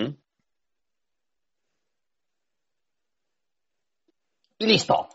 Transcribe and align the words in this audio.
¿Mm? 0.00 0.16
Y 4.58 4.66
listo. 4.66 5.08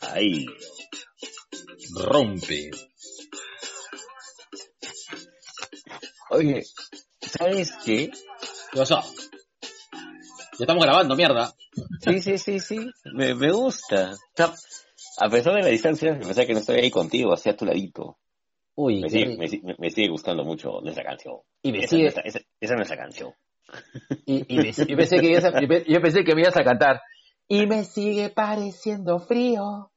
Ahí. 0.00 0.46
Rompe. 1.94 2.70
Oye, 6.30 6.66
¿sabes 7.20 7.72
qué? 7.84 8.10
¿Qué 8.72 8.78
pasó? 8.78 9.02
Ya 9.92 10.64
estamos 10.64 10.84
grabando, 10.84 11.14
mierda. 11.14 11.54
Sí, 12.00 12.20
sí, 12.20 12.38
sí, 12.38 12.58
sí. 12.58 12.90
Me, 13.12 13.34
me 13.34 13.52
gusta. 13.52 14.16
A 15.18 15.28
pesar 15.28 15.54
de 15.54 15.62
la 15.62 15.68
distancia, 15.68 16.12
a 16.14 16.18
pesar 16.18 16.46
que 16.46 16.52
no 16.52 16.60
estoy 16.60 16.76
ahí 16.80 16.90
contigo, 16.90 17.32
hacia 17.32 17.56
tu 17.56 17.64
ladito. 17.64 18.18
Uy, 18.74 19.00
Me 19.00 19.08
sigue, 19.10 19.36
me, 19.36 19.74
me 19.78 19.90
sigue 19.90 20.08
gustando 20.08 20.44
mucho 20.44 20.80
nuestra 20.82 21.04
canción. 21.04 21.36
Y 21.62 21.72
me 21.72 21.78
Esa, 21.78 21.88
sigue- 21.88 22.06
esa- 22.08 22.20
esa- 22.20 22.38
esa 22.38 22.74
es 22.74 22.76
nuestra 22.76 22.96
canción. 22.96 23.32
Y, 24.24 24.54
y 24.54 24.56
me- 24.56 24.72
yo, 24.72 24.96
pensé 24.96 25.20
que 25.20 25.30
ibas 25.30 25.44
a- 25.44 25.60
yo 25.60 25.68
pe- 25.68 25.84
yo 25.88 26.00
pensé 26.00 26.24
que 26.24 26.34
me 26.34 26.42
ibas 26.42 26.56
a 26.56 26.62
cantar. 26.64 27.00
Y 27.48 27.66
me 27.66 27.84
sigue 27.84 28.30
pareciendo 28.30 29.18
frío. 29.18 29.90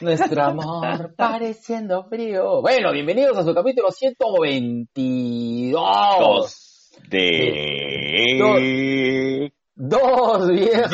Nuestro 0.00 0.42
amor 0.42 1.14
pareciendo 1.16 2.04
frío. 2.08 2.60
Bueno, 2.62 2.92
bienvenidos 2.92 3.36
a 3.38 3.42
su 3.44 3.54
capítulo 3.54 3.90
122. 3.90 5.74
Dos 6.20 6.90
de... 7.08 7.20
Dos 9.76 10.48
viejos. 10.48 10.90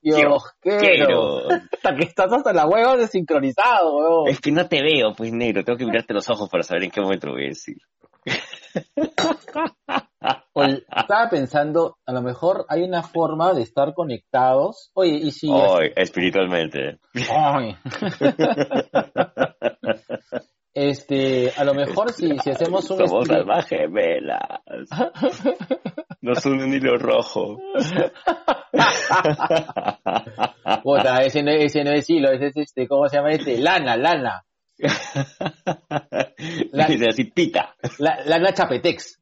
Viejo 0.00 0.38
Kiosqueros. 0.62 1.48
Hasta 1.78 1.94
que 1.94 2.04
estás 2.04 2.32
hasta 2.32 2.52
la 2.52 2.66
hueva 2.66 2.96
de 2.96 3.06
sincronizado, 3.06 3.96
weón. 3.96 4.28
Es 4.28 4.40
que 4.40 4.50
no 4.50 4.68
te 4.68 4.82
veo, 4.82 5.14
pues 5.16 5.32
negro. 5.32 5.62
Tengo 5.62 5.78
que 5.78 5.86
mirarte 5.86 6.12
los 6.12 6.28
ojos 6.28 6.50
para 6.50 6.64
saber 6.64 6.82
en 6.84 6.90
qué 6.90 7.00
momento 7.00 7.30
voy 7.30 7.44
a 7.44 7.48
decir. 7.48 7.76
Oye, 10.54 10.82
estaba 10.96 11.30
pensando, 11.30 11.98
a 12.04 12.12
lo 12.12 12.20
mejor 12.20 12.66
hay 12.68 12.82
una 12.82 13.04
forma 13.04 13.54
de 13.54 13.62
estar 13.62 13.94
conectados. 13.94 14.90
Oye, 14.94 15.12
y 15.12 15.30
si... 15.30 15.48
Hoy, 15.48 15.92
espiritualmente. 15.94 16.98
Ay. 17.30 17.76
Este, 20.74 21.50
a 21.56 21.64
lo 21.64 21.74
mejor 21.74 22.12
si, 22.12 22.38
si 22.38 22.50
hacemos 22.50 22.88
un 22.90 22.98
Somos 22.98 23.26
stream- 23.26 23.40
almas 23.40 23.66
gemelas. 23.66 24.60
Nos 26.20 26.44
une 26.46 26.64
un 26.64 26.74
hilo 26.74 26.96
rojo. 26.98 27.58
Puta, 30.82 31.22
ese 31.22 31.42
no, 31.42 31.50
ese 31.50 31.84
no 31.84 31.92
es 31.92 32.08
hilo, 32.10 32.30
ese 32.30 32.48
es 32.48 32.56
este, 32.56 32.86
¿cómo 32.86 33.08
se 33.08 33.16
llama 33.16 33.32
este? 33.32 33.58
Lana, 33.58 33.96
lana. 33.96 34.44
La- 36.72 36.86
Dice 36.86 37.06
así, 37.08 37.24
pita. 37.24 37.74
La, 37.98 38.18
lana 38.24 38.52
chapetex. 38.52 39.20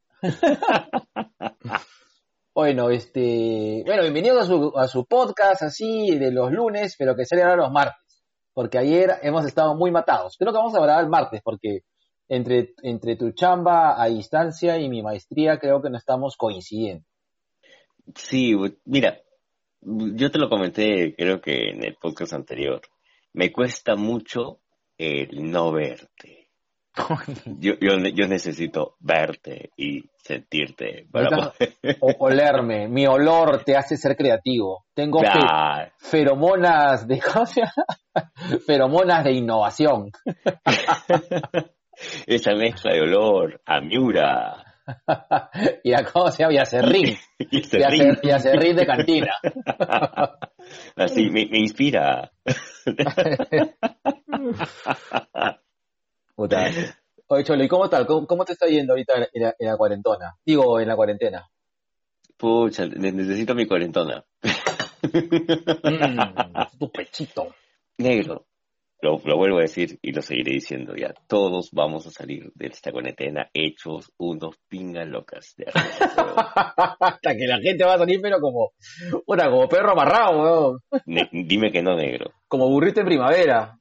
bueno, 2.53 2.89
este, 2.89 3.83
bueno, 3.85 4.01
bienvenidos 4.03 4.43
a 4.43 4.45
su, 4.45 4.73
a 4.77 4.87
su 4.87 5.05
podcast 5.05 5.63
así 5.63 6.17
de 6.17 6.31
los 6.31 6.51
lunes, 6.51 6.95
pero 6.97 7.15
que 7.15 7.25
sale 7.25 7.43
ahora 7.43 7.63
los 7.63 7.71
martes. 7.71 8.06
Porque 8.57 8.79
ayer 8.79 9.19
hemos 9.21 9.45
estado 9.45 9.75
muy 9.75 9.91
matados. 9.91 10.35
Creo 10.35 10.51
que 10.51 10.57
vamos 10.57 10.73
a 10.73 10.81
grabar 10.81 11.03
el 11.03 11.11
martes 11.11 11.41
porque 11.43 11.81
entre, 12.27 12.73
entre 12.81 13.15
tu 13.15 13.29
chamba 13.31 14.01
a 14.01 14.07
distancia 14.07 14.79
y 14.79 14.89
mi 14.89 15.03
maestría 15.03 15.59
creo 15.59 15.79
que 15.79 15.91
no 15.91 15.97
estamos 15.99 16.35
coincidiendo. 16.35 17.05
Sí, 18.15 18.55
mira, 18.83 19.21
yo 19.79 20.31
te 20.31 20.39
lo 20.39 20.49
comenté 20.49 21.15
creo 21.15 21.39
que 21.39 21.69
en 21.69 21.83
el 21.83 21.97
podcast 21.97 22.33
anterior. 22.33 22.81
Me 23.31 23.51
cuesta 23.51 23.95
mucho 23.95 24.61
el 24.97 25.51
no 25.51 25.71
verte. 25.71 26.36
Yo, 27.59 27.73
yo, 27.79 27.97
yo 28.13 28.27
necesito 28.27 28.95
verte 28.99 29.71
y 29.77 30.03
sentirte 30.17 31.05
para. 31.11 31.53
O 32.01 32.25
olerme, 32.25 32.87
mi 32.87 33.05
olor 33.07 33.63
te 33.63 33.75
hace 33.77 33.97
ser 33.97 34.15
creativo. 34.15 34.85
Tengo 34.93 35.19
fe- 35.19 35.27
feromonas 35.97 37.07
de 37.07 37.21
feromonas 38.65 39.23
de 39.23 39.31
innovación. 39.33 40.11
Esa 42.25 42.53
mezcla 42.53 42.93
de 42.93 43.01
olor 43.01 43.61
a 43.65 43.79
Miura 43.81 44.63
y 45.83 45.93
a 45.93 46.05
cómo 46.05 46.31
se 46.31 46.43
llama, 46.43 46.53
y 46.53 46.57
a 46.57 46.65
serrín, 46.65 47.17
y 48.23 48.29
a 48.31 48.39
serrín 48.39 48.75
de 48.75 48.85
cantina. 48.85 49.33
Así, 50.95 51.29
me, 51.29 51.45
me 51.47 51.59
inspira. 51.59 52.31
Puta. 56.37 56.69
Oye, 57.29 57.43
Cholo, 57.43 57.63
¿y 57.63 57.67
cómo 57.67 57.89
tal? 57.89 58.05
¿Cómo, 58.05 58.25
cómo 58.27 58.45
te 58.45 58.53
está 58.53 58.67
yendo 58.67 58.93
ahorita 58.93 59.15
en 59.33 59.41
la, 59.41 59.55
en 59.57 59.67
la 59.67 59.75
cuarentona? 59.75 60.35
Digo, 60.45 60.79
en 60.79 60.87
la 60.87 60.95
cuarentena. 60.95 61.49
Pucha, 62.37 62.85
ne- 62.85 63.11
necesito 63.11 63.55
mi 63.55 63.65
cuarentona. 63.65 64.23
Mm, 65.01 66.19
tu 66.79 66.91
pechito. 66.91 67.53
Negro, 67.97 68.45
lo, 69.01 69.19
lo 69.25 69.35
vuelvo 69.37 69.57
a 69.57 69.61
decir 69.61 69.97
y 70.01 70.11
lo 70.13 70.21
seguiré 70.21 70.53
diciendo 70.53 70.95
ya. 70.95 71.13
Todos 71.27 71.71
vamos 71.71 72.05
a 72.07 72.11
salir 72.11 72.51
de 72.53 72.67
esta 72.67 72.91
cuarentena 72.91 73.49
hechos 73.53 74.11
unos 74.17 74.55
pingas 74.69 75.07
locas. 75.07 75.53
de 75.57 75.65
arriba. 75.73 76.95
Hasta 76.99 77.35
que 77.35 77.47
la 77.47 77.57
gente 77.59 77.83
va 77.83 77.95
a 77.95 77.97
salir, 77.97 78.21
pero 78.21 78.39
como, 78.39 78.71
puta, 79.25 79.49
como 79.49 79.67
perro 79.67 79.91
amarrado, 79.91 80.39
weón. 80.39 80.79
Ne- 81.07 81.29
dime 81.31 81.71
que 81.71 81.81
no, 81.81 81.95
negro. 81.97 82.31
Como 82.47 82.69
burrito 82.69 82.99
en 83.01 83.07
primavera. 83.07 83.76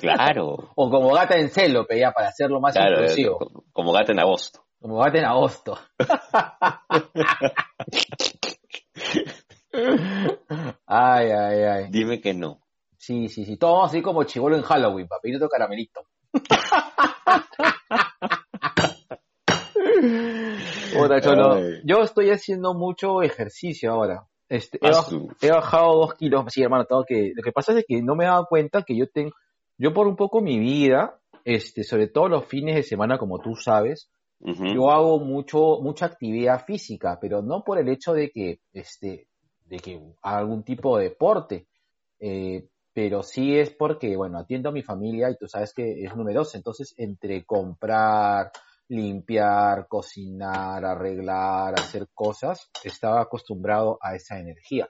Claro, 0.00 0.70
O 0.76 0.90
como 0.90 1.12
gata 1.12 1.36
en 1.36 1.50
celo, 1.50 1.86
pe, 1.86 1.98
ya, 1.98 2.12
para 2.12 2.28
hacerlo 2.28 2.60
más 2.60 2.74
claro, 2.74 3.00
inclusivo. 3.00 3.38
como, 3.38 3.64
como 3.72 3.92
gato 3.92 4.12
en 4.12 4.20
agosto. 4.20 4.64
Como 4.80 4.98
gata 4.98 5.18
en 5.18 5.24
agosto. 5.24 5.78
ay, 10.86 11.30
ay, 11.30 11.62
ay. 11.62 11.86
Dime 11.90 12.20
que 12.20 12.34
no. 12.34 12.60
Sí, 12.96 13.28
sí, 13.28 13.44
sí. 13.44 13.56
Todo 13.56 13.84
así 13.84 14.02
como 14.02 14.24
chivolo 14.24 14.56
en 14.56 14.62
Halloween, 14.62 15.08
otro 15.36 15.48
caramelito. 15.48 16.00
Cholo, 21.22 21.58
yo 21.84 22.02
estoy 22.02 22.30
haciendo 22.30 22.74
mucho 22.74 23.22
ejercicio 23.22 23.92
ahora. 23.92 24.26
Este, 24.48 24.78
he, 24.82 24.90
baj- 24.90 25.34
he 25.40 25.50
bajado 25.50 25.94
dos 25.96 26.14
kilos. 26.14 26.44
Sí, 26.48 26.62
hermano, 26.62 26.84
tengo 26.84 27.04
que. 27.04 27.32
Lo 27.34 27.42
que 27.42 27.52
pasa 27.52 27.76
es 27.78 27.84
que 27.86 28.02
no 28.02 28.14
me 28.14 28.24
he 28.24 28.28
dado 28.28 28.46
cuenta 28.46 28.82
que 28.82 28.96
yo 28.96 29.08
tengo. 29.08 29.32
Yo, 29.82 29.92
por 29.92 30.06
un 30.06 30.14
poco 30.14 30.40
mi 30.40 30.60
vida, 30.60 31.18
este, 31.44 31.82
sobre 31.82 32.06
todo 32.06 32.28
los 32.28 32.44
fines 32.46 32.76
de 32.76 32.84
semana, 32.84 33.18
como 33.18 33.40
tú 33.40 33.56
sabes, 33.56 34.08
yo 34.74 34.92
hago 34.92 35.18
mucho, 35.18 35.80
mucha 35.80 36.06
actividad 36.06 36.64
física, 36.64 37.18
pero 37.20 37.42
no 37.42 37.64
por 37.64 37.80
el 37.80 37.88
hecho 37.88 38.12
de 38.12 38.30
que, 38.30 38.60
este, 38.72 39.26
de 39.66 39.76
que 39.78 40.00
haga 40.22 40.38
algún 40.38 40.62
tipo 40.62 40.98
de 40.98 41.08
deporte, 41.08 41.66
eh, 42.20 42.68
pero 42.92 43.24
sí 43.24 43.58
es 43.58 43.70
porque, 43.70 44.16
bueno, 44.16 44.38
atiendo 44.38 44.68
a 44.68 44.72
mi 44.72 44.82
familia 44.82 45.30
y 45.30 45.36
tú 45.36 45.48
sabes 45.48 45.74
que 45.74 46.04
es 46.04 46.14
numerosa, 46.14 46.58
entonces 46.58 46.94
entre 46.96 47.44
comprar, 47.44 48.52
limpiar, 48.86 49.88
cocinar, 49.88 50.84
arreglar, 50.84 51.74
hacer 51.74 52.06
cosas, 52.14 52.70
estaba 52.84 53.20
acostumbrado 53.20 53.98
a 54.00 54.14
esa 54.14 54.38
energía. 54.38 54.88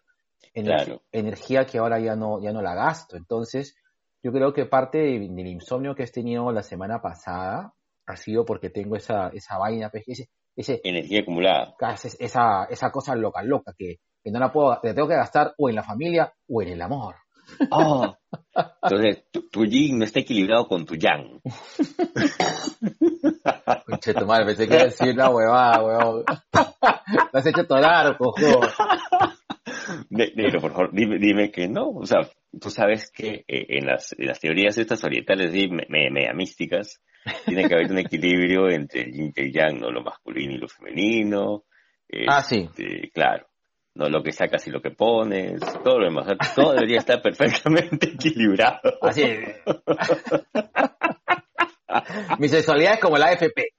Ener- 0.54 0.84
Claro. 0.84 1.02
Energía 1.12 1.64
que 1.64 1.78
ahora 1.78 1.98
ya 1.98 2.14
no, 2.14 2.42
ya 2.42 2.52
no 2.52 2.60
la 2.60 2.74
gasto. 2.74 3.16
Entonces, 3.16 3.74
yo 4.22 4.32
creo 4.32 4.52
que 4.52 4.66
parte 4.66 4.98
de- 4.98 5.28
del 5.28 5.46
insomnio 5.46 5.94
que 5.94 6.04
he 6.04 6.06
tenido 6.06 6.50
la 6.52 6.62
semana 6.62 7.00
pasada 7.00 7.72
ha 8.06 8.16
sido 8.16 8.44
porque 8.44 8.70
tengo 8.70 8.96
esa, 8.96 9.28
esa 9.28 9.58
vaina, 9.58 9.90
pues, 9.90 10.04
ese, 10.06 10.28
ese, 10.56 10.80
Energía 10.84 11.20
acumulada. 11.20 11.74
esa, 12.18 12.64
esa, 12.68 12.90
cosa 12.90 13.14
loca, 13.14 13.42
loca, 13.42 13.72
que, 13.76 13.96
que 14.22 14.30
no 14.30 14.38
la 14.38 14.52
puedo, 14.52 14.70
la 14.70 14.80
tengo 14.94 15.08
que 15.08 15.16
gastar 15.16 15.54
o 15.58 15.68
en 15.68 15.76
la 15.76 15.82
familia 15.82 16.32
o 16.48 16.62
en 16.62 16.68
el 16.68 16.82
amor. 16.82 17.16
Oh. 17.70 18.14
Entonces, 18.82 19.24
tu, 19.32 19.48
tu 19.48 19.64
yin 19.64 19.98
no 19.98 20.04
está 20.04 20.20
equilibrado 20.20 20.68
con 20.68 20.86
tu 20.86 20.94
yang. 20.94 21.40
Conche 23.86 24.14
tu 24.14 24.26
madre, 24.26 24.46
pensé 24.46 24.68
que 24.68 24.74
iba 24.74 24.82
a 24.82 24.86
decir 24.86 25.14
una 25.14 25.28
huevada, 25.30 25.82
huevón. 25.84 26.24
Me 27.32 27.40
has 27.40 27.46
hecho 27.46 27.66
torar, 27.66 28.16
cojo. 28.16 28.36
Ne- 30.10 30.32
Negro, 30.34 30.60
por 30.60 30.72
favor, 30.72 30.90
dime, 30.92 31.18
dime 31.18 31.50
que 31.50 31.68
no. 31.68 31.90
O 31.90 32.06
sea, 32.06 32.20
tú 32.60 32.70
sabes 32.70 33.10
que 33.10 33.44
eh, 33.48 33.66
en, 33.68 33.86
las, 33.86 34.12
en 34.18 34.26
las 34.26 34.40
teorías 34.40 34.76
estas 34.78 35.02
orientales 35.04 35.54
y 35.54 35.68
me, 35.68 35.84
me- 35.88 36.10
media 36.10 36.32
místicas, 36.34 37.00
tiene 37.46 37.68
que 37.68 37.74
haber 37.74 37.90
un 37.90 37.98
equilibrio 37.98 38.68
entre 38.70 39.02
el 39.02 39.12
yin 39.12 39.32
y 39.36 39.40
el 39.40 39.52
yang, 39.52 39.78
¿no? 39.80 39.90
Lo 39.90 40.02
masculino 40.02 40.52
y 40.54 40.58
lo 40.58 40.68
femenino. 40.68 41.64
Ah, 42.28 42.42
sí. 42.42 42.68
Este, 42.70 43.10
Claro. 43.12 43.46
No 43.94 44.08
lo 44.08 44.22
que 44.22 44.32
sacas 44.32 44.66
y 44.66 44.70
lo 44.70 44.80
que 44.80 44.90
pones, 44.92 45.60
todo 45.84 45.98
lo 45.98 46.06
demás. 46.06 46.26
Todo 46.56 46.72
debería 46.72 46.96
estar 46.98 47.20
perfectamente 47.20 48.08
equilibrado. 48.14 48.80
Así 49.02 49.20
es. 49.22 49.60
Mi 52.38 52.48
sexualidad 52.48 52.94
es 52.94 53.00
como 53.00 53.18
la 53.18 53.26
AFP. 53.26 53.74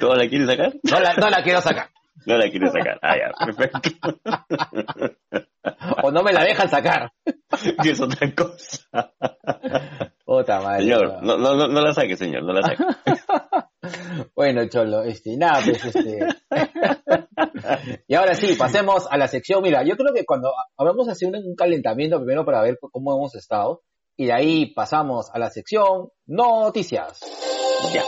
¿Todo 0.00 0.14
la 0.16 0.26
quieres 0.28 0.46
sacar? 0.48 0.72
No 0.82 1.00
la, 1.00 1.14
no 1.16 1.28
la 1.28 1.42
quiero 1.42 1.60
sacar. 1.60 1.90
No 2.28 2.36
la 2.36 2.50
quieres 2.50 2.72
sacar. 2.72 2.98
Ah, 3.00 3.16
ya, 3.16 3.32
perfecto. 3.46 4.20
O 6.02 6.10
no 6.10 6.22
me 6.22 6.30
la 6.30 6.44
dejan 6.44 6.68
sacar. 6.68 7.10
que 7.82 7.90
es 7.90 8.00
otra 8.00 8.34
cosa. 8.34 9.14
señor, 10.78 11.22
no, 11.22 11.38
no, 11.38 11.54
no, 11.68 11.80
la 11.80 11.94
saque, 11.94 12.16
señor, 12.16 12.42
no 12.42 12.52
la 12.52 12.62
saque. 12.62 12.84
bueno, 14.36 14.68
Cholo, 14.68 15.04
este, 15.04 15.38
nada, 15.38 15.62
pues 15.64 15.82
este. 15.86 16.18
y 18.06 18.14
ahora 18.14 18.34
sí, 18.34 18.54
pasemos 18.58 19.06
a 19.10 19.16
la 19.16 19.26
sección. 19.26 19.62
Mira, 19.62 19.82
yo 19.82 19.96
creo 19.96 20.12
que 20.12 20.26
cuando 20.26 20.52
vamos 20.76 21.08
a 21.08 21.12
hacer 21.12 21.30
un, 21.30 21.54
calentamiento 21.56 22.18
primero 22.18 22.44
para 22.44 22.60
ver 22.60 22.78
cómo 22.78 23.16
hemos 23.16 23.34
estado, 23.36 23.84
y 24.18 24.26
de 24.26 24.34
ahí 24.34 24.74
pasamos 24.74 25.30
a 25.32 25.38
la 25.38 25.48
sección 25.48 26.10
noticias. 26.26 27.20
Ya. 27.94 28.02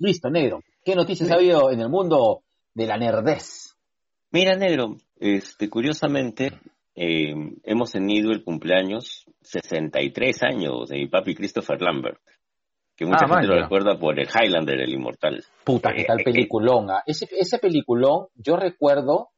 Listo, 0.00 0.30
negro. 0.30 0.62
¿Qué 0.82 0.94
noticias 0.96 1.30
ha 1.30 1.34
habido 1.34 1.70
en 1.70 1.80
el 1.80 1.90
mundo 1.90 2.42
de 2.72 2.86
la 2.86 2.96
nerdez? 2.96 3.76
Mira, 4.30 4.56
negro, 4.56 4.96
este, 5.18 5.68
curiosamente, 5.68 6.58
eh, 6.94 7.34
hemos 7.64 7.92
tenido 7.92 8.32
el 8.32 8.42
cumpleaños 8.42 9.26
63 9.42 10.42
años 10.42 10.88
de 10.88 10.96
mi 10.96 11.06
papi 11.06 11.34
Christopher 11.34 11.82
Lambert, 11.82 12.18
que 12.96 13.04
mucha 13.04 13.26
ah, 13.26 13.28
gente 13.28 13.46
lo 13.48 13.60
recuerda 13.60 13.98
por 13.98 14.18
el 14.18 14.26
Highlander, 14.26 14.80
el 14.80 14.94
inmortal. 14.94 15.44
Puta, 15.64 15.92
qué 15.94 16.04
tal 16.04 16.20
eh, 16.20 16.24
peliculón. 16.24 16.90
¿ah? 16.90 17.02
Ese, 17.04 17.28
ese 17.32 17.58
peliculón, 17.58 18.28
yo 18.34 18.56
recuerdo 18.56 19.32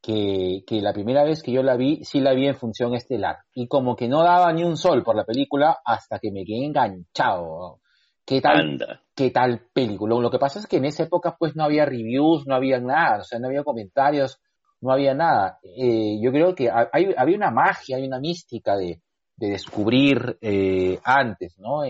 que, 0.00 0.62
que, 0.66 0.80
la 0.80 0.94
primera 0.94 1.24
vez 1.24 1.42
que 1.42 1.52
yo 1.52 1.62
la 1.62 1.76
vi, 1.76 2.02
sí 2.04 2.20
la 2.20 2.32
vi 2.32 2.46
en 2.46 2.56
función 2.56 2.94
estelar. 2.94 3.36
Y 3.52 3.68
como 3.68 3.96
que 3.96 4.08
no 4.08 4.22
daba 4.22 4.50
ni 4.54 4.64
un 4.64 4.78
sol 4.78 5.02
por 5.02 5.14
la 5.14 5.26
película 5.26 5.76
hasta 5.84 6.18
que 6.18 6.30
me 6.32 6.46
quedé 6.46 6.64
enganchado. 6.64 7.80
¿Qué 8.24 8.40
tal, 8.40 8.78
¿Qué 9.16 9.30
tal 9.30 9.66
película? 9.72 10.14
Lo 10.20 10.30
que 10.30 10.38
pasa 10.38 10.58
es 10.58 10.66
que 10.66 10.76
en 10.76 10.84
esa 10.84 11.04
época 11.04 11.36
pues 11.38 11.56
no 11.56 11.64
había 11.64 11.86
reviews, 11.86 12.46
no 12.46 12.54
había 12.54 12.78
nada, 12.80 13.20
o 13.20 13.24
sea, 13.24 13.38
no 13.38 13.46
había 13.46 13.64
comentarios, 13.64 14.42
no 14.82 14.92
había 14.92 15.14
nada. 15.14 15.58
Eh, 15.62 16.18
yo 16.22 16.30
creo 16.32 16.54
que 16.54 16.70
hay, 16.70 17.14
había 17.16 17.36
una 17.36 17.50
magia, 17.50 17.96
hay 17.96 18.06
una 18.06 18.20
mística 18.20 18.76
de, 18.76 19.00
descubrir 19.38 20.36
eh, 20.42 20.98
antes, 21.02 21.58
¿no? 21.58 21.80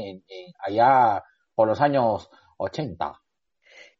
Allá 0.64 1.20
por 1.52 1.67
los 1.67 1.81
años 1.81 2.31
80. 2.58 3.20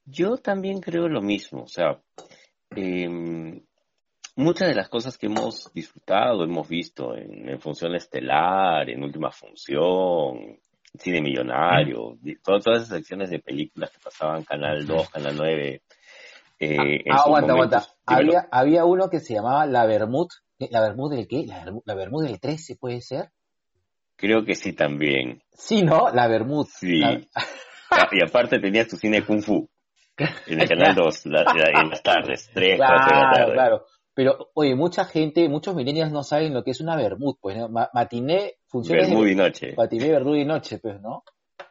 Yo 0.05 0.37
también 0.37 0.81
creo 0.81 1.09
lo 1.09 1.21
mismo, 1.21 1.65
o 1.65 1.69
sea, 1.69 2.01
em, 2.71 3.61
muchas 4.37 4.69
de 4.69 4.75
las 4.77 4.89
cosas 4.89 5.19
que 5.19 5.27
hemos 5.27 5.73
disfrutado, 5.73 6.45
hemos 6.45 6.69
visto 6.69 7.17
en 7.17 7.61
Función 7.61 7.97
Estelar, 7.97 8.89
en 8.89 9.03
Última 9.03 9.33
Función, 9.33 10.61
Cine 10.99 11.21
Millonario, 11.21 12.19
todas, 12.43 12.65
todas 12.65 12.83
esas 12.83 12.99
secciones 12.99 13.31
de 13.31 13.39
películas 13.39 13.91
que 13.91 13.99
pasaban 13.99 14.45
Canal 14.45 14.87
2, 14.87 15.11
Canal 15.11 15.35
9. 15.37 15.83
Eh, 16.59 17.05
ah, 17.11 17.23
aguanta, 17.25 17.53
aguanta. 17.53 17.87
Había, 18.07 18.49
había 18.51 18.85
uno 18.85 19.11
que 19.11 19.21
se 19.21 19.35
llamaba 19.35 19.67
La 19.67 19.87
Bermud. 19.87 20.29
¿La 20.59 20.81
Bermud 20.81 21.15
del 21.15 21.29
qué? 21.29 21.45
¿La, 21.47 21.65
la 21.85 21.95
Bermud 21.95 22.25
del 22.25 22.41
13 22.41 22.77
puede 22.77 23.01
ser? 23.01 23.31
Creo 24.17 24.45
que 24.45 24.55
sí 24.55 24.73
también. 24.73 25.43
Sí, 25.53 25.83
¿no? 25.83 26.09
La 26.11 26.27
Bermud. 26.27 26.67
Sí. 26.67 27.03
Ah, 27.91 28.09
y 28.11 28.23
aparte 28.23 28.59
tenías 28.59 28.89
tu 28.89 28.97
cine 28.97 29.25
Kung 29.25 29.43
Fu. 29.43 29.69
En 30.47 30.61
el 30.61 30.69
Canal 30.69 30.95
2, 30.95 31.27
en 31.27 31.33
las 31.33 32.03
tardes, 32.03 32.51
3, 32.55 32.79
4 32.79 33.17
de 33.17 33.23
la 33.23 33.31
tarde. 33.31 33.53
Claro, 33.53 33.85
pero, 34.17 34.51
oye, 34.55 34.75
mucha 34.75 35.05
gente, 35.05 35.47
muchos 35.47 35.75
millennials 35.75 36.11
no 36.11 36.23
saben 36.23 36.55
lo 36.55 36.65
que 36.65 36.71
es 36.71 36.81
una 36.81 36.97
bermud, 36.97 37.37
pues, 37.39 37.55
¿no? 37.59 37.69
matiné 37.69 38.55
funciona. 38.67 39.03
Bermud 39.03 39.27
y 39.27 39.35
noche. 39.35 39.75
Matiné, 39.77 40.11
bermud 40.11 40.37
y 40.37 40.47
noche, 40.47 40.79
pues, 40.79 40.99
¿no? 41.03 41.23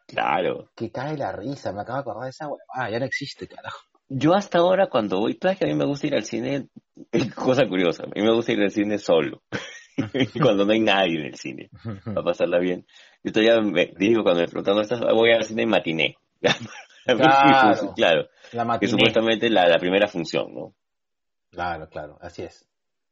Claro. 0.06 0.70
Que 0.76 0.92
cae 0.92 1.18
la 1.18 1.32
risa, 1.32 1.74
me 1.74 1.82
acabo 1.82 1.98
de 1.98 2.02
acordar 2.02 2.24
de 2.26 2.30
esa 2.30 2.48
Ah, 2.72 2.92
ya 2.92 3.00
no 3.00 3.06
existe, 3.06 3.48
carajo. 3.48 3.80
Yo 4.10 4.36
hasta 4.36 4.60
ahora 4.60 4.90
cuando 4.92 5.22
voy, 5.22 5.40
sabes 5.42 5.58
que 5.58 5.66
a 5.66 5.68
mí 5.68 5.74
me 5.74 5.86
gusta 5.86 6.06
ir 6.06 6.14
al 6.14 6.24
cine, 6.24 6.68
cosa 7.34 7.68
curiosa, 7.68 8.04
a 8.04 8.08
mí 8.14 8.22
me 8.22 8.32
gusta 8.32 8.52
ir 8.52 8.62
al 8.62 8.70
cine 8.70 9.00
solo. 9.00 9.42
cuando 10.40 10.66
no 10.66 10.74
hay 10.74 10.82
nadie 10.82 11.22
en 11.22 11.26
el 11.26 11.36
cine, 11.38 11.72
para 12.04 12.22
pasarla 12.22 12.60
bien. 12.60 12.86
Yo 13.24 13.32
todavía 13.32 13.60
me 13.60 13.92
digo 13.98 14.22
cuando 14.22 14.42
me 14.42 14.48
preguntan, 14.48 14.78
¿estás? 14.82 15.00
voy 15.00 15.32
al 15.32 15.46
cine 15.46 15.66
matiné. 15.66 16.16
claro, 17.06 17.94
claro. 17.96 18.28
La 18.54 18.66
matiné. 18.66 18.80
Que 18.82 18.88
supuestamente 18.88 19.50
la, 19.50 19.68
la 19.68 19.80
primera 19.80 20.08
función, 20.08 20.54
¿no? 20.54 20.76
Claro, 21.56 21.90
claro, 21.90 22.18
así 22.22 22.44
es. 22.44 22.68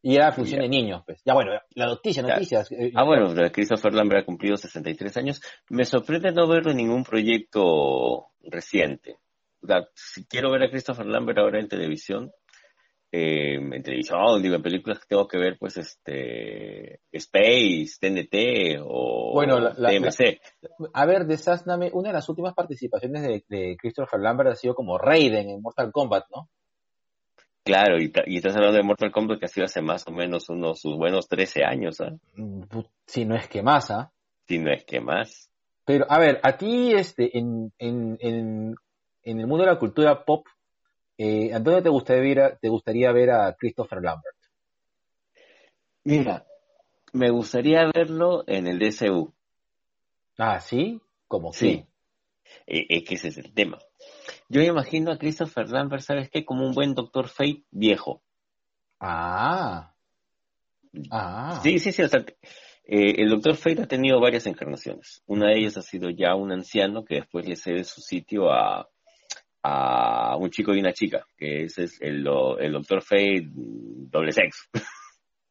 Y 0.06 0.18
era 0.18 0.34
función 0.34 0.60
de 0.60 0.68
niños, 0.68 1.02
pues. 1.06 1.22
Ya 1.24 1.34
bueno, 1.34 1.52
la 1.76 1.86
noticia, 1.86 2.22
noticias. 2.22 2.70
Ah, 2.94 3.06
bueno, 3.06 3.34
Christopher 3.54 3.94
Lambert 3.94 4.24
ha 4.24 4.26
cumplido 4.26 4.58
63 4.58 5.16
años. 5.16 5.42
Me 5.70 5.86
sorprende 5.86 6.34
no 6.34 6.46
verlo 6.46 6.72
en 6.72 6.78
ningún 6.78 7.06
proyecto 7.06 8.28
reciente. 8.42 9.20
O 9.62 9.68
sea, 9.68 9.88
si 9.96 10.26
quiero 10.26 10.52
ver 10.52 10.64
a 10.64 10.70
Christopher 10.70 11.06
Lambert 11.06 11.38
ahora 11.38 11.62
en 11.62 11.70
televisión, 11.70 12.34
eh, 13.14 13.56
en 13.56 13.82
televisión, 13.82 14.42
digo, 14.42 14.56
en 14.56 14.62
películas 14.62 15.00
que 15.00 15.06
tengo 15.08 15.26
que 15.26 15.38
ver, 15.38 15.56
pues, 15.58 15.78
este, 15.78 17.00
Space, 17.10 17.98
TNT 18.02 18.82
o 18.84 19.32
bueno, 19.34 19.60
la, 19.60 19.90
TMC. 19.90 20.42
a 20.94 21.06
ver, 21.06 21.26
desázname, 21.26 21.92
una 21.94 22.10
de 22.10 22.16
las 22.16 22.28
últimas 22.28 22.54
participaciones 22.54 23.22
de, 23.22 23.46
de 23.48 23.78
Christopher 23.78 24.20
Lambert 24.20 24.50
ha 24.50 24.56
sido 24.56 24.76
como 24.76 24.98
Raiden 24.98 25.50
en 25.50 25.62
Mortal 25.62 25.94
Kombat, 25.94 26.26
¿no? 26.30 26.50
Claro, 27.64 27.98
y, 27.98 28.12
estás 28.36 28.56
hablando 28.56 28.78
de 28.78 28.84
Mortal 28.84 29.12
Kombat 29.12 29.40
que 29.40 29.46
ha 29.46 29.50
sido 29.50 29.66
hace 29.66 29.82
más 29.82 30.06
o 30.08 30.12
menos 30.12 30.50
unos 30.50 30.82
sus 30.82 30.98
buenos 30.98 31.30
13 31.30 31.64
años, 31.64 32.02
¿ah? 32.02 32.12
Mm, 32.36 32.64
si 33.06 33.24
no 33.24 33.36
es 33.36 33.48
que 33.48 33.62
más, 33.62 33.90
¿ah? 33.90 34.12
Si 34.48 34.58
no 34.58 34.72
es 34.72 34.84
que 34.84 35.00
más. 35.00 35.50
Pero, 35.86 36.06
a 36.10 36.20
ver, 36.20 36.40
a 36.44 36.58
ti, 36.58 36.92
este, 36.94 37.38
en, 37.38 37.72
en, 37.78 38.18
en, 38.20 38.76
en 39.24 39.40
el 39.40 39.48
mundo 39.48 39.64
de 39.64 39.72
la 39.72 39.80
cultura 39.80 40.26
pop, 40.26 40.46
eh, 41.18 41.52
dónde 41.62 41.82
te 41.82 41.90
gustaría, 41.90 42.22
ver 42.22 42.40
a, 42.42 42.58
te 42.58 42.68
gustaría 42.68 43.12
ver 43.14 43.32
a 43.32 43.54
Christopher 43.54 44.02
Lambert? 44.02 44.36
Mira, 46.04 46.46
me 47.14 47.30
gustaría 47.30 47.90
verlo 47.94 48.44
en 48.46 48.68
el 48.68 48.80
DCU. 48.80 49.34
Ah, 50.38 50.60
¿sí? 50.60 51.00
¿Cómo 51.30 51.54
sí? 51.54 51.86
E, 52.68 52.86
es 52.90 53.04
que 53.04 53.16
ese 53.16 53.30
es 53.30 53.38
el 53.38 53.54
tema. 53.54 53.80
Yo 54.50 54.62
me 54.62 54.68
imagino 54.68 55.12
a 55.12 55.18
Christopher 55.18 55.70
Lambert, 55.70 56.04
¿sabes 56.04 56.30
qué? 56.30 56.46
Como 56.46 56.66
un 56.66 56.74
buen 56.74 56.94
Doctor 56.94 57.28
Fate 57.28 57.64
viejo. 57.72 58.22
Ah. 59.00 59.94
Ah. 61.12 61.60
Sí, 61.64 61.80
sí, 61.80 61.92
sí. 61.92 62.04
O 62.04 62.08
sea, 62.08 62.20
eh, 62.86 63.16
el 63.18 63.30
Doctor 63.30 63.56
Fate 63.56 63.82
ha 63.82 63.88
tenido 63.88 64.20
varias 64.20 64.46
encarnaciones. 64.46 65.24
Una 65.26 65.50
de 65.50 65.60
ellas 65.60 65.78
ha 65.78 65.82
sido 65.82 66.10
ya 66.10 66.36
un 66.36 66.52
anciano 66.52 67.04
que 67.04 67.16
después 67.16 67.48
le 67.48 67.56
cede 67.56 67.84
su 67.84 68.02
sitio 68.02 68.52
a, 68.52 68.88
a 69.64 70.36
un 70.38 70.50
chico 70.50 70.74
y 70.74 70.80
una 70.80 70.94
chica, 70.94 71.26
que 71.38 71.64
ese 71.64 71.84
es 71.84 72.02
el, 72.02 72.28
el 72.60 72.74
Doctor 72.74 73.02
Fate 73.02 73.48
doble 73.50 74.32
sexo. 74.32 74.64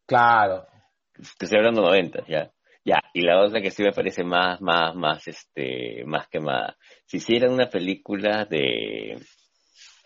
Claro. 0.06 0.66
Que 1.14 1.22
estoy 1.22 1.58
hablando 1.58 1.82
90, 1.82 2.26
ya. 2.26 2.52
Ya, 2.84 3.00
y 3.12 3.22
la 3.22 3.40
otra 3.40 3.60
que 3.60 3.70
sí 3.70 3.82
me 3.82 3.92
parece 3.92 4.24
más, 4.24 4.60
más, 4.60 4.94
más, 4.96 5.28
este, 5.28 6.04
más 6.04 6.26
que 6.28 6.40
más. 6.40 6.74
Si 7.06 7.18
hicieran 7.18 7.52
una 7.52 7.68
película 7.68 8.44
de, 8.44 9.20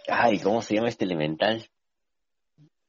ay, 0.08 0.38
¿cómo 0.40 0.60
se 0.60 0.74
llama 0.74 0.88
este 0.88 1.06
elemental? 1.06 1.66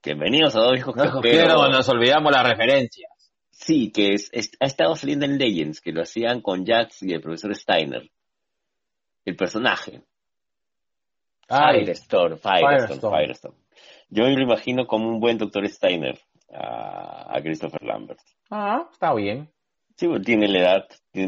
Bienvenidos 0.03 0.55
a 0.55 0.59
dos 0.59 0.77
hijos 0.77 0.93
pero 1.21 1.69
nos 1.69 1.87
olvidamos 1.89 2.31
las 2.33 2.49
referencias. 2.49 3.11
Sí, 3.49 3.91
que 3.91 4.13
es, 4.13 4.29
ha 4.59 4.65
estado 4.65 4.95
saliendo 4.95 5.25
en 5.25 5.37
Legends, 5.37 5.79
que 5.79 5.91
lo 5.91 6.01
hacían 6.01 6.41
con 6.41 6.65
Jax 6.65 7.03
y 7.03 7.13
el 7.13 7.21
profesor 7.21 7.55
Steiner. 7.55 8.09
El 9.23 9.35
personaje. 9.35 10.01
Firestorm, 11.47 12.37
Firestorm, 12.37 13.15
Firestorm, 13.15 13.55
Yo 14.09 14.25
me 14.25 14.35
lo 14.35 14.43
imagino 14.43 14.85
como 14.85 15.07
un 15.07 15.21
buen 15.21 15.37
Doctor 15.37 15.67
Steiner 15.69 16.19
a, 16.53 17.37
a 17.37 17.41
Christopher 17.41 17.83
Lambert. 17.83 18.19
Ah, 18.51 18.87
está 18.91 19.13
bien. 19.13 19.49
Sí, 19.97 20.07
tiene 20.23 20.47
la 20.47 20.59
edad, 20.59 20.85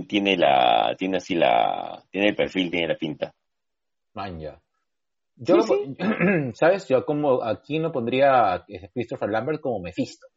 tiene, 0.08 0.38
la, 0.38 0.96
tiene 0.96 1.18
así 1.18 1.34
la, 1.34 2.04
tiene 2.12 2.30
el 2.30 2.36
perfil, 2.36 2.70
tiene 2.70 2.90
la 2.90 2.96
pinta. 2.96 3.34
Manja. 4.14 4.62
Yo, 5.36 5.56
¿sabes? 6.54 6.88
Yo 6.88 7.04
como 7.04 7.44
aquí 7.44 7.80
no 7.80 7.92
pondría 7.92 8.54
a 8.54 8.66
Christopher 8.94 9.30
Lambert 9.30 9.60
como 9.60 9.80
Mephisto. 9.80 10.28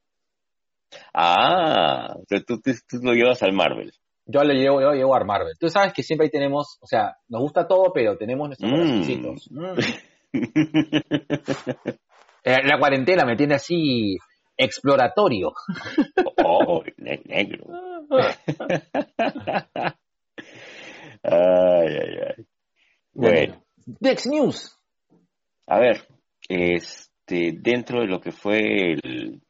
Ah, 1.13 2.15
o 2.17 2.25
sea, 2.27 2.41
tú, 2.43 2.59
lo 3.03 3.13
llevas 3.13 3.43
al 3.43 3.53
Marvel. 3.53 3.93
Yo 4.25 4.43
lo 4.45 4.55
llevo, 4.55 4.81
yo 4.81 4.89
lo 4.89 4.95
llevo 4.95 5.15
al 5.15 5.27
Marvel. 5.27 5.59
Tú 5.59 5.69
sabes 5.69 5.93
que 5.93 6.03
siempre 6.03 6.27
ahí 6.27 6.31
tenemos, 6.31 6.79
o 6.81 6.87
sea, 6.87 7.17
nos 7.29 7.43
gusta 7.43 7.67
todo, 7.67 7.93
pero 7.93 8.17
tenemos 8.17 8.49
nuestros 8.49 8.73
mm. 8.73 9.37
mm. 9.51 9.75
Eh, 12.45 12.59
la 12.65 12.77
cuarentena 12.77 13.25
me 13.25 13.37
tiene 13.37 13.55
así 13.55 14.17
exploratorio. 14.57 15.53
Oh, 16.45 16.83
negro. 16.97 17.67
ay, 21.23 21.97
ay, 22.03 22.19
ay. 22.27 22.45
Bueno. 23.13 23.65
Dex 23.85 24.27
News. 24.27 24.79
A 25.67 25.79
ver, 25.79 26.07
este, 26.49 27.53
dentro 27.53 28.01
de 28.01 28.07
lo 28.07 28.21
que 28.21 28.33
fue 28.33 28.59
el, 28.93 29.41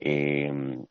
em, 0.00 0.86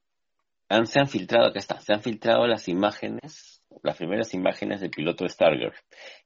se 0.86 1.00
han 1.00 1.08
filtrado, 1.08 1.48
acá 1.48 1.60
está, 1.60 1.80
se 1.80 1.94
han 1.94 2.02
filtrado 2.02 2.48
las 2.48 2.68
imágenes, 2.68 3.64
las 3.84 3.98
primeras 3.98 4.34
imágenes 4.34 4.82
del 4.82 4.92
piloto 4.92 5.24
de 5.24 5.30
Stargirl. 5.30 5.74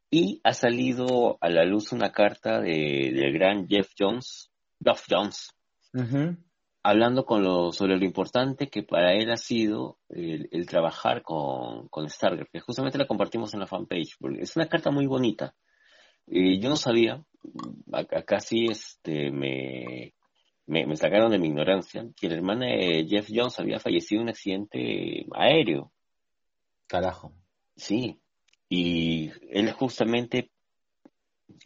Y 0.10 0.41
ha 0.43 0.53
salido 0.53 1.38
a 1.41 1.50
la 1.50 1.63
luz 1.63 1.91
una 1.91 2.12
carta 2.12 2.60
de, 2.60 3.12
del 3.13 3.33
gran 3.33 3.67
Jeff 3.67 3.89
Jones, 3.98 4.51
Geoff 4.83 5.05
Jones, 5.10 5.50
hablando 6.83 7.25
con 7.25 7.41
lo, 7.41 7.71
sobre 7.71 7.97
lo 7.97 8.03
importante 8.03 8.69
que 8.69 8.83
para 8.83 9.13
él 9.13 9.31
ha 9.31 9.37
sido 9.37 9.97
el, 10.09 10.65
trabajar 10.67 11.23
con, 11.23 11.87
con 11.87 12.09
Stargate, 12.09 12.49
que 12.51 12.59
justamente 12.59 12.97
la 12.97 13.07
compartimos 13.07 13.53
en 13.53 13.61
la 13.61 13.67
fanpage, 13.67 14.17
porque 14.19 14.41
es 14.41 14.55
una 14.57 14.67
carta 14.67 14.91
muy 14.91 15.07
bonita. 15.07 15.55
Eh, 16.27 16.59
yo 16.59 16.69
no 16.69 16.75
sabía, 16.75 17.23
acá 17.91 18.39
sí 18.41 18.65
este, 18.69 19.31
me, 19.31 20.13
me, 20.65 20.95
sacaron 20.97 21.31
de 21.31 21.39
mi 21.39 21.47
ignorancia, 21.47 22.05
que 22.19 22.27
el 22.27 22.33
hermano 22.33 22.65
de 22.65 23.05
Jeff 23.09 23.29
Jones 23.33 23.59
había 23.59 23.79
fallecido 23.79 24.19
en 24.19 24.23
un 24.23 24.29
accidente 24.29 25.25
aéreo. 25.33 25.91
Carajo. 26.87 27.33
Sí, 27.77 28.19
y 28.67 29.31
él 29.49 29.71
justamente 29.71 30.51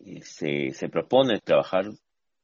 eh, 0.05 0.21
se, 0.21 0.71
se 0.71 0.89
propone 0.89 1.39
trabajar 1.39 1.85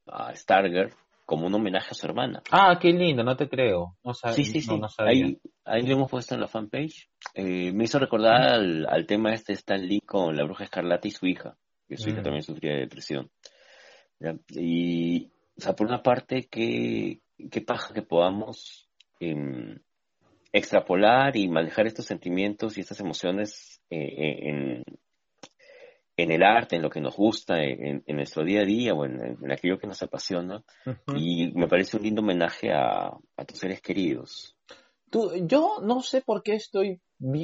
a 0.08 0.36
Stargate 0.36 0.96
como 1.26 1.48
un 1.48 1.56
homenaje 1.56 1.90
a 1.92 1.94
su 1.94 2.06
hermana. 2.06 2.42
Ah, 2.52 2.78
qué 2.80 2.92
lindo, 2.92 3.24
no 3.24 3.36
te 3.36 3.48
creo. 3.48 3.98
No 4.04 4.14
sí, 4.14 4.44
sí, 4.44 4.62
sí. 4.62 4.82
ahí, 4.98 5.40
ahí, 5.64 5.82
lo 5.84 5.94
hemos 5.94 6.12
puesto 6.12 6.36
en 6.36 6.42
la 6.42 6.48
fanpage. 6.48 7.10
Eh, 7.34 7.72
me 7.72 7.86
hizo 7.86 8.00
recordar 8.00 8.54
al, 8.54 9.06
tema 9.08 9.34
este 9.34 9.54
Stan 9.54 9.82
Lee 9.82 10.02
con 10.02 10.36
la 10.36 10.44
bruja 10.44 10.66
escarlata 10.66 11.08
y 11.08 11.12
su 11.12 11.26
hija, 11.26 11.58
que 11.88 11.98
su 11.98 12.10
hija 12.10 12.22
mm. 12.22 12.24
también 12.24 12.44
sufría 12.44 12.74
de 12.74 12.82
depresión. 12.82 13.32
Y, 14.50 15.32
o 15.58 15.62
sea, 15.62 15.76
por 15.76 15.88
una 15.88 16.02
parte, 16.02 16.48
qué, 16.50 17.22
qué 17.52 17.62
paja 17.62 17.94
que 17.94 18.02
podamos 18.02 18.90
em, 19.20 19.80
extrapolar 20.52 21.36
y 21.36 21.48
manejar 21.48 21.88
estos 21.88 22.06
sentimientos 22.06 22.78
y 22.78 22.82
estas 22.82 23.00
emociones 23.00 23.82
eh, 23.90 24.40
en, 24.42 24.84
en 26.16 26.32
el 26.32 26.44
arte, 26.44 26.76
en 26.76 26.82
lo 26.82 26.90
que 26.90 27.02
nos 27.02 27.16
gusta, 27.16 27.64
en, 27.64 28.04
nuestro 28.08 28.44
día 28.44 28.62
a 28.62 28.66
día 28.66 28.94
o 28.94 29.06
en, 29.06 29.52
aquello 29.52 29.80
que 29.80 29.88
nos 29.88 30.02
apasiona. 30.04 30.64
Y 31.16 31.52
me 31.54 31.68
parece 31.68 31.98
un 31.98 32.04
lindo 32.04 32.22
homenaje 32.22 32.72
a, 32.72 33.18
tus 33.48 33.58
seres 33.58 33.82
queridos. 33.82 34.56
Tú, 35.10 35.32
yo 35.46 35.78
no 35.82 36.02
sé 36.02 36.22
por 36.22 36.44
qué 36.44 36.54
estoy, 36.54 37.02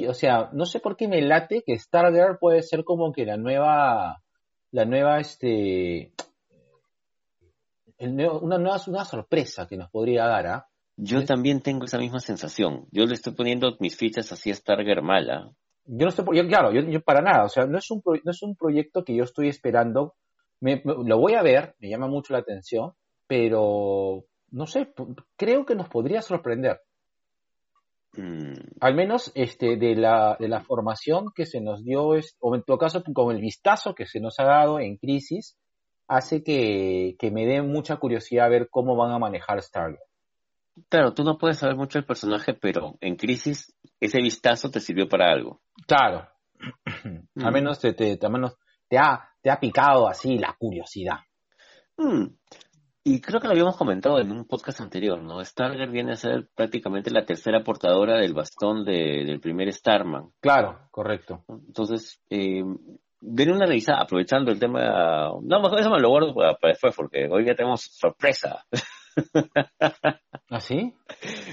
o 0.08 0.14
sea, 0.14 0.50
no 0.52 0.66
sé 0.66 0.80
por 0.80 0.96
qué 0.96 1.08
me 1.08 1.22
late 1.22 1.62
que 1.64 1.78
Stargirl 1.78 2.38
puede 2.38 2.62
ser 2.62 2.84
como 2.84 3.12
que 3.12 3.24
la 3.24 3.36
nueva, 3.36 4.22
la 4.72 4.84
nueva, 4.84 5.20
este, 5.20 6.12
una 7.98 8.58
nueva 8.58 8.80
una 8.86 9.04
sorpresa 9.04 9.66
que 9.68 9.76
nos 9.76 9.90
podría 9.90 10.26
dar, 10.26 10.46
¿ah? 10.46 10.66
Yo 11.02 11.24
también 11.24 11.62
tengo 11.62 11.86
esa 11.86 11.98
misma 11.98 12.20
sensación. 12.20 12.86
Yo 12.90 13.06
le 13.06 13.14
estoy 13.14 13.32
poniendo 13.32 13.74
mis 13.80 13.96
fichas 13.96 14.32
así 14.32 14.50
a 14.50 14.54
Stargirl 14.54 15.02
mala, 15.02 15.50
yo 15.92 16.06
no 16.06 16.08
estoy, 16.08 16.36
yo, 16.36 16.46
claro, 16.46 16.70
yo, 16.72 17.00
para 17.00 17.20
nada, 17.20 17.44
o 17.44 17.48
sea, 17.48 17.66
no 17.66 17.76
es 17.78 17.90
un, 17.90 18.00
no 18.04 18.30
es 18.30 18.42
un 18.42 18.54
proyecto 18.54 19.04
que 19.04 19.14
yo 19.14 19.24
estoy 19.24 19.48
esperando, 19.48 20.14
me, 20.60 20.80
lo 20.84 21.18
voy 21.18 21.34
a 21.34 21.42
ver, 21.42 21.74
me 21.80 21.88
llama 21.88 22.06
mucho 22.06 22.32
la 22.32 22.38
atención, 22.38 22.92
pero 23.26 24.24
no 24.52 24.66
sé, 24.66 24.92
creo 25.36 25.66
que 25.66 25.74
nos 25.74 25.88
podría 25.88 26.22
sorprender. 26.22 26.80
Mm. 28.16 28.52
Al 28.80 28.94
menos 28.94 29.32
este, 29.34 29.76
de, 29.76 29.96
la, 29.96 30.36
de 30.38 30.48
la 30.48 30.60
formación 30.60 31.32
que 31.34 31.44
se 31.44 31.60
nos 31.60 31.84
dio, 31.84 32.10
o 32.40 32.54
en 32.54 32.62
todo 32.62 32.78
caso 32.78 33.02
con 33.12 33.34
el 33.34 33.40
vistazo 33.40 33.94
que 33.94 34.06
se 34.06 34.20
nos 34.20 34.38
ha 34.38 34.44
dado 34.44 34.78
en 34.78 34.96
Crisis, 34.96 35.56
hace 36.06 36.44
que, 36.44 37.16
que 37.18 37.32
me 37.32 37.46
dé 37.46 37.62
mucha 37.62 37.96
curiosidad 37.96 38.50
ver 38.50 38.68
cómo 38.70 38.94
van 38.96 39.10
a 39.10 39.18
manejar 39.18 39.60
Stargate. 39.60 40.09
Claro, 40.88 41.12
tú 41.12 41.24
no 41.24 41.38
puedes 41.38 41.58
saber 41.58 41.76
mucho 41.76 41.98
del 41.98 42.06
personaje, 42.06 42.54
pero 42.54 42.96
en 43.00 43.16
Crisis 43.16 43.74
ese 43.98 44.18
vistazo 44.18 44.70
te 44.70 44.80
sirvió 44.80 45.08
para 45.08 45.32
algo. 45.32 45.60
Claro. 45.86 46.28
Al 47.36 47.52
menos 47.52 47.80
te, 47.80 47.92
te, 47.92 48.28
menos 48.28 48.56
te, 48.88 48.98
ha, 48.98 49.28
te 49.42 49.50
ha 49.50 49.58
picado 49.58 50.08
así 50.08 50.38
la 50.38 50.54
curiosidad. 50.58 51.18
Mm. 51.96 52.26
Y 53.02 53.20
creo 53.20 53.40
que 53.40 53.46
lo 53.46 53.52
habíamos 53.52 53.76
comentado 53.76 54.20
en 54.20 54.30
un 54.30 54.46
podcast 54.46 54.82
anterior, 54.82 55.22
¿no? 55.22 55.42
Stargate 55.42 55.90
viene 55.90 56.12
a 56.12 56.16
ser 56.16 56.48
prácticamente 56.54 57.10
la 57.10 57.24
tercera 57.24 57.64
portadora 57.64 58.18
del 58.18 58.34
bastón 58.34 58.84
del 58.84 59.40
primer 59.40 59.72
Starman. 59.72 60.30
Claro, 60.40 60.86
correcto. 60.90 61.42
Entonces, 61.48 62.20
eh, 62.28 62.62
una 62.62 63.66
revisada, 63.66 64.02
aprovechando 64.02 64.50
el 64.50 64.58
tema. 64.58 65.30
No, 65.42 65.60
mejor 65.60 65.80
eso 65.80 65.90
me 65.90 66.00
lo 66.00 66.10
guardo 66.10 66.34
para 66.34 66.56
después, 66.62 66.94
porque 66.94 67.26
hoy 67.30 67.46
ya 67.46 67.54
tenemos 67.54 67.82
sorpresa. 67.82 68.66
¿Ah, 70.50 70.60
sí? 70.60 70.92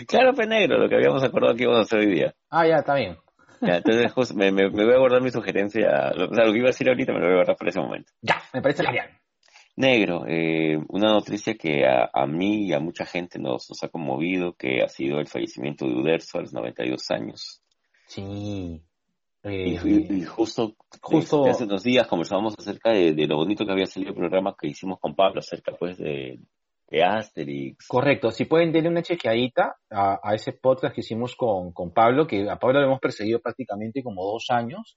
Claro, 0.08 0.34
fue 0.34 0.48
negro, 0.48 0.80
lo 0.80 0.90
que 0.90 0.96
habíamos 0.96 1.24
acordado 1.24 1.56
que 1.56 1.64
íbamos 1.64 1.82
a 1.82 1.84
hacer 1.84 2.00
hoy 2.00 2.16
día. 2.16 2.34
Ah, 2.50 2.68
ya, 2.68 2.78
está 2.78 2.96
bien. 2.96 3.16
entonces 3.62 4.36
me, 4.36 4.52
voy 4.52 4.94
a 4.94 4.98
guardar 4.98 5.22
mi 5.22 5.30
sugerencia, 5.30 6.12
o 6.16 6.34
sea, 6.34 6.46
lo 6.46 6.52
que 6.52 6.58
iba 6.58 6.68
a 6.68 6.74
decir 6.74 6.90
ahorita 6.90 7.14
me 7.14 7.20
lo 7.20 7.26
voy 7.26 7.34
a 7.34 7.38
guardar 7.38 7.58
para 7.58 7.70
ese 7.70 7.80
momento. 7.80 8.12
Ya, 8.22 8.42
me 8.54 8.62
parece 8.62 8.84
genial. 8.84 9.10
Negro, 9.76 10.26
eh, 10.28 10.80
una 10.90 11.12
noticia 11.12 11.54
que 11.54 11.84
a, 11.86 12.26
mí 12.26 12.66
y 12.66 12.74
a 12.74 12.80
mucha 12.80 13.06
gente 13.06 13.38
nos, 13.38 13.70
nos 13.70 13.84
ha 13.84 13.90
conmovido, 13.90 14.54
que 14.54 14.82
ha 14.82 14.88
sido 14.88 15.20
el 15.20 15.28
fallecimiento 15.28 15.86
de 15.86 15.94
Uderzo 15.94 16.40
a 16.40 16.42
los 16.42 16.54
92 16.54 17.12
años. 17.12 17.62
Sí. 18.08 18.82
y, 19.44 19.76
eh, 19.76 20.26
justo, 20.26 20.76
justo... 21.00 21.46
hace 21.46 21.66
unos 21.66 21.84
días 21.84 22.08
conversábamos 22.08 22.56
acerca 22.58 22.90
de, 22.90 23.14
de, 23.14 23.28
lo 23.28 23.36
bonito 23.36 23.64
que 23.64 23.72
había 23.72 23.86
salido 23.86 24.14
el 24.14 24.18
programa 24.18 24.56
que 24.60 24.70
hicimos 24.70 25.00
con 25.00 25.14
Pablo 25.14 25.40
acerca 25.40 25.74
pues 25.78 26.00
de, 26.00 26.40
de 26.90 27.04
Asterix. 27.04 27.88
Correcto, 27.88 28.32
si 28.32 28.46
pueden 28.46 28.72
darle 28.72 28.90
una 28.90 29.02
chequeadita 29.02 29.76
a, 29.90 30.20
a, 30.24 30.36
ese 30.36 30.54
podcast 30.54 30.96
que 30.96 31.02
hicimos 31.02 31.36
con, 31.36 31.72
con, 31.74 31.92
Pablo, 31.92 32.26
que 32.26 32.50
a 32.50 32.58
Pablo 32.58 32.80
lo 32.80 32.88
hemos 32.88 33.00
perseguido 33.00 33.40
prácticamente 33.40 34.02
como 34.02 34.24
dos 34.26 34.46
años. 34.50 34.96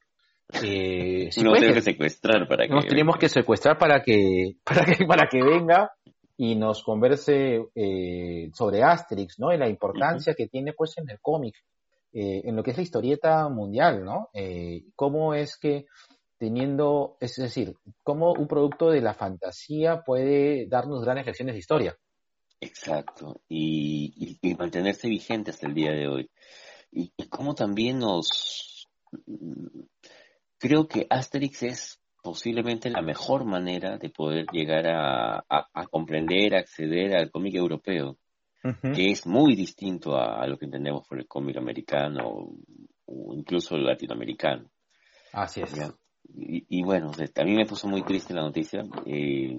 Eh, 0.63 1.29
si 1.31 1.43
nos 1.43 1.55
tenemos 1.55 1.77
que 1.77 1.83
secuestrar 1.93 2.49
para 2.49 2.67
que... 2.67 2.75
Nos 2.75 2.87
tenemos 2.87 3.17
que 3.17 3.29
secuestrar 3.29 3.79
para 3.79 4.03
que, 4.03 4.57
para 4.65 4.85
que, 4.85 5.05
para 5.05 5.29
que 5.29 5.43
venga 5.43 5.93
y 6.37 6.55
nos 6.55 6.83
converse 6.83 7.67
eh, 7.75 8.51
sobre 8.55 8.83
Asterix, 8.83 9.39
¿no? 9.39 9.53
Y 9.53 9.59
la 9.59 9.69
importancia 9.69 10.35
que 10.35 10.49
tiene 10.49 10.73
pues 10.73 10.97
en 10.97 11.11
el 11.11 11.21
cómic, 11.21 11.55
eh, 12.15 12.41
en 12.45 12.57
lo 12.57 12.63
que 12.63 12.71
es 12.71 12.79
la 12.79 12.83
historieta 12.83 13.49
mundial, 13.51 14.03
¿no? 14.05 14.31
Eh, 14.33 14.85
cómo 14.97 15.35
es 15.35 15.59
que 15.59 15.85
teniendo, 16.41 17.19
es 17.21 17.37
decir, 17.37 17.77
cómo 18.03 18.33
un 18.33 18.49
producto 18.49 18.89
de 18.89 19.03
la 19.03 19.13
fantasía 19.13 20.01
puede 20.01 20.67
darnos 20.69 21.05
grandes 21.05 21.27
lecciones 21.27 21.55
de 21.55 21.59
historia. 21.59 21.99
Exacto, 22.63 23.43
y, 23.47 24.39
mantenerse 24.59 25.07
vigente 25.07 25.51
hasta 25.51 25.67
el 25.67 25.75
día 25.75 25.93
de 25.93 26.09
hoy. 26.09 26.31
Y, 26.91 27.13
cómo 27.29 27.55
también 27.55 27.99
nos... 27.99 28.89
Creo 30.57 30.89
que 30.89 31.07
Asterix 31.11 31.63
es 31.63 32.01
posiblemente 32.23 32.89
la 32.89 33.03
mejor 33.03 33.45
manera 33.45 33.99
de 33.99 34.09
poder 34.09 34.47
llegar 34.51 34.87
a, 34.89 35.45
comprender, 35.91 36.55
acceder 36.55 37.17
al 37.17 37.31
cómic 37.31 37.55
europeo, 37.55 38.17
que 38.95 39.11
es 39.11 39.27
muy 39.27 39.55
distinto 39.55 40.17
a, 40.17 40.47
lo 40.47 40.57
que 40.57 40.65
entendemos 40.65 41.07
por 41.07 41.19
el 41.19 41.27
cómic 41.27 41.59
americano 41.59 42.55
o, 43.05 43.35
incluso 43.35 43.75
el 43.77 43.85
latinoamericano. 43.85 44.71
Así 45.33 45.61
es. 45.61 46.00
Y, 46.33 46.83
bueno, 46.83 47.11
a 47.11 47.45
mí 47.45 47.55
me 47.55 47.67
puso 47.67 47.89
muy 47.89 48.03
triste 48.03 48.35
la 48.35 48.43
noticia. 48.43 48.85
Eh, 49.07 49.57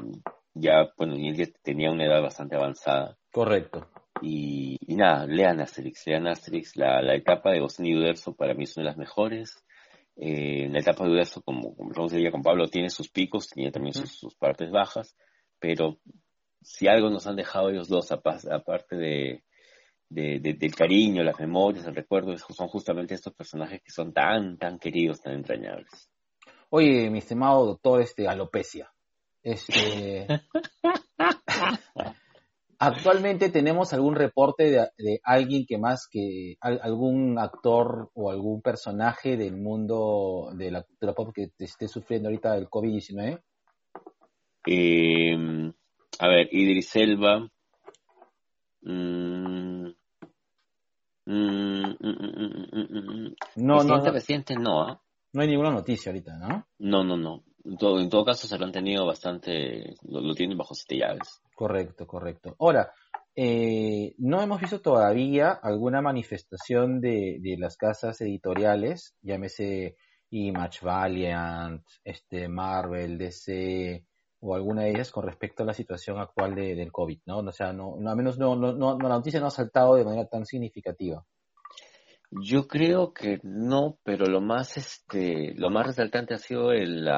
ya, 0.53 0.91
bueno, 0.97 1.15
él 1.15 1.53
tenía 1.61 1.91
una 1.91 2.05
edad 2.05 2.21
bastante 2.21 2.55
avanzada. 2.55 3.17
Correcto. 3.31 3.89
Y, 4.21 4.77
nada, 4.87 5.25
lean 5.25 5.59
Asterix, 5.61 6.05
lean 6.07 6.27
Asterix. 6.27 6.75
La, 6.75 7.01
la 7.01 7.15
etapa 7.15 7.51
de 7.51 7.59
Gostin 7.59 7.87
y 7.87 7.95
Uderzo 7.95 8.35
para 8.35 8.53
mí 8.53 8.63
es 8.63 8.77
una 8.77 8.85
de 8.85 8.89
las 8.89 8.97
mejores. 8.97 9.63
Eh, 10.15 10.67
la 10.69 10.79
etapa 10.79 11.05
de 11.05 11.11
Uderzo, 11.11 11.41
como, 11.41 11.75
como 11.75 12.07
decía 12.07 12.31
con 12.31 12.43
Pablo, 12.43 12.67
tiene 12.67 12.89
sus 12.89 13.09
picos, 13.09 13.49
tiene 13.49 13.71
también 13.71 13.93
sus, 13.93 14.35
partes 14.35 14.69
bajas, 14.69 15.15
pero 15.59 15.99
si 16.61 16.87
algo 16.87 17.09
nos 17.09 17.25
han 17.27 17.37
dejado 17.37 17.69
ellos 17.69 17.87
dos, 17.87 18.11
aparte 18.11 18.95
de, 18.95 19.43
de, 20.09 20.39
del 20.39 20.75
cariño, 20.75 21.23
las 21.23 21.39
memorias, 21.39 21.87
el 21.87 21.95
recuerdo, 21.95 22.37
son 22.37 22.67
justamente 22.67 23.15
estos 23.15 23.33
personajes 23.33 23.81
que 23.81 23.91
son 23.91 24.13
tan, 24.13 24.57
tan 24.57 24.77
queridos, 24.77 25.21
tan 25.21 25.33
entrañables. 25.33 26.10
Oye, 26.73 27.09
mi 27.09 27.19
estimado 27.19 27.65
doctor, 27.65 28.01
este, 28.01 28.29
alopecia. 28.29 28.89
Este, 29.43 30.25
actualmente 32.79 33.49
tenemos 33.49 33.91
algún 33.91 34.15
reporte 34.15 34.71
de, 34.97 35.19
alguien 35.25 35.65
que 35.67 35.77
más 35.77 36.07
que 36.09 36.55
algún 36.61 37.37
actor 37.37 38.09
o 38.13 38.31
algún 38.31 38.61
personaje 38.61 39.35
del 39.35 39.57
mundo 39.57 40.51
de 40.55 40.71
la 40.71 40.83
cultura 40.83 41.13
pop 41.13 41.33
que 41.35 41.49
esté 41.59 41.89
sufriendo 41.89 42.29
ahorita 42.29 42.55
el 42.55 42.69
COVID-19? 42.69 43.41
Em, 44.67 45.73
a 46.19 46.27
ver, 46.29 46.47
Idris 46.53 46.95
Elba. 46.95 47.49
Mm, 48.83 49.87
mm, 51.25 51.95
mm, 51.99 53.35
no, 53.57 53.83
no, 53.83 54.11
reciente 54.11 54.55
no, 54.55 54.83
¿ah? 54.83 55.01
No 55.33 55.41
hay 55.41 55.47
ninguna 55.47 55.71
noticia 55.71 56.11
ahorita, 56.11 56.37
¿no? 56.37 56.67
No, 56.79 57.03
no, 57.03 57.17
no. 57.17 57.43
En 57.63 57.77
todo, 57.77 57.99
en 57.99 58.09
todo 58.09 58.25
caso 58.25 58.47
se 58.47 58.57
lo 58.57 58.65
han 58.65 58.71
tenido 58.71 59.05
bastante, 59.05 59.95
lo, 60.03 60.33
tienen 60.33 60.57
bajo 60.57 60.73
siete 60.73 60.97
llaves. 60.97 61.41
Correcto, 61.55 62.07
correcto. 62.07 62.55
Ahora, 62.59 62.91
eh, 63.35 64.15
no 64.17 64.41
hemos 64.41 64.59
visto 64.59 64.81
todavía 64.81 65.51
alguna 65.51 66.01
manifestación 66.01 66.99
de, 66.99 67.37
de 67.39 67.57
las 67.57 67.77
casas 67.77 68.19
editoriales, 68.21 69.15
llámese 69.21 69.95
Image 70.31 70.79
Valiant, 70.83 71.83
este 72.03 72.47
Marvel, 72.47 73.17
DC, 73.17 74.05
o 74.41 74.55
alguna 74.55 74.83
de 74.83 74.91
ellas 74.91 75.11
con 75.11 75.25
respecto 75.25 75.63
a 75.63 75.65
la 75.65 75.73
situación 75.73 76.19
actual 76.19 76.55
de, 76.55 76.75
del 76.75 76.91
COVID, 76.91 77.19
¿no? 77.25 77.39
O 77.39 77.51
sea, 77.51 77.73
no, 77.73 77.95
no 77.99 78.09
al 78.09 78.17
menos 78.17 78.39
no, 78.39 78.55
no, 78.55 78.73
no, 78.73 78.97
la 78.97 79.09
noticia 79.09 79.39
no 79.39 79.47
ha 79.47 79.51
saltado 79.51 79.95
de 79.95 80.03
manera 80.03 80.27
tan 80.27 80.45
significativa. 80.45 81.23
Yo 82.31 82.65
creo 82.67 83.13
que 83.13 83.39
no, 83.43 83.97
pero 84.03 84.25
lo 84.25 84.39
más, 84.39 84.77
este, 84.77 85.53
lo 85.55 85.69
más 85.69 85.87
resaltante 85.87 86.33
ha 86.33 86.37
sido 86.37 86.71
el, 86.71 87.09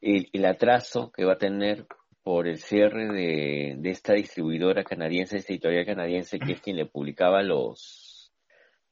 el, 0.00 0.44
atraso 0.44 1.10
que 1.10 1.24
va 1.24 1.32
a 1.32 1.38
tener 1.38 1.86
por 2.22 2.46
el 2.46 2.58
cierre 2.58 3.06
de, 3.08 3.74
de 3.78 3.90
esta 3.90 4.12
distribuidora 4.12 4.84
canadiense, 4.84 5.38
esta 5.38 5.52
editorial 5.52 5.86
canadiense, 5.86 6.38
que 6.38 6.52
es 6.52 6.60
quien 6.60 6.76
le 6.76 6.86
publicaba 6.86 7.42
los, 7.42 8.32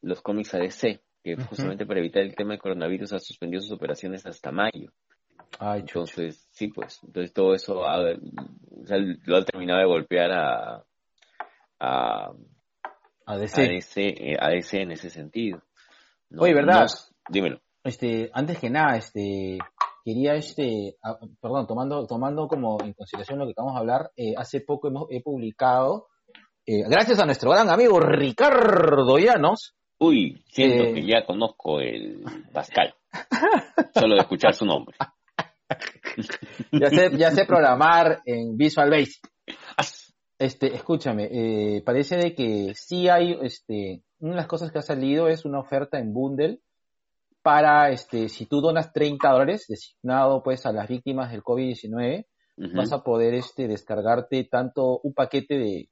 los 0.02 0.20
cómics 0.20 0.54
a 0.54 0.58
DC, 0.58 1.00
que 1.22 1.36
justamente 1.36 1.86
para 1.86 2.00
evitar 2.00 2.22
el 2.22 2.34
tema 2.34 2.50
del 2.50 2.60
coronavirus 2.60 3.12
ha 3.12 3.18
suspendido 3.20 3.62
sus 3.62 3.72
operaciones 3.72 4.26
hasta 4.26 4.50
mayo. 4.50 4.92
entonces, 5.76 6.48
sí, 6.50 6.68
pues, 6.68 7.00
entonces 7.04 7.32
todo 7.32 7.54
eso 7.54 7.84
lo 7.84 9.36
ha 9.36 9.44
terminado 9.44 9.78
de 9.78 9.86
golpear 9.86 10.32
a, 10.32 10.84
a, 11.78 12.32
a 13.28 13.36
DC. 13.36 14.36
A 14.40 14.48
DC, 14.48 14.80
en 14.80 14.92
ese 14.92 15.10
sentido. 15.10 15.62
Oye, 16.36 16.54
¿verdad? 16.54 16.86
dímelo. 17.28 17.60
Este, 17.84 18.30
antes 18.32 18.58
que 18.58 18.70
nada, 18.70 18.96
este, 18.96 19.58
quería, 20.02 20.34
este, 20.34 20.96
perdón, 21.40 21.66
tomando, 21.66 22.06
tomando 22.06 22.48
como 22.48 22.78
en 22.82 22.94
consideración 22.94 23.38
lo 23.38 23.44
que 23.44 23.52
acabamos 23.52 23.74
de 23.74 23.80
hablar, 23.80 24.10
eh, 24.16 24.34
hace 24.36 24.62
poco 24.62 24.88
hemos, 24.88 25.06
he 25.10 25.22
publicado, 25.22 26.06
eh, 26.66 26.84
gracias 26.88 27.20
a 27.20 27.26
nuestro 27.26 27.50
gran 27.50 27.68
amigo 27.68 28.00
Ricardo 28.00 29.18
Llanos. 29.18 29.74
Uy, 29.98 30.42
siento 30.50 30.84
eh, 30.84 30.94
que 30.94 31.06
ya 31.06 31.26
conozco 31.26 31.80
el 31.80 32.24
Pascal, 32.52 32.94
solo 33.94 34.14
de 34.14 34.20
escuchar 34.22 34.54
su 34.54 34.64
nombre. 34.64 34.96
ya, 36.72 36.88
sé, 36.88 37.10
ya 37.16 37.30
sé 37.30 37.44
programar 37.44 38.22
en 38.24 38.56
Visual 38.56 38.90
Basic. 38.90 39.20
Este, 40.38 40.74
escúchame, 40.74 41.82
parece 41.84 42.16
de 42.16 42.34
que 42.34 42.72
sí 42.74 43.08
hay, 43.08 43.36
este, 43.42 44.02
una 44.20 44.32
de 44.32 44.36
las 44.36 44.46
cosas 44.46 44.70
que 44.70 44.78
ha 44.78 44.82
salido 44.82 45.28
es 45.28 45.44
una 45.44 45.58
oferta 45.58 45.98
en 45.98 46.12
bundle 46.12 46.60
para, 47.42 47.90
este, 47.90 48.28
si 48.28 48.46
tú 48.46 48.60
donas 48.60 48.92
30 48.92 49.28
dólares 49.30 49.66
designado 49.68 50.42
pues 50.42 50.64
a 50.66 50.72
las 50.72 50.88
víctimas 50.88 51.32
del 51.32 51.42
COVID-19, 51.42 52.26
vas 52.74 52.92
a 52.92 53.02
poder 53.02 53.34
este, 53.34 53.68
descargarte 53.68 54.44
tanto 54.44 55.00
un 55.02 55.14
paquete 55.14 55.58
de 55.58 55.88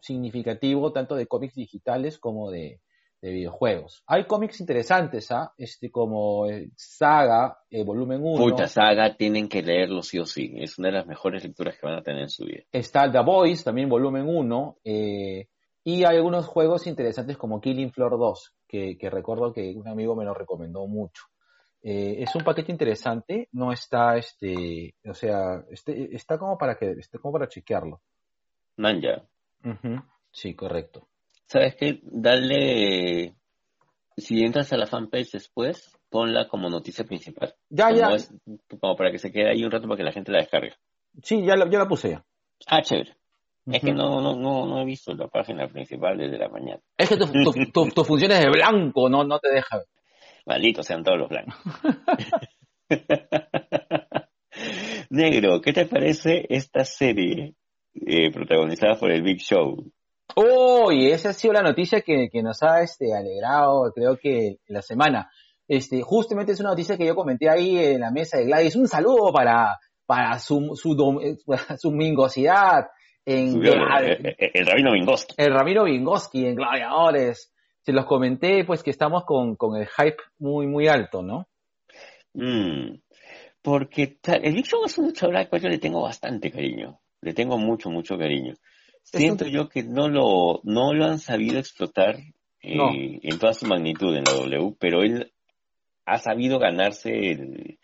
significativo, 0.00 0.92
tanto 0.92 1.14
de 1.14 1.26
cómics 1.26 1.54
digitales 1.54 2.18
como 2.18 2.50
de, 2.50 2.80
videojuegos. 3.28 4.02
Hay 4.06 4.24
cómics 4.24 4.60
interesantes, 4.60 5.30
¿ah? 5.30 5.52
Este, 5.58 5.90
como 5.90 6.46
eh, 6.46 6.70
Saga, 6.74 7.58
eh, 7.68 7.84
volumen 7.84 8.20
1. 8.22 8.42
Puta, 8.42 8.66
Saga 8.66 9.14
tienen 9.16 9.48
que 9.48 9.62
leerlo 9.62 10.02
sí 10.02 10.18
o 10.18 10.24
sí. 10.24 10.52
Es 10.56 10.78
una 10.78 10.88
de 10.88 10.94
las 10.94 11.06
mejores 11.06 11.44
lecturas 11.44 11.76
que 11.76 11.86
van 11.86 11.98
a 11.98 12.02
tener 12.02 12.22
en 12.22 12.30
su 12.30 12.44
vida. 12.44 12.62
Está 12.72 13.10
The 13.10 13.20
Voice, 13.20 13.64
también 13.64 13.88
volumen 13.88 14.26
1. 14.26 14.78
Eh, 14.84 15.48
y 15.84 16.04
hay 16.04 16.16
algunos 16.16 16.46
juegos 16.46 16.86
interesantes 16.86 17.36
como 17.36 17.60
Killing 17.60 17.92
Floor 17.92 18.18
2, 18.18 18.54
que, 18.68 18.96
recuerdo 19.10 19.52
que 19.52 19.74
un 19.74 19.88
amigo 19.88 20.14
me 20.14 20.24
lo 20.24 20.34
recomendó 20.34 20.86
mucho. 20.86 21.24
Eh, 21.82 22.16
es 22.18 22.34
un 22.34 22.44
paquete 22.44 22.70
interesante, 22.70 23.48
no 23.52 23.72
está, 23.72 24.18
este, 24.18 24.94
o 25.06 25.14
sea, 25.14 25.64
este, 25.70 26.14
está 26.14 26.38
como 26.38 26.58
para 26.58 26.76
que, 26.76 26.90
está 26.92 27.18
como 27.18 27.32
para 27.32 27.48
chequearlo. 27.48 28.02
Manja. 28.76 29.24
Sí, 30.30 30.54
correcto. 30.54 31.09
¿Sabes 31.50 31.74
qué? 31.74 31.98
Dale, 32.04 33.34
si 34.16 34.44
entras 34.44 34.72
a 34.72 34.76
la 34.76 34.86
fanpage 34.86 35.32
después, 35.32 35.98
ponla 36.08 36.46
como 36.46 36.70
noticia 36.70 37.04
principal. 37.04 37.56
Ya, 37.68 37.90
ya. 37.90 38.08
como 38.80 38.94
para 38.94 39.10
que 39.10 39.18
se 39.18 39.32
quede 39.32 39.50
ahí 39.50 39.64
un 39.64 39.72
rato 39.72 39.88
para 39.88 39.96
que 39.96 40.04
la 40.04 40.12
gente 40.12 40.30
la 40.30 40.38
descargue. 40.38 40.74
Sí, 41.24 41.44
ya 41.44 41.56
la, 41.56 41.68
ya 41.68 41.78
la 41.78 41.88
puse 41.88 42.10
ya. 42.10 42.24
Ah, 42.68 42.82
chévere. 42.82 43.16
Es 43.66 43.80
que 43.80 43.92
no, 43.92 44.20
no, 44.20 44.36
no, 44.36 44.66
no 44.66 44.80
he 44.80 44.84
visto 44.84 45.12
la 45.12 45.26
página 45.26 45.66
principal 45.66 46.18
desde 46.18 46.38
la 46.38 46.48
mañana. 46.48 46.80
Es 46.96 47.08
que 47.08 47.16
tus 47.16 47.32
tu, 47.92 48.04
funciones 48.04 48.38
de 48.38 48.48
blanco 48.48 49.08
no, 49.08 49.24
no 49.24 49.40
te 49.40 49.52
deja. 49.52 49.82
Malditos 50.46 50.86
sean 50.86 51.02
todos 51.02 51.18
los 51.18 51.28
blancos. 51.28 51.56
Negro, 55.10 55.60
¿qué 55.60 55.72
te 55.72 55.86
parece 55.86 56.46
esta 56.48 56.84
serie 56.84 57.56
eh, 57.94 58.30
protagonizada 58.30 58.96
por 58.96 59.10
el 59.10 59.22
Big 59.22 59.40
Show? 59.40 59.90
Oh, 60.36 60.92
y 60.92 61.10
esa 61.10 61.30
ha 61.30 61.32
sido 61.32 61.54
la 61.54 61.62
noticia 61.62 62.00
que, 62.00 62.28
que 62.30 62.42
nos 62.42 62.62
ha 62.62 62.82
este, 62.82 63.14
alegrado, 63.14 63.92
creo 63.94 64.16
que 64.16 64.58
la 64.68 64.82
semana. 64.82 65.30
Este, 65.68 66.02
justamente 66.02 66.52
es 66.52 66.60
una 66.60 66.70
noticia 66.70 66.96
que 66.96 67.06
yo 67.06 67.14
comenté 67.14 67.48
ahí 67.48 67.78
en 67.78 68.00
la 68.00 68.10
mesa 68.10 68.38
de 68.38 68.46
Gladys. 68.46 68.76
Un 68.76 68.88
saludo 68.88 69.32
para, 69.32 69.78
para 70.04 70.38
su, 70.38 70.74
su, 70.74 70.96
su 71.78 71.90
mingosidad, 71.92 72.86
en 73.24 73.64
el, 73.64 74.66
Rabino 74.66 74.92
Vingoski. 74.92 75.34
El 75.36 75.54
Rabino 75.54 75.84
Vingoski 75.84 76.46
en 76.46 76.56
Gladiadores. 76.56 77.52
Se 77.82 77.92
los 77.92 78.04
comenté, 78.06 78.64
pues 78.64 78.82
que 78.82 78.90
estamos 78.90 79.24
con, 79.24 79.56
el 79.76 79.86
hype 79.86 80.22
muy, 80.38 80.66
muy 80.66 80.88
alto, 80.88 81.22
¿no? 81.22 81.48
Mm, 82.34 82.96
porque 83.62 84.18
el 84.24 84.54
Big 84.54 84.66
es 84.66 84.98
un 84.98 85.06
luchador 85.06 85.36
al 85.36 85.48
cual 85.48 85.62
yo 85.62 85.68
le 85.68 85.78
tengo 85.78 86.02
bastante 86.02 86.50
cariño. 86.50 87.00
Le 87.20 87.32
tengo 87.32 87.58
mucho, 87.58 87.90
mucho 87.90 88.18
cariño. 88.18 88.54
Siento 89.02 89.46
yo 89.46 89.68
que 89.68 89.82
no 89.82 90.08
lo, 90.08 90.60
no 90.62 90.94
lo 90.94 91.04
han 91.04 91.18
sabido 91.18 91.58
explotar 91.58 92.16
eh, 92.62 93.20
en 93.22 93.38
toda 93.38 93.54
su 93.54 93.66
magnitud 93.66 94.14
en 94.14 94.24
la 94.24 94.32
W, 94.32 94.76
pero 94.78 95.02
él 95.02 95.32
ha 96.04 96.18
sabido 96.18 96.58
ganarse 96.58 97.10
el, 97.10 97.78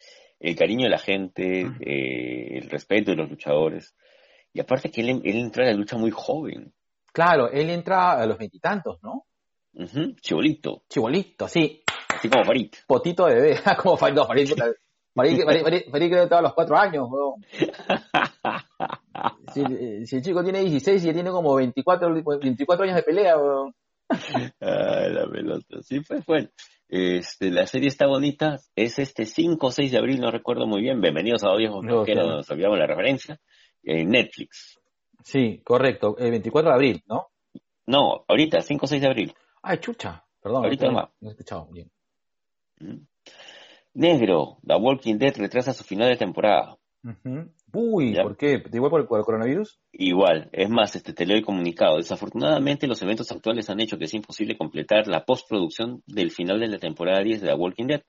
cariño 0.57 0.85
de 0.85 0.91
la 0.91 0.99
gente, 0.99 1.63
eh, 1.81 2.59
el 2.59 2.71
respeto 2.71 3.11
de 3.11 3.17
los 3.17 3.31
luchadores. 3.31 3.95
Y 4.53 4.61
aparte 4.61 4.91
que 4.91 5.01
él, 5.01 5.21
entra 5.25 5.65
a 5.65 5.69
la 5.69 5.75
lucha 5.75 5.97
muy 5.97 6.11
joven. 6.11 6.73
Claro, 7.13 7.51
él 7.51 7.71
entra 7.71 8.13
a 8.13 8.27
los 8.27 8.39
veintitantos, 8.39 9.03
¿no? 9.03 9.27
Chibolito. 10.21 10.85
Chibolito, 10.89 11.49
sí. 11.49 11.83
Así 12.09 12.29
como 12.29 12.45
Farid. 12.45 12.73
Potito 12.87 13.27
de 13.27 13.35
bebé, 13.35 13.61
como 13.83 13.97
Farid. 13.97 14.15
No, 14.15 14.27
Farid, 14.27 14.49
Farid, 15.15 15.91
Farid, 15.91 16.15
a 16.15 16.41
los 16.41 16.55
cuatro 16.55 16.77
años, 16.77 17.09
Si, 19.53 20.17
el 20.17 20.23
chico 20.23 20.43
tiene 20.43 20.61
16 20.61 21.05
y 21.05 21.13
tiene 21.13 21.31
como 21.31 21.55
24, 21.55 22.13
24 22.39 22.85
años 22.85 22.97
de 22.97 23.03
pelea, 23.03 23.37
weón. 23.39 23.75
Ah, 24.61 25.09
la 25.09 25.29
pelota. 25.31 25.83
Sí, 25.83 26.01
pues 26.01 26.25
bueno. 26.27 26.49
Este, 26.89 27.51
la 27.51 27.67
serie 27.67 27.89
está 27.89 28.07
bonita. 28.07 28.59
Es 28.77 28.99
este 28.99 29.27
5 29.27 29.67
o 29.67 29.71
6 29.71 29.91
de 29.91 29.99
abril, 29.99 30.21
no 30.21 30.31
recuerdo 30.31 30.67
muy 30.67 30.83
bien. 30.83 31.01
Bienvenidos 31.01 31.43
a 31.43 31.51
Odios 31.51 31.83
no, 31.83 32.05
que 32.05 32.15
nos 32.15 32.49
olvidamos 32.51 32.79
la 32.79 32.87
referencia 32.87 33.41
en 33.83 34.11
Netflix. 34.11 34.79
Sí, 35.25 35.61
correcto. 35.65 36.17
El 36.19 36.31
24 36.31 36.71
de 36.71 36.75
abril, 36.75 37.03
¿no? 37.07 37.27
No, 37.87 38.25
ahorita, 38.29 38.61
5 38.61 38.85
o 38.85 38.89
6 38.89 39.03
de 39.03 39.09
abril. 39.09 39.35
Ay, 39.63 39.79
chucha. 39.79 40.25
Perdón. 40.41 40.65
Ahorita 40.65 40.91
no, 40.91 41.11
he 41.23 41.29
escuchado 41.31 41.67
bien. 41.73 41.91
Negro, 43.95 44.59
The 44.65 44.77
Walking 44.77 45.19
Dead 45.19 45.37
retrasa 45.37 45.73
su 45.73 45.83
final 45.83 46.09
de 46.09 46.17
temporada. 46.17 46.77
Uy, 47.73 48.15
¿por 48.15 48.37
qué? 48.37 48.63
¿Igual 48.73 48.91
por 48.91 49.01
el, 49.01 49.07
por 49.07 49.19
el, 49.19 49.25
coronavirus? 49.25 49.79
Igual, 49.93 50.49
es 50.53 50.69
más, 50.71 50.97
este, 50.97 51.13
te 51.13 51.27
leo 51.27 51.37
el 51.37 51.45
comunicado. 51.45 51.99
Desafortunadamente, 51.99 52.87
los 52.87 53.01
eventos 53.03 53.31
actuales 53.31 53.71
han 53.71 53.81
hecho 53.81 53.99
que 53.99 54.07
es 54.07 54.15
imposible 54.15 54.57
completar 54.57 55.07
la 55.07 55.25
postproducción 55.25 56.03
del 56.07 56.31
final 56.31 56.59
de 56.59 56.69
la 56.69 56.79
temporada 56.79 57.23
10 57.23 57.43
de 57.43 57.49
The 57.49 57.55
Walking 57.55 57.87
Dead, 57.87 58.03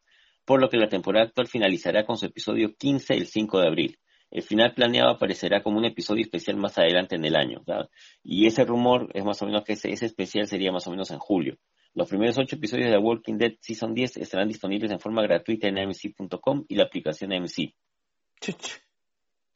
por 0.46 0.62
lo 0.62 0.70
que 0.70 0.78
la 0.78 0.88
temporada 0.88 1.26
actual 1.26 1.48
finalizará 1.48 2.06
con 2.06 2.18
su 2.18 2.26
episodio 2.26 2.74
15 2.76 3.14
el 3.14 3.28
5 3.28 3.60
de 3.60 3.68
abril. 3.68 4.00
El 4.30 4.44
final 4.44 4.74
planeado 4.74 5.10
aparecerá 5.10 5.64
como 5.64 5.78
un 5.78 5.86
episodio 5.86 6.22
especial 6.24 6.58
más 6.58 6.78
adelante 6.78 7.16
en 7.16 7.26
el 7.26 7.36
año. 7.36 7.64
Y 8.24 8.46
ese 8.46 8.66
rumor 8.66 9.10
es 9.14 9.24
más 9.24 9.42
o 9.42 9.46
menos 9.46 9.64
que 9.64 9.74
ese, 9.74 9.92
especial 9.92 10.48
sería 10.48 10.72
más 10.72 10.86
o 10.88 10.92
menos 10.92 11.12
en 11.12 11.20
julio. 11.20 11.58
Los 11.94 12.10
primeros 12.10 12.38
ocho 12.38 12.58
episodios 12.58 12.90
de 12.90 12.98
The 12.98 13.02
Walking 13.02 13.38
Dead 13.38 13.54
Season 13.62 13.94
10 13.94 14.18
estarán 14.18 14.48
disponibles 14.48 14.92
en 14.92 15.00
forma 15.00 15.24
gratuita 15.24 15.68
en 15.68 15.80
AMC.com 15.80 16.66
y 16.68 16.76
la 16.76 16.84
aplicación 16.84 17.34
AMC. 17.34 17.74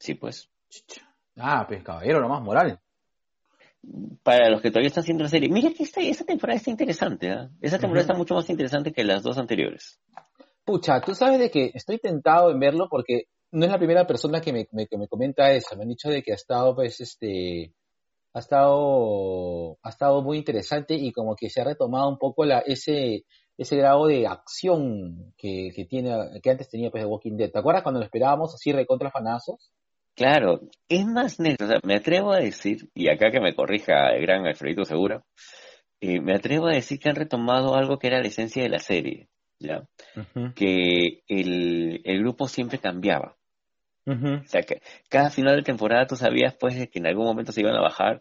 Sí, 0.02 0.14
pues. 0.14 0.50
Ah, 1.36 1.64
pues 1.68 1.84
caballero, 1.84 2.18
lo 2.18 2.28
más 2.28 2.42
moral. 2.42 2.80
Para 4.24 4.50
los 4.50 4.60
que 4.60 4.70
todavía 4.70 4.88
están 4.88 5.02
haciendo 5.02 5.22
la 5.22 5.30
serie, 5.30 5.48
mira 5.48 5.70
que 5.72 5.84
esta, 5.84 6.00
esta 6.00 6.24
temporada 6.24 6.56
está 6.56 6.70
interesante. 6.70 7.28
¿eh? 7.28 7.48
Esa 7.60 7.78
temporada 7.78 8.02
está 8.02 8.14
mucho 8.14 8.34
más 8.34 8.50
interesante 8.50 8.92
que 8.92 9.04
las 9.04 9.22
dos 9.22 9.38
anteriores. 9.38 10.00
Pucha, 10.64 11.00
tú 11.02 11.14
sabes 11.14 11.38
de 11.38 11.52
que 11.52 11.70
estoy 11.74 11.98
tentado 11.98 12.50
en 12.50 12.58
verlo 12.58 12.88
porque 12.90 13.26
no 13.52 13.64
es 13.64 13.70
la 13.70 13.78
primera 13.78 14.04
persona 14.04 14.40
que 14.40 14.52
me, 14.52 14.66
que 14.66 14.98
me 14.98 15.06
comenta 15.06 15.52
eso. 15.52 15.76
Me 15.76 15.82
han 15.82 15.90
dicho 15.90 16.08
de 16.08 16.20
que 16.20 16.32
ha 16.32 16.36
estado, 16.36 16.74
pues, 16.74 17.00
este, 17.00 17.72
ha 18.34 18.40
estado, 18.40 19.78
ha 19.84 19.88
estado 19.88 20.20
muy 20.20 20.38
interesante 20.38 20.94
y 20.94 21.12
como 21.12 21.36
que 21.36 21.48
se 21.48 21.60
ha 21.60 21.64
retomado 21.64 22.08
un 22.08 22.18
poco 22.18 22.44
la, 22.44 22.58
ese, 22.58 23.24
ese 23.56 23.76
grado 23.76 24.08
de 24.08 24.26
acción 24.26 25.32
que, 25.36 25.70
que 25.72 25.84
tiene, 25.84 26.40
que 26.42 26.50
antes 26.50 26.68
tenía 26.68 26.90
pues 26.90 27.04
The 27.04 27.08
Walking 27.08 27.36
Dead. 27.36 27.52
¿Te 27.52 27.60
acuerdas 27.60 27.84
cuando 27.84 28.00
lo 28.00 28.04
esperábamos 28.04 28.52
así 28.52 28.72
recontra 28.72 29.12
fanazos? 29.12 29.70
Claro, 30.14 30.60
es 30.88 31.06
más 31.06 31.40
negro, 31.40 31.66
me 31.84 31.96
atrevo 31.96 32.32
a 32.32 32.38
decir, 32.38 32.90
y 32.94 33.08
acá 33.08 33.30
que 33.30 33.40
me 33.40 33.54
corrija 33.54 34.10
el 34.10 34.22
gran 34.22 34.46
Alfredito 34.46 34.84
Seguro, 34.84 35.24
eh, 36.00 36.20
me 36.20 36.34
atrevo 36.34 36.66
a 36.66 36.74
decir 36.74 36.98
que 36.98 37.08
han 37.08 37.16
retomado 37.16 37.74
algo 37.74 37.98
que 37.98 38.08
era 38.08 38.20
la 38.20 38.26
esencia 38.26 38.62
de 38.62 38.68
la 38.68 38.78
serie, 38.78 39.28
¿ya? 39.58 39.84
Que 40.54 41.22
el, 41.28 42.02
el 42.04 42.18
grupo 42.18 42.48
siempre 42.48 42.78
cambiaba. 42.78 43.36
O 44.04 44.44
sea, 44.46 44.62
que 44.62 44.82
cada 45.08 45.30
final 45.30 45.56
de 45.56 45.62
temporada 45.62 46.06
tú 46.06 46.16
sabías 46.16 46.56
pues 46.58 46.76
de 46.76 46.88
que 46.88 46.98
en 46.98 47.06
algún 47.06 47.24
momento 47.24 47.52
se 47.52 47.60
iban 47.60 47.76
a 47.76 47.80
bajar 47.80 48.20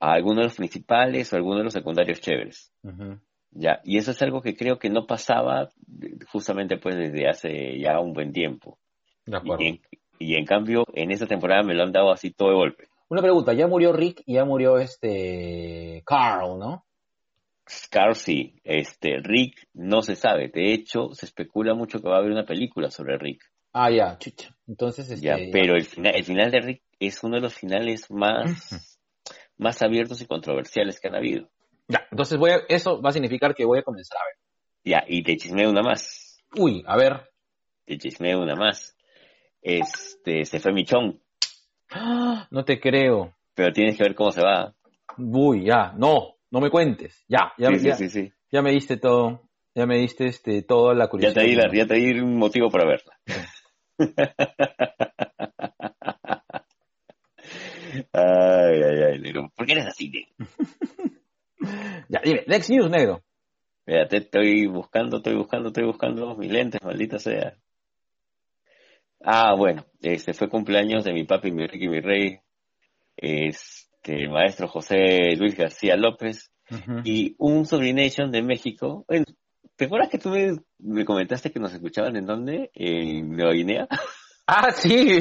a 0.00 0.12
alguno 0.12 0.40
de 0.40 0.44
los 0.44 0.56
principales 0.56 1.30
o 1.32 1.36
a 1.36 1.38
alguno 1.38 1.58
de 1.58 1.64
los 1.64 1.72
secundarios 1.72 2.20
chéveres. 2.20 2.72
Ya, 3.50 3.80
y 3.84 3.98
eso 3.98 4.10
es 4.12 4.22
algo 4.22 4.40
que 4.40 4.56
creo 4.56 4.78
que 4.78 4.90
no 4.90 5.06
pasaba 5.06 5.68
justamente 6.30 6.78
pues 6.78 6.96
desde 6.96 7.28
hace 7.28 7.78
ya 7.78 8.00
un 8.00 8.12
buen 8.12 8.32
tiempo. 8.32 8.78
Y, 9.58 9.80
en, 10.18 10.44
cambio, 10.44 10.84
en 10.94 11.10
esta 11.10 11.26
temporada 11.26 11.62
me 11.62 11.74
lo 11.74 11.82
han 11.82 11.92
dado 11.92 12.12
así 12.12 12.30
todo 12.30 12.50
de 12.50 12.56
golpe. 12.56 12.88
Una 13.08 13.22
pregunta, 13.22 13.52
ya 13.54 13.66
murió 13.66 13.92
Rick 13.92 14.22
y 14.26 14.34
ya 14.34 14.44
murió 14.44 14.78
este 14.78 16.02
Carl, 16.04 16.58
¿no? 16.58 16.84
Carl 17.90 18.14
sí, 18.14 18.60
este 18.64 19.18
Rick 19.22 19.68
no 19.74 20.02
se 20.02 20.16
sabe. 20.16 20.48
De 20.48 20.72
hecho, 20.72 21.10
se 21.12 21.26
especula 21.26 21.74
mucho 21.74 22.00
que 22.00 22.08
va 22.08 22.16
a 22.16 22.18
haber 22.18 22.32
una 22.32 22.44
película 22.44 22.90
sobre 22.90 23.18
Rick. 23.18 23.42
Ah, 23.72 23.90
ya, 23.90 24.18
chucha. 24.18 24.54
Entonces, 24.66 25.10
este, 25.10 25.26
ya, 25.26 25.36
pero 25.52 25.74
el 25.74 25.84
final, 25.84 26.14
el 26.14 26.24
final 26.24 26.50
de 26.50 26.60
Rick 26.60 26.82
es 26.98 27.22
uno 27.22 27.36
de 27.36 27.42
los 27.42 27.54
finales 27.54 28.10
más, 28.10 29.00
más 29.56 29.82
abiertos 29.82 30.20
y 30.20 30.26
controversiales 30.26 31.00
que 31.00 31.08
han 31.08 31.16
habido. 31.16 31.48
Ya, 31.86 32.06
entonces 32.10 32.38
voy 32.38 32.50
a, 32.50 32.60
eso 32.68 33.00
va 33.00 33.10
a 33.10 33.12
significar 33.12 33.54
que 33.54 33.64
voy 33.64 33.78
a 33.78 33.82
comenzar 33.82 34.18
a 34.18 34.24
ver. 34.24 34.36
Ya, 34.84 35.04
y 35.06 35.22
te 35.22 35.36
chismeo 35.36 35.70
una 35.70 35.82
más. 35.82 36.42
Uy, 36.56 36.82
a 36.86 36.96
ver. 36.96 37.30
Te 37.84 37.98
chismeo 37.98 38.40
una 38.40 38.54
más. 38.54 38.97
Este, 39.62 40.44
se 40.44 40.60
fue 40.60 40.72
Michón. 40.72 41.20
No 42.50 42.64
te 42.64 42.80
creo. 42.80 43.34
Pero 43.54 43.72
tienes 43.72 43.96
que 43.96 44.04
ver 44.04 44.14
cómo 44.14 44.30
se 44.30 44.42
va. 44.42 44.74
Uy, 45.16 45.64
ya, 45.64 45.92
no, 45.96 46.36
no 46.50 46.60
me 46.60 46.70
cuentes. 46.70 47.24
Ya, 47.28 47.52
ya, 47.58 47.70
sí, 47.72 47.92
sí, 47.92 48.08
sí, 48.08 48.32
ya 48.50 48.62
me 48.62 48.70
diste 48.72 48.96
todo. 48.96 49.48
Ya 49.74 49.86
me 49.86 49.98
diste 49.98 50.26
este, 50.26 50.62
toda 50.62 50.94
la 50.94 51.08
curiosidad. 51.08 51.70
Ya 51.72 51.86
te 51.86 51.94
di, 51.94 52.18
un 52.18 52.36
motivo 52.36 52.68
para 52.70 52.84
verla. 52.84 53.16
ay, 58.12 58.82
ay, 58.82 59.02
ay, 59.12 59.20
negro. 59.20 59.52
¿Por 59.54 59.66
qué 59.66 59.72
eres 59.72 59.86
así, 59.86 60.10
negro? 60.10 60.34
ya, 62.08 62.20
dime, 62.24 62.42
next 62.48 62.70
news, 62.70 62.90
negro. 62.90 63.22
Mira, 63.86 64.08
te 64.08 64.16
estoy 64.18 64.66
buscando, 64.66 65.18
estoy 65.18 65.36
buscando, 65.36 65.68
estoy 65.68 65.84
buscando 65.84 66.34
mis 66.36 66.50
lentes, 66.50 66.82
maldita 66.82 67.18
sea. 67.18 67.56
Ah, 69.20 69.54
bueno, 69.56 69.84
este 70.00 70.32
fue 70.32 70.48
cumpleaños 70.48 71.04
de 71.04 71.12
mi 71.12 71.24
papi, 71.24 71.50
mi 71.50 71.66
Ricky, 71.66 71.88
mi 71.88 72.00
rey, 72.00 72.38
este, 73.16 74.22
el 74.22 74.30
maestro 74.30 74.68
José 74.68 75.34
Luis 75.36 75.56
García 75.56 75.96
López, 75.96 76.52
y 77.04 77.34
un 77.38 77.64
Sobrination 77.64 78.30
de 78.30 78.42
México. 78.42 79.06
¿Te 79.76 79.84
acuerdas 79.86 80.10
que 80.10 80.18
tú 80.18 80.30
me, 80.78 81.04
comentaste 81.04 81.50
que 81.50 81.60
nos 81.60 81.72
escuchaban 81.72 82.16
en 82.16 82.26
dónde? 82.26 82.70
¿En 82.74 83.36
Nueva 83.36 83.52
Guinea? 83.52 83.88
Ah, 84.50 84.70
sí. 84.70 85.20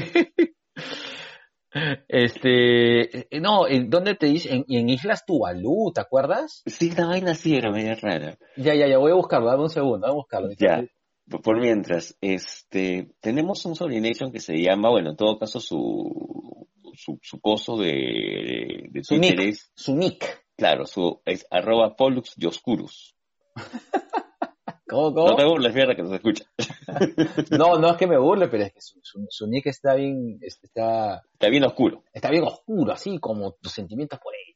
Este, 2.07 3.35
eh, 3.35 3.41
no, 3.41 3.67
¿en 3.67 3.89
dónde 3.89 4.15
te 4.15 4.27
dice? 4.27 4.53
En, 4.53 4.65
en, 4.69 4.87
Islas 4.87 5.25
Tuvalu, 5.25 5.91
¿te 5.93 5.99
acuerdas? 5.99 6.63
Sí, 6.65 6.91
la 6.91 7.07
vaina 7.07 7.35
sí 7.35 7.53
era 7.53 7.69
media 7.69 7.95
rara. 7.95 8.37
Ya, 8.55 8.73
ya, 8.73 8.87
ya, 8.87 8.97
voy 8.97 9.11
a 9.11 9.15
buscarlo, 9.15 9.49
dame 9.49 9.63
un 9.63 9.69
segundo, 9.69 10.07
voy 10.07 10.11
a 10.11 10.13
buscarlo. 10.13 10.49
Ya, 10.57 10.81
por 11.29 11.59
mientras, 11.59 12.17
este, 12.21 13.11
tenemos 13.19 13.65
un 13.65 13.75
Sobrination 13.75 14.31
que 14.31 14.39
se 14.39 14.57
llama, 14.57 14.89
bueno, 14.89 15.11
en 15.11 15.17
todo 15.17 15.37
caso 15.37 15.59
su, 15.59 16.67
su, 16.95 17.19
su 17.21 17.41
coso 17.41 17.77
de, 17.77 18.87
de 18.89 19.03
su 19.03 19.17
nick, 19.17 19.55
Su 19.75 19.95
nick. 19.95 20.45
Claro, 20.55 20.85
su, 20.85 21.21
es 21.25 21.45
arroba 21.51 21.95
Pollux 21.95 22.33
Dioscurus. 22.35 23.15
¿Cómo, 24.87 25.13
cómo? 25.13 25.31
No 25.31 25.35
te 25.35 25.45
burles, 25.45 25.75
mierda, 25.75 25.95
que 25.95 26.01
no 26.01 26.09
se 26.09 26.15
escucha. 26.15 26.45
no, 27.57 27.77
no 27.77 27.89
es 27.89 27.97
que 27.97 28.07
me 28.07 28.17
burle, 28.17 28.47
pero 28.47 28.63
es 28.63 28.73
que 28.73 28.81
su, 28.81 28.99
su, 29.29 29.47
nick 29.47 29.67
está 29.67 29.95
bien, 29.95 30.39
está... 30.41 31.21
Está 31.33 31.49
bien 31.49 31.65
oscuro. 31.65 32.03
Está 32.13 32.31
bien 32.31 32.45
oscuro, 32.45 32.93
así 32.93 33.19
como 33.19 33.51
tus 33.51 33.73
sentimientos 33.73 34.17
por 34.19 34.33
ella. 34.33 34.47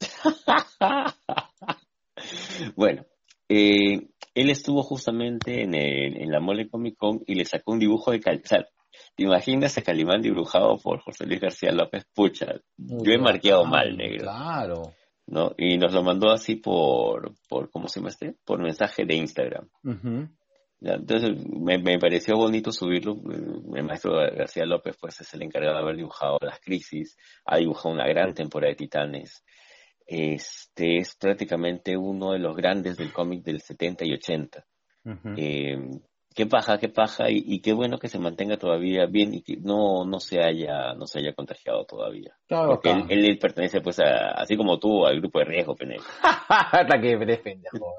bueno, 2.76 3.06
eh, 3.48 4.08
él 4.34 4.50
estuvo 4.50 4.82
justamente 4.82 5.62
en, 5.62 5.74
en 5.74 6.30
la 6.30 6.40
Mole 6.40 6.68
Comic 6.68 6.96
Con 6.96 7.22
y 7.26 7.34
le 7.34 7.44
sacó 7.44 7.72
un 7.72 7.78
dibujo 7.78 8.12
de 8.12 8.20
sea, 8.44 8.68
¿te 9.16 9.24
imaginas 9.24 9.76
a 9.78 9.82
Calimán 9.82 10.22
dibujado 10.22 10.76
por 10.78 11.00
José 11.00 11.26
Luis 11.26 11.40
García 11.40 11.72
López? 11.72 12.06
Pucha, 12.14 12.54
yo 12.76 13.12
he 13.12 13.18
marqueado 13.18 13.64
mal, 13.64 13.96
negro. 13.96 14.24
Claro. 14.24 14.92
¿No? 15.26 15.52
Y 15.58 15.76
nos 15.76 15.92
lo 15.92 16.02
mandó 16.02 16.30
así 16.30 16.56
por, 16.56 17.34
por 17.48 17.70
¿cómo 17.70 17.88
se 17.88 18.00
llama 18.00 18.10
este? 18.10 18.36
Por 18.44 18.62
mensaje 18.62 19.04
de 19.04 19.14
Instagram. 19.16 19.68
entonces 20.80 21.44
me, 21.46 21.78
me, 21.78 21.98
pareció 21.98 22.36
bonito 22.36 22.72
subirlo. 22.72 23.16
El 23.74 23.84
maestro 23.84 24.14
García 24.14 24.64
López, 24.64 24.96
pues, 24.98 25.20
es 25.20 25.34
el 25.34 25.42
encargado 25.42 25.76
de 25.76 25.82
haber 25.82 25.96
dibujado 25.96 26.38
las 26.40 26.60
crisis. 26.60 27.16
Ha 27.44 27.58
dibujado 27.58 27.94
una 27.94 28.06
gran 28.06 28.32
temporada 28.34 28.70
de 28.70 28.76
Titanes. 28.76 29.44
Este 30.10 30.96
es 30.96 31.14
prácticamente 31.16 31.94
uno 31.94 32.32
de 32.32 32.38
los 32.38 32.56
grandes 32.56 32.96
del 32.96 33.12
cómic 33.12 33.44
del 33.44 33.60
70 33.60 34.06
y 34.06 34.14
80. 34.14 34.64
Eh, 35.36 35.78
qué 36.34 36.46
paja, 36.46 36.78
qué 36.78 36.88
paja 36.88 37.26
y, 37.28 37.60
qué 37.60 37.74
bueno 37.74 37.98
que 37.98 38.08
se 38.08 38.18
mantenga 38.18 38.56
todavía 38.56 39.04
bien 39.04 39.34
y 39.34 39.42
que 39.42 39.58
no, 39.58 40.06
no 40.06 40.18
se 40.18 40.42
haya, 40.42 40.94
no 40.94 41.06
se 41.06 41.18
haya 41.18 41.34
contagiado 41.34 41.84
todavía. 41.84 42.34
Claro, 42.46 42.80
Porque 42.80 42.90
él, 43.10 43.38
pertenece 43.38 43.82
pues 43.82 44.00
así 44.00 44.56
como 44.56 44.78
tú, 44.78 45.04
al 45.04 45.20
grupo 45.20 45.40
de 45.40 45.44
riesgo, 45.44 45.76
Penel. 45.76 46.00
Hasta 46.48 47.00
que 47.00 47.38
pendejo. 47.42 47.92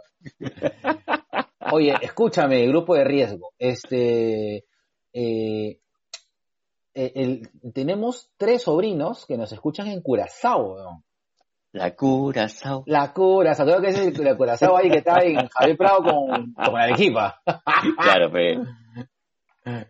Oye, 1.72 1.94
escúchame, 2.02 2.66
grupo 2.68 2.96
de 2.96 3.04
riesgo. 3.04 3.52
Este 3.60 4.66
eh, 5.14 5.80
eh, 6.96 7.42
tenemos 7.72 8.32
tres 8.36 8.64
sobrinos 8.64 9.28
que 9.28 9.38
nos 9.38 9.52
escuchan 9.52 9.88
en 9.88 10.02
Curazao, 10.02 10.76
¿no? 10.80 11.04
La 11.72 11.96
Curazao. 11.96 12.84
La 12.88 13.14
Curazao, 13.14 13.66
creo 13.66 13.82
que 13.82 13.90
es 13.90 14.20
la 14.20 14.36
Curazao 14.36 14.76
ahí 14.76 14.90
que 14.90 14.98
está 15.00 15.20
en 15.24 15.48
Javier 15.48 15.78
Prado 15.78 16.04
con, 16.04 16.54
con 16.54 16.78
Arequipa. 16.78 17.40
claro, 18.02 18.32
pero... 18.32 18.64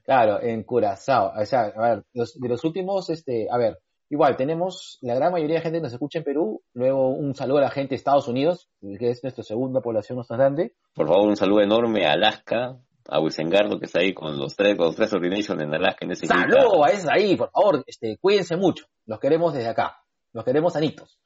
Claro, 0.04 0.42
en 0.42 0.64
Curazao. 0.64 1.32
O 1.40 1.46
sea, 1.46 1.72
a 1.74 1.96
ver, 1.96 2.04
de 2.14 2.50
los 2.50 2.64
últimos, 2.66 3.10
este, 3.10 3.48
a 3.50 3.58
ver, 3.58 3.78
igual, 4.10 4.36
tenemos, 4.36 4.98
la 5.02 5.16
gran 5.16 5.32
mayoría 5.32 5.58
de 5.58 5.62
gente 5.62 5.78
que 5.78 5.84
nos 5.84 5.94
escucha 5.94 6.20
en 6.20 6.26
Perú, 6.26 6.62
luego 6.74 7.10
un 7.10 7.34
saludo 7.34 7.60
a 7.60 7.62
la 7.62 7.70
gente 7.70 7.92
de 7.92 7.96
Estados 7.96 8.28
Unidos, 8.28 8.68
que 8.82 9.10
es 9.10 9.24
nuestra 9.24 9.44
segunda 9.46 9.80
población 9.80 10.18
más 10.18 10.28
grande. 10.28 10.74
Por 10.94 11.08
favor, 11.08 11.30
un 11.30 11.38
saludo 11.38 11.62
enorme 11.62 12.06
a 12.06 12.12
Alaska, 12.12 12.78
a 13.08 13.20
Wisengardo, 13.22 13.80
que 13.80 13.86
está 13.86 14.02
ahí 14.02 14.14
con 14.14 14.38
los 14.38 14.58
tres, 14.58 14.76
con 14.76 14.88
los 14.88 14.98
tres 14.98 15.14
Ordination 15.14 15.62
en 15.62 15.74
Alaska 15.74 16.06
en 16.06 16.12
ese 16.12 16.28
Saludo 16.28 16.84
a 16.84 16.90
esos 16.90 17.10
ahí, 17.10 17.38
por 17.38 17.52
favor, 17.52 17.82
este, 17.88 18.18
cuídense 18.20 18.58
mucho, 18.58 18.86
los 19.06 19.20
queremos 19.20 19.54
desde 19.54 19.70
acá, 19.70 20.04
los 20.34 20.44
queremos 20.44 20.74
sanitos 20.74 21.20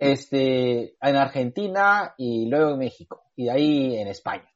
este, 0.00 0.96
en 1.00 1.16
Argentina 1.16 2.14
y 2.16 2.48
luego 2.48 2.72
en 2.72 2.78
México, 2.78 3.24
y 3.36 3.44
de 3.44 3.50
ahí 3.50 3.96
en 3.98 4.08
España. 4.08 4.50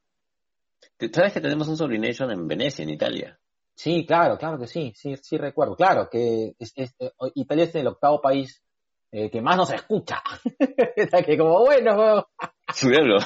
¿Sabes 1.13 1.33
que 1.33 1.41
tenemos 1.41 1.67
un 1.67 1.77
Sobrination 1.77 2.31
en 2.31 2.47
Venecia, 2.47 2.83
en 2.83 2.89
Italia? 2.89 3.39
Sí, 3.75 4.05
claro, 4.05 4.37
claro 4.37 4.57
que 4.57 4.67
sí, 4.67 4.93
sí, 4.95 5.15
sí 5.17 5.37
recuerdo. 5.37 5.75
Claro, 5.75 6.09
que 6.09 6.55
eh, 6.57 7.11
Italia 7.35 7.65
es 7.65 7.75
el 7.75 7.87
octavo 7.87 8.21
país 8.21 8.63
eh, 9.11 9.29
que 9.29 9.41
más 9.41 9.57
nos 9.57 9.71
escucha. 9.71 10.23
que 11.25 11.37
como 11.37 11.59
bueno, 11.59 12.27
Subirlo. 12.73 13.19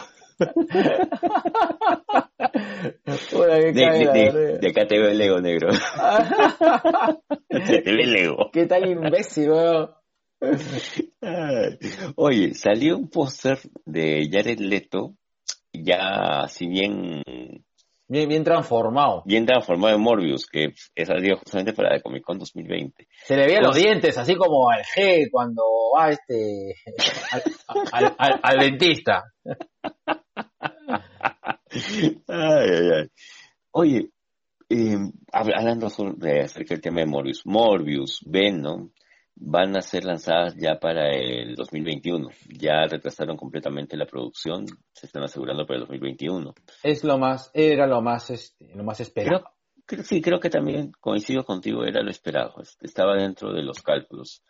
de, 3.73 4.69
acá 4.69 4.87
te 4.87 4.97
veo 4.97 5.09
el 5.09 5.17
Lego 5.17 5.39
negro. 5.39 5.69
te 7.49 7.81
veo 7.81 7.95
el 7.99 8.11
Lego. 8.11 8.49
Qué 8.51 8.65
tal 8.65 8.89
imbécil, 8.89 9.51
weón. 9.51 9.98
Oye, 12.15 12.53
salió 12.53 12.97
un 12.97 13.09
póster 13.09 13.59
de 13.85 14.29
Jared 14.31 14.59
Leto, 14.59 15.15
ya 15.73 16.47
si 16.47 16.67
bien... 16.67 17.23
Bien, 18.11 18.27
bien 18.27 18.43
transformado. 18.43 19.21
Bien 19.23 19.45
transformado 19.45 19.95
en 19.95 20.01
Morbius, 20.01 20.47
que 20.47 20.73
es 20.95 21.07
salido 21.07 21.37
justamente 21.37 21.73
para 21.73 21.91
la 21.91 22.01
Comic 22.01 22.23
Con 22.23 22.39
2020. 22.39 23.07
Se 23.23 23.35
le 23.35 23.45
veían 23.45 23.61
los 23.61 23.75
dientes, 23.75 24.17
así 24.17 24.35
como 24.35 24.67
al 24.71 24.81
G 24.81 25.29
cuando 25.29 25.61
va 25.95 26.09
este 26.09 26.73
al, 28.41 28.57
dentista. 28.59 29.25
Oye, 33.69 34.09
eh, 34.69 34.97
hablando 35.31 35.87
de 36.17 36.41
acerca 36.41 36.73
del 36.73 36.81
tema 36.81 37.01
de 37.01 37.05
Morbius, 37.05 37.45
Morbius, 37.45 38.21
Venom, 38.25 38.89
van 39.39 39.75
a 39.77 39.81
ser 39.81 40.03
lanzadas 40.03 40.55
ya 40.55 40.79
para 40.79 41.09
el 41.15 41.55
2021. 41.55 42.29
Ya 42.57 42.85
retrasaron 42.85 43.37
completamente 43.37 43.97
la 43.97 44.05
producción, 44.05 44.65
se 44.91 45.07
están 45.07 45.23
asegurando 45.23 45.65
para 45.65 45.79
el 45.79 45.85
2021. 45.85 46.53
Es 46.83 47.03
lo 47.03 47.17
más, 47.17 47.49
era 47.53 47.87
lo 47.87 48.01
más, 48.01 48.29
este, 48.29 48.75
lo 48.75 48.83
más 48.83 48.99
esperado. 48.99 49.45
sí, 50.03 50.21
creo 50.21 50.39
que 50.39 50.49
también 50.49 50.91
coincido 50.99 51.43
contigo, 51.45 51.83
era 51.85 52.03
lo 52.03 52.11
esperado, 52.11 52.55
estaba 52.81 53.15
dentro 53.15 53.53
de 53.53 53.63
los 53.63 53.81
cálculos. 53.81 54.43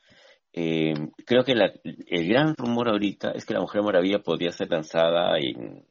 Eh, 0.51 0.93
creo 1.25 1.43
que 1.43 1.53
el 1.53 2.27
gran 2.27 2.55
rumor 2.57 2.89
ahorita 2.89 3.31
es 3.31 3.45
que 3.45 3.53
la 3.53 3.61
Mujer 3.61 3.83
Maravilla 3.83 4.19
podría 4.19 4.51
ser 4.51 4.71
lanzada 4.71 5.37
en, 5.37 5.85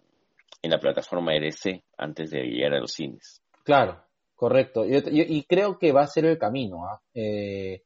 en 0.63 0.71
la 0.71 0.81
plataforma 0.81 1.33
RC 1.35 1.85
antes 1.97 2.31
de 2.31 2.43
llegar 2.43 2.75
a 2.75 2.81
los 2.81 2.93
cines. 2.93 3.41
Claro. 3.63 4.03
Correcto. 4.39 4.85
y 4.87 5.43
creo 5.49 5.79
que 5.81 5.91
va 5.91 6.03
a 6.03 6.07
ser 6.07 6.25
el 6.25 6.39
camino. 6.39 6.87
¿ah? 6.87 7.01
Eh, 7.13 7.83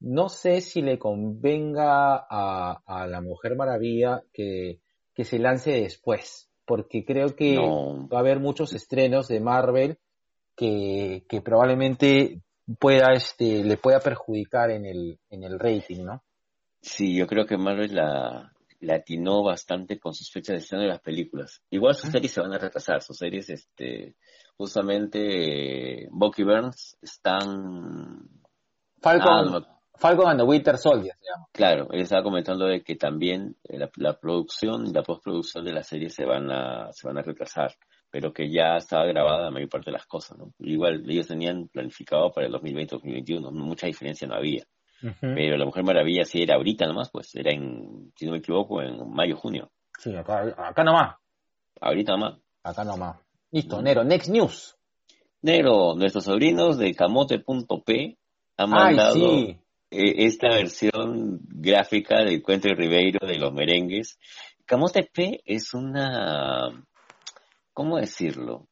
no 0.00 0.28
sé 0.28 0.60
si 0.60 0.82
le 0.82 0.98
convenga 0.98 2.16
a, 2.16 3.06
la 3.08 3.20
Mujer 3.20 3.56
Maravilla 3.56 4.22
que, 4.32 4.80
se 5.16 5.38
lance 5.38 5.70
después, 5.72 6.50
porque 6.64 7.04
creo 7.04 7.34
que 7.34 7.56
va 7.56 8.18
a 8.18 8.20
haber 8.20 8.40
muchos 8.40 8.74
estrenos 8.74 9.28
de 9.28 9.40
Marvel 9.40 9.98
que, 10.56 11.24
probablemente 11.44 12.40
pueda, 12.78 13.12
este, 13.12 13.64
le 13.64 13.76
pueda 13.76 14.00
perjudicar 14.00 14.70
en 14.70 14.86
el, 14.86 15.18
en 15.30 15.44
el 15.44 15.58
rating, 15.58 16.04
¿no? 16.04 16.22
Sí, 16.80 17.16
yo 17.16 17.26
creo 17.26 17.46
que 17.46 17.56
Marvel 17.56 17.94
la, 17.94 18.52
atinó 18.90 19.42
bastante 19.42 19.98
con 19.98 20.12
sus 20.12 20.30
fechas 20.30 20.54
de 20.54 20.58
estreno 20.58 20.82
de 20.82 20.90
las 20.90 21.00
películas. 21.00 21.62
Igual 21.70 21.94
sus 21.94 22.10
series 22.10 22.32
se 22.32 22.42
van 22.42 22.52
a 22.52 22.58
retrasar, 22.58 23.00
sus 23.02 23.16
series, 23.16 23.48
este, 23.48 24.16
justamente 24.56 26.08
Bucky 26.10 26.42
Burns 26.44 26.98
están... 27.00 28.28
Falcon, 29.00 29.64
Falcon 29.96 30.28
and 30.28 30.40
the 30.40 30.44
Winter 30.44 30.76
Soldier 30.76 31.14
se 31.16 31.26
llama. 31.26 31.46
Claro, 31.52 31.88
él 31.92 32.00
estaba 32.00 32.22
comentando 32.22 32.66
de 32.66 32.82
que 32.82 32.96
también 32.96 33.56
eh, 33.64 33.78
la, 33.96 34.18
producción 34.18 34.86
y 34.86 34.92
la 34.92 35.02
postproducción 35.02 35.64
de 35.64 35.72
la 35.72 35.82
serie 35.82 36.10
se 36.10 36.24
van 36.24 36.50
a, 36.50 36.92
se 36.92 37.06
van 37.06 37.18
a 37.18 37.22
retrasar, 37.22 37.72
pero 38.10 38.32
que 38.32 38.50
ya 38.50 38.76
estaba 38.76 39.06
grabada 39.06 39.44
la 39.44 39.50
mayor 39.50 39.68
parte 39.68 39.90
de 39.90 39.96
las 39.96 40.06
cosas, 40.06 40.36
¿no? 40.38 40.52
Igual 40.58 41.08
ellos 41.08 41.28
tenían 41.28 41.68
planificado 41.68 42.32
para 42.32 42.46
el 42.46 42.52
2020-2021, 42.54 43.52
mucha 43.52 43.86
diferencia 43.86 44.26
no 44.26 44.34
había. 44.34 44.64
Pero 45.20 45.58
La 45.58 45.66
Mujer 45.66 45.84
Maravilla 45.84 46.24
sí 46.24 46.42
era 46.42 46.54
ahorita 46.54 46.86
nomás, 46.86 47.10
pues 47.10 47.34
era 47.34 47.52
en, 47.52 48.10
si 48.16 48.24
no 48.24 48.32
me 48.32 48.38
equivoco, 48.38 48.80
en 48.80 49.10
mayo, 49.10 49.36
junio. 49.36 49.70
Sí, 49.98 50.16
acá, 50.16 50.54
acá 50.56 50.82
nomás. 50.82 51.16
Ahorita 51.78 52.12
nomás. 52.12 52.38
Acá 52.62 52.84
nomás. 52.84 53.18
Listo, 53.50 53.82
Nero, 53.82 54.02
next 54.02 54.30
news. 54.30 54.76
Nero, 55.42 55.94
nuestros 55.94 56.24
sobrinos 56.24 56.78
de 56.78 56.94
camote.p 56.94 58.18
han 58.56 58.70
mandado 58.70 59.14
e, 59.14 59.60
esta 59.94 60.48
versión 60.48 61.40
gráfica 61.48 62.24
de 62.24 62.42
Ribeiro 62.74 63.26
de 63.26 63.38
los 63.38 63.52
merengues. 63.52 64.18
Camote 64.66 65.08
P 65.12 65.42
es 65.44 65.74
una, 65.74 66.84
¿cómo 67.72 67.98
decirlo? 67.98 68.68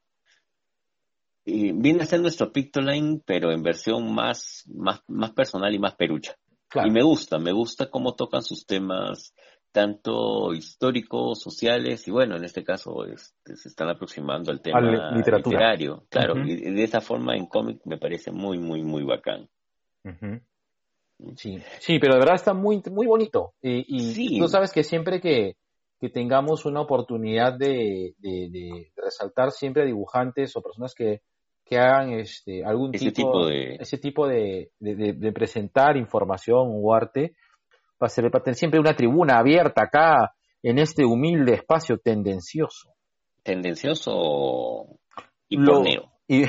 viene 1.45 2.03
a 2.03 2.07
ser 2.07 2.21
nuestro 2.21 2.53
Pictoline, 2.53 3.21
pero 3.25 3.51
en 3.51 3.63
versión 3.63 4.15
más, 4.15 4.65
más, 4.73 5.03
más 5.09 5.33
personal 5.33 5.75
y 5.75 5.79
más 5.79 5.97
perucha. 5.97 6.37
Y 6.85 6.91
me 6.91 7.03
gusta, 7.03 7.39
me 7.39 7.53
gusta 7.53 7.91
cómo 7.91 8.15
tocan 8.15 8.43
sus 8.43 8.65
temas 8.65 9.35
tanto 9.73 10.53
históricos, 10.53 11.41
sociales, 11.41 12.07
y 12.07 12.11
bueno, 12.11 12.37
en 12.37 12.45
este 12.45 12.63
caso 12.63 13.05
este, 13.07 13.57
se 13.57 13.69
están 13.69 13.89
aproximando 13.89 14.53
al 14.53 14.61
tema 14.61 15.13
literario. 15.13 16.05
Claro, 16.11 16.35
y 16.45 16.57
de 16.57 16.85
esa 16.85 17.01
forma 17.01 17.35
en 17.35 17.47
cómic 17.47 17.81
me 17.87 17.99
parece 17.99 18.31
muy, 18.31 18.59
muy, 18.59 18.83
muy 18.83 19.03
bacán. 19.03 19.49
Sí, 21.37 21.59
sí, 21.79 21.99
pero 21.99 22.15
de 22.15 22.21
verdad 22.21 22.35
está 22.35 22.55
muy, 22.55 22.83
muy 22.91 23.07
bonito. 23.07 23.55
Y, 23.61 24.39
tú 24.39 24.49
sabes 24.49 24.73
que 24.73 24.83
siempre 24.83 25.21
que, 25.21 25.57
tengamos 26.13 26.65
una 26.67 26.81
oportunidad 26.81 27.57
de, 27.57 28.15
resaltar 28.97 29.53
siempre 29.53 29.83
a 29.83 29.87
dibujantes 29.87 30.57
o 30.57 30.63
personas 30.63 30.95
que, 30.95 31.21
hagan 31.71 32.13
este, 32.13 32.63
algún 32.63 32.93
tipo, 32.93 33.47
de... 33.47 33.77
ese 33.77 33.97
tipo 33.97 34.29
de, 34.29 34.71
presentar 35.35 35.97
información 35.97 36.69
o 36.71 36.95
arte, 36.95 37.35
va 38.03 38.07
a 38.07 38.11
ser 38.11 38.31
siempre 38.55 38.79
una 38.79 38.95
tribuna 38.95 39.39
abierta 39.39 39.85
acá 39.85 40.35
en 40.63 40.79
este 40.79 41.05
humilde 41.05 41.55
espacio 41.55 41.99
tendencioso. 41.99 42.95
Tendencioso 43.43 44.99
y 45.49 45.57
Lo, 45.57 45.83
y, 46.29 46.45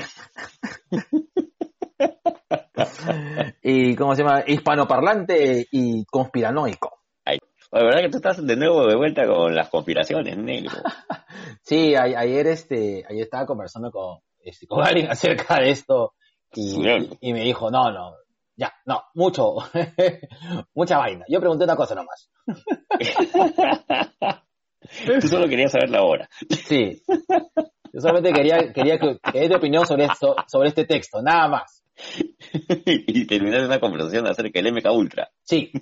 ¿cómo 3.98 4.16
se 4.16 4.24
llama? 4.24 4.44
Hispanoparlante 4.46 5.68
y 5.72 6.06
conspiranoico. 6.06 7.02
la 7.26 7.84
verdad 7.84 8.02
que 8.02 8.10
tú 8.10 8.18
estás 8.18 8.46
de 8.46 8.56
nuevo 8.56 8.88
de 8.88 8.96
vuelta 8.96 9.26
con 9.28 9.56
las 9.56 9.70
conspiraciones, 9.70 10.38
negro. 10.38 10.72
sí, 11.62 11.96
ayer 11.96 12.48
este, 12.48 13.04
ayer 13.10 13.24
estaba 13.24 13.46
conversando 13.46 13.92
con, 13.92 14.20
este, 14.44 14.68
con 14.68 14.84
alguien 14.86 15.10
acerca 15.10 15.60
de 15.60 15.72
esto 15.72 16.14
y, 16.54 16.76
y, 17.20 17.34
me 17.34 17.44
dijo, 17.44 17.72
no, 17.72 17.92
no, 17.92 18.14
ya, 18.56 18.72
no, 18.86 19.04
mucho, 19.16 19.56
mucha 20.76 20.98
vaina. 20.98 21.26
Yo 21.28 21.40
pregunté 21.40 21.64
una 21.64 21.76
cosa 21.76 21.96
nomás. 21.96 22.30
Tú 25.22 25.28
solo 25.28 25.48
querías 25.48 25.72
saber 25.72 25.90
la 25.90 26.04
hora. 26.04 26.30
Sí. 26.50 27.02
Yo 27.94 28.00
solamente 28.00 28.32
quería, 28.34 28.72
quería 28.74 29.00
que, 29.00 29.18
que 29.20 29.40
dé 29.40 29.50
tu 29.50 29.56
opinión 29.56 29.86
sobre 29.86 30.06
esto, 30.06 30.36
sobre 30.48 30.70
este 30.70 30.86
texto, 30.86 31.22
nada 31.22 31.48
más. 31.48 31.83
y 32.86 33.26
terminar 33.26 33.66
una 33.66 33.80
conversación 33.80 34.28
acerca 34.28 34.62
del 34.62 34.74
MK 34.74 34.92
Ultra. 34.92 35.32
Sí. 35.44 35.72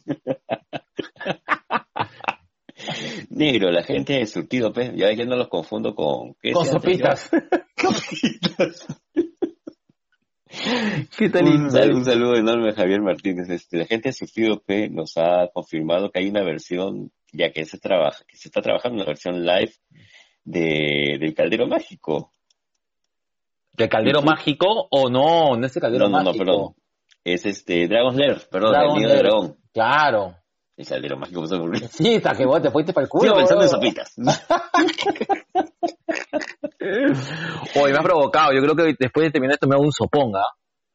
Negro, 3.29 3.69
la 3.71 3.83
gente 3.83 4.13
de 4.13 4.25
surtido, 4.25 4.73
pues, 4.73 4.91
ya 4.95 5.13
que 5.15 5.25
no 5.25 5.35
los 5.35 5.49
confundo 5.49 5.93
con... 5.95 6.35
¿qué 6.41 6.51
con 6.53 6.65
sopitas. 6.65 7.29
sopitas. 11.11 11.41
un, 11.41 12.03
saludo, 12.03 12.35
enorme 12.35 12.69
a 12.69 12.73
Javier 12.73 13.01
Martínez. 13.01 13.49
Este, 13.49 13.77
la 13.77 13.85
gente 13.85 14.09
de 14.09 14.13
Surtido 14.13 14.61
P 14.61 14.89
nos 14.89 15.17
ha 15.17 15.49
confirmado 15.53 16.11
que 16.11 16.19
hay 16.19 16.29
una 16.29 16.43
versión, 16.43 17.11
ya 17.31 17.51
que 17.51 17.65
se 17.65 17.79
trabaja, 17.79 18.23
que 18.27 18.37
se 18.37 18.47
está 18.47 18.61
trabajando 18.61 18.97
una 18.97 19.05
versión 19.05 19.45
live 19.45 19.73
de, 20.43 21.17
del 21.19 21.33
Caldero 21.33 21.67
Mágico. 21.67 22.31
¿Del 23.73 23.89
Caldero 23.89 24.21
Mágico 24.21 24.87
o 24.91 25.09
no? 25.09 25.57
No 25.57 25.65
es 25.65 25.75
el 25.75 25.81
Caldero 25.81 26.09
Mágico. 26.09 26.31
No, 26.31 26.33
no, 26.33 26.45
perdón. 26.45 26.75
Es 27.23 27.45
este, 27.45 27.87
Dragon's 27.87 28.17
Lair, 28.17 28.41
perdón, 28.49 28.75
el 28.75 28.93
nido 28.95 29.11
de 29.11 29.17
dragón. 29.17 29.57
Claro. 29.73 30.35
El 30.75 30.87
Caldero 30.87 31.17
Mágico, 31.17 31.41
me 31.41 31.87
Sí, 31.87 32.15
hasta 32.15 32.33
que 32.33 32.45
vos 32.45 32.61
te 32.61 32.71
fuiste 32.71 32.93
para 32.93 33.05
el 33.05 33.09
culo. 33.09 33.23
Sigo 33.23 33.35
pensando 33.35 33.63
en 33.63 33.69
sopitas. 33.69 34.15
Hoy 37.75 37.91
me 37.91 37.97
ha 37.97 38.03
provocado. 38.03 38.53
Yo 38.53 38.61
creo 38.61 38.75
que 38.75 38.95
después 38.97 39.25
de 39.25 39.31
terminar 39.31 39.53
esto 39.53 39.67
me 39.67 39.75
hago 39.75 39.83
un 39.83 39.91
soponga. 39.91 40.43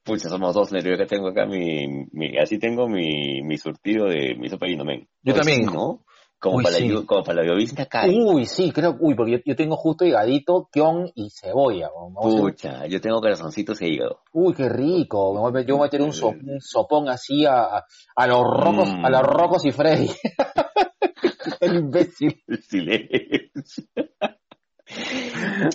Pucha, 0.03 0.29
somos 0.29 0.55
dos, 0.55 0.73
Nerio. 0.73 0.93
Yo 0.93 0.99
que 0.99 1.07
tengo 1.07 1.29
acá 1.29 1.47
mi, 1.47 1.87
mi, 2.13 2.39
así 2.39 2.59
tengo 2.59 2.89
mi, 2.89 3.43
mi 3.43 3.59
surtido 3.59 4.07
de 4.07 4.35
mi 4.37 4.49
sopa 4.49 4.69
y 4.69 4.77
men. 4.77 5.09
Yo 5.23 5.35
también. 5.35 5.67
¿no? 5.67 6.05
Como, 6.39 6.63
para 6.63 6.79
la, 6.79 7.07
como 7.07 7.25
para 7.25 7.43
la 7.43 7.83
acá. 7.83 8.07
Uy, 8.07 8.45
sí, 8.45 8.71
creo, 8.71 8.95
uy, 9.01 9.15
porque 9.15 9.43
yo, 9.45 9.57
tengo 9.57 9.77
justo 9.77 10.05
higadito, 10.05 10.69
kion 10.71 11.11
y 11.15 11.31
cebolla. 11.31 11.89
Pucha, 12.15 12.87
yo 12.87 13.01
tengo 13.01 13.21
corazoncitos 13.21 13.81
e 13.81 13.89
hígado. 13.89 14.21
Uy, 14.33 14.53
qué 14.55 14.69
rico. 14.69 15.35
yo 15.35 15.41
voy 15.41 15.81
a 15.81 15.85
meter 15.85 16.03
un, 16.03 16.11
un 16.11 16.61
sopón 16.61 17.09
así 17.09 17.47
a, 17.47 17.85
a, 18.15 18.27
los 18.27 18.43
rocos, 18.43 18.89
a 19.03 19.11
los 19.11 19.23
mm. 19.23 19.25
rocos 19.25 19.65
y 19.65 19.73
Freddy. 19.73 20.11
el 21.61 21.77
imbécil. 21.77 22.43
Silencio. 22.69 23.85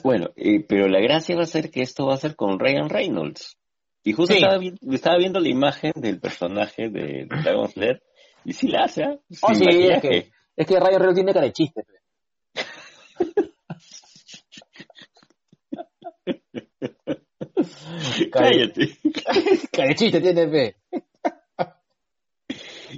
bueno, 0.03 0.29
eh, 0.35 0.63
pero 0.67 0.87
la 0.87 0.99
gracia 0.99 1.35
va 1.35 1.43
a 1.43 1.47
ser 1.47 1.71
que 1.71 1.81
esto 1.81 2.05
va 2.05 2.13
a 2.13 2.17
ser 2.17 2.35
con 2.35 2.59
Ryan 2.59 2.89
Reynolds. 2.89 3.57
Y 4.03 4.13
justo 4.13 4.33
estaba, 4.33 4.59
estaba, 4.91 5.17
viendo 5.17 5.39
la 5.39 5.49
imagen 5.49 5.93
del 5.95 6.19
personaje 6.19 6.89
de 6.89 7.27
Dragon 7.27 7.67
Slayer 7.67 8.01
y 8.43 8.53
sí 8.53 8.67
la 8.67 8.85
hace, 8.85 9.03
¿eh? 9.03 9.19
Oh, 9.41 9.53
sí, 9.53 9.65
es 9.67 10.01
que, 10.01 10.31
es 10.55 10.67
que 10.67 10.79
Ryan 10.79 10.99
Reynolds 10.99 11.15
tiene 11.15 11.33
cara 11.33 11.45
de 11.45 11.53
chiste. 11.53 11.83
Cállate. 18.31 18.97
Cara 19.71 19.89
de 19.89 19.95
chiste 19.95 20.21
tiene 20.21 20.49
fe. 20.49 20.75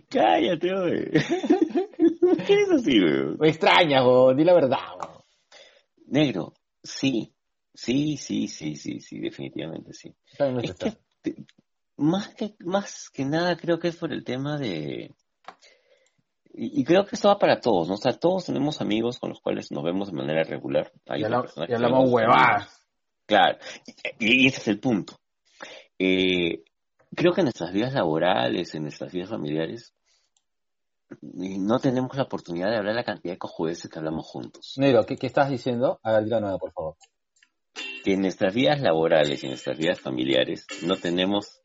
Cállate, 0.10 0.74
güey. 0.74 1.12
¿Qué 2.48 2.62
es 2.62 2.72
así, 2.72 3.00
güey? 3.00 3.38
Me 3.38 3.50
extraña, 3.50 4.02
güey. 4.02 4.36
Di 4.36 4.44
la 4.44 4.54
verdad, 4.54 4.98
güey. 4.98 5.10
Negro, 6.08 6.54
sí. 6.82 7.32
Sí, 7.74 8.18
sí, 8.18 8.48
sí, 8.48 8.76
sí, 8.76 9.00
sí, 9.00 9.20
definitivamente 9.20 9.94
sí. 9.94 10.14
más, 11.98 12.36
que, 12.36 12.56
más 12.60 13.10
que 13.10 13.26
nada 13.26 13.58
creo 13.58 13.80
que 13.80 13.88
es 13.88 13.96
por 13.96 14.14
el 14.14 14.24
tema 14.24 14.60
de... 14.60 15.12
Y, 16.56 16.84
creo 16.84 17.06
que 17.06 17.16
esto 17.16 17.30
va 17.30 17.40
para 17.40 17.60
todos, 17.60 17.88
¿no? 17.88 17.96
O 17.96 17.98
sea, 17.98 18.14
todos 18.14 18.46
tenemos 18.46 18.80
amigos 18.80 19.18
con 19.18 19.32
los 19.32 19.42
cuales 19.42 19.72
nos 19.72 19.84
vemos 19.84 20.12
de 20.12 20.18
manera 20.18 20.44
regular. 20.44 20.92
Hay 21.08 21.22
y 21.22 21.24
hablamos 21.24 22.12
huevadas. 22.12 22.88
Claro, 23.26 23.58
y, 24.20 24.48
ese 24.48 24.60
es 24.60 24.68
el 24.68 24.80
punto. 24.80 25.20
Eh, 25.98 26.64
creo 27.16 27.34
que 27.34 27.42
en 27.42 27.46
nuestras 27.46 27.74
vidas 27.74 27.94
laborales, 27.94 28.76
en 28.76 28.84
nuestras 28.84 29.12
vidas 29.12 29.30
familiares, 29.30 29.94
no 31.22 31.80
tenemos 31.80 32.16
la 32.16 32.24
oportunidad 32.24 32.70
de 32.70 32.78
hablar 32.78 32.96
la 32.96 33.04
cantidad 33.04 33.34
de 33.34 33.40
cojudeces 33.40 33.90
que 33.90 34.00
hablamos 34.00 34.28
juntos. 34.28 34.74
Negro, 34.78 35.06
¿qué, 35.06 35.18
estás 35.22 35.50
diciendo? 35.50 36.00
A 36.04 36.20
ver, 36.20 36.28
nueva, 36.28 36.58
por 36.58 36.72
favor. 36.72 36.96
Que 38.04 38.14
en 38.14 38.22
nuestras 38.22 38.54
vidas 38.54 38.82
laborales 38.82 39.42
y 39.42 39.46
en 39.48 39.52
nuestras 39.52 39.78
vidas 39.78 40.00
familiares 40.00 40.68
no 40.84 40.98
tenemos 40.98 41.62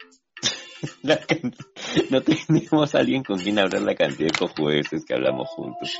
no 2.11 2.21
tenemos 2.23 2.95
a 2.95 2.99
alguien 2.99 3.23
con 3.23 3.39
quien 3.39 3.59
hablar 3.59 3.83
la 3.83 3.95
cantidad 3.95 4.29
de 4.31 4.39
cojudeces 4.39 5.05
que 5.05 5.15
hablamos 5.15 5.49
juntos. 5.51 5.91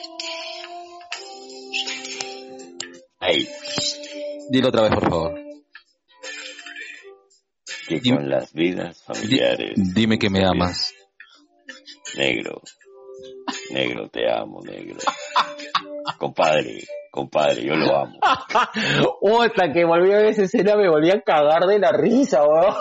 Ahí. 3.21 3.49
Dilo 4.51 4.69
otra 4.69 4.83
vez, 4.83 4.93
por 4.93 5.11
favor. 5.11 5.35
que 7.89 8.01
con 8.03 8.29
las 8.29 8.53
vidas 8.53 9.03
familiares. 9.03 9.73
Dime 9.95 10.19
que 10.19 10.31
me 10.31 10.47
amas. 10.47 10.95
Negro, 12.17 12.63
negro, 13.71 14.09
te 14.09 14.31
amo, 14.31 14.61
negro. 14.63 14.99
Compadre, 16.19 16.85
compadre, 17.11 17.65
yo 17.65 17.75
lo 17.75 17.97
amo. 17.97 18.19
Hasta 19.43 19.73
que 19.73 19.85
volví 19.85 20.13
a 20.13 20.19
ver 20.19 20.27
esa 20.27 20.45
escena 20.45 20.77
me 20.77 20.89
volví 20.89 21.11
a 21.11 21.21
cagar 21.21 21.67
de 21.67 21.79
la 21.79 21.93
risa, 21.93 22.45
weón. 22.45 22.75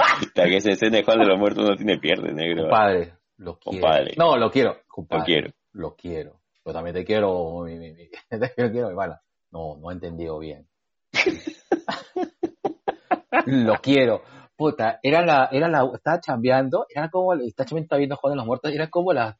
Hasta 0.00 0.44
que 0.44 0.56
esa 0.56 0.70
escena 0.70 0.98
de 0.98 1.04
Juan 1.04 1.18
de 1.18 1.26
los 1.26 1.38
Muertos 1.38 1.68
no 1.68 1.76
tiene 1.76 1.98
pierde, 1.98 2.32
negro. 2.32 2.62
Compadre, 2.62 3.14
lo 3.36 3.58
quiero. 3.58 3.80
Compadre. 3.80 4.14
No, 4.16 4.36
lo 4.36 4.50
quiero. 4.50 4.76
Lo 5.10 5.24
quiero. 5.24 5.50
Lo 5.72 5.96
quiero. 5.96 6.40
Yo 6.64 6.72
también 6.72 6.94
te 6.94 7.04
quiero, 7.04 7.62
mi, 7.64 7.78
mi, 7.78 7.92
mi. 7.92 8.08
Te 8.28 8.54
quiero, 8.54 8.88
mi 8.88 8.96
pana. 8.96 9.20
No, 9.50 9.76
no 9.76 9.90
he 9.90 9.94
entendido 9.94 10.38
bien. 10.38 10.66
lo 13.46 13.74
quiero. 13.82 14.22
Puta, 14.56 15.00
era 15.02 15.24
la, 15.24 15.48
era 15.50 15.68
la, 15.68 15.90
estaba 15.94 16.20
chambeando, 16.20 16.86
era 16.88 17.10
como, 17.10 17.34
está 17.34 17.64
chambeando, 17.64 17.86
está 17.86 17.96
viendo 17.96 18.16
Juan 18.16 18.32
de 18.32 18.36
los 18.36 18.46
Muertos, 18.46 18.72
era 18.72 18.88
como 18.88 19.12
las 19.12 19.36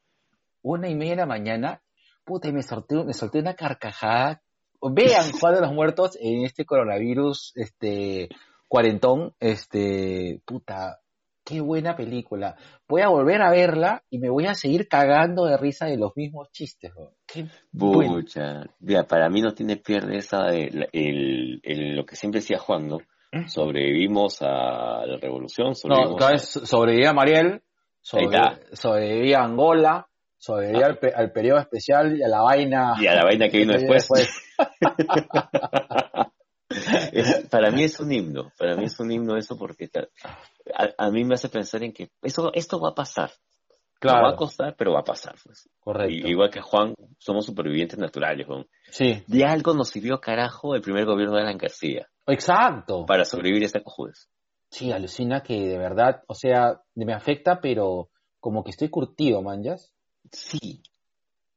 una 0.62 0.88
y 0.88 0.94
media 0.94 1.12
de 1.12 1.18
la 1.18 1.26
mañana, 1.26 1.83
puta, 2.24 2.48
y 2.48 2.52
me 2.52 2.62
solté, 2.62 3.04
me 3.04 3.12
solté 3.12 3.38
una 3.38 3.54
carcajada. 3.54 4.42
Vean 4.80 5.33
Juan 5.33 5.54
de 5.54 5.61
los 5.61 5.72
Muertos 5.72 6.18
en 6.20 6.44
este 6.44 6.64
coronavirus, 6.64 7.52
este, 7.54 8.28
cuarentón, 8.74 9.32
este, 9.38 10.40
puta, 10.44 10.98
qué 11.44 11.60
buena 11.60 11.94
película. 11.94 12.56
Voy 12.88 13.02
a 13.02 13.08
volver 13.08 13.40
a 13.40 13.50
verla 13.52 14.02
y 14.10 14.18
me 14.18 14.28
voy 14.28 14.46
a 14.46 14.54
seguir 14.54 14.88
cagando 14.88 15.44
de 15.44 15.56
risa 15.56 15.87
de 15.87 15.96
los 15.96 16.16
mismos 16.16 16.50
chistes. 16.50 16.92
bro. 16.92 17.12
Qué 17.24 17.46
mira, 18.80 19.04
para 19.04 19.28
mí 19.28 19.40
no 19.42 19.54
tiene 19.54 19.76
pierde 19.76 20.16
esa 20.16 20.42
de 20.46 20.70
la- 20.72 20.88
el, 20.92 21.60
el- 21.62 21.94
lo 21.94 22.04
que 22.04 22.16
siempre 22.16 22.40
decía 22.40 22.58
Juan, 22.58 22.88
¿no? 22.88 22.98
Sobrevivimos 23.46 24.42
a 24.42 25.06
la 25.06 25.18
revolución, 25.20 25.68
No, 25.68 25.74
sobrevivimos 25.76 26.18
cada 26.18 26.34
a- 26.34 26.38
sobrevivía 26.38 27.12
Mariel, 27.12 27.62
sobre- 28.00 28.37
Ahí 28.38 28.56
sobrevivía 28.72 29.38
Angola, 29.44 30.08
sobrevivía 30.37 30.87
al, 30.87 30.98
pe- 30.98 31.12
al 31.14 31.30
periodo 31.30 31.60
especial 31.60 32.16
y 32.18 32.22
a 32.24 32.28
la 32.28 32.42
vaina. 32.42 32.94
y 33.00 33.06
a 33.06 33.14
la 33.14 33.22
vaina 33.24 33.48
que 33.48 33.58
vino 33.58 33.72
después. 33.78 34.08
Es- 37.12 37.48
para 37.48 37.70
mí 37.70 37.82
es 37.84 37.98
un 38.00 38.12
himno, 38.12 38.52
para 38.58 38.76
mí 38.76 38.84
es 38.84 38.98
un 39.00 39.10
himno 39.10 39.36
eso 39.36 39.56
porque 39.56 39.88
a, 40.74 40.88
a 41.06 41.10
mí 41.10 41.24
me 41.24 41.34
hace 41.34 41.48
pensar 41.48 41.82
en 41.82 41.92
que 41.92 42.10
eso 42.22 42.50
esto 42.54 42.80
va 42.80 42.90
a 42.90 42.94
pasar. 42.94 43.30
Nos 44.02 44.12
va 44.12 44.18
a 44.18 44.20
Claro, 44.22 44.36
costar, 44.36 44.74
pero 44.76 44.92
va 44.92 45.00
a 45.00 45.04
pasar. 45.04 45.34
Pues. 45.42 45.68
correcto. 45.80 46.12
Y- 46.28 46.30
igual 46.30 46.50
que 46.50 46.60
Juan, 46.60 46.94
somos 47.18 47.46
supervivientes 47.46 47.98
naturales. 47.98 48.46
Juan. 48.46 48.66
Sí, 48.90 49.22
De 49.26 49.44
algo 49.44 49.72
nos 49.72 49.88
sirvió 49.88 50.20
carajo 50.20 50.74
el 50.74 50.82
primer 50.82 51.06
gobierno 51.06 51.36
de 51.36 51.42
Alan 51.42 51.56
García 51.58 52.06
exacto. 52.26 53.06
para 53.06 53.24
sobrevivir 53.24 53.62
a 53.62 53.66
esta 53.66 53.82
cojudes. 53.82 54.28
Sí, 54.70 54.90
alucina 54.92 55.42
que 55.42 55.68
de 55.68 55.78
verdad, 55.78 56.22
o 56.26 56.34
sea, 56.34 56.82
me 56.94 57.14
afecta, 57.14 57.60
pero 57.60 58.10
como 58.40 58.62
que 58.64 58.70
estoy 58.70 58.90
curtido, 58.90 59.40
manjas. 59.40 59.94
Sí. 60.32 60.82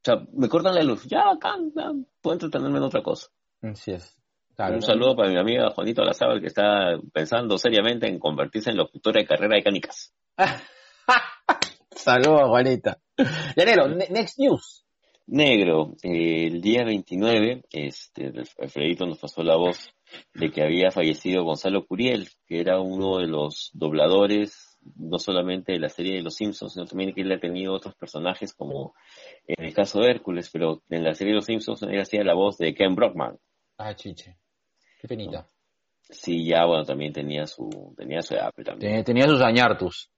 sea, 0.04 0.14
me 0.32 0.48
cortan 0.48 0.74
la 0.74 0.82
luz. 0.84 1.04
Ya, 1.06 1.24
bacán, 1.24 1.72
ya, 1.74 1.90
puedo 2.22 2.34
entretenerme 2.34 2.78
en 2.78 2.84
otra 2.84 3.02
cosa. 3.02 3.26
Así 3.60 3.90
es. 3.90 4.17
Claro, 4.58 4.74
Un 4.74 4.82
saludo 4.82 5.14
para 5.14 5.30
mi 5.30 5.38
amiga 5.38 5.70
Juanito 5.70 6.02
Alazábal 6.02 6.40
que 6.40 6.48
está 6.48 6.98
pensando 7.12 7.56
seriamente 7.58 8.08
en 8.08 8.18
convertirse 8.18 8.70
en 8.70 8.76
locutora 8.76 9.20
de 9.20 9.26
carrera 9.26 9.54
de 9.54 9.62
canicas. 9.62 10.12
Saludos, 11.92 12.48
Juanita. 12.48 12.98
Ne- 13.56 14.08
next 14.10 14.36
news. 14.40 14.84
Negro, 15.28 15.94
eh, 16.02 16.48
el 16.48 16.60
día 16.60 16.82
29, 16.84 17.66
este, 17.70 18.32
Alfredito 18.58 19.06
nos 19.06 19.20
pasó 19.20 19.44
la 19.44 19.54
voz 19.54 19.94
de 20.34 20.50
que 20.50 20.64
había 20.64 20.90
fallecido 20.90 21.44
Gonzalo 21.44 21.86
Curiel, 21.86 22.28
que 22.44 22.58
era 22.58 22.80
uno 22.80 23.18
de 23.18 23.28
los 23.28 23.70
dobladores, 23.74 24.76
no 24.96 25.20
solamente 25.20 25.70
de 25.70 25.78
la 25.78 25.88
serie 25.88 26.16
de 26.16 26.22
Los 26.22 26.34
Simpsons, 26.34 26.72
sino 26.72 26.84
también 26.86 27.14
que 27.14 27.20
él 27.20 27.30
ha 27.30 27.38
tenido 27.38 27.74
otros 27.74 27.94
personajes 27.94 28.54
como 28.54 28.94
en 29.46 29.64
el 29.64 29.72
caso 29.72 30.00
de 30.00 30.10
Hércules, 30.10 30.50
pero 30.52 30.82
en 30.90 31.04
la 31.04 31.14
serie 31.14 31.34
de 31.34 31.36
Los 31.36 31.44
Simpsons 31.44 31.80
él 31.84 32.00
hacía 32.00 32.24
la 32.24 32.34
voz 32.34 32.58
de 32.58 32.74
Ken 32.74 32.96
Brockman. 32.96 33.38
Ah, 33.76 33.94
chiche. 33.94 34.36
Qué 34.98 35.08
penita. 35.08 35.48
Sí, 36.00 36.46
ya 36.46 36.64
bueno, 36.64 36.84
también 36.84 37.12
tenía 37.12 37.46
su, 37.46 37.94
tenía 37.96 38.22
su 38.22 38.34
pero 38.54 38.72
también. 38.72 38.78
Tenía, 38.78 39.04
tenía 39.04 39.26
sus 39.26 39.40
añartus. 39.40 40.10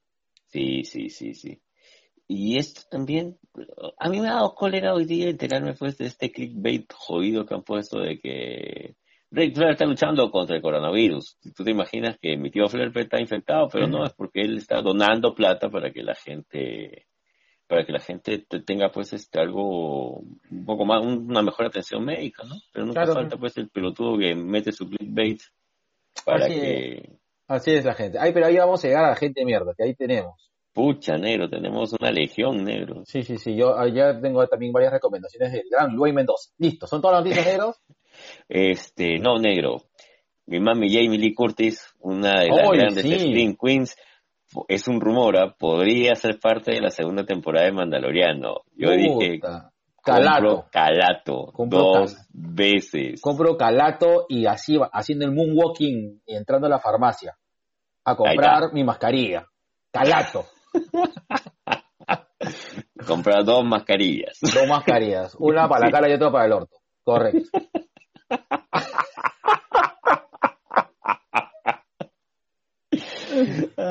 Sí, 0.48 0.84
sí, 0.84 1.10
sí, 1.10 1.34
sí. 1.34 1.60
Y 2.26 2.58
esto 2.58 2.82
también, 2.88 3.38
a 3.98 4.08
mí 4.08 4.20
me 4.20 4.28
ha 4.28 4.34
dado 4.34 4.54
cólera 4.54 4.94
hoy 4.94 5.04
día 5.04 5.28
enterarme 5.28 5.74
pues 5.74 5.98
de 5.98 6.06
este 6.06 6.30
clickbait 6.30 6.92
jodido 6.92 7.44
que 7.44 7.54
han 7.54 7.64
puesto 7.64 7.98
de 7.98 8.20
que 8.20 8.94
Rick 9.32 9.54
Flair 9.54 9.72
está 9.72 9.84
luchando 9.84 10.30
contra 10.30 10.56
el 10.56 10.62
coronavirus. 10.62 11.38
Tú 11.56 11.64
te 11.64 11.70
imaginas 11.70 12.18
que 12.20 12.36
mi 12.36 12.50
tío 12.50 12.68
Flair 12.68 12.92
está 12.96 13.20
infectado, 13.20 13.68
pero 13.68 13.86
no, 13.86 14.04
es 14.04 14.12
porque 14.12 14.42
él 14.42 14.58
está 14.58 14.80
donando 14.80 15.34
plata 15.34 15.70
para 15.70 15.92
que 15.92 16.02
la 16.02 16.14
gente, 16.14 17.06
para 17.70 17.87
que 17.87 17.92
la 17.92 18.00
gente 18.00 18.38
te- 18.46 18.61
tenga 18.62 18.90
pues 18.90 19.12
este 19.12 19.38
algo, 19.40 20.18
un 20.18 20.64
poco 20.66 20.85
más, 20.85 21.06
una 21.06 21.40
mejor 21.40 21.66
atención 21.66 22.04
médica, 22.04 22.42
¿no? 22.44 22.56
Pero 22.72 22.85
nunca 22.85 23.02
Claro. 23.04 23.14
falta 23.20 23.37
pues 23.37 23.56
el 23.59 23.68
pelotudo 23.70 24.18
que 24.18 24.35
mete 24.35 24.72
su 24.72 24.88
clickbait 24.88 25.40
para 26.24 26.46
Así 26.46 26.54
que... 26.54 27.11
Así 27.46 27.70
es 27.72 27.85
la 27.85 27.94
gente. 27.94 28.18
Ay, 28.20 28.33
pero 28.33 28.46
ahí 28.46 28.56
vamos 28.56 28.85
a 28.85 28.88
llegar 28.88 29.04
a 29.04 29.11
la 29.11 29.16
gente 29.16 29.44
mierda, 29.44 29.72
que 29.76 29.85
ahí 29.85 29.94
tenemos. 29.94 30.50
Pucha, 30.72 31.16
negro, 31.16 31.48
tenemos 31.48 31.92
una 31.98 32.11
legión, 32.11 32.62
negro. 32.64 33.02
Sí, 33.06 33.22
sí, 33.22 33.38
sí. 33.38 33.56
Yo 33.56 33.74
ya 33.88 34.20
tengo 34.20 34.44
también 34.46 34.72
varias 34.72 34.92
recomendaciones 34.92 35.52
del 35.52 35.64
gran 35.70 35.94
Luis 35.94 36.12
Mendoza. 36.14 36.50
Listo, 36.59 36.87
son 36.88 37.00
todas 37.00 37.16
las 37.18 37.24
noticias 37.24 37.46
negros. 37.46 37.76
Este, 38.48 39.18
no, 39.18 39.38
negro. 39.38 39.83
Mi 40.46 40.59
mami 40.61 40.92
Jamie 40.92 41.18
Lee 41.18 41.33
Curtis, 41.33 41.94
una 42.00 42.40
de 42.40 42.48
las 42.48 42.68
¡Ay, 42.70 42.78
grandes 42.78 43.02
sí! 43.04 43.18
Scream 43.18 43.56
Queens, 43.56 43.96
es 44.68 44.88
un 44.88 45.00
rumor, 45.00 45.36
¿ah? 45.36 45.54
podría 45.58 46.14
ser 46.14 46.38
parte 46.40 46.72
de 46.72 46.80
la 46.80 46.90
segunda 46.90 47.24
temporada 47.24 47.66
de 47.66 47.72
Mandaloriano. 47.72 48.62
Yo 48.74 48.90
dije, 48.90 49.38
Puta. 49.40 49.70
compro 50.02 50.02
Calato. 50.02 50.64
Calato 50.72 51.46
Compro 51.52 51.78
dos 51.78 52.14
Cal- 52.14 52.26
veces. 52.32 53.20
Compro 53.20 53.56
calato 53.56 54.26
y 54.28 54.46
así 54.46 54.76
va- 54.76 54.90
haciendo 54.92 55.24
el 55.26 55.32
moonwalking 55.32 56.22
y 56.26 56.34
entrando 56.34 56.66
a 56.66 56.70
la 56.70 56.78
farmacia 56.80 57.36
a 58.04 58.16
comprar 58.16 58.72
mi 58.72 58.82
mascarilla. 58.84 59.46
Calato. 59.92 60.46
Comprar 63.06 63.44
dos 63.44 63.64
mascarillas. 63.64 64.38
Dos 64.40 64.66
mascarillas. 64.68 65.34
Una 65.38 65.68
para 65.68 65.86
la 65.86 65.90
cara 65.92 66.08
y 66.08 66.12
otra 66.14 66.30
para 66.30 66.44
el 66.46 66.52
orto. 66.52 66.76
Correcto. 67.02 67.40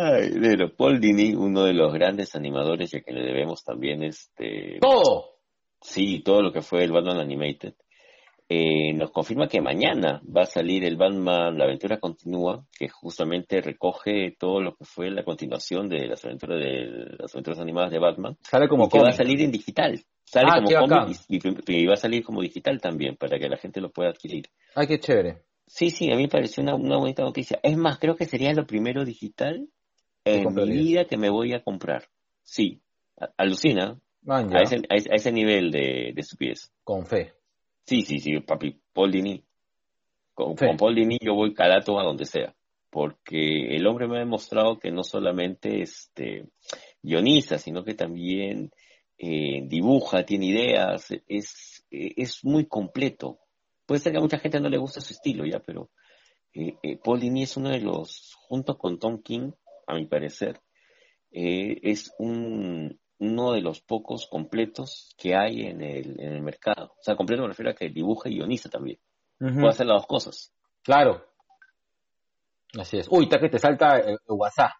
Ay, 0.01 0.29
negro. 0.31 0.73
Paul 0.75 0.99
Dini, 0.99 1.33
uno 1.33 1.63
de 1.63 1.73
los 1.73 1.93
grandes 1.93 2.35
animadores, 2.35 2.91
ya 2.91 3.01
que 3.01 3.11
le 3.13 3.21
debemos 3.21 3.63
también 3.63 4.03
este... 4.03 4.77
Todo. 4.79 5.35
Sí, 5.81 6.21
todo 6.23 6.41
lo 6.41 6.51
que 6.53 6.61
fue 6.61 6.83
el 6.83 6.91
Batman 6.91 7.19
Animated. 7.19 7.73
Eh, 8.47 8.93
nos 8.93 9.11
confirma 9.11 9.47
que 9.47 9.61
mañana 9.61 10.21
va 10.25 10.41
a 10.41 10.45
salir 10.45 10.83
el 10.83 10.97
Batman 10.97 11.57
La 11.57 11.65
Aventura 11.65 11.99
Continúa, 11.99 12.65
que 12.77 12.87
justamente 12.89 13.61
recoge 13.61 14.35
todo 14.39 14.59
lo 14.61 14.75
que 14.75 14.85
fue 14.85 15.11
la 15.11 15.23
continuación 15.23 15.87
de 15.87 16.07
las 16.07 16.25
aventuras 16.25 16.57
de 16.59 17.15
las 17.19 17.33
aventuras 17.35 17.59
animadas 17.59 17.91
de 17.91 17.99
Batman, 17.99 18.37
Sale 18.41 18.67
como 18.67 18.85
y 18.85 18.89
que 18.89 18.99
va 18.99 19.09
a 19.09 19.13
salir 19.13 19.41
en 19.41 19.51
digital. 19.51 20.01
Sale 20.25 20.47
Ah, 20.51 20.61
como 20.63 20.87
cómic 20.87 21.17
y, 21.27 21.37
y- 21.37 21.81
y 21.83 21.85
va 21.85 21.93
a 21.93 21.97
salir 21.97 22.23
como 22.23 22.41
digital 22.41 22.81
también, 22.81 23.17
para 23.17 23.37
que 23.37 23.49
la 23.49 23.57
gente 23.57 23.81
lo 23.81 23.91
pueda 23.91 24.09
adquirir. 24.09 24.45
Ay, 24.75 24.87
qué 24.87 24.99
chévere. 24.99 25.43
Sí, 25.67 25.91
sí, 25.91 26.11
a 26.11 26.15
mí 26.15 26.23
me 26.23 26.29
pareció 26.29 26.63
una, 26.63 26.73
una 26.73 26.97
bonita 26.97 27.21
noticia. 27.21 27.59
Es 27.61 27.77
más, 27.77 27.99
creo 27.99 28.15
que 28.15 28.25
sería 28.25 28.51
lo 28.53 28.65
primero 28.65 29.05
digital 29.05 29.67
en 30.25 30.53
mi 30.53 30.69
vida 30.71 31.05
que 31.05 31.17
me 31.17 31.29
voy 31.29 31.53
a 31.53 31.63
comprar. 31.63 32.09
Sí, 32.43 32.81
alucina, 33.37 33.99
Man, 34.21 34.55
a 34.55 34.61
ese, 34.61 34.77
a 34.89 34.95
ese- 34.95 35.11
a 35.11 35.15
ese 35.15 35.31
nivel 35.31 35.71
de, 35.71 36.11
de 36.13 36.21
estupidez. 36.21 36.71
Con 36.83 37.05
fe. 37.05 37.33
Sí, 37.85 38.03
sí, 38.03 38.19
sí, 38.19 38.39
papi, 38.39 38.79
Paul 38.93 39.11
Dini. 39.11 39.43
Con, 40.33 40.55
Paul 40.77 40.95
Dini 40.95 41.17
yo 41.21 41.33
voy 41.33 41.53
calato 41.53 41.99
a 41.99 42.03
donde 42.03 42.25
sea, 42.25 42.55
porque 42.89 43.75
el 43.75 43.85
hombre 43.87 44.07
me 44.07 44.17
ha 44.17 44.19
demostrado 44.19 44.79
que 44.79 44.91
no 44.91 45.03
solamente 45.03 45.81
este, 45.81 46.47
guioniza, 47.01 47.57
sino 47.57 47.83
que 47.83 47.93
también 47.93 48.71
eh, 49.17 49.61
dibuja, 49.67 50.23
tiene 50.25 50.45
ideas, 50.47 51.07
es, 51.27 51.85
es 51.91 52.45
muy 52.45 52.65
completo. 52.67 53.39
Puede 53.85 53.99
ser 54.01 54.11
que 54.13 54.19
a 54.19 54.21
mucha 54.21 54.39
gente 54.39 54.59
no 54.59 54.69
le 54.69 54.77
guste 54.77 55.01
su 55.01 55.13
estilo 55.13 55.45
ya, 55.45 55.59
pero 55.59 55.89
eh, 56.53 56.75
eh, 56.83 56.97
Paul 57.03 57.19
Dini 57.19 57.43
es 57.43 57.57
uno 57.57 57.69
de 57.69 57.79
los, 57.81 58.33
junto 58.37 58.77
con 58.77 58.97
Tom 58.97 59.21
King, 59.21 59.51
a 59.89 59.95
mi 59.95 60.05
parecer, 60.05 60.61
eh, 61.31 61.79
es 61.83 62.13
un, 62.19 62.99
uno 63.17 63.53
de 63.53 63.61
los 63.61 63.81
pocos 63.81 64.27
completos 64.27 65.15
que 65.17 65.35
hay 65.35 65.65
en 65.65 65.81
el, 65.81 66.19
en 66.19 66.33
el 66.33 66.41
mercado. 66.41 66.93
O 66.99 67.01
sea, 67.01 67.15
completo 67.15 67.41
me 67.41 67.49
refiero 67.49 67.71
a 67.71 67.75
que 67.75 67.89
dibuja 67.89 68.29
y 68.29 68.35
guioniza 68.35 68.69
también. 68.69 68.99
Ujú. 69.39 69.55
Puede 69.55 69.69
hacer 69.69 69.87
las 69.87 70.01
dos 70.01 70.07
cosas. 70.07 70.53
Claro. 70.83 71.25
Así 72.77 72.97
es. 72.97 73.07
Uy, 73.09 73.23
está 73.23 73.39
que 73.39 73.49
te 73.49 73.57
salta 73.57 73.97
el, 73.97 74.11
el 74.11 74.17
WhatsApp. 74.27 74.71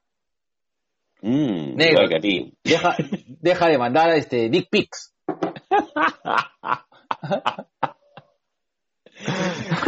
Mm, 1.21 1.75
Negro. 1.75 2.03
igual 2.03 2.09
que 2.09 2.15
a 2.15 2.21
ti. 2.21 2.53
Deja, 2.63 2.95
deja 3.27 3.67
de 3.67 3.77
mandar 3.77 4.11
este 4.11 4.49
dick 4.49 4.69
pics. 4.69 5.15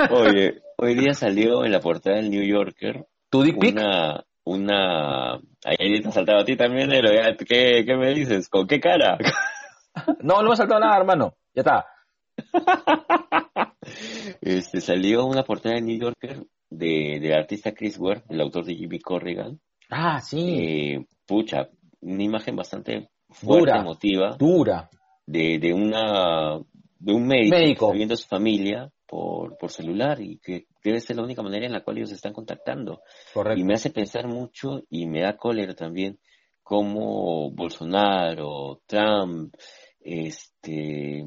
Oye, 0.10 0.62
hoy 0.78 0.96
día 0.96 1.14
salió 1.14 1.64
en 1.64 1.72
la 1.72 1.80
portada 1.80 2.18
del 2.18 2.30
New 2.30 2.44
Yorker 2.44 3.08
¿Tu 3.32 3.44
dick 3.44 3.58
pic? 3.60 3.80
Una. 4.52 5.36
Ahí 5.66 6.02
te 6.02 6.10
ha 6.10 6.12
saltado 6.12 6.39
a 6.39 6.45
ti 6.45 6.56
también. 6.56 6.89
¿Qué, 6.89 7.84
¿Qué 7.86 7.95
me 7.95 8.14
dices? 8.14 8.49
¿Con 8.49 8.68
qué 8.68 8.80
cara? 8.80 9.18
no, 10.22 10.41
no 10.41 10.47
me 10.49 10.54
ha 10.54 10.56
saltado 10.56 10.80
nada, 10.80 10.97
hermano. 10.97 11.36
Ya 11.54 11.62
está. 11.62 11.86
este, 14.41 14.82
salió 14.82 15.26
una 15.26 15.43
portada 15.43 15.76
de 15.76 15.82
New 15.82 15.99
Yorker 15.99 16.45
de, 16.70 17.20
del 17.22 17.34
artista 17.34 17.74
Chris 17.74 17.97
Ware, 17.99 18.24
el 18.30 18.41
autor 18.41 18.66
de 18.66 18.76
Jimmy 18.76 18.99
Corrigan. 18.99 19.60
Ah, 19.89 20.22
sí. 20.22 20.56
Eh, 20.60 21.06
pucha, 21.26 21.70
una 22.02 22.24
imagen 22.24 22.56
bastante 22.56 23.10
fuerte, 23.30 23.72
dura, 23.72 23.82
emotiva. 23.82 24.36
Dura. 24.38 24.89
De, 25.26 25.60
de, 25.60 25.74
una, 25.74 26.60
de 26.99 27.14
un 27.14 27.28
médico, 27.28 27.91
viendo 27.91 28.16
a 28.16 28.18
su 28.18 28.28
familia 28.28 28.91
por, 29.12 29.57
por 29.57 29.70
celular 29.70 30.22
y 30.22 30.38
que 30.38 30.68
debe 30.82 31.01
ser 31.01 31.18
la 31.18 31.24
única 31.24 31.43
manera 31.43 31.66
en 31.66 31.74
la 31.74 31.84
cual 31.84 31.97
ellos 31.97 32.14
están 32.14 32.32
contactando. 32.32 33.01
Correcto. 33.34 33.59
Y 33.59 33.66
me 33.66 33.74
hace 33.74 33.89
pensar 33.89 34.26
mucho 34.26 34.84
y 34.89 35.05
me 35.05 35.20
da 35.20 35.36
cólera 35.36 35.76
también 35.76 36.18
cómo 36.64 37.51
Bolsonaro, 37.51 38.80
Trump, 38.86 39.53
este, 39.99 41.26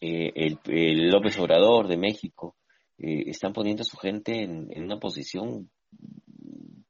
eh, 0.00 0.32
el, 0.34 0.58
el, 0.66 1.08
López 1.08 1.38
Obrador 1.38 1.86
de 1.86 1.98
México, 1.98 2.56
eh, 2.98 3.22
están 3.28 3.52
poniendo 3.52 3.82
a 3.82 3.84
su 3.84 3.96
gente 3.96 4.42
en, 4.42 4.66
en, 4.72 4.82
una 4.82 4.98
posición, 4.98 5.70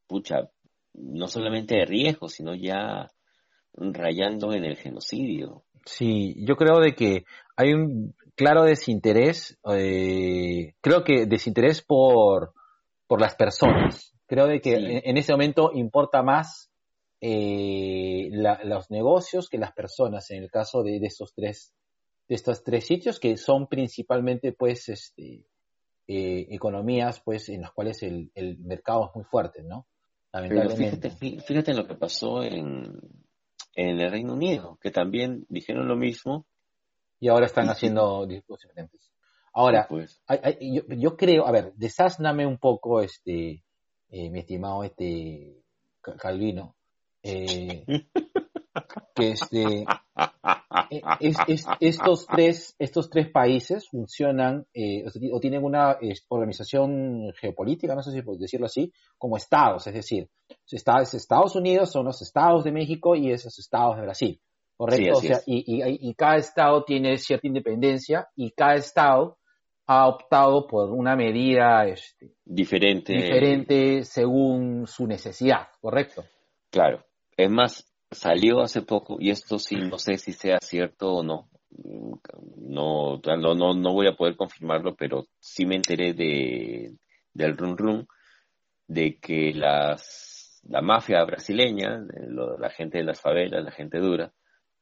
pucha, 0.07 0.49
no 0.95 1.27
solamente 1.27 1.75
de 1.75 1.85
riesgo, 1.85 2.29
sino 2.29 2.55
ya 2.55 3.11
rayando 3.75 4.55
en 4.55 4.65
el 4.65 4.79
genocidio. 4.79 5.65
Sí, 5.85 6.35
yo 6.47 6.57
creo 6.57 6.81
de 6.81 6.95
que 6.95 7.25
hay 7.57 7.75
un 7.75 8.15
claro 8.41 8.63
desinterés, 8.65 9.59
eh, 9.71 10.73
creo 10.81 11.05
que 11.05 11.27
desinterés 11.27 11.83
por, 11.83 12.55
por 13.07 13.21
las 13.21 13.35
personas. 13.35 14.15
Creo 14.27 14.47
de 14.47 14.63
que 14.63 14.77
en, 14.77 15.03
en, 15.05 15.17
ese 15.19 15.33
momento 15.33 15.73
importa 15.75 16.23
más 16.23 16.71
eh, 17.21 18.31
la, 18.33 18.59
los 18.65 18.91
negocios 18.91 19.51
que 19.51 19.59
las 19.59 19.73
personas, 19.73 20.31
en 20.31 20.43
el 20.43 20.51
caso 20.51 20.83
de, 20.83 21.01
de, 21.01 21.07
estos 21.07 21.35
tres, 21.35 21.75
de 22.31 22.35
estos 22.35 22.65
tres 22.65 22.87
sitios, 22.87 23.21
que 23.21 23.37
son 23.37 23.67
principalmente 23.67 24.53
pues 24.53 24.89
este 24.89 25.45
eh, 26.09 26.47
economías 26.49 27.21
pues 27.21 27.51
en 27.51 27.61
las 27.61 27.73
cuales 27.73 28.03
el, 28.03 28.31
el 28.35 28.57
mercado 28.61 29.05
es 29.05 29.17
muy 29.17 29.25
fuerte, 29.25 29.63
¿no? 29.63 29.87
Lamentablemente. 30.33 31.11
Fíjate, 31.11 31.43
fíjate, 31.47 31.75
lo 31.75 31.87
que 31.87 31.95
pasó 31.95 32.43
en, 32.43 33.01
en 33.75 34.01
el 34.01 34.11
Reino 34.11 34.33
Unido, 34.33 34.79
que 34.81 34.91
también 34.91 35.45
dijeron 35.51 35.87
lo 35.87 35.97
mismo. 35.97 36.47
Y 37.21 37.29
ahora 37.29 37.47
están 37.47 37.69
haciendo 37.69 38.27
discursos 38.27 38.69
diferentes. 38.69 39.13
Ahora, 39.53 39.87
pues. 39.89 40.21
hay, 40.27 40.39
hay, 40.43 40.75
yo, 40.75 40.83
yo, 40.89 41.17
creo, 41.17 41.47
a 41.47 41.53
ver, 41.53 41.73
desásname 41.75 42.47
un 42.47 42.59
poco, 42.59 43.01
este, 43.01 43.63
eh, 44.09 44.31
mi 44.31 44.41
estimado 44.41 44.83
este 44.83 45.63
Calvino, 46.01 46.75
eh, 47.23 47.85
que 49.15 49.31
este, 49.31 49.85
es, 51.21 51.37
es, 51.47 51.67
estos 51.81 52.27
tres 52.27 52.75
estos 52.79 53.11
tres 53.11 53.31
países 53.31 53.89
funcionan 53.89 54.67
eh, 54.73 55.05
o 55.33 55.41
tienen 55.41 55.65
una 55.65 55.99
organización 56.29 57.33
geopolítica 57.39 57.95
no 57.95 58.03
sé 58.03 58.13
si 58.13 58.23
puedo 58.23 58.39
decirlo 58.39 58.67
así 58.67 58.93
como 59.19 59.37
estados 59.37 59.87
es 59.87 59.95
decir 59.95 60.29
Estados 60.71 61.57
Unidos 61.57 61.91
son 61.91 62.07
los 62.07 62.23
estados 62.23 62.65
de 62.65 62.73
México 62.73 63.15
y 63.15 63.31
esos 63.31 63.59
estados 63.59 63.97
de 63.97 64.03
Brasil 64.03 64.41
correcto 64.85 65.21
sí, 65.21 65.27
o 65.27 65.35
sea 65.35 65.41
y, 65.47 65.65
y, 65.67 66.09
y, 66.11 66.15
cada 66.15 66.37
estado 66.37 66.85
tiene 66.85 67.17
cierta 67.19 67.47
independencia 67.47 68.29
y 68.35 68.51
cada 68.53 68.75
estado 68.75 69.39
ha 69.87 70.07
optado 70.09 70.67
por 70.67 70.91
una 70.91 71.17
medida 71.17 71.87
este, 71.87 72.33
diferente. 72.45 73.13
diferente 73.13 74.05
según 74.05 74.87
su 74.87 75.07
necesidad 75.07 75.69
correcto 75.81 76.25
claro. 76.71 77.05
Es 77.37 77.51
más, 77.51 77.91
salió 78.11 78.61
hace 78.61 78.83
poco, 78.83 79.17
y 79.19 79.31
esto 79.31 79.59
sí 79.59 79.77
no 79.77 79.99
sé 79.99 80.19
si 80.19 80.33
sea 80.33 80.59
cierto 80.61 81.11
o 81.11 81.23
no. 81.23 81.49
No, 82.57 83.21
no, 83.25 83.55
no, 83.55 83.75
no 83.75 83.93
voy 83.95 84.09
a 84.09 84.17
poder 84.17 84.37
confirmarlo, 84.37 84.95
pero 84.95 85.27
sí 85.39 85.65
me 85.65 85.77
enteré 85.77 86.13
de, 86.13 86.97
del 87.33 87.57
run 87.57 87.79
run 87.79 88.09
de 88.89 89.19
que 89.19 89.55
las, 89.55 90.61
la 90.69 90.83
mafia 90.83 91.25
brasileña, 91.25 92.05
la 92.59 92.71
gente 92.71 92.99
de 92.99 93.05
las 93.05 93.21
favelas, 93.21 93.65
la 93.65 93.71
gente 93.71 93.99
dura, 93.99 94.33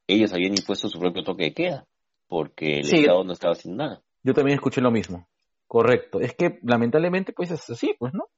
ellos 0.09 0.33
habían 0.33 0.53
impuesto 0.53 0.89
su 0.89 0.99
propio 0.99 1.23
toque 1.23 1.45
de 1.45 1.55
queda, 1.55 1.87
porque 2.27 2.79
el 2.79 2.85
sí, 2.85 3.01
Estado 3.01 3.25
no 3.25 3.33
estaba 3.33 3.53
haciendo 3.53 3.85
nada. 3.85 4.03
Yo 4.23 4.35
también 4.35 4.57
escuché 4.57 4.81
lo 4.81 4.91
mismo. 4.91 5.29
Correcto. 5.67 6.21
Es 6.21 6.35
que 6.35 6.59
lamentablemente 6.63 7.33
pues 7.33 7.51
es 7.51 7.71
así, 7.71 7.95
pues, 7.99 8.15
¿no? 8.15 8.29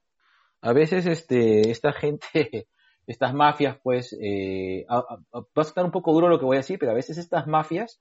A 0.60 0.72
veces 0.72 1.06
este, 1.06 1.70
esta 1.70 1.92
gente 1.92 2.68
estas 3.06 3.34
mafias, 3.34 3.78
pues, 3.82 4.16
eh, 4.20 4.84
a, 4.88 4.98
a, 4.98 5.16
va 5.32 5.44
a 5.56 5.60
estar 5.62 5.84
un 5.84 5.90
poco 5.90 6.12
duro 6.12 6.28
lo 6.28 6.38
que 6.38 6.44
voy 6.44 6.56
a 6.56 6.60
decir, 6.60 6.78
pero 6.78 6.92
a 6.92 6.96
veces 6.96 7.18
estas 7.18 7.46
mafias 7.46 8.00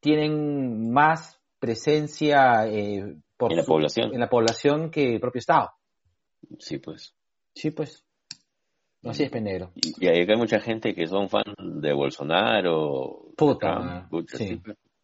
tienen 0.00 0.92
más 0.92 1.40
presencia 1.58 2.66
eh, 2.68 3.16
por 3.36 3.50
en 3.50 3.58
la 3.58 3.64
su, 3.64 3.68
población 3.68 4.14
en 4.14 4.20
la 4.20 4.28
población 4.28 4.90
que 4.90 5.14
el 5.14 5.20
propio 5.20 5.40
Estado. 5.40 5.70
Sí, 6.58 6.78
pues. 6.78 7.14
Sí, 7.54 7.70
pues. 7.70 8.05
Así 9.10 9.24
es, 9.24 9.30
Penegro. 9.30 9.72
Y, 9.74 10.04
y 10.04 10.08
hay 10.08 10.26
mucha 10.36 10.60
gente 10.60 10.94
que 10.94 11.06
son 11.06 11.28
fan 11.28 11.44
de 11.58 11.92
Bolsonaro. 11.92 13.28
Puta. 13.36 14.06
Trump, 14.10 14.28
sí. 14.28 14.60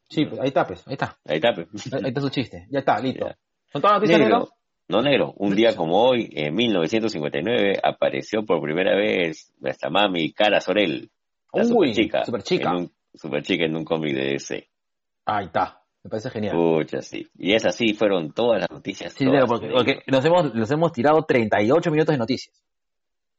Sí, 0.08 0.26
pues. 0.26 0.40
ahí 0.40 0.48
está, 0.48 0.66
pues. 0.66 0.86
Ahí 0.86 0.92
está. 0.94 1.18
Ahí 1.24 1.36
está, 1.36 1.54
pues. 1.54 1.68
Ahí, 1.92 2.00
ahí 2.04 2.08
está 2.08 2.20
su 2.20 2.28
chiste. 2.28 2.66
Ya 2.70 2.80
está, 2.80 3.00
listo. 3.00 3.26
Ya. 3.26 3.38
¿Son 3.72 3.80
todas 3.80 3.94
las 3.94 4.02
noticias, 4.02 4.20
Negro, 4.20 4.38
Negro? 4.38 4.52
No, 4.88 5.00
negro. 5.00 5.32
Un 5.38 5.56
día 5.56 5.74
como 5.74 6.02
hoy, 6.02 6.28
en 6.32 6.54
1959, 6.54 7.80
apareció 7.82 8.44
por 8.44 8.60
primera 8.60 8.94
vez 8.94 9.52
nuestra 9.58 9.88
mami 9.88 10.32
Cara 10.32 10.60
Sorel. 10.60 11.10
La 11.54 11.62
Uy, 11.62 11.68
super 11.68 11.92
chica. 11.92 12.24
super 12.24 12.42
chica. 12.42 12.70
En 12.70 12.76
un, 12.76 12.92
en 13.48 13.76
un 13.76 13.84
cómic 13.84 14.14
de 14.14 14.24
DC. 14.32 14.68
Ahí 15.24 15.46
está. 15.46 15.80
Me 16.02 16.10
parece 16.10 16.30
genial. 16.30 16.56
Pucha, 16.56 17.00
sí. 17.00 17.26
Y 17.38 17.54
es 17.54 17.64
así, 17.64 17.94
fueron 17.94 18.32
todas 18.32 18.60
las 18.60 18.70
noticias. 18.70 19.12
Sí, 19.12 19.24
todas, 19.24 19.46
porque, 19.46 19.68
porque 19.70 20.02
nos, 20.08 20.24
hemos, 20.24 20.54
nos 20.54 20.70
hemos 20.70 20.92
tirado 20.92 21.22
38 21.22 21.90
minutos 21.90 22.12
de 22.12 22.18
noticias. 22.18 22.62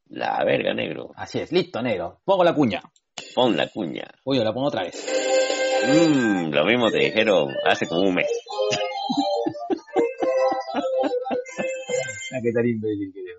La 0.06 0.44
verga, 0.44 0.74
negro. 0.74 1.12
Así 1.16 1.40
es, 1.40 1.50
listo, 1.52 1.82
negro. 1.82 2.20
Pongo 2.24 2.44
la 2.44 2.54
cuña. 2.54 2.82
Pon 3.34 3.56
la 3.56 3.68
cuña. 3.68 4.06
Uy, 4.24 4.38
la 4.38 4.52
pongo 4.52 4.68
otra 4.68 4.82
vez. 4.82 4.94
Mmm, 5.86 6.50
lo 6.50 6.64
mismo 6.64 6.90
te 6.90 6.98
dijeron 6.98 7.54
hace 7.64 7.86
como 7.86 8.02
un 8.02 8.14
mes. 8.14 8.28
Ah, 12.32 12.40
qué 12.42 12.52
tan 12.52 12.66
imbécil 12.66 13.12
que 13.12 13.20
eres. 13.20 13.36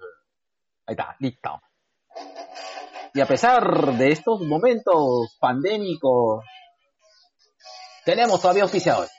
Ahí 0.86 0.94
está, 0.94 1.16
listo. 1.20 1.62
Y 3.14 3.22
a 3.22 3.26
pesar 3.26 3.98
de 3.98 4.10
estos 4.10 4.42
momentos 4.42 5.38
pandémicos, 5.40 6.46
tenemos 8.06 8.42
todavía 8.42 8.64
auspiciadores. 8.64 9.12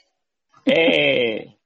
¡Eh! 0.65 1.59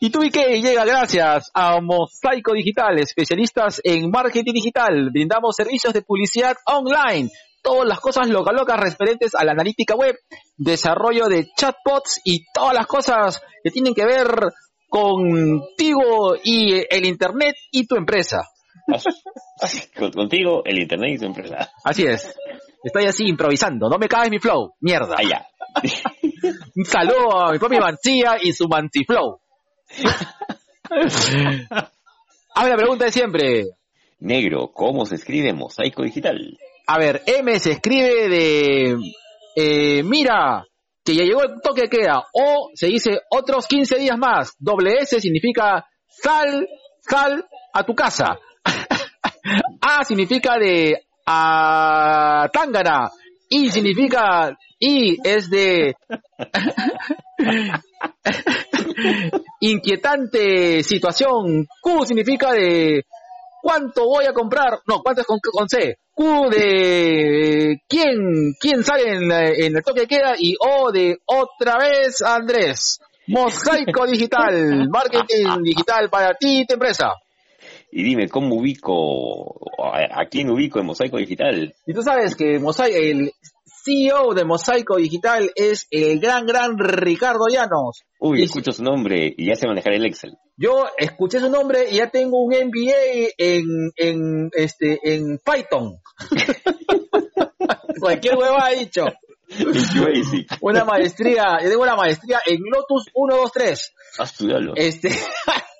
Y 0.00 0.10
que 0.30 0.60
llega 0.60 0.84
gracias 0.84 1.50
a 1.54 1.80
Mosaico 1.80 2.52
Digital, 2.52 2.98
especialistas 2.98 3.80
en 3.82 4.10
marketing 4.10 4.52
digital. 4.52 5.10
Brindamos 5.10 5.56
servicios 5.56 5.94
de 5.94 6.02
publicidad 6.02 6.54
online, 6.66 7.30
todas 7.62 7.88
las 7.88 8.00
cosas 8.00 8.28
loca 8.28 8.52
locas 8.52 8.78
referentes 8.78 9.34
a 9.34 9.44
la 9.44 9.52
analítica 9.52 9.94
web, 9.94 10.14
desarrollo 10.56 11.28
de 11.28 11.48
chatbots 11.56 12.20
y 12.24 12.44
todas 12.52 12.74
las 12.74 12.86
cosas 12.86 13.40
que 13.62 13.70
tienen 13.70 13.94
que 13.94 14.04
ver 14.04 14.28
contigo 14.88 16.36
y 16.44 16.74
el 16.90 17.06
internet 17.06 17.56
y 17.70 17.86
tu 17.86 17.96
empresa. 17.96 18.42
Contigo, 20.14 20.62
el 20.64 20.78
internet 20.78 21.14
y 21.14 21.18
tu 21.18 21.26
empresa. 21.26 21.70
Así 21.82 22.04
es. 22.04 22.36
Estoy 22.84 23.06
así 23.06 23.24
improvisando, 23.26 23.88
no 23.88 23.98
me 23.98 24.08
caes 24.08 24.30
mi 24.30 24.38
flow, 24.38 24.74
mierda. 24.80 25.16
Allá. 25.18 25.46
Un 26.76 26.84
saludo 26.84 27.46
a 27.46 27.52
mi 27.52 27.58
propia 27.58 27.80
Mancilla 27.80 28.36
y 28.40 28.52
su 28.52 28.68
Manciflow. 28.68 29.40
Hazme 32.54 32.70
la 32.70 32.76
pregunta 32.76 33.04
de 33.04 33.12
siempre. 33.12 33.66
Negro, 34.20 34.72
¿cómo 34.72 35.04
se 35.04 35.16
escribe 35.16 35.52
mosaico 35.52 36.02
digital? 36.02 36.58
A 36.86 36.98
ver, 36.98 37.22
M 37.26 37.58
se 37.58 37.72
escribe 37.72 38.28
de... 38.28 38.96
Eh, 39.56 40.02
mira, 40.02 40.64
que 41.04 41.14
ya 41.14 41.24
llegó 41.24 41.42
el 41.42 41.60
toque 41.62 41.82
de 41.82 41.88
queda. 41.88 42.24
O 42.32 42.70
se 42.74 42.86
dice 42.88 43.20
otros 43.30 43.66
15 43.66 43.98
días 43.98 44.18
más. 44.18 44.54
Doble 44.58 44.98
S 45.00 45.20
significa 45.20 45.86
sal, 46.08 46.68
sal 47.00 47.46
a 47.72 47.84
tu 47.84 47.94
casa. 47.94 48.38
A 49.80 50.04
significa 50.04 50.58
de 50.58 51.06
a 51.26 52.48
Tángana. 52.52 53.10
I 53.48 53.70
significa 53.70 54.56
I 54.80 55.18
es 55.22 55.48
de 55.48 55.94
inquietante 59.60 60.82
situación. 60.82 61.66
Q 61.80 62.04
significa 62.06 62.52
de 62.52 63.04
cuánto 63.62 64.06
voy 64.06 64.26
a 64.26 64.32
comprar. 64.32 64.78
No, 64.86 65.00
cuánto 65.02 65.22
es 65.22 65.26
con, 65.26 65.38
con 65.40 65.68
C. 65.68 65.98
Q 66.12 66.48
de 66.50 67.80
quién, 67.88 68.54
quién 68.58 68.82
sale 68.82 69.14
en, 69.14 69.30
en 69.30 69.76
el 69.76 69.82
toque 69.82 70.00
de 70.00 70.06
queda 70.06 70.34
y 70.38 70.54
O 70.58 70.90
de 70.90 71.18
otra 71.26 71.78
vez 71.78 72.22
Andrés. 72.22 73.00
Mosaico 73.26 74.06
digital, 74.10 74.88
marketing 74.88 75.62
digital 75.62 76.08
para 76.10 76.34
ti 76.34 76.60
y 76.60 76.66
tu 76.66 76.74
empresa. 76.74 77.12
Y 77.90 78.02
dime, 78.02 78.28
¿cómo 78.28 78.56
ubico, 78.56 79.58
a, 79.82 80.26
quién 80.26 80.50
ubico 80.50 80.78
en 80.78 80.86
Mosaico 80.86 81.16
Digital? 81.16 81.74
Y 81.86 81.94
tú 81.94 82.02
sabes 82.02 82.34
que 82.34 82.58
Mosaico, 82.58 82.96
el 82.96 83.32
CEO 83.86 84.34
de 84.34 84.44
Mosaico 84.44 84.96
Digital 84.96 85.52
es 85.54 85.86
el 85.92 86.18
gran, 86.18 86.44
gran 86.44 86.76
Ricardo 86.76 87.46
Llanos. 87.48 88.02
Uy, 88.18 88.42
escucho 88.42 88.72
su 88.72 88.82
nombre 88.82 89.32
y 89.36 89.46
ya 89.46 89.54
sé 89.54 89.68
manejar 89.68 89.92
el 89.92 90.04
Excel. 90.04 90.36
Yo 90.56 90.86
escuché 90.98 91.38
su 91.38 91.48
nombre 91.48 91.86
y 91.88 91.98
ya 91.98 92.10
tengo 92.10 92.42
un 92.42 92.52
MBA 92.52 93.30
en, 93.38 93.92
en, 93.96 94.50
este, 94.54 94.98
en 95.04 95.38
Python. 95.38 96.00
Cualquier 98.00 98.36
hueva 98.36 98.66
ha 98.66 98.70
dicho. 98.70 99.04
Una 100.60 100.84
maestría, 100.84 101.58
yo 101.62 101.68
tengo 101.68 101.82
una 101.84 101.94
maestría 101.94 102.40
en 102.44 102.58
Lotus 102.62 103.04
123. 103.14 103.94
A 104.18 104.24
estudiarlo. 104.24 104.72
Este, 104.74 105.10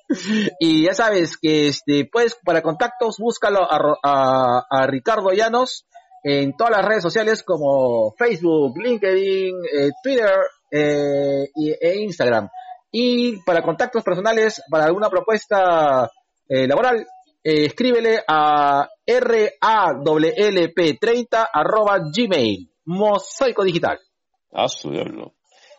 y 0.59 0.85
ya 0.85 0.93
sabes 0.93 1.37
que 1.37 1.67
este, 1.67 2.07
pues 2.09 2.37
para 2.45 2.61
contactos 2.61 3.17
búscalo 3.19 3.67
a, 3.69 4.87
Ricardo 4.87 5.31
Llanos 5.33 5.85
en 6.29 6.57
todas 6.57 6.75
las 6.75 6.85
redes 6.85 7.03
sociales 7.03 7.41
como 7.41 8.13
Facebook, 8.17 8.77
LinkedIn, 8.77 9.55
eh, 9.63 9.91
Twitter 10.03 10.35
eh, 10.69 11.47
e 11.55 11.99
Instagram. 12.01 12.49
Y 12.91 13.41
para 13.43 13.61
contactos 13.61 14.03
personales, 14.03 14.61
para 14.69 14.83
alguna 14.85 15.09
propuesta 15.09 16.11
eh, 16.49 16.67
laboral, 16.67 17.07
escríbele 17.41 18.23
a 18.27 18.89
rawlp30 19.07 21.47
arroba 21.53 21.99
gmail, 22.13 22.69
mosaico 22.83 23.63
digital. 23.63 23.97
A 24.51 24.65
estudiarlo 24.65 25.36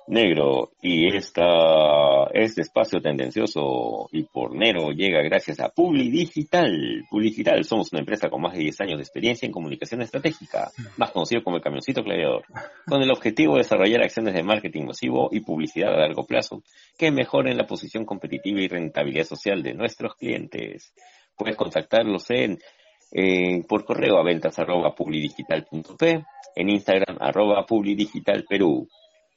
negro 0.09 0.70
y 0.80 1.14
esta, 1.14 2.24
este 2.32 2.62
espacio 2.62 3.00
tendencioso 3.00 4.09
y 4.12 4.22
pornero 4.24 4.90
llega 4.90 5.22
gracias 5.22 5.61
a 5.61 5.68
Publi 5.68 6.11
Digital. 6.11 7.04
Publi 7.11 7.30
Digital 7.30 7.64
somos 7.64 7.92
una 7.92 8.00
empresa 8.00 8.28
con 8.28 8.40
más 8.40 8.54
de 8.54 8.61
10 8.61 8.80
años 8.80 8.96
de 8.96 9.02
experiencia 9.02 9.46
en 9.46 9.52
comunicación 9.52 10.02
estratégica, 10.02 10.70
más 10.96 11.11
conocido 11.11 11.42
como 11.42 11.56
el 11.56 11.62
camioncito 11.62 12.02
claveador, 12.02 12.44
con 12.86 13.02
el 13.02 13.11
objetivo 13.11 13.54
de 13.54 13.62
desarrollar 13.62 14.02
acciones 14.02 14.34
de 14.34 14.42
marketing 14.42 14.86
masivo 14.86 15.28
y 15.30 15.40
publicidad 15.40 15.94
a 15.94 15.98
largo 15.98 16.24
plazo 16.24 16.62
que 16.96 17.11
mejoren 17.11 17.56
la 17.56 17.66
posición 17.66 18.04
competitiva 18.04 18.61
y 18.61 18.68
rentabilidad 18.68 19.24
social 19.24 19.62
de 19.62 19.74
nuestros 19.74 20.14
clientes. 20.14 20.94
Puedes 21.36 21.56
contactarlos 21.56 22.30
en 22.30 22.59
por 23.66 23.84
correo 23.84 24.18
a 24.18 24.22
ventas 24.22 24.59
arroba 24.59 24.94
publidigital.p, 24.94 26.24
en 26.56 26.68
Instagram 26.68 27.16
arroba 27.20 27.64
publidigitalperú 27.64 28.86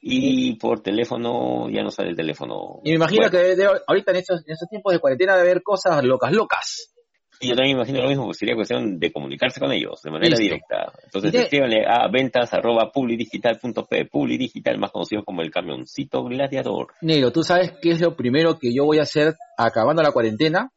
y 0.04 0.56
por 0.56 0.82
teléfono 0.82 1.70
ya 1.70 1.82
no 1.82 1.90
sale 1.90 2.10
el 2.10 2.16
teléfono. 2.16 2.80
Y 2.82 2.90
me 2.90 2.96
imagino 2.96 3.30
que 3.30 3.56
ahorita 3.86 4.10
en 4.10 4.16
estos, 4.16 4.40
en 4.44 4.52
estos 4.52 4.68
tiempos 4.68 4.92
de 4.92 4.98
cuarentena 4.98 5.36
debe 5.36 5.50
haber 5.50 5.62
cosas 5.62 6.02
locas, 6.02 6.32
locas. 6.32 6.92
Y 7.38 7.48
yo 7.48 7.54
también 7.54 7.76
me 7.76 7.82
imagino 7.82 8.02
lo 8.02 8.08
mismo, 8.08 8.24
porque 8.24 8.38
sería 8.38 8.54
cuestión 8.54 8.98
de 8.98 9.12
comunicarse 9.12 9.60
con 9.60 9.72
ellos 9.72 10.00
de 10.02 10.10
manera 10.10 10.36
directa. 10.36 10.92
Entonces 11.04 11.34
escríbanle 11.34 11.84
a 11.86 12.08
ventas 12.08 12.52
arroba 12.52 12.90
publidigital.p, 12.92 14.04
publidigital 14.06 14.78
más 14.78 14.90
conocido 14.90 15.24
como 15.24 15.42
el 15.42 15.50
camioncito 15.50 16.24
gladiador. 16.24 16.88
Negro, 17.00 17.32
¿tú 17.32 17.42
sabes 17.42 17.72
qué 17.80 17.92
es 17.92 18.00
lo 18.00 18.16
primero 18.16 18.58
que 18.58 18.74
yo 18.74 18.84
voy 18.84 18.98
a 18.98 19.02
hacer 19.02 19.36
acabando 19.56 20.02
la 20.02 20.12
cuarentena? 20.12 20.70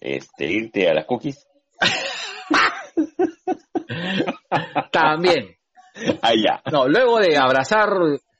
Este, 0.00 0.50
irte 0.50 0.88
a 0.88 0.94
las 0.94 1.06
cookies. 1.06 1.46
También. 4.92 5.56
Allá. 6.22 6.62
No, 6.70 6.88
luego 6.88 7.20
de 7.20 7.36
abrazar 7.36 7.90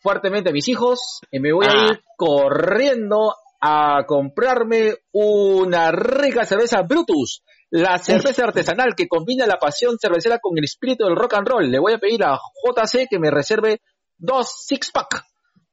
fuertemente 0.07 0.51
a 0.51 0.53
mis 0.53 0.69
hijos 0.69 1.19
y 1.33 1.41
me 1.41 1.53
voy 1.53 1.67
a 1.67 1.71
ir 1.71 1.99
ah. 1.99 2.01
corriendo 2.17 3.35
a 3.61 4.05
comprarme 4.07 4.95
una 5.11 5.91
rica 5.91 6.45
cerveza 6.45 6.83
Brutus, 6.83 7.43
la 7.71 7.99
cerveza 7.99 8.45
artesanal 8.45 8.95
que 8.97 9.09
combina 9.09 9.49
la 9.49 9.59
pasión 9.59 9.97
cervecera 10.01 10.39
con 10.39 10.57
el 10.59 10.63
espíritu 10.63 11.07
del 11.07 11.17
rock 11.17 11.35
and 11.35 11.49
roll. 11.49 11.69
Le 11.69 11.81
voy 11.81 11.95
a 11.95 11.99
pedir 11.99 12.23
a 12.23 12.39
JC 12.39 13.09
que 13.11 13.19
me 13.19 13.33
reserve 13.33 13.81
dos 14.17 14.49
six 14.65 14.93
pack. 14.93 15.25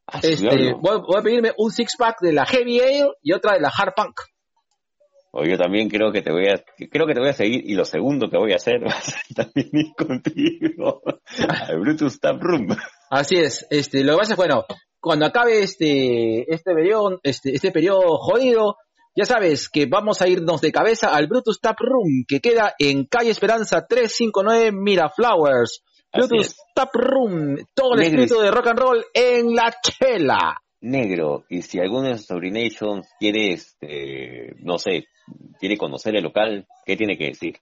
Ah, 0.08 0.20
este, 0.24 0.74
voy, 0.82 1.00
a 1.16 1.22
pedirme 1.22 1.52
un 1.60 1.70
six 1.70 1.96
pack 1.96 2.20
de 2.22 2.34
la 2.34 2.48
Heavy 2.48 2.80
Ale 2.80 3.12
y 3.22 3.34
otra 3.34 3.54
de 3.54 3.62
la 3.62 3.70
Hard 3.70 3.94
Punk. 3.96 4.20
O 5.32 5.44
yo 5.46 5.60
también 5.60 5.90
creo 5.90 6.12
que 6.12 6.24
te 6.24 6.32
voy 6.32 6.48
a, 6.48 6.64
creo 6.90 7.06
que 7.06 7.14
te 7.14 7.20
voy 7.20 7.30
a 7.30 7.34
seguir 7.34 7.62
y 7.66 7.76
lo 7.76 7.86
segundo 7.86 8.32
que 8.32 8.38
voy 8.38 8.54
a 8.54 8.56
hacer 8.56 8.84
va 8.88 8.94
a 8.94 9.02
ser 9.02 9.22
también 9.36 9.70
ir 9.74 9.94
contigo 9.96 11.04
al 11.38 11.80
Brutus 11.80 12.20
Tap 12.20 12.42
Room. 12.42 12.76
Así 13.14 13.36
es, 13.36 13.68
este, 13.70 14.04
lo 14.04 14.14
que 14.14 14.18
pasa 14.22 14.34
es, 14.34 14.38
bueno, 14.38 14.66
cuando 15.00 15.28
acabe 15.28 15.62
este, 15.62 16.52
este 16.52 16.74
periodo, 16.74 17.20
este, 17.22 17.54
este 17.54 17.70
periodo 17.70 18.18
jodido, 18.18 18.78
ya 19.16 19.26
sabes 19.26 19.70
que 19.70 19.86
vamos 19.86 20.24
a 20.24 20.28
irnos 20.28 20.62
de 20.62 20.72
cabeza 20.72 21.10
al 21.10 21.28
Brutus 21.28 21.62
Tap 21.62 21.78
Room, 21.80 22.26
que 22.28 22.40
queda 22.40 22.74
en 22.80 23.06
calle 23.06 23.30
Esperanza 23.30 23.86
359 23.88 24.72
Miraflowers. 24.72 25.84
Brutus 26.12 26.56
Tap 26.74 26.90
Room, 26.96 27.58
todo 27.76 27.94
el 27.94 28.02
espíritu 28.02 28.40
de 28.40 28.50
rock 28.50 28.68
and 28.70 28.80
roll 28.80 29.06
en 29.14 29.54
la 29.54 29.72
chela. 29.84 30.58
Negro, 30.82 31.46
y 31.50 31.62
si 31.62 31.80
alguno 31.80 32.08
de 32.08 32.18
Sobrinations 32.18 33.08
quiere, 33.20 33.54
este, 33.54 34.56
no 34.58 34.80
sé, 34.80 35.06
quiere 35.60 35.78
conocer 35.78 36.16
el 36.16 36.24
local, 36.24 36.66
¿qué 36.84 36.98
tiene 36.98 37.16
que 37.16 37.26
decir? 37.26 37.60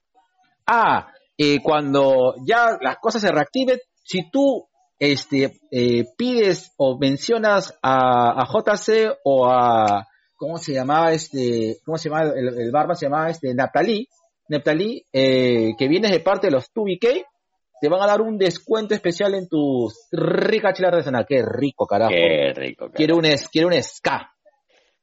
Ah, 0.66 1.12
eh, 1.36 1.58
cuando 1.62 2.36
ya 2.42 2.78
las 2.80 2.96
cosas 2.96 3.20
se 3.20 3.30
reactiven, 3.30 3.78
si 4.02 4.30
tú 4.30 4.66
este, 5.02 5.58
eh, 5.72 6.04
pides 6.16 6.74
o 6.76 6.96
mencionas 6.96 7.76
a, 7.82 8.46
JC 8.46 9.18
o 9.24 9.48
a, 9.48 10.06
¿cómo 10.36 10.58
se 10.58 10.74
llamaba 10.74 11.12
este, 11.12 11.78
cómo 11.84 11.98
se 11.98 12.08
llamaba 12.08 12.30
el, 12.36 12.70
barba? 12.70 12.94
Se 12.94 13.06
llamaba 13.06 13.28
este, 13.28 13.52
Naptalí, 13.52 14.06
Naptalí, 14.46 15.04
eh, 15.12 15.72
que 15.76 15.88
vienes 15.88 16.12
de 16.12 16.20
parte 16.20 16.46
de 16.46 16.52
los 16.52 16.72
2BK, 16.72 17.24
te 17.80 17.88
van 17.88 18.00
a 18.00 18.06
dar 18.06 18.20
un 18.20 18.38
descuento 18.38 18.94
especial 18.94 19.34
en 19.34 19.48
tu 19.48 19.90
rica 20.12 20.72
chela 20.72 20.90
artesanal. 20.90 21.26
Qué 21.28 21.42
rico, 21.44 21.84
carajo. 21.84 22.12
Qué 22.12 22.52
rico, 22.54 22.84
carajo. 22.84 22.94
Quiero 22.94 23.16
un, 23.16 23.24
quiero 23.50 23.66
un 23.66 23.82
ska. 23.82 24.32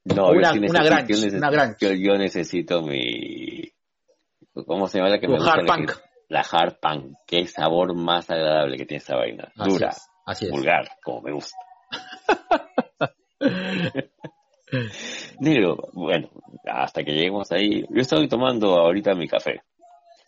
No, 0.05 0.29
una, 0.29 0.53
una 0.53 0.81
gran, 0.81 1.07
una 1.35 1.51
gran. 1.51 1.75
Yo, 1.77 2.17
necesito 2.17 2.81
mi, 2.83 3.69
¿cómo 4.65 4.87
se 4.87 4.99
llama 4.99 5.09
la 5.09 5.19
que 5.19 5.27
me 5.27 5.35
gusta? 5.35 5.51
Hard 5.51 5.65
punk 5.65 6.08
la 6.29 6.45
hard 6.49 6.79
pan, 6.79 7.15
qué 7.25 7.45
sabor 7.47 7.95
más 7.95 8.29
agradable 8.29 8.77
que 8.77 8.85
tiene 8.85 8.99
esa 8.99 9.15
vaina. 9.15 9.51
Dura, 9.55 9.95
vulgar, 10.51 10.87
como 11.03 11.21
me 11.21 11.33
gusta. 11.33 11.57
Digo, 15.39 15.89
bueno, 15.93 16.29
hasta 16.65 17.03
que 17.03 17.13
lleguemos 17.13 17.51
ahí, 17.51 17.83
yo 17.89 18.01
estoy 18.01 18.27
tomando 18.27 18.75
ahorita 18.75 19.15
mi 19.15 19.27
café. 19.27 19.63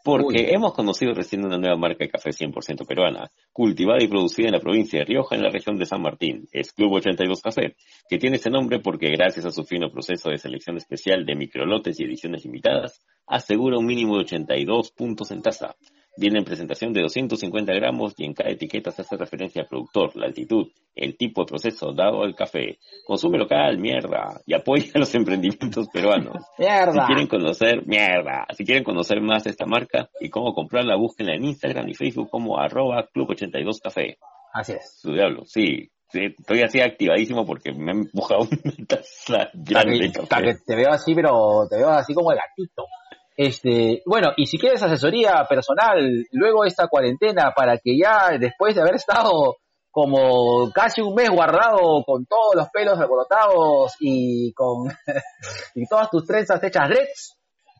Porque 0.03 0.51
hemos 0.51 0.73
conocido 0.73 1.13
recién 1.13 1.45
una 1.45 1.57
nueva 1.57 1.77
marca 1.77 2.03
de 2.03 2.09
café 2.09 2.31
100% 2.31 2.87
peruana, 2.87 3.31
cultivada 3.51 4.03
y 4.03 4.07
producida 4.07 4.47
en 4.47 4.53
la 4.53 4.59
provincia 4.59 4.99
de 4.99 5.05
Rioja, 5.05 5.35
en 5.35 5.43
la 5.43 5.49
región 5.49 5.77
de 5.77 5.85
San 5.85 6.01
Martín. 6.01 6.47
Es 6.51 6.73
Club 6.73 6.93
82 6.93 7.41
Café, 7.41 7.75
que 8.09 8.17
tiene 8.17 8.37
ese 8.37 8.49
nombre 8.49 8.79
porque 8.79 9.09
gracias 9.09 9.45
a 9.45 9.51
su 9.51 9.63
fino 9.63 9.91
proceso 9.91 10.29
de 10.29 10.37
selección 10.37 10.77
especial 10.77 11.25
de 11.25 11.35
microlotes 11.35 11.99
y 11.99 12.03
ediciones 12.05 12.45
limitadas, 12.45 13.01
asegura 13.27 13.77
un 13.77 13.85
mínimo 13.85 14.15
de 14.15 14.23
82 14.23 14.91
puntos 14.91 15.31
en 15.31 15.41
taza. 15.41 15.75
Viene 16.17 16.39
en 16.39 16.45
presentación 16.45 16.91
de 16.91 17.01
250 17.01 17.73
gramos 17.73 18.13
y 18.17 18.25
en 18.25 18.33
cada 18.33 18.49
etiqueta 18.49 18.91
se 18.91 19.01
hace 19.01 19.15
referencia 19.15 19.61
al 19.61 19.67
productor, 19.67 20.15
la 20.17 20.25
altitud, 20.25 20.67
el 20.93 21.15
tipo 21.15 21.41
de 21.41 21.47
proceso 21.47 21.93
dado 21.93 22.23
al 22.23 22.35
café. 22.35 22.79
Consume 23.05 23.37
local, 23.37 23.77
mierda, 23.77 24.41
y 24.45 24.53
apoya 24.53 24.91
a 24.93 24.99
los 24.99 25.15
emprendimientos 25.15 25.87
peruanos. 25.87 26.35
Mierda. 26.57 26.91
Si 26.91 26.99
quieren 26.99 27.27
conocer, 27.27 27.87
mierda, 27.87 28.45
si 28.55 28.65
quieren 28.65 28.83
conocer 28.83 29.21
más 29.21 29.45
de 29.45 29.51
esta 29.51 29.65
marca 29.65 30.09
y 30.19 30.29
cómo 30.29 30.53
comprarla, 30.53 30.97
búsquenla 30.97 31.35
en 31.35 31.45
Instagram 31.45 31.87
y 31.87 31.93
Facebook 31.93 32.29
como 32.29 32.59
arroba 32.59 33.07
club82café. 33.13 34.17
Así 34.53 34.73
es. 34.73 34.99
Su 34.99 35.13
diablo, 35.13 35.45
sí. 35.45 35.89
estoy 36.11 36.61
así 36.61 36.81
activadísimo 36.81 37.45
porque 37.45 37.71
me 37.71 37.91
han 37.91 37.99
empujado 37.99 38.41
una 38.41 38.85
taza 38.85 39.49
grande 39.53 39.99
de 39.99 40.11
café. 40.11 40.57
te 40.65 40.75
veo 40.75 40.91
así, 40.91 41.15
pero 41.15 41.67
te 41.69 41.77
veo 41.77 41.89
así 41.89 42.13
como 42.13 42.31
el 42.31 42.37
gatito. 42.37 42.83
Este, 43.35 44.01
bueno, 44.05 44.29
y 44.35 44.45
si 44.45 44.57
quieres 44.57 44.83
asesoría 44.83 45.45
personal 45.49 46.25
luego 46.31 46.63
de 46.63 46.69
esta 46.69 46.87
cuarentena 46.87 47.53
para 47.55 47.77
que 47.77 47.97
ya 47.97 48.37
después 48.37 48.75
de 48.75 48.81
haber 48.81 48.95
estado 48.95 49.57
como 49.89 50.71
casi 50.71 51.01
un 51.01 51.15
mes 51.15 51.29
guardado 51.29 52.03
con 52.05 52.25
todos 52.25 52.55
los 52.55 52.69
pelos 52.69 52.99
alborotados 52.99 53.93
y 53.99 54.53
con 54.53 54.87
y 55.75 55.85
todas 55.85 56.09
tus 56.09 56.25
trenzas 56.25 56.63
hechas 56.63 56.89
dreads, 56.89 57.37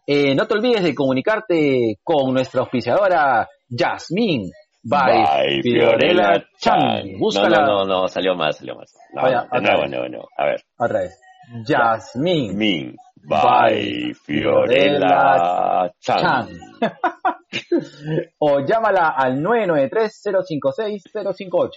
eh, 0.08 0.36
no 0.36 0.47
te 0.47 0.56
olvides 0.56 0.84
de 0.84 0.95
comunicarte 0.95 1.99
con 2.04 2.34
nuestra 2.34 2.62
auspiciadora 2.62 3.47
Jasmine 3.70 4.52
by, 4.84 5.62
Fiorella 5.62 6.43
Chan. 6.58 7.20
Búscala. 7.20 7.66
No, 7.66 7.86
no, 7.86 8.02
no, 8.02 8.08
salió 8.08 8.36
mal, 8.36 8.54
salió 8.54 8.76
mal. 8.76 8.86
No, 9.14 9.22
no, 9.62 9.88
no, 9.88 10.10
no, 10.10 10.26
A 10.38 10.45
ver. 10.45 10.64
Otra 10.78 10.99
vez. 11.02 11.20
Jasmine. 11.66 12.95
By 13.24 14.14
Fiorella 14.14 15.92
Chan. 16.00 16.48
o 18.40 18.66
llámala 18.66 19.10
al 19.10 19.42
993-056-058. 19.42 21.70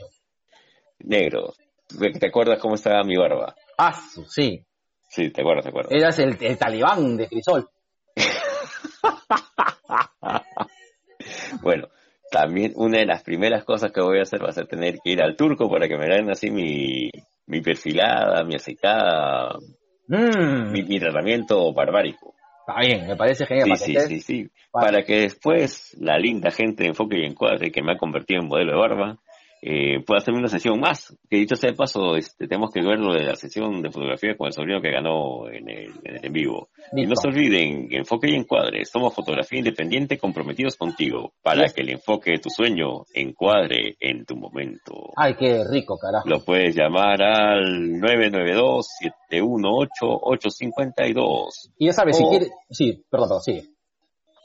Negro, 1.01 1.53
¿te 2.19 2.27
acuerdas 2.27 2.59
cómo 2.61 2.77
estaba 2.77 3.05
mi 3.05 3.17
barba? 3.17 3.55
Ah, 3.77 3.93
sí. 4.29 4.65
Sí, 5.09 5.31
te 5.31 5.43
acuerdas, 5.43 5.65
te 5.65 5.71
acuerdas. 5.71 5.93
Eras 5.93 6.19
el, 6.19 6.59
talibán 6.59 7.17
de 7.17 7.29
Crisol. 7.29 7.69
bueno, 11.63 11.89
también 12.31 12.73
una 12.77 12.99
de 12.99 13.07
las 13.07 13.23
primeras 13.23 13.65
cosas 13.65 13.93
que 13.93 14.01
voy 14.01 14.19
a 14.19 14.23
hacer 14.23 14.43
va 14.43 14.49
a 14.49 14.53
ser 14.53 14.67
tener 14.67 14.97
que 15.05 15.13
ir 15.13 15.23
al 15.23 15.37
turco 15.37 15.71
para 15.71 15.87
que 15.87 15.97
me 15.97 16.07
den 16.07 16.29
así 16.31 16.51
mi, 16.51 17.11
mi 17.47 17.61
perfilada, 17.61 18.43
mi 18.45 18.57
aceitada, 18.57 19.57
mm. 20.09 20.73
mi, 20.73 20.99
tratamiento 20.99 21.73
barbárico. 21.73 22.35
Está 22.67 22.81
bien, 22.81 23.07
me 23.07 23.17
parece 23.17 23.47
genial. 23.47 23.77
Sí, 23.77 23.95
sí, 23.95 24.01
sí, 24.09 24.21
sí. 24.21 24.51
Para... 24.73 25.05
que 25.05 25.21
después 25.21 25.97
la 26.01 26.19
linda 26.19 26.51
gente 26.51 26.83
de 26.83 26.91
Enfoque 26.91 27.19
y 27.19 27.25
Encuadre, 27.25 27.71
que 27.71 27.83
me 27.83 27.93
ha 27.93 27.99
convertido 27.99 28.41
en 28.41 28.49
modelo 28.49 28.73
de 28.73 28.79
barba, 28.79 29.19
eh, 29.67 30.05
pueda 30.05 30.19
hacerme 30.19 30.41
una 30.41 30.49
sesión 30.49 30.79
más. 30.79 31.17
Que 31.31 31.39
dicho 31.39 31.57
sea 31.57 31.71
de 31.71 31.77
paso, 31.77 32.17
este, 32.17 32.47
tenemos 32.47 32.71
que 32.71 32.83
ver 32.83 32.99
lo 32.99 33.15
de 33.15 33.23
la 33.23 33.35
sesión 33.35 33.81
de 33.81 33.91
fotografía 33.91 34.37
con 34.37 34.49
el 34.49 34.53
sobrino 34.53 34.83
que 34.83 34.91
ganó 34.91 35.49
en 35.49 35.71
el 35.71 35.91
en, 36.05 36.33
vivo. 36.35 36.69
Y 36.93 37.07
no 37.07 37.17
se 37.17 37.29
olviden, 37.29 37.89
enfoque 37.91 38.31
y 38.31 38.35
encuadre, 38.35 38.85
somos 38.85 39.15
fotografía 39.15 39.61
independiente 39.61 40.19
comprometidos 40.19 40.77
contigo, 40.77 41.33
para 41.43 41.71
que 41.71 41.81
el 41.81 41.93
enfoque 41.93 42.33
de 42.33 42.41
tu 42.41 42.51
sueño 42.51 43.07
encuadre 43.15 43.97
en 44.01 44.27
tu 44.27 44.37
momento. 44.37 45.15
Ay, 45.17 45.35
qué 45.39 45.65
rico, 45.65 45.97
carajo. 45.97 46.29
Lo 46.29 46.45
puedes 46.45 46.77
llamar 46.77 47.23
al 47.23 48.03
992-718-852. 49.31 51.71
Y 51.79 51.87
ya 51.87 51.95
sabes, 51.95 52.19
si 52.19 52.25
quieres... 52.25 52.51
Sí, 52.69 53.03
perdón, 53.11 53.41
sí. 53.41 53.62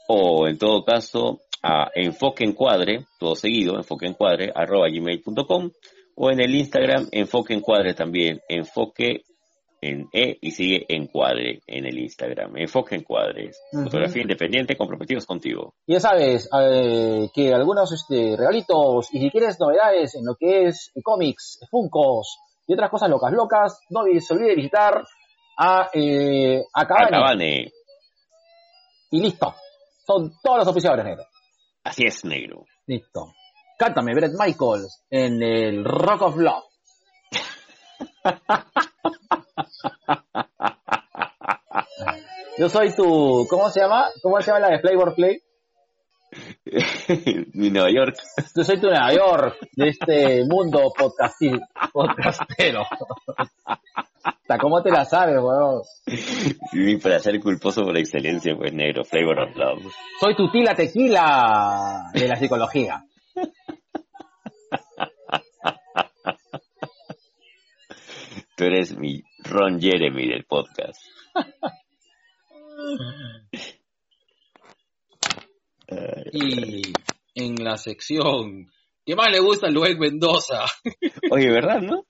O 0.08 0.48
en 0.48 0.56
todo 0.56 0.82
caso, 0.82 1.40
a 1.62 1.90
enfoque 1.94 2.44
encuadre, 2.44 3.06
todo 3.18 3.34
seguido, 3.34 3.76
enfoque 3.76 4.06
encuadre, 4.06 4.52
arroba 4.54 4.88
gmail.com 4.88 5.70
o 6.16 6.30
en 6.30 6.40
el 6.40 6.54
Instagram 6.54 7.08
enfoque 7.12 7.54
encuadre 7.54 7.94
también, 7.94 8.40
enfoque 8.48 9.22
en 9.82 10.08
E 10.12 10.36
y 10.40 10.50
sigue 10.50 10.84
encuadre 10.88 11.60
en 11.66 11.86
el 11.86 11.98
Instagram, 11.98 12.56
enfoque 12.58 12.96
encuadre, 12.96 13.50
fotografía 13.72 14.22
independiente 14.22 14.76
comprometidos 14.76 15.24
contigo. 15.24 15.74
Y 15.86 15.94
ya 15.94 16.00
sabes 16.00 16.48
eh, 16.60 17.28
que 17.34 17.54
algunos 17.54 17.90
este, 17.92 18.36
regalitos 18.36 19.12
y 19.12 19.20
si 19.20 19.30
quieres 19.30 19.58
novedades 19.58 20.14
en 20.16 20.26
lo 20.26 20.34
que 20.38 20.66
es 20.66 20.92
cómics, 21.02 21.60
funcos 21.70 22.38
y 22.66 22.74
otras 22.74 22.90
cosas 22.90 23.08
locas 23.08 23.32
locas, 23.32 23.80
no 23.90 24.02
se 24.20 24.34
olvide 24.34 24.54
visitar 24.54 25.02
a, 25.58 25.88
eh, 25.92 26.62
a 26.72 26.86
Cabane. 26.86 27.72
Y 29.10 29.20
listo. 29.20 29.54
Son 30.06 30.32
todos 30.42 30.58
los 30.58 30.68
oficiales 30.68 31.04
negros. 31.04 31.26
Así 31.84 32.04
es, 32.04 32.24
negro. 32.24 32.64
Listo. 32.86 33.32
Cántame, 33.78 34.14
Brett 34.14 34.32
Michaels, 34.38 35.04
en 35.10 35.42
el 35.42 35.84
Rock 35.84 36.22
of 36.22 36.36
Love. 36.36 36.64
Yo 42.58 42.68
soy 42.68 42.94
tu, 42.94 43.46
¿cómo 43.48 43.70
se 43.70 43.80
llama? 43.80 44.08
¿Cómo 44.22 44.38
se 44.40 44.48
llama 44.48 44.60
la 44.60 44.68
de 44.68 44.80
Flavor 44.80 45.14
Play? 45.14 45.40
Mi 47.54 47.70
Nueva 47.70 47.90
York. 47.90 48.16
Yo 48.54 48.64
soy 48.64 48.78
tu 48.78 48.88
Nueva 48.88 49.12
York 49.14 49.56
de 49.72 49.88
este 49.88 50.44
mundo 50.44 50.92
podcastero. 51.92 52.82
¿Cómo 54.58 54.82
te 54.82 54.90
la 54.90 55.04
sabes, 55.04 55.36
weón? 55.40 55.82
Para 57.02 57.18
ser 57.18 57.38
culposo 57.40 57.82
por 57.82 57.98
excelencia, 57.98 58.56
pues 58.56 58.72
negro, 58.72 59.04
flavor 59.04 59.40
of 59.40 59.54
love. 59.56 59.92
Soy 60.20 60.36
tu 60.36 60.48
tila 60.50 60.74
tequila 60.74 62.10
de 62.12 62.28
la 62.28 62.36
psicología. 62.36 63.04
Tú 68.56 68.64
eres 68.64 68.96
mi 68.96 69.22
Ron 69.44 69.80
Jeremy 69.80 70.28
del 70.28 70.44
podcast. 70.44 71.02
y 76.32 76.92
en 77.34 77.56
la 77.64 77.76
sección 77.76 78.70
¿Qué 79.04 79.16
más 79.16 79.28
le 79.30 79.40
gusta 79.40 79.66
a 79.66 79.70
Luis 79.70 79.98
Mendoza? 79.98 80.64
Oye, 81.32 81.50
¿verdad, 81.50 81.80
no? 81.80 82.06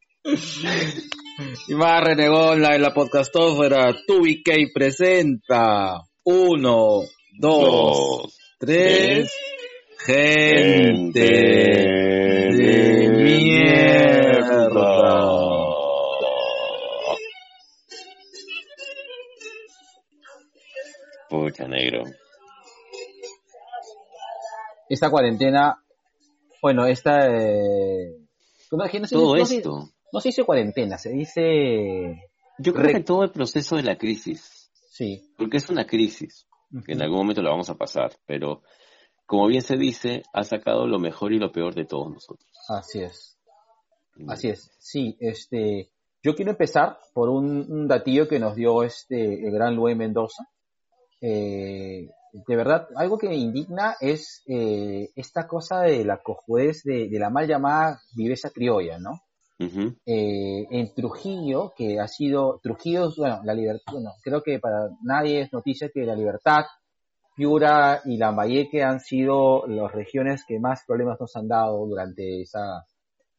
Y 1.68 1.74
más 1.74 2.02
renegona 2.02 2.74
en 2.74 2.82
la 2.82 2.92
podcastófera, 2.92 3.94
TubiK 4.06 4.72
presenta. 4.74 6.00
Uno, 6.24 7.00
dos, 7.38 8.38
tres, 8.58 9.32
gente, 9.98 11.20
de 12.52 13.08
mierda. 13.16 14.68
Pucha 21.28 21.68
negro. 21.68 22.04
Esta 24.88 25.08
cuarentena, 25.10 25.82
bueno, 26.60 26.86
esta... 26.86 27.26
Eh, 27.28 28.16
Todo 29.10 29.36
esto 29.36 29.90
no 30.12 30.20
se 30.20 30.28
dice 30.28 30.44
cuarentena, 30.44 30.98
se 30.98 31.10
dice... 31.10 32.28
Yo 32.58 32.74
creo 32.74 32.92
que 32.92 33.02
todo 33.02 33.24
el 33.24 33.30
proceso 33.30 33.76
de 33.76 33.82
la 33.82 33.96
crisis. 33.96 34.70
Sí. 34.90 35.32
Porque 35.38 35.56
es 35.56 35.70
una 35.70 35.86
crisis, 35.86 36.46
que 36.84 36.92
en 36.92 37.02
algún 37.02 37.18
momento 37.18 37.42
la 37.42 37.50
vamos 37.50 37.70
a 37.70 37.76
pasar, 37.76 38.12
pero 38.26 38.62
como 39.24 39.46
bien 39.46 39.62
se 39.62 39.76
dice, 39.76 40.24
ha 40.32 40.42
sacado 40.42 40.86
lo 40.86 40.98
mejor 40.98 41.32
y 41.32 41.38
lo 41.38 41.52
peor 41.52 41.74
de 41.74 41.86
todos 41.86 42.12
nosotros. 42.12 42.50
Así 42.68 43.00
es. 43.00 43.38
Así 44.28 44.48
es. 44.48 44.70
Sí, 44.78 45.16
este, 45.20 45.90
yo 46.22 46.34
quiero 46.34 46.50
empezar 46.50 46.98
por 47.14 47.28
un, 47.30 47.88
datillo 47.88 48.28
que 48.28 48.38
nos 48.38 48.56
dio 48.56 48.82
este 48.82 49.46
el 49.46 49.52
gran 49.52 49.74
Luis 49.74 49.96
Mendoza. 49.96 50.44
Eh, 51.20 52.08
de 52.32 52.56
verdad, 52.56 52.88
algo 52.96 53.18
que 53.18 53.28
me 53.28 53.36
indigna 53.36 53.96
es 54.00 54.42
eh, 54.46 55.10
esta 55.16 55.46
cosa 55.46 55.82
de 55.82 56.04
la 56.04 56.18
cojudez 56.22 56.82
de, 56.84 57.08
de, 57.08 57.18
la 57.18 57.30
mal 57.30 57.46
llamada 57.46 58.00
viveza 58.14 58.50
criolla, 58.50 58.98
¿no? 58.98 59.22
Eh, 60.06 60.66
en 60.70 60.94
Trujillo, 60.94 61.74
que 61.76 62.00
ha 62.00 62.08
sido, 62.08 62.60
Trujillo, 62.62 63.12
bueno, 63.16 63.40
la 63.44 63.52
libertad, 63.52 63.92
bueno, 63.92 64.12
creo 64.22 64.42
que 64.42 64.58
para 64.58 64.88
nadie 65.02 65.42
es 65.42 65.52
noticia 65.52 65.90
que 65.90 66.06
la 66.06 66.14
libertad, 66.14 66.64
Piura 67.36 68.00
y 68.06 68.16
Lambayeque 68.16 68.82
han 68.82 69.00
sido 69.00 69.66
las 69.66 69.92
regiones 69.92 70.44
que 70.46 70.58
más 70.58 70.82
problemas 70.86 71.20
nos 71.20 71.36
han 71.36 71.48
dado 71.48 71.86
durante 71.86 72.40
esa, 72.40 72.86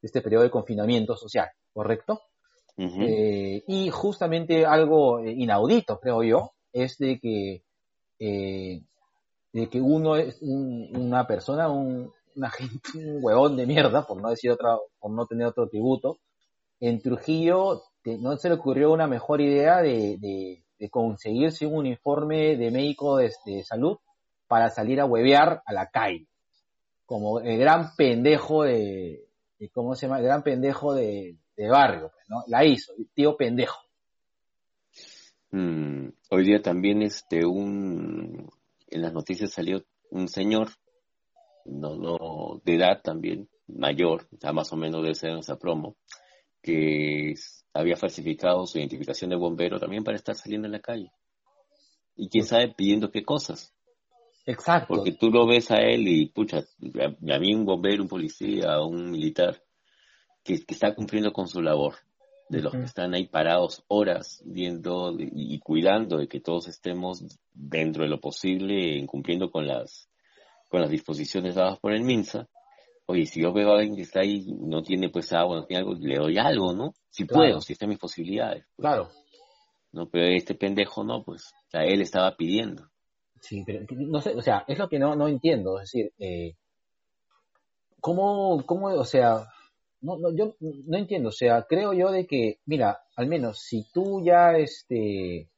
este 0.01 0.22
periodo 0.22 0.43
de 0.43 0.51
confinamiento 0.51 1.15
social, 1.15 1.49
¿correcto? 1.74 2.22
Eh, 2.78 3.63
y 3.67 3.89
justamente 3.89 4.65
algo 4.65 5.24
inaudito, 5.24 5.99
creo 5.99 6.24
yo, 6.24 6.51
es 6.72 6.97
de 6.97 7.19
que, 7.19 7.63
eh, 8.17 8.82
de 9.53 9.69
que 9.69 9.82
uno 9.82 10.15
es 10.15 10.39
una 10.41 11.28
persona, 11.28 11.69
un, 11.69 12.11
una 12.36 12.49
gente, 12.49 12.79
un 12.95 13.19
huevón 13.23 13.57
de 13.57 13.65
mierda, 13.65 14.05
por 14.05 14.21
no 14.21 14.29
decir 14.29 14.51
otra, 14.51 14.77
por 14.99 15.11
no 15.11 15.25
tener 15.25 15.47
otro 15.47 15.67
tributo, 15.67 16.19
en 16.79 17.01
Trujillo 17.01 17.84
no 18.03 18.36
se 18.38 18.49
le 18.49 18.55
ocurrió 18.55 18.91
una 18.91 19.07
mejor 19.07 19.41
idea 19.41 19.82
de, 19.82 20.17
de, 20.19 20.89
conseguirse 20.89 21.67
un 21.67 21.75
uniforme 21.75 22.57
de 22.57 22.71
médico 22.71 23.17
de, 23.17 23.32
salud 23.63 23.97
para 24.47 24.69
salir 24.69 24.99
a 24.99 25.05
huevear 25.05 25.61
a 25.65 25.73
la 25.73 25.88
calle. 25.88 26.27
Como 27.05 27.39
el 27.39 27.59
gran 27.59 27.95
pendejo 27.95 28.63
de, 28.63 29.27
¿cómo 29.73 29.95
se 29.95 30.07
llama? 30.07 30.19
El 30.19 30.25
gran 30.25 30.41
pendejo 30.41 30.95
de, 30.95 31.38
barrio, 31.69 32.09
pues, 32.11 32.25
¿no? 32.27 32.43
La 32.47 32.65
hizo, 32.65 32.93
el 32.97 33.07
tío 33.13 33.38
pendejo. 33.38 33.77
Mm, 35.51 36.07
hoy 36.32 36.43
día 36.43 36.61
también 36.61 37.03
este 37.03 37.45
un 37.45 38.49
en 38.88 39.01
las 39.01 39.13
noticias 39.13 39.51
salió 39.51 39.84
un 40.09 40.27
señor 40.27 40.69
no, 41.66 41.95
no, 41.95 42.62
de 42.64 42.76
edad 42.76 43.01
también, 43.03 43.49
mayor, 43.68 44.28
ya 44.39 44.51
más 44.53 44.72
o 44.74 44.78
menos 44.78 45.03
de 45.03 45.16
ser 45.16 45.32
en 45.32 45.39
esa 45.39 45.57
promo, 45.57 45.95
que 46.62 47.34
había 47.74 47.95
falsificado 47.95 48.66
su 48.66 48.78
identificación 48.78 49.30
de 49.30 49.36
bombero 49.36 49.80
también 49.80 50.03
para 50.03 50.18
estar 50.18 50.36
saliendo 50.36 50.68
en 50.68 50.74
la 50.74 50.80
calle. 50.80 51.12
Y 52.16 52.30
quién 52.30 52.45
sabe 52.45 52.74
pidiendo 52.76 53.12
qué 53.12 53.24
cosas. 53.24 53.74
Exacto. 54.45 54.95
Porque 54.95 55.14
tú 55.14 55.30
lo 55.30 55.47
ves 55.47 55.72
a 55.72 55.78
él 55.78 56.07
y, 56.07 56.28
pucha, 56.28 56.57
a, 56.59 57.39
mí 57.39 57.53
un 57.53 57.66
bombero, 57.66 58.03
un 58.03 58.09
policía, 58.09 58.82
un 58.82 59.12
militar, 59.12 59.64
que, 60.43 60.55
está 60.68 60.93
cumpliendo 60.93 61.32
con 61.32 61.47
su 61.47 61.62
labor, 61.62 61.95
de 62.49 62.62
los 62.62 62.74
que 62.74 62.84
están 62.84 63.14
ahí 63.14 63.28
parados 63.28 63.84
horas 63.88 64.43
viendo 64.45 65.16
y, 65.18 65.55
y, 65.55 65.59
cuidando 65.59 66.18
de 66.18 66.28
que 66.28 66.41
todos 66.41 66.68
estemos 66.68 67.24
dentro 67.53 68.03
de 68.03 68.09
lo 68.09 68.20
posible, 68.20 69.05
cumpliendo 69.05 69.51
con 69.51 69.68
las 69.68 70.11
con 70.72 70.82
las 70.82 70.89
disposiciones 70.89 71.55
dadas 71.55 71.78
por 71.80 71.91
el 71.91 72.03
MINSA, 72.03 72.47
oye, 73.05 73.26
si 73.26 73.41
yo 73.41 73.51
veo 73.51 73.72
a 73.72 73.80
alguien 73.80 73.97
que 73.97 74.03
está 74.03 74.22
ahí, 74.22 74.45
no 74.47 74.82
tiene 74.82 75.09
pues 75.09 75.34
agua, 75.34 75.57
no 75.57 75.65
tiene 75.65 75.82
algo, 75.82 75.95
le 75.99 76.15
doy 76.15 76.38
algo, 76.38 76.74
¿no? 76.74 76.93
Si 77.09 77.26
puedo, 77.26 77.59
si 77.59 77.74
están 77.74 77.89
mis 77.89 77.99
posibilidades. 77.99 78.63
Pues. 78.76 78.88
Claro. 78.88 79.09
No, 79.91 80.09
pero 80.09 80.34
este 80.34 80.55
pendejo 80.55 81.03
no, 81.03 81.24
pues, 81.24 81.51
o 81.67 81.69
sea, 81.69 81.84
él 81.84 82.01
estaba 82.01 82.38
pidiendo. 82.38 82.89
Sí, 83.41 83.63
pero 83.65 83.86
no 83.89 84.22
sé, 84.22 84.34
o 84.34 84.41
sea, 84.41 84.63
es 84.65 84.80
lo 84.80 84.88
que 84.88 84.97
no, 84.97 85.15
no 85.15 85.28
entiendo, 85.28 85.80
es 85.80 85.91
decir, 85.91 86.13
eh, 86.19 86.55
¿cómo, 87.99 88.63
cómo, 88.65 88.88
o 88.88 89.03
sea, 89.03 89.45
no, 89.99 90.17
no, 90.17 90.34
yo 90.34 90.55
no 90.59 90.97
entiendo, 90.97 91.30
o 91.30 91.34
sea, 91.34 91.65
creo 91.67 91.91
yo 91.91 92.11
de 92.11 92.26
que, 92.26 92.59
mira, 92.65 93.01
al 93.17 93.28
menos 93.28 93.59
si 93.59 93.91
tú 93.91 94.24
ya, 94.24 94.53
este, 94.53 95.49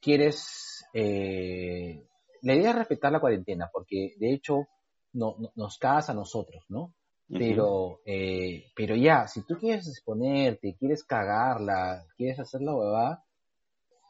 quieres, 0.00 0.84
eh, 0.92 2.04
la 2.44 2.54
idea 2.54 2.70
es 2.70 2.76
respetar 2.76 3.10
la 3.10 3.20
cuarentena, 3.20 3.68
porque 3.72 4.14
de 4.18 4.32
hecho 4.32 4.68
no, 5.12 5.36
nos 5.56 5.78
casa 5.78 6.12
a 6.12 6.14
nosotros, 6.14 6.64
¿no? 6.68 6.94
Pero, 7.26 8.00
eh, 8.04 8.66
pero 8.76 8.94
ya, 8.94 9.26
si 9.26 9.46
tú 9.46 9.56
quieres 9.58 9.88
exponerte, 9.88 10.76
quieres 10.78 11.04
cagarla, 11.04 12.04
quieres 12.16 12.38
hacer 12.38 12.60
la 12.60 12.74
huevada, 12.74 13.24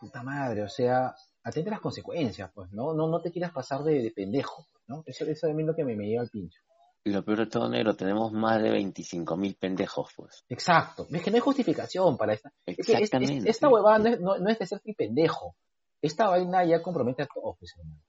puta 0.01 0.23
madre, 0.23 0.63
o 0.63 0.69
sea, 0.69 1.15
atente 1.45 1.71
a 1.71 1.75
las 1.75 1.81
consecuencias, 1.81 2.51
pues, 2.53 2.73
¿no? 2.73 2.93
No, 2.93 3.07
no 3.07 3.23
te 3.23 3.31
quieras 3.31 3.53
pasar 3.53 3.83
de, 3.85 4.13
pendejo, 4.15 4.67
¿no? 4.89 5.05
Eso, 5.07 5.25
eso 5.27 5.47
es 5.47 5.55
lo 5.55 5.75
que 5.77 5.85
me, 5.85 5.95
me 5.95 6.09
lleva 6.09 6.23
al 6.23 6.29
pincho. 6.29 6.61
Y 7.05 7.11
lo 7.11 7.23
peor 7.23 7.41
de 7.41 7.47
todo, 7.47 7.69
negro, 7.69 7.95
tenemos 7.95 8.33
más 8.33 8.63
de 8.63 8.71
25.000 8.73 9.59
pendejos, 9.59 10.11
pues. 10.17 10.45
Exacto. 10.49 11.07
Es 11.11 11.23
que 11.23 11.31
no 11.31 11.37
hay 11.37 11.41
justificación 11.41 12.17
para 12.17 12.33
esta. 12.33 12.51
Exactamente. 12.65 13.49
esta 13.49 13.69
huevada 13.69 13.99
no 13.99 14.09
es, 14.09 14.21
no, 14.21 14.49
es 14.49 14.59
de 14.59 14.67
ser 14.67 14.81
pendejo. 14.97 15.55
Esta 16.01 16.29
vaina 16.29 16.65
ya 16.65 16.83
compromete 16.83 17.23
a 17.23 17.27
todos, 17.27 17.57
pues, 17.59 17.75
hermano. 17.79 18.01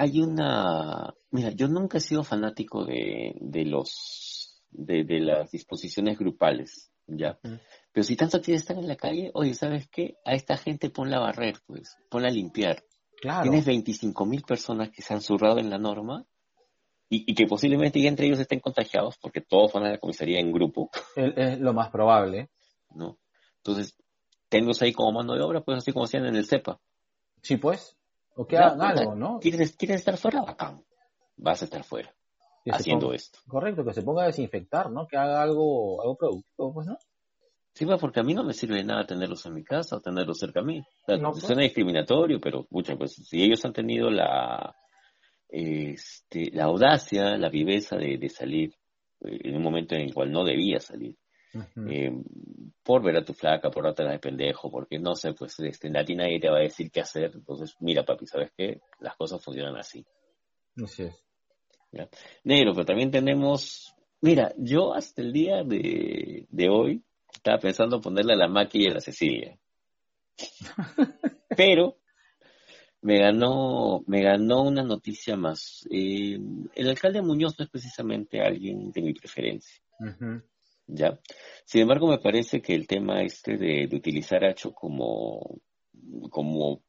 Hay 0.00 0.20
una... 0.20 1.14
Mira, 1.30 1.50
yo 1.50 1.68
nunca 1.68 1.98
he 1.98 2.00
sido 2.00 2.24
fanático 2.24 2.84
de, 2.84 3.34
de 3.38 3.64
los... 3.66 4.62
De, 4.70 5.04
de 5.04 5.20
las 5.20 5.50
disposiciones 5.50 6.16
grupales, 6.16 6.92
¿ya? 7.06 7.38
Pero 7.92 8.04
si 8.04 8.14
tanto 8.14 8.40
quieres 8.40 8.62
estar 8.62 8.78
en 8.78 8.86
la 8.86 8.94
calle, 8.94 9.32
oye, 9.34 9.52
¿sabes 9.52 9.88
qué? 9.88 10.14
A 10.24 10.34
esta 10.34 10.56
gente 10.56 10.90
ponla 10.90 11.16
a 11.16 11.20
barrer, 11.20 11.56
pues. 11.66 11.96
Ponla 12.08 12.28
a 12.28 12.30
limpiar. 12.30 12.84
Claro. 13.20 13.42
Tienes 13.42 13.66
25.000 13.66 14.46
personas 14.46 14.90
que 14.90 15.02
se 15.02 15.12
han 15.12 15.20
zurrado 15.20 15.58
en 15.58 15.70
la 15.70 15.78
norma 15.78 16.24
y, 17.10 17.34
que 17.34 17.46
posiblemente 17.46 18.06
entre 18.06 18.26
ellos 18.26 18.38
estén 18.38 18.60
contagiados 18.60 19.18
porque 19.18 19.40
todos 19.40 19.72
van 19.72 19.84
a 19.84 19.90
la 19.90 19.98
comisaría 19.98 20.38
en 20.38 20.52
grupo. 20.52 20.90
Es, 21.16 21.58
lo 21.58 21.74
más 21.74 21.90
probable. 21.90 22.48
¿No? 22.94 23.18
Entonces, 23.56 23.96
tenlos 24.48 24.80
ahí 24.80 24.92
como 24.92 25.12
mano 25.12 25.34
de 25.34 25.42
obra, 25.42 25.62
pues 25.62 25.78
así 25.78 25.92
como 25.92 26.04
hacían 26.04 26.26
en 26.26 26.36
el 26.36 26.46
CEPA. 26.46 26.80
Sí, 27.42 27.56
pues. 27.56 27.96
O 28.34 28.46
que 28.46 28.56
hagan 28.56 28.80
algo, 28.80 29.14
¿no? 29.14 29.38
¿Quieres, 29.40 29.76
estar 29.80 30.16
fuera? 30.16 30.42
Bacán. 30.42 30.84
Vas 31.36 31.62
a 31.62 31.64
estar 31.64 31.84
fuera. 31.84 32.14
Haciendo 32.66 33.12
esto. 33.12 33.38
Correcto, 33.48 33.84
que 33.84 33.94
se 33.94 34.02
ponga 34.02 34.24
a 34.24 34.26
desinfectar, 34.26 34.90
¿no? 34.90 35.06
Que 35.06 35.16
haga 35.16 35.42
algo, 35.42 36.00
algo 36.02 36.16
productivo, 36.16 36.72
pues, 36.74 36.86
¿no? 36.86 36.98
Sí, 37.74 37.86
pues, 37.86 38.00
porque 38.00 38.20
a 38.20 38.22
mí 38.22 38.34
no 38.34 38.44
me 38.44 38.52
sirve 38.52 38.76
de 38.76 38.84
nada 38.84 39.06
tenerlos 39.06 39.46
en 39.46 39.54
mi 39.54 39.64
casa 39.64 39.96
o 39.96 40.00
tenerlos 40.00 40.38
cerca 40.38 40.60
a 40.60 40.64
mí. 40.64 40.82
no, 41.08 41.30
pues. 41.32 41.44
suena 41.44 41.62
discriminatorio, 41.62 42.40
pero, 42.40 42.66
mucha, 42.70 42.96
pues, 42.96 43.14
si 43.14 43.42
ellos 43.42 43.64
han 43.64 43.72
tenido 43.72 44.10
la, 44.10 44.76
este, 45.48 46.50
la 46.52 46.64
audacia, 46.64 47.36
la 47.36 47.48
viveza 47.48 47.96
de, 47.96 48.28
salir 48.28 48.74
eh, 49.22 49.38
en 49.44 49.56
un 49.56 49.62
momento 49.62 49.94
en 49.94 50.02
el 50.02 50.14
cual 50.14 50.30
no 50.30 50.44
debía 50.44 50.80
salir. 50.80 51.16
Eh, 51.88 52.12
por 52.82 53.02
ver 53.02 53.16
a 53.16 53.24
tu 53.24 53.34
flaca, 53.34 53.70
por 53.70 53.84
darte 53.84 54.04
de 54.04 54.18
pendejo, 54.18 54.70
porque 54.70 54.98
no 54.98 55.14
sé, 55.14 55.32
pues 55.32 55.58
este, 55.60 55.88
en 55.88 55.94
nadie 55.94 56.40
te 56.40 56.48
va 56.48 56.58
a 56.58 56.62
decir 56.62 56.90
qué 56.90 57.00
hacer. 57.00 57.32
Entonces, 57.34 57.74
mira, 57.80 58.04
papi, 58.04 58.26
¿sabes 58.26 58.52
qué? 58.56 58.80
Las 59.00 59.16
cosas 59.16 59.42
funcionan 59.42 59.76
así. 59.76 60.04
Así 60.82 61.04
es. 61.04 61.24
Negro, 62.44 62.72
pero 62.72 62.86
también 62.86 63.10
tenemos. 63.10 63.94
Mira, 64.20 64.52
yo 64.56 64.94
hasta 64.94 65.22
el 65.22 65.32
día 65.32 65.64
de, 65.64 66.46
de 66.48 66.68
hoy 66.68 67.02
estaba 67.32 67.58
pensando 67.58 68.00
ponerle 68.00 68.34
a 68.34 68.36
la 68.36 68.48
máquina 68.48 68.84
y 68.84 68.94
la 68.94 69.00
Cecilia. 69.00 69.58
pero 71.56 71.96
me 73.02 73.18
ganó, 73.18 74.02
me 74.06 74.22
ganó 74.22 74.62
una 74.62 74.82
noticia 74.82 75.36
más. 75.36 75.86
Eh, 75.90 76.38
el 76.74 76.88
alcalde 76.88 77.22
Muñoz 77.22 77.58
no 77.58 77.64
es 77.64 77.70
precisamente 77.70 78.40
alguien 78.40 78.92
de 78.92 79.02
mi 79.02 79.14
preferencia. 79.14 79.82
¿Ya? 80.92 81.18
Sin 81.64 81.82
embargo, 81.82 82.08
me 82.08 82.18
parece 82.18 82.60
que 82.60 82.74
el 82.74 82.86
tema 82.86 83.22
este 83.22 83.56
de, 83.56 83.88
utilizar 83.92 84.44
Hacho 84.44 84.72
como, 84.72 85.60
como 86.30 86.82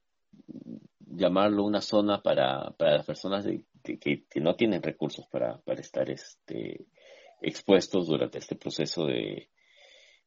llamarlo 1.00 1.64
una 1.64 1.82
zona 1.82 2.22
para, 2.22 2.72
para 2.78 2.98
las 2.98 3.06
personas 3.06 3.46
que, 3.84 4.00
que, 4.00 4.42
no 4.42 4.56
tienen 4.56 4.82
recursos 4.82 5.28
para, 5.28 5.60
para 5.60 5.82
estar 5.82 6.10
este, 6.10 6.86
expuestos 7.42 8.08
durante 8.08 8.40
este 8.40 8.56
proceso 8.56 9.06
de, 9.06 9.50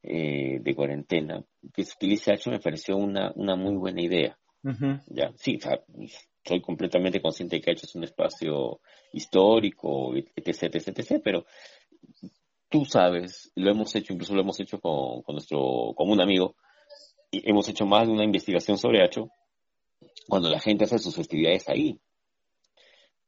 eh, 0.03 0.59
de 0.61 0.75
cuarentena, 0.75 1.43
que 1.73 1.83
se 1.83 1.93
utilice 1.95 2.31
Hacho 2.31 2.51
me 2.51 2.59
pareció 2.59 2.95
una, 2.95 3.31
una 3.35 3.55
muy 3.55 3.75
buena 3.75 4.01
idea. 4.01 4.37
Ya, 5.07 5.31
sí, 5.35 5.59
soy 6.43 6.61
completamente 6.61 7.21
consciente 7.21 7.57
de 7.57 7.61
que 7.61 7.71
hecho 7.71 7.85
es 7.85 7.93
un 7.93 8.03
espacio 8.03 8.79
histórico, 9.13 10.15
etc, 10.15 10.75
etc, 10.75 10.99
etc, 10.99 11.21
pero 11.23 11.45
tú 12.69 12.85
sabes, 12.85 13.51
lo 13.55 13.71
hemos 13.71 13.95
hecho, 13.95 14.13
incluso 14.13 14.33
lo 14.33 14.41
hemos 14.41 14.59
hecho 14.59 14.79
con, 14.79 15.23
nuestro, 15.29 15.93
con 15.95 16.09
un 16.09 16.21
amigo, 16.21 16.55
y 17.31 17.49
hemos 17.49 17.67
hecho 17.69 17.85
más 17.85 18.07
de 18.07 18.13
una 18.13 18.23
investigación 18.23 18.77
sobre 18.77 19.03
Hacho, 19.03 19.29
cuando 20.27 20.49
la 20.49 20.59
gente 20.59 20.85
hace 20.85 20.99
sus 20.99 21.15
festividades 21.15 21.67
ahí. 21.69 21.99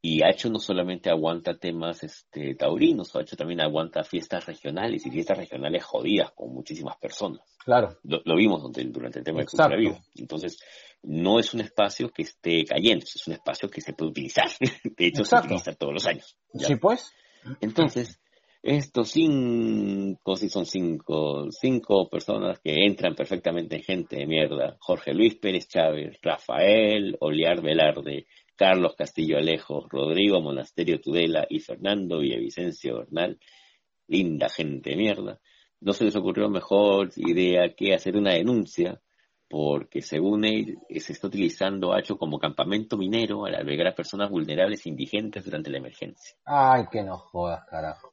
Y 0.00 0.22
Hacho 0.22 0.48
no 0.48 0.60
solamente 0.60 1.10
aguanta 1.10 1.58
temas 1.58 2.04
este, 2.04 2.54
taurinos, 2.54 3.14
Hacho 3.16 3.36
también 3.36 3.60
aguanta 3.60 4.04
fiestas 4.04 4.46
regionales 4.46 5.04
y 5.04 5.10
fiestas 5.10 5.38
regionales 5.38 5.84
jodidas 5.84 6.30
con 6.32 6.54
muchísimas 6.54 6.96
personas. 6.98 7.40
Claro. 7.64 7.98
Lo, 8.04 8.36
vimos 8.36 8.62
durante, 8.62 9.18
el 9.18 9.24
tema 9.24 9.42
de 9.42 9.76
vida. 9.76 10.00
Entonces, 10.14 10.58
no 11.02 11.40
es 11.40 11.52
un 11.52 11.60
espacio 11.60 12.10
que 12.10 12.22
esté 12.22 12.64
cayendo, 12.64 13.04
es 13.04 13.26
un 13.26 13.34
espacio 13.34 13.68
que 13.68 13.80
se 13.80 13.92
puede 13.92 14.12
utilizar. 14.12 14.48
De 14.96 15.06
hecho, 15.06 15.24
se 15.24 15.36
utiliza 15.36 15.74
todos 15.74 15.92
los 15.92 16.06
años. 16.06 16.36
Sí, 16.54 16.76
pues. 16.76 17.12
Entonces, 17.60 18.20
estos 18.62 19.10
cinco, 19.10 20.36
si 20.36 20.48
son 20.48 20.66
cinco, 20.66 21.50
cinco 21.50 22.08
personas 22.08 22.58
que 22.60 22.74
entran 22.84 23.14
perfectamente 23.14 23.76
en 23.76 23.82
gente 23.82 24.16
de 24.16 24.26
mierda. 24.26 24.76
Jorge 24.80 25.14
Luis 25.14 25.36
Pérez 25.36 25.68
Chávez, 25.68 26.18
Rafael 26.22 27.16
Oliar 27.20 27.62
Velarde, 27.62 28.26
Carlos 28.56 28.96
Castillo 28.96 29.38
Alejo, 29.38 29.86
Rodrigo 29.88 30.40
Monasterio 30.40 31.00
Tudela 31.00 31.46
y 31.48 31.60
Fernando 31.60 32.18
Villavicencio 32.18 32.98
Bernal. 32.98 33.38
Linda 34.08 34.48
gente 34.48 34.90
de 34.90 34.96
mierda. 34.96 35.40
No 35.80 35.92
se 35.92 36.04
les 36.04 36.16
ocurrió 36.16 36.48
mejor 36.48 37.10
idea 37.16 37.74
que 37.76 37.94
hacer 37.94 38.16
una 38.16 38.32
denuncia 38.32 39.00
porque 39.48 40.02
según 40.02 40.44
él 40.44 40.78
se 41.00 41.12
está 41.12 41.28
utilizando 41.28 41.94
Hacho 41.94 42.18
como 42.18 42.38
campamento 42.38 42.98
minero 42.98 43.46
al 43.46 43.54
albergar 43.54 43.88
a 43.88 43.94
personas 43.94 44.30
vulnerables 44.30 44.84
e 44.84 44.90
indigentes 44.90 45.44
durante 45.44 45.70
la 45.70 45.78
emergencia. 45.78 46.36
Ay, 46.44 46.84
que 46.90 47.02
no 47.02 47.16
jodas, 47.16 47.64
carajo. 47.64 48.12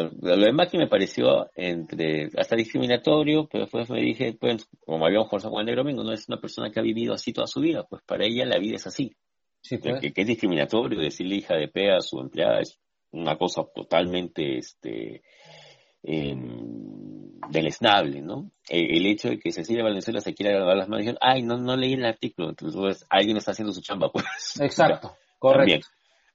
Lo 0.00 0.36
demás 0.36 0.70
que 0.70 0.78
me 0.78 0.86
pareció 0.86 1.50
entre 1.54 2.30
hasta 2.36 2.56
discriminatorio, 2.56 3.48
pero 3.50 3.64
después 3.64 3.90
me 3.90 4.00
dije, 4.00 4.36
pues, 4.38 4.68
como 4.84 5.04
habíamos 5.04 5.28
conversado 5.28 5.54
con 5.54 5.68
el 5.68 5.76
Domingo, 5.76 6.02
no 6.04 6.12
es 6.12 6.28
una 6.28 6.40
persona 6.40 6.70
que 6.70 6.80
ha 6.80 6.82
vivido 6.82 7.14
así 7.14 7.32
toda 7.32 7.46
su 7.46 7.60
vida, 7.60 7.84
pues 7.88 8.02
para 8.04 8.24
ella 8.24 8.44
la 8.46 8.58
vida 8.58 8.76
es 8.76 8.86
así. 8.86 9.14
Sí, 9.60 9.78
pues. 9.78 10.00
que, 10.00 10.12
es 10.14 10.26
discriminatorio 10.26 11.00
decirle 11.00 11.36
hija 11.36 11.54
de 11.54 11.68
pea 11.68 11.96
a 11.96 12.00
su 12.00 12.18
empleada 12.18 12.60
es 12.60 12.80
una 13.12 13.36
cosa 13.36 13.62
totalmente 13.74 14.58
este 14.58 15.22
eh, 16.02 16.36
deleznable, 17.48 18.22
¿no? 18.22 18.50
El, 18.68 19.06
hecho 19.06 19.28
de 19.28 19.38
que 19.38 19.52
Cecilia 19.52 19.84
Valenzuela 19.84 20.20
se 20.20 20.34
quiera 20.34 20.52
grabar 20.52 20.76
las 20.76 20.88
manos 20.88 21.14
ay, 21.20 21.42
no, 21.42 21.58
no 21.58 21.76
leí 21.76 21.94
el 21.94 22.04
artículo, 22.04 22.48
entonces 22.48 23.06
alguien 23.08 23.36
está 23.36 23.52
haciendo 23.52 23.72
su 23.72 23.82
chamba, 23.82 24.10
pues. 24.10 24.24
Exacto, 24.60 25.16
correcto. 25.38 25.86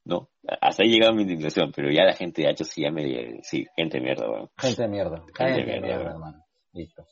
¿No? 0.07 0.29
Hasta 0.61 0.83
ahí 0.83 0.89
llegaba 0.89 1.13
mi 1.13 1.23
indignación, 1.23 1.71
pero 1.75 1.91
ya 1.91 2.03
la 2.03 2.13
gente 2.13 2.41
de 2.41 2.49
hecho 2.49 2.63
sí 2.63 2.81
ya 2.83 2.91
me... 2.91 3.41
Sí, 3.43 3.67
gente 3.75 3.97
de 3.97 4.03
mierda, 4.03 4.27
bueno. 4.27 4.49
Gente 4.57 4.81
de 4.81 4.87
mierda. 4.87 5.23
Gente, 5.35 5.65
de 5.65 5.81
mierda, 5.81 6.11
hermano. 6.11 6.45
Listo. 6.71 7.05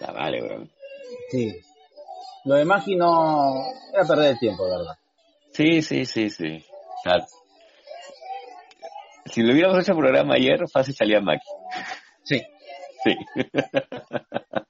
Ya 0.00 0.12
vale, 0.12 0.42
bro. 0.42 0.66
Sí. 1.30 1.52
Lo 2.44 2.54
de 2.54 2.64
Magi 2.64 2.96
no... 2.96 3.66
Era 3.92 4.06
perder 4.06 4.32
el 4.32 4.38
tiempo, 4.38 4.64
¿verdad? 4.64 4.94
Sí, 5.52 5.82
sí, 5.82 6.06
sí, 6.06 6.30
sí. 6.30 6.64
Si 9.26 9.42
lo 9.42 9.52
hubiéramos 9.52 9.82
hecho 9.82 9.92
el 9.92 9.98
programa 9.98 10.34
ayer, 10.34 10.60
fácil 10.72 10.94
salía 10.94 11.20
Maki. 11.20 11.46
Sí. 12.22 12.42
Sí. 13.04 13.14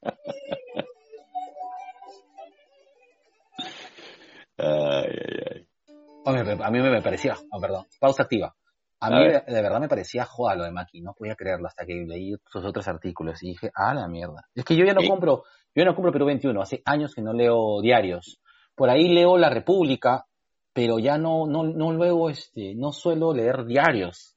ay, 5.17 5.41
ay, 5.51 6.59
a 6.62 6.71
mí 6.71 6.81
me 6.81 7.03
parecía, 7.03 7.37
oh, 7.51 7.61
perdón, 7.61 7.87
pausa 8.01 8.25
activa. 8.25 8.55
A 8.99 9.11
mí 9.11 9.29
de, 9.29 9.43
verdad 9.47 9.79
me 9.79 9.89
parecía 9.89 10.25
joda 10.25 10.57
lo 10.57 10.64
de 10.64 10.73
Maki, 10.73 11.03
no 11.03 11.12
podía 11.12 11.37
creerlo 11.37 11.69
hasta 11.69 11.85
que 11.85 11.95
leí 12.07 12.35
sus 12.51 12.64
otros 12.64 12.89
artículos 12.89 13.43
y 13.43 13.49
dije, 13.49 13.71
ah, 13.75 13.95
la 13.95 14.09
mierda. 14.09 14.49
Es 14.55 14.64
que 14.64 14.75
yo 14.75 14.85
ya 14.85 14.95
no 14.95 15.03
compro, 15.07 15.45
yo 15.75 15.83
ya 15.83 15.85
no 15.85 15.95
compro 15.95 16.12
Perú 16.12 16.27
21, 16.27 16.61
hace 16.61 16.83
años 16.87 17.14
que 17.14 17.21
no 17.21 17.33
leo 17.33 17.81
diarios. 17.83 18.41
Por 18.75 18.89
ahí 18.89 19.09
leo 19.09 19.37
La 19.37 19.51
República, 19.51 20.27
pero 20.73 20.99
ya 20.99 21.19
no, 21.19 21.47
no, 21.47 21.64
no 21.64 21.93
luego, 21.93 22.31
este, 22.31 22.75
no 22.75 22.93
suelo 22.93 23.35
leer 23.35 23.67
diarios, 23.67 24.37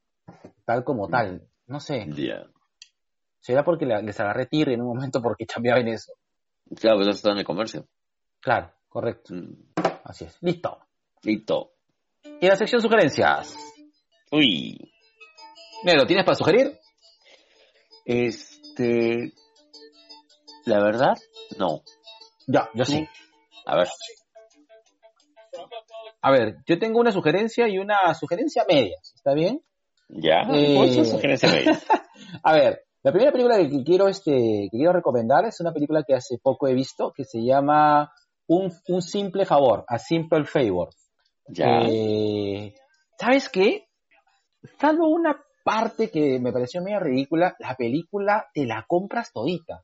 tal 0.66 0.84
como 0.84 1.08
tal, 1.08 1.48
no 1.68 1.80
sé. 1.80 2.08
Será 3.40 3.64
porque 3.64 3.86
les 3.86 4.20
agarré 4.20 4.46
tirre 4.46 4.74
en 4.74 4.82
un 4.82 4.88
momento 4.88 5.22
porque 5.22 5.46
cambiaba 5.54 5.80
en 5.80 5.88
eso. 5.88 6.14
Claro, 6.76 6.98
pues 6.98 7.08
eso 7.08 7.16
está 7.16 7.32
en 7.32 7.40
el 7.40 7.46
comercio. 7.46 7.88
Claro, 8.42 8.72
correcto. 8.90 9.34
Mm. 9.34 9.69
Así 10.04 10.26
es. 10.26 10.38
Listo. 10.42 10.80
Listo. 11.24 11.72
Y 12.42 12.48
la 12.48 12.56
sección 12.56 12.82
sugerencias. 12.82 13.56
Uy. 14.32 14.78
¿lo 15.84 16.06
tienes 16.06 16.26
para 16.26 16.36
sugerir? 16.36 16.78
Este. 18.06 19.34
la 20.66 20.80
verdad, 20.84 21.18
no. 21.58 21.82
Ya, 22.48 22.70
yo 22.74 22.86
sí. 22.86 23.08
A 23.66 23.76
ver. 23.78 23.88
A 26.22 26.32
ver, 26.32 26.58
yo 26.66 26.80
tengo 26.80 27.00
una 27.00 27.12
sugerencia 27.12 27.68
y 27.70 27.78
una 27.78 28.14
sugerencia 28.14 28.66
media, 28.68 28.98
¿está 29.16 29.34
bien? 29.34 29.62
Ya, 30.10 30.42
eh... 30.52 31.06
sugerencia 31.06 31.50
media. 31.50 31.80
a 32.44 32.54
ver, 32.54 32.84
la 33.04 33.12
primera 33.12 33.32
película 33.32 33.58
que 33.58 33.84
quiero, 33.84 34.08
este, 34.10 34.32
que 34.70 34.78
quiero 34.78 34.92
recomendar 34.92 35.46
es 35.46 35.62
una 35.62 35.72
película 35.72 36.04
que 36.06 36.16
hace 36.16 36.38
poco 36.42 36.68
he 36.68 36.74
visto 36.74 37.14
que 37.16 37.24
se 37.24 37.40
llama 37.40 38.12
Un, 38.50 38.74
un 38.88 39.02
simple 39.02 39.46
favor, 39.46 39.86
A 39.88 40.00
Simple 40.00 40.44
Favor. 40.46 40.90
Ya. 41.48 41.82
Eh, 41.88 42.74
¿Sabes 43.20 43.48
qué? 43.50 43.86
Salvo 44.80 45.08
una 45.08 45.40
parte 45.64 46.10
que 46.10 46.40
me 46.40 46.52
pareció 46.52 46.82
medio 46.82 47.00
ridícula, 47.00 47.56
la 47.60 47.76
película 47.76 48.48
te 48.52 48.66
la 48.66 48.86
compras 48.88 49.32
todita. 49.32 49.84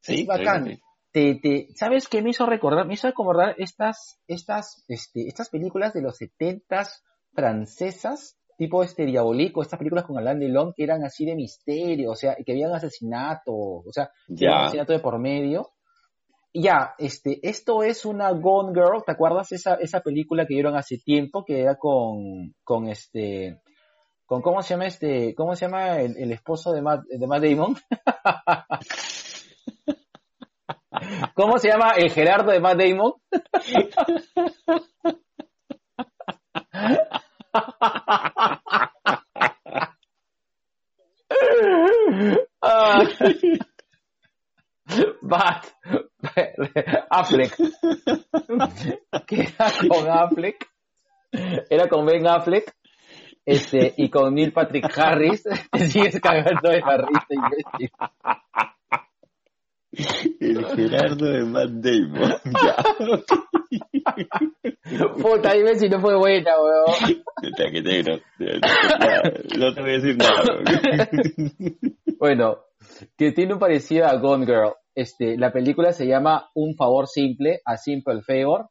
Sí, 0.00 0.22
es 0.22 0.26
bacán. 0.26 0.80
Te, 1.12 1.36
te, 1.36 1.68
¿Sabes 1.76 2.08
qué 2.08 2.22
me 2.22 2.30
hizo 2.30 2.44
recordar? 2.44 2.86
Me 2.86 2.94
hizo 2.94 3.06
recordar 3.06 3.54
estas, 3.58 4.18
estas, 4.26 4.84
este, 4.88 5.28
estas 5.28 5.48
películas 5.48 5.92
de 5.92 6.02
los 6.02 6.16
setentas 6.16 7.04
francesas, 7.32 8.36
tipo 8.58 8.82
este 8.82 9.06
Diabolico, 9.06 9.62
estas 9.62 9.78
películas 9.78 10.06
con 10.06 10.18
Alain 10.18 10.40
Delon 10.40 10.72
que 10.74 10.82
eran 10.82 11.04
así 11.04 11.24
de 11.24 11.36
misterio, 11.36 12.10
o 12.10 12.16
sea, 12.16 12.34
que 12.44 12.50
habían 12.50 12.74
asesinato, 12.74 13.52
o 13.52 13.92
sea, 13.92 14.10
ya. 14.26 14.62
asesinato 14.62 14.92
de 14.92 14.98
por 14.98 15.20
medio. 15.20 15.70
Ya, 16.54 16.94
este, 16.98 17.40
esto 17.42 17.82
es 17.82 18.04
una 18.04 18.30
Gone 18.30 18.74
Girl, 18.74 19.02
¿te 19.06 19.12
acuerdas 19.12 19.52
esa, 19.52 19.76
esa 19.76 20.00
película 20.00 20.44
que 20.46 20.52
dieron 20.52 20.76
hace 20.76 20.98
tiempo 20.98 21.46
que 21.46 21.62
era 21.62 21.76
con, 21.76 22.54
con 22.62 22.88
este, 22.88 23.62
con 24.26 24.42
cómo 24.42 24.60
se 24.60 24.74
llama 24.74 24.84
este, 24.86 25.34
cómo 25.34 25.56
se 25.56 25.64
llama 25.64 25.98
el, 26.00 26.14
el 26.18 26.30
esposo 26.30 26.72
de 26.72 26.82
Matt, 26.82 27.06
de 27.06 27.26
Matt 27.26 27.42
Damon? 27.42 27.74
¿Cómo 31.34 31.56
se 31.58 31.68
llama 31.68 31.92
el 31.96 32.10
Gerardo 32.10 32.52
de 32.52 32.60
Matt 32.60 32.78
Damon? 32.78 33.14
ah. 42.60 43.08
Bat, 45.22 45.66
Affleck, 47.10 47.56
que 49.26 49.40
era 49.40 49.72
con 49.88 50.10
Affleck, 50.10 50.68
era 51.70 51.88
con 51.88 52.06
Ben 52.06 52.26
Affleck, 52.26 52.74
este, 53.44 53.94
y 53.96 54.08
con 54.08 54.34
Neil 54.34 54.52
Patrick 54.52 54.86
Harris, 54.96 55.42
te 55.72 55.86
sigues 55.86 56.20
cagando 56.20 56.70
de 56.70 56.80
la 56.80 56.96
risa, 56.96 57.26
imbécil. 57.30 57.90
El 60.40 60.64
Gerardo 60.74 61.26
de 61.26 61.44
Matt 61.44 61.68
Damon. 61.68 62.34
Ya. 62.64 62.76
Puta, 65.20 65.52
dime 65.52 65.74
si 65.74 65.88
no 65.90 66.00
fue 66.00 66.16
buena, 66.16 66.52
weón. 66.58 67.22
que 67.38 67.82
te, 67.82 68.02
no, 68.02 68.16
no, 69.58 69.74
te 69.74 69.80
voy 69.82 69.90
a 69.90 69.92
decir 69.92 70.16
nada. 70.16 70.44
Bueno, 72.18 72.58
que 73.18 73.32
tiene 73.32 73.52
un 73.52 73.58
parecido 73.58 74.06
a 74.06 74.16
Gone 74.16 74.46
Girl. 74.46 74.72
Este, 74.94 75.36
la 75.38 75.52
película 75.52 75.92
se 75.92 76.06
llama 76.06 76.50
Un 76.54 76.74
favor 76.74 77.06
simple, 77.08 77.60
A 77.64 77.76
Simple 77.76 78.22
Favor. 78.22 78.68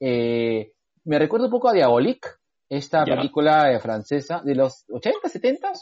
Eh, 0.00 0.72
me 1.04 1.18
recuerda 1.18 1.46
un 1.46 1.52
poco 1.52 1.68
a 1.68 1.72
Diabolique, 1.72 2.28
esta 2.68 3.04
Ya. 3.06 3.14
película 3.16 3.72
eh, 3.72 3.78
francesa 3.78 4.40
de 4.44 4.54
los 4.54 4.84
80, 4.90 5.28
70. 5.28 5.72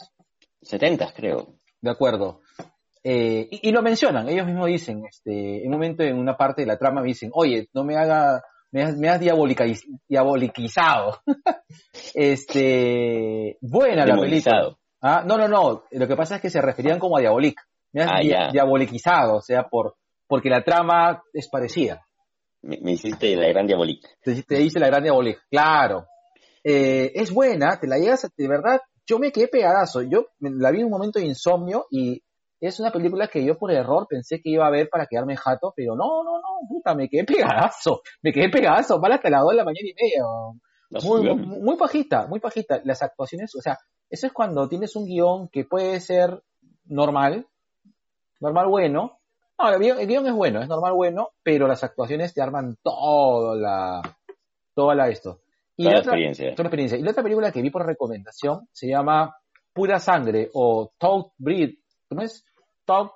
70 0.61 1.13
creo. 1.13 1.55
De 1.81 1.89
acuerdo. 1.91 2.41
Eh, 3.03 3.47
y, 3.51 3.69
y 3.69 3.71
lo 3.71 3.81
mencionan, 3.81 4.29
ellos 4.29 4.45
mismos 4.45 4.67
dicen, 4.67 5.03
este, 5.05 5.57
en 5.61 5.65
un 5.67 5.73
momento 5.73 6.03
en 6.03 6.17
una 6.17 6.37
parte 6.37 6.61
de 6.61 6.67
la 6.67 6.77
trama 6.77 7.01
me 7.01 7.07
dicen, 7.07 7.31
oye, 7.33 7.67
no 7.73 7.83
me 7.83 7.97
haga, 7.97 8.41
me 8.71 8.83
has, 8.83 8.95
me 8.95 9.09
has 9.09 9.19
diaboliquizado. 10.07 11.19
este, 12.13 13.57
buena 13.61 14.05
la 14.05 14.15
película. 14.15 14.77
Ah, 15.01 15.23
no, 15.25 15.37
no, 15.37 15.47
no, 15.49 15.83
lo 15.91 16.07
que 16.07 16.15
pasa 16.15 16.35
es 16.37 16.41
que 16.41 16.49
se 16.49 16.61
referían 16.61 16.99
como 16.99 17.17
a 17.17 17.19
diabolic. 17.21 17.59
Me 17.93 18.03
has 18.03 18.09
Ah, 18.11 18.19
di- 18.21 18.29
ya. 18.29 18.49
diaboliquizado, 18.51 19.35
o 19.37 19.41
sea, 19.41 19.63
por, 19.69 19.95
porque 20.27 20.49
la 20.49 20.63
trama 20.63 21.21
es 21.31 21.47
parecida. 21.49 22.05
Me, 22.61 22.79
me 22.81 22.91
hiciste 22.93 23.35
la 23.35 23.47
gran 23.49 23.67
diabólica. 23.67 24.09
Te, 24.21 24.41
te 24.43 24.55
dice 24.55 24.79
la 24.79 24.87
gran 24.87 25.03
diabolic, 25.03 25.39
claro. 25.49 26.07
Eh, 26.63 27.11
es 27.15 27.31
buena, 27.31 27.79
te 27.79 27.87
la 27.87 27.97
llegas, 27.97 28.29
de 28.35 28.47
verdad, 28.47 28.79
yo 29.05 29.19
me 29.19 29.31
quedé 29.31 29.47
pegadazo. 29.49 30.01
Yo 30.01 30.27
la 30.39 30.71
vi 30.71 30.79
en 30.79 30.85
un 30.85 30.91
momento 30.91 31.19
de 31.19 31.25
insomnio 31.25 31.85
y 31.91 32.21
es 32.61 32.79
una 32.79 32.89
película 32.91 33.27
que 33.27 33.43
yo 33.45 33.57
por 33.57 33.69
error 33.71 34.07
pensé 34.09 34.37
que 34.41 34.49
iba 34.49 34.65
a 34.65 34.69
ver 34.71 34.87
para 34.89 35.05
quedarme 35.05 35.35
jato, 35.35 35.73
pero 35.75 35.95
no, 35.97 36.23
no, 36.23 36.37
no, 36.37 36.67
puta, 36.69 36.95
me 36.95 37.09
quedé 37.09 37.25
pegadazo. 37.25 38.01
Me 38.21 38.31
quedé 38.31 38.49
pegadazo, 38.49 39.01
para 39.01 39.15
hasta 39.15 39.29
las 39.29 39.41
2 39.41 39.51
de 39.51 39.57
la 39.57 39.65
mañana 39.65 39.89
y 39.89 39.93
media. 40.01 40.23
Muy, 41.03 41.21
muy, 41.35 41.59
muy 41.59 41.75
pajita, 41.75 42.27
muy 42.27 42.39
pajita. 42.39 42.79
Las 42.85 43.01
actuaciones, 43.03 43.53
o 43.55 43.61
sea, 43.61 43.77
eso 44.09 44.27
es 44.27 44.31
cuando 44.31 44.69
tienes 44.69 44.95
un 44.95 45.05
guion 45.05 45.49
que 45.49 45.65
puede 45.65 45.99
ser 45.99 46.41
normal, 46.85 47.45
normal 48.43 48.67
bueno. 48.67 49.19
No, 49.57 49.69
el 49.71 49.79
guion, 49.79 49.99
el 49.99 50.07
guion 50.07 50.27
es 50.27 50.33
bueno, 50.33 50.61
es 50.61 50.67
normal 50.67 50.93
bueno, 50.93 51.29
pero 51.43 51.67
las 51.67 51.83
actuaciones 51.83 52.33
te 52.33 52.41
arman 52.41 52.77
todo 52.83 53.55
la, 53.55 54.01
toda 54.75 54.95
la 54.95 55.07
esto. 55.09 55.39
Y 55.77 55.83
Toda 55.83 55.93
la 55.95 55.99
otra, 55.99 56.11
experiencia. 56.13 56.51
toda 56.51 56.63
la 56.63 56.67
experiencia. 56.67 56.97
Y 56.97 57.01
la 57.01 57.11
otra 57.11 57.23
película 57.23 57.51
que 57.51 57.61
vi 57.61 57.69
por 57.69 57.85
recomendación 57.85 58.67
se 58.71 58.87
llama 58.87 59.35
Pura 59.73 59.99
Sangre 59.99 60.49
o 60.53 60.91
Thought 60.97 61.33
Breed, 61.37 61.75
¿cómo 62.09 62.21
es? 62.21 62.45
Thought 62.85 63.13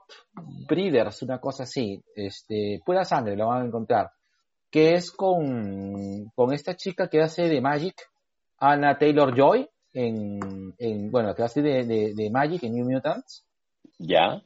Breeders, 0.67 1.21
una 1.23 1.39
cosa 1.39 1.63
así. 1.63 2.01
Este, 2.15 2.80
Pura 2.86 3.03
Sangre, 3.03 3.36
lo 3.36 3.47
van 3.47 3.63
a 3.63 3.65
encontrar. 3.65 4.11
Que 4.71 4.93
es 4.93 5.11
con, 5.11 6.30
con 6.36 6.53
esta 6.53 6.75
chica 6.75 7.09
que 7.09 7.21
hace 7.21 7.43
de 7.49 7.61
Magic, 7.61 7.95
Anna 8.59 8.97
Taylor 8.97 9.36
Joy, 9.36 9.67
en, 9.93 10.73
en 10.78 11.11
bueno, 11.11 11.34
que 11.36 11.43
hace 11.43 11.61
de, 11.61 11.86
de, 11.86 12.13
de 12.15 12.30
Magic 12.30 12.63
en 12.63 12.73
New 12.75 12.89
Mutants. 12.89 13.45
Ya. 13.99 14.41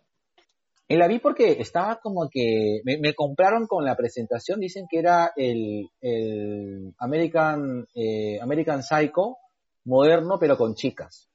Y 0.91 0.97
la 0.97 1.07
vi 1.07 1.19
porque 1.19 1.53
estaba 1.53 2.01
como 2.01 2.27
que 2.29 2.81
me, 2.83 2.97
me 2.97 3.13
compraron 3.13 3.65
con 3.65 3.85
la 3.85 3.95
presentación, 3.95 4.59
dicen 4.59 4.87
que 4.89 4.99
era 4.99 5.31
el, 5.37 5.89
el 6.01 6.93
American, 6.97 7.87
eh, 7.95 8.37
American 8.41 8.83
Psycho 8.83 9.37
moderno 9.85 10.37
pero 10.37 10.57
con 10.57 10.75
chicas. 10.75 11.29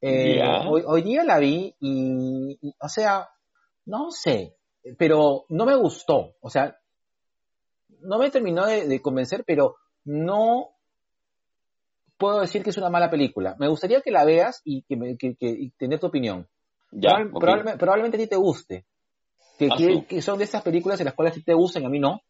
Eh, 0.00 0.40
hoy, 0.66 0.82
hoy 0.86 1.02
día 1.02 1.22
la 1.22 1.38
vi 1.38 1.74
y, 1.80 2.58
y, 2.62 2.74
o 2.80 2.88
sea, 2.88 3.28
no 3.84 4.10
sé, 4.10 4.56
pero 4.96 5.44
no 5.50 5.66
me 5.66 5.76
gustó, 5.76 6.36
o 6.40 6.48
sea, 6.48 6.78
no 8.00 8.18
me 8.18 8.30
terminó 8.30 8.64
de, 8.64 8.88
de 8.88 9.02
convencer, 9.02 9.44
pero 9.46 9.76
no 10.02 10.70
puedo 12.16 12.40
decir 12.40 12.62
que 12.62 12.70
es 12.70 12.78
una 12.78 12.88
mala 12.88 13.10
película. 13.10 13.54
Me 13.58 13.68
gustaría 13.68 14.00
que 14.00 14.10
la 14.10 14.24
veas 14.24 14.62
y 14.64 14.80
que, 14.84 14.96
me, 14.96 15.18
que, 15.18 15.36
que 15.36 15.48
y 15.48 15.72
tener 15.72 16.00
tu 16.00 16.06
opinión. 16.06 16.48
Ya. 16.98 17.10
Probable- 17.10 17.30
probablemente, 17.40 17.78
probablemente 17.78 18.16
a 18.16 18.20
ti 18.20 18.26
te 18.26 18.36
guste. 18.36 18.86
Que, 19.58 19.68
Ah, 19.70 19.74
que- 19.76 19.84
sí. 19.94 20.02
que 20.08 20.22
son 20.22 20.38
de 20.38 20.44
esas 20.44 20.62
películas 20.62 20.98
en 21.00 21.06
las 21.06 21.14
cuales 21.14 21.32
a 21.32 21.36
ti 21.36 21.42
te 21.44 21.54
gustan, 21.54 21.84
a 21.84 21.88
mí 21.88 21.98
no. 21.98 22.20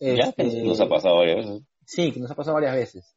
Ya, 0.00 0.24
Este, 0.28 0.62
nos 0.62 0.80
ha 0.80 0.88
pasado 0.88 1.16
varias 1.18 1.36
veces. 1.38 1.62
Sí, 1.84 2.12
que 2.12 2.20
nos 2.20 2.30
ha 2.30 2.34
pasado 2.34 2.54
varias 2.54 2.74
veces. 2.74 3.16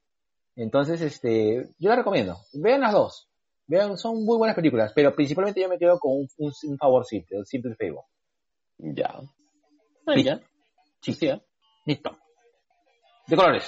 Entonces, 0.56 1.02
este, 1.02 1.68
yo 1.78 1.90
la 1.90 1.96
recomiendo. 1.96 2.38
Vean 2.54 2.82
las 2.82 2.94
dos. 2.94 3.30
Vean, 3.68 3.98
son 3.98 4.26
muy 4.26 4.38
buenas 4.38 4.56
películas, 4.56 4.92
pero 4.96 5.14
principalmente 5.16 5.62
yo 5.62 5.70
me 5.70 5.78
quedo 5.78 6.00
con 6.00 6.14
un, 6.14 6.28
un, 6.38 6.52
un 6.64 6.78
favor 6.78 7.06
simple, 7.06 7.38
un 7.38 7.46
simple 7.46 7.76
favor. 7.76 8.04
Ya. 8.78 9.20
Sí. 10.16 10.24
ya. 10.24 10.42
Sí. 11.02 11.30
Listo. 11.86 12.18
De 13.28 13.36
colores. 13.36 13.64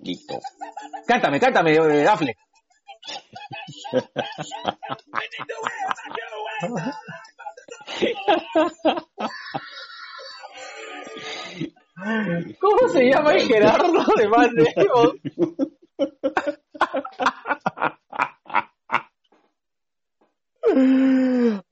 Listo. 0.00 0.38
Cántame, 1.06 1.40
cántame, 1.40 1.72
eh, 1.74 2.06
Affleck. 2.06 2.36
¿Cómo 12.60 12.88
se 12.88 13.04
llama 13.04 13.32
el 13.32 13.42
Gerardo 13.42 14.04
de 14.16 14.28
Damon? 14.28 15.20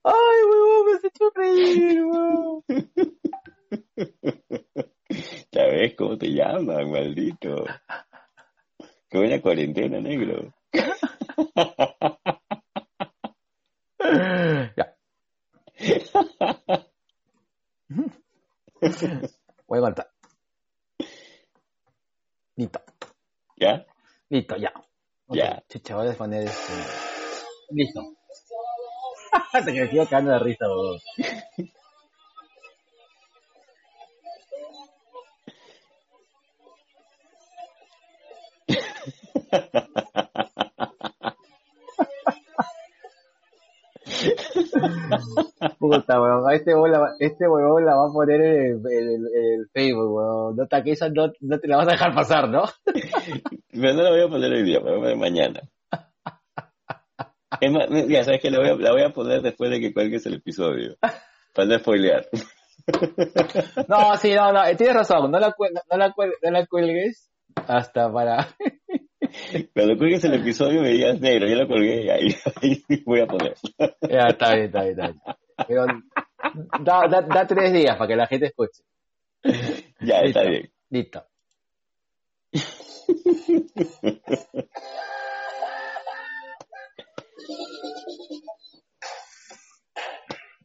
Ay, 0.03 0.39
huevón, 0.49 0.85
me 0.85 0.93
has 0.93 1.03
hecho 1.03 1.29
reír, 1.35 2.03
huevón. 2.05 2.63
Ya 5.51 5.65
ves 5.67 5.95
cómo 5.95 6.17
te 6.17 6.27
llaman, 6.27 6.91
maldito. 6.91 7.65
Qué 9.09 9.17
buena 9.17 9.41
cuarentena, 9.41 9.99
negro. 9.99 10.53
Ya. 14.75 14.95
Voy 19.67 19.79
a. 19.79 20.07
Listo. 22.55 22.79
¿Ya? 23.57 23.85
Listo, 24.29 24.55
ya. 24.57 24.71
Okay. 25.27 25.41
Ya. 25.41 25.63
Chucha, 25.67 25.95
voy 25.95 26.07
a 26.07 26.13
poner. 26.13 26.47
Este. 26.47 26.73
Listo. 27.71 28.01
Te 29.65 29.73
creció 29.73 30.05
cagando 30.05 30.31
de 30.31 30.39
risa. 30.39 30.65
Puta, 45.79 46.21
weón. 46.21 46.51
Este 46.51 46.75
huevón 46.75 46.91
la, 46.91 47.15
este 47.19 47.45
la 47.45 47.95
va 47.95 48.09
a 48.09 48.13
poner 48.13 48.41
en 48.41 48.83
el, 48.85 49.67
Facebook, 49.71 50.13
weón. 50.13 50.55
No, 50.55 50.83
que 50.83 50.91
esa 50.91 51.09
no, 51.09 51.31
no 51.39 51.59
te 51.59 51.67
la 51.67 51.77
vas 51.77 51.87
a 51.87 51.91
dejar 51.91 52.13
pasar, 52.13 52.49
¿no? 52.49 52.63
Pero 53.71 53.93
no 53.93 54.03
la 54.03 54.09
voy 54.09 54.21
a 54.21 54.27
poner 54.27 54.51
hoy 54.51 54.63
día, 54.63 54.79
me 54.79 54.91
voy 54.91 54.97
a 54.97 55.01
poner 55.01 55.17
mañana. 55.17 55.61
Es 57.61 57.71
más, 57.71 57.87
ya 58.07 58.23
sabes 58.23 58.41
que 58.41 58.51
la 58.51 58.59
voy, 58.59 58.69
a, 58.69 58.75
la 58.75 58.91
voy 58.91 59.03
a 59.03 59.13
poner 59.13 59.41
después 59.41 59.71
de 59.71 59.79
que 59.79 59.93
cuelgues 59.93 60.25
el 60.25 60.35
episodio. 60.35 60.97
Para 61.53 61.67
no 61.67 61.79
spoilear. 61.79 62.27
No, 63.87 64.15
sí, 64.17 64.31
no, 64.35 64.53
no, 64.53 64.63
tienes 64.77 64.95
razón. 64.95 65.31
No 65.31 65.39
la, 65.39 65.55
no 65.89 65.97
la, 65.97 66.13
no 66.15 66.51
la 66.51 66.65
cuelgues 66.67 67.31
hasta 67.67 68.11
para. 68.11 68.47
Cuando 69.73 70.05
es 70.05 70.23
el 70.23 70.33
episodio 70.35 70.81
me 70.81 70.89
digas 70.89 71.19
negro, 71.19 71.47
ya 71.47 71.55
lo 71.55 71.67
colgué 71.67 72.03
y 72.05 72.09
ahí, 72.09 72.35
ahí, 72.61 72.83
voy 73.05 73.21
a 73.21 73.27
poner. 73.27 73.55
Ya, 74.09 74.27
está 74.29 74.53
bien, 74.53 74.65
está 74.65 74.83
bien, 74.83 74.99
está 74.99 75.07
bien. 75.07 75.19
Pero 75.67 75.85
da, 76.81 77.07
da, 77.09 77.21
da, 77.21 77.47
tres 77.47 77.73
días 77.73 77.97
para 77.97 78.07
que 78.07 78.15
la 78.15 78.27
gente 78.27 78.47
escuche. 78.47 78.83
Ya, 80.01 80.21
Listo. 80.21 80.39
está 80.39 80.49
bien. 80.49 80.71
Listo. 80.89 81.23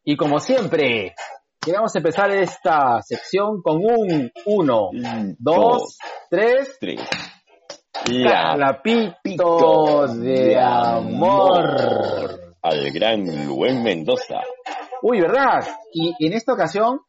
Y 0.04 0.16
como 0.16 0.40
siempre, 0.40 1.14
queremos 1.60 1.94
empezar 1.94 2.30
esta 2.32 3.00
sección 3.02 3.62
con 3.62 3.76
un 3.76 4.32
1, 4.44 4.90
2, 5.38 5.98
3. 6.30 6.78
Carrapitos 8.04 10.20
de 10.20 10.58
amor. 10.58 12.40
Al 12.62 12.90
gran 12.92 13.46
Luen 13.46 13.82
Mendoza. 13.82 14.40
Uy, 15.02 15.20
¿verdad? 15.20 15.66
Y 15.92 16.14
en 16.18 16.32
esta 16.32 16.52
ocasión, 16.52 17.00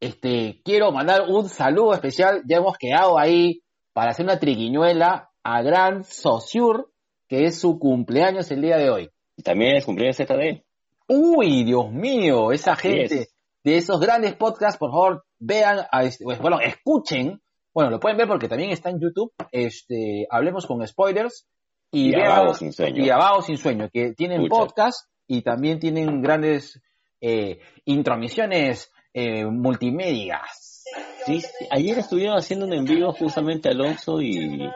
este, 0.00 0.60
quiero 0.64 0.92
mandar 0.92 1.22
un 1.28 1.48
saludo 1.48 1.94
especial. 1.94 2.42
Ya 2.46 2.58
hemos 2.58 2.76
quedado 2.76 3.18
ahí 3.18 3.62
para 3.92 4.10
hacer 4.10 4.24
una 4.24 4.38
triquiñuela 4.38 5.30
a 5.42 5.62
gran 5.62 6.04
Sociur, 6.04 6.90
que 7.28 7.44
es 7.44 7.60
su 7.60 7.78
cumpleaños 7.78 8.50
el 8.50 8.62
día 8.62 8.76
de 8.76 8.90
hoy. 8.90 9.10
Y 9.36 9.42
también 9.42 9.76
es 9.76 9.84
cumpleaños 9.84 10.20
esta 10.20 10.36
de 10.36 10.48
él. 10.48 10.64
Uy, 11.08 11.64
Dios 11.64 11.90
mío, 11.90 12.52
esa 12.52 12.76
gente 12.76 13.28
de 13.62 13.76
esos 13.76 14.00
grandes 14.00 14.34
podcasts, 14.34 14.78
por 14.78 14.90
favor, 14.90 15.24
vean, 15.38 15.86
este, 16.02 16.24
bueno, 16.24 16.60
escuchen 16.60 17.40
bueno, 17.74 17.90
lo 17.90 18.00
pueden 18.00 18.16
ver 18.16 18.28
porque 18.28 18.48
también 18.48 18.70
está 18.70 18.90
en 18.90 19.00
YouTube, 19.00 19.32
este, 19.50 20.26
hablemos 20.30 20.64
con 20.66 20.86
spoilers 20.86 21.46
y, 21.90 22.14
Abajo 22.14 22.54
sin 22.54 22.72
sueño. 22.72 23.04
y 23.04 23.10
Abajo 23.10 23.42
sin 23.42 23.58
sueño, 23.58 23.88
que 23.92 24.12
tienen 24.12 24.46
podcast 24.48 25.10
y 25.26 25.42
también 25.42 25.80
tienen 25.80 26.22
grandes 26.22 26.80
eh, 27.20 27.58
intromisiones 27.84 28.92
eh, 29.12 29.44
multimedias. 29.44 30.84
Sí, 31.26 31.40
sí, 31.40 31.66
ayer 31.70 31.98
estuvieron 31.98 32.36
haciendo 32.36 32.66
un 32.66 32.74
envío 32.74 33.12
justamente 33.12 33.70
Alonso 33.70 34.20
y, 34.20 34.68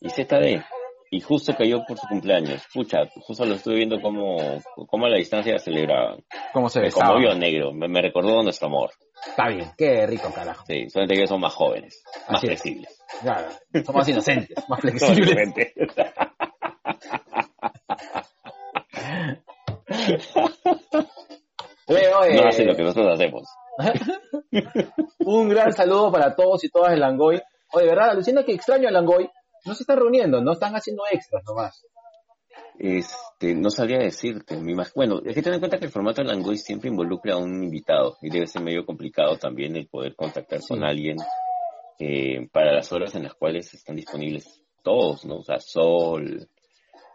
y 0.00 0.10
ZD. 0.10 0.62
Y 1.10 1.20
justo 1.20 1.54
cayó 1.56 1.84
por 1.86 1.96
su 1.96 2.08
cumpleaños. 2.08 2.64
Pucha, 2.74 3.06
justo 3.20 3.44
lo 3.44 3.54
estuve 3.54 3.76
viendo 3.76 4.00
como, 4.00 4.36
como 4.88 5.06
a 5.06 5.10
la 5.10 5.16
distancia 5.16 5.58
celebraban. 5.58 6.24
¿Cómo 6.52 6.68
se 6.68 6.80
ve? 6.80 6.90
conmovió 6.90 7.34
negro, 7.36 7.72
me, 7.72 7.86
me 7.86 8.02
recordó 8.02 8.42
nuestro 8.42 8.66
amor. 8.66 8.90
Está 9.26 9.48
bien, 9.48 9.70
qué 9.76 10.06
rico 10.06 10.30
carajo. 10.32 10.64
Sí, 10.66 10.88
solamente 10.90 11.20
que 11.20 11.26
son 11.26 11.40
más 11.40 11.54
jóvenes, 11.54 12.02
más 12.28 12.38
Así 12.38 12.46
es. 12.46 12.60
flexibles. 12.60 13.00
Claro, 13.20 13.48
somos 13.72 13.94
más 13.94 14.08
inocentes, 14.08 14.56
más 14.68 14.80
Son 14.80 14.90
flexibles. 14.90 15.54
No 21.88 22.48
hacen 22.48 22.66
lo 22.66 22.76
que 22.76 22.82
nosotros 22.82 23.12
hacemos. 23.14 23.48
Un 25.20 25.48
gran 25.48 25.72
saludo 25.72 26.10
para 26.12 26.34
todos 26.34 26.64
y 26.64 26.68
todas 26.70 26.92
de 26.92 26.98
Langoy. 26.98 27.40
Oye, 27.72 27.86
¿verdad? 27.86 28.10
Alucina 28.10 28.44
que 28.44 28.52
extraño 28.52 28.88
a 28.88 28.92
Langoy. 28.92 29.28
No 29.64 29.74
se 29.74 29.82
están 29.82 29.98
reuniendo, 29.98 30.40
no 30.40 30.52
están 30.52 30.74
haciendo 30.76 31.04
extras 31.10 31.42
nomás. 31.46 31.84
Este, 32.78 33.54
no 33.54 33.70
sabría 33.70 33.98
decirte. 33.98 34.56
Me 34.56 34.72
imag- 34.74 34.92
Bueno, 34.94 35.20
hay 35.24 35.34
que 35.34 35.42
tener 35.42 35.54
en 35.54 35.60
cuenta 35.60 35.78
que 35.78 35.86
el 35.86 35.92
formato 35.92 36.22
de 36.22 36.28
Langoy 36.28 36.56
siempre 36.58 36.90
involucra 36.90 37.34
a 37.34 37.38
un 37.38 37.62
invitado 37.64 38.16
y 38.20 38.30
debe 38.30 38.46
ser 38.46 38.62
medio 38.62 38.84
complicado 38.84 39.36
también 39.36 39.76
el 39.76 39.86
poder 39.88 40.14
contactar 40.16 40.60
con 40.66 40.78
Sí. 40.78 40.84
alguien 40.84 41.16
eh, 42.00 42.48
para 42.52 42.72
las 42.72 42.92
horas 42.92 43.14
en 43.14 43.22
las 43.22 43.34
cuales 43.34 43.72
están 43.72 43.94
disponibles 43.96 44.60
todos, 44.82 45.24
¿no? 45.24 45.36
O 45.36 45.44
sea, 45.44 45.60
Sol, 45.60 46.48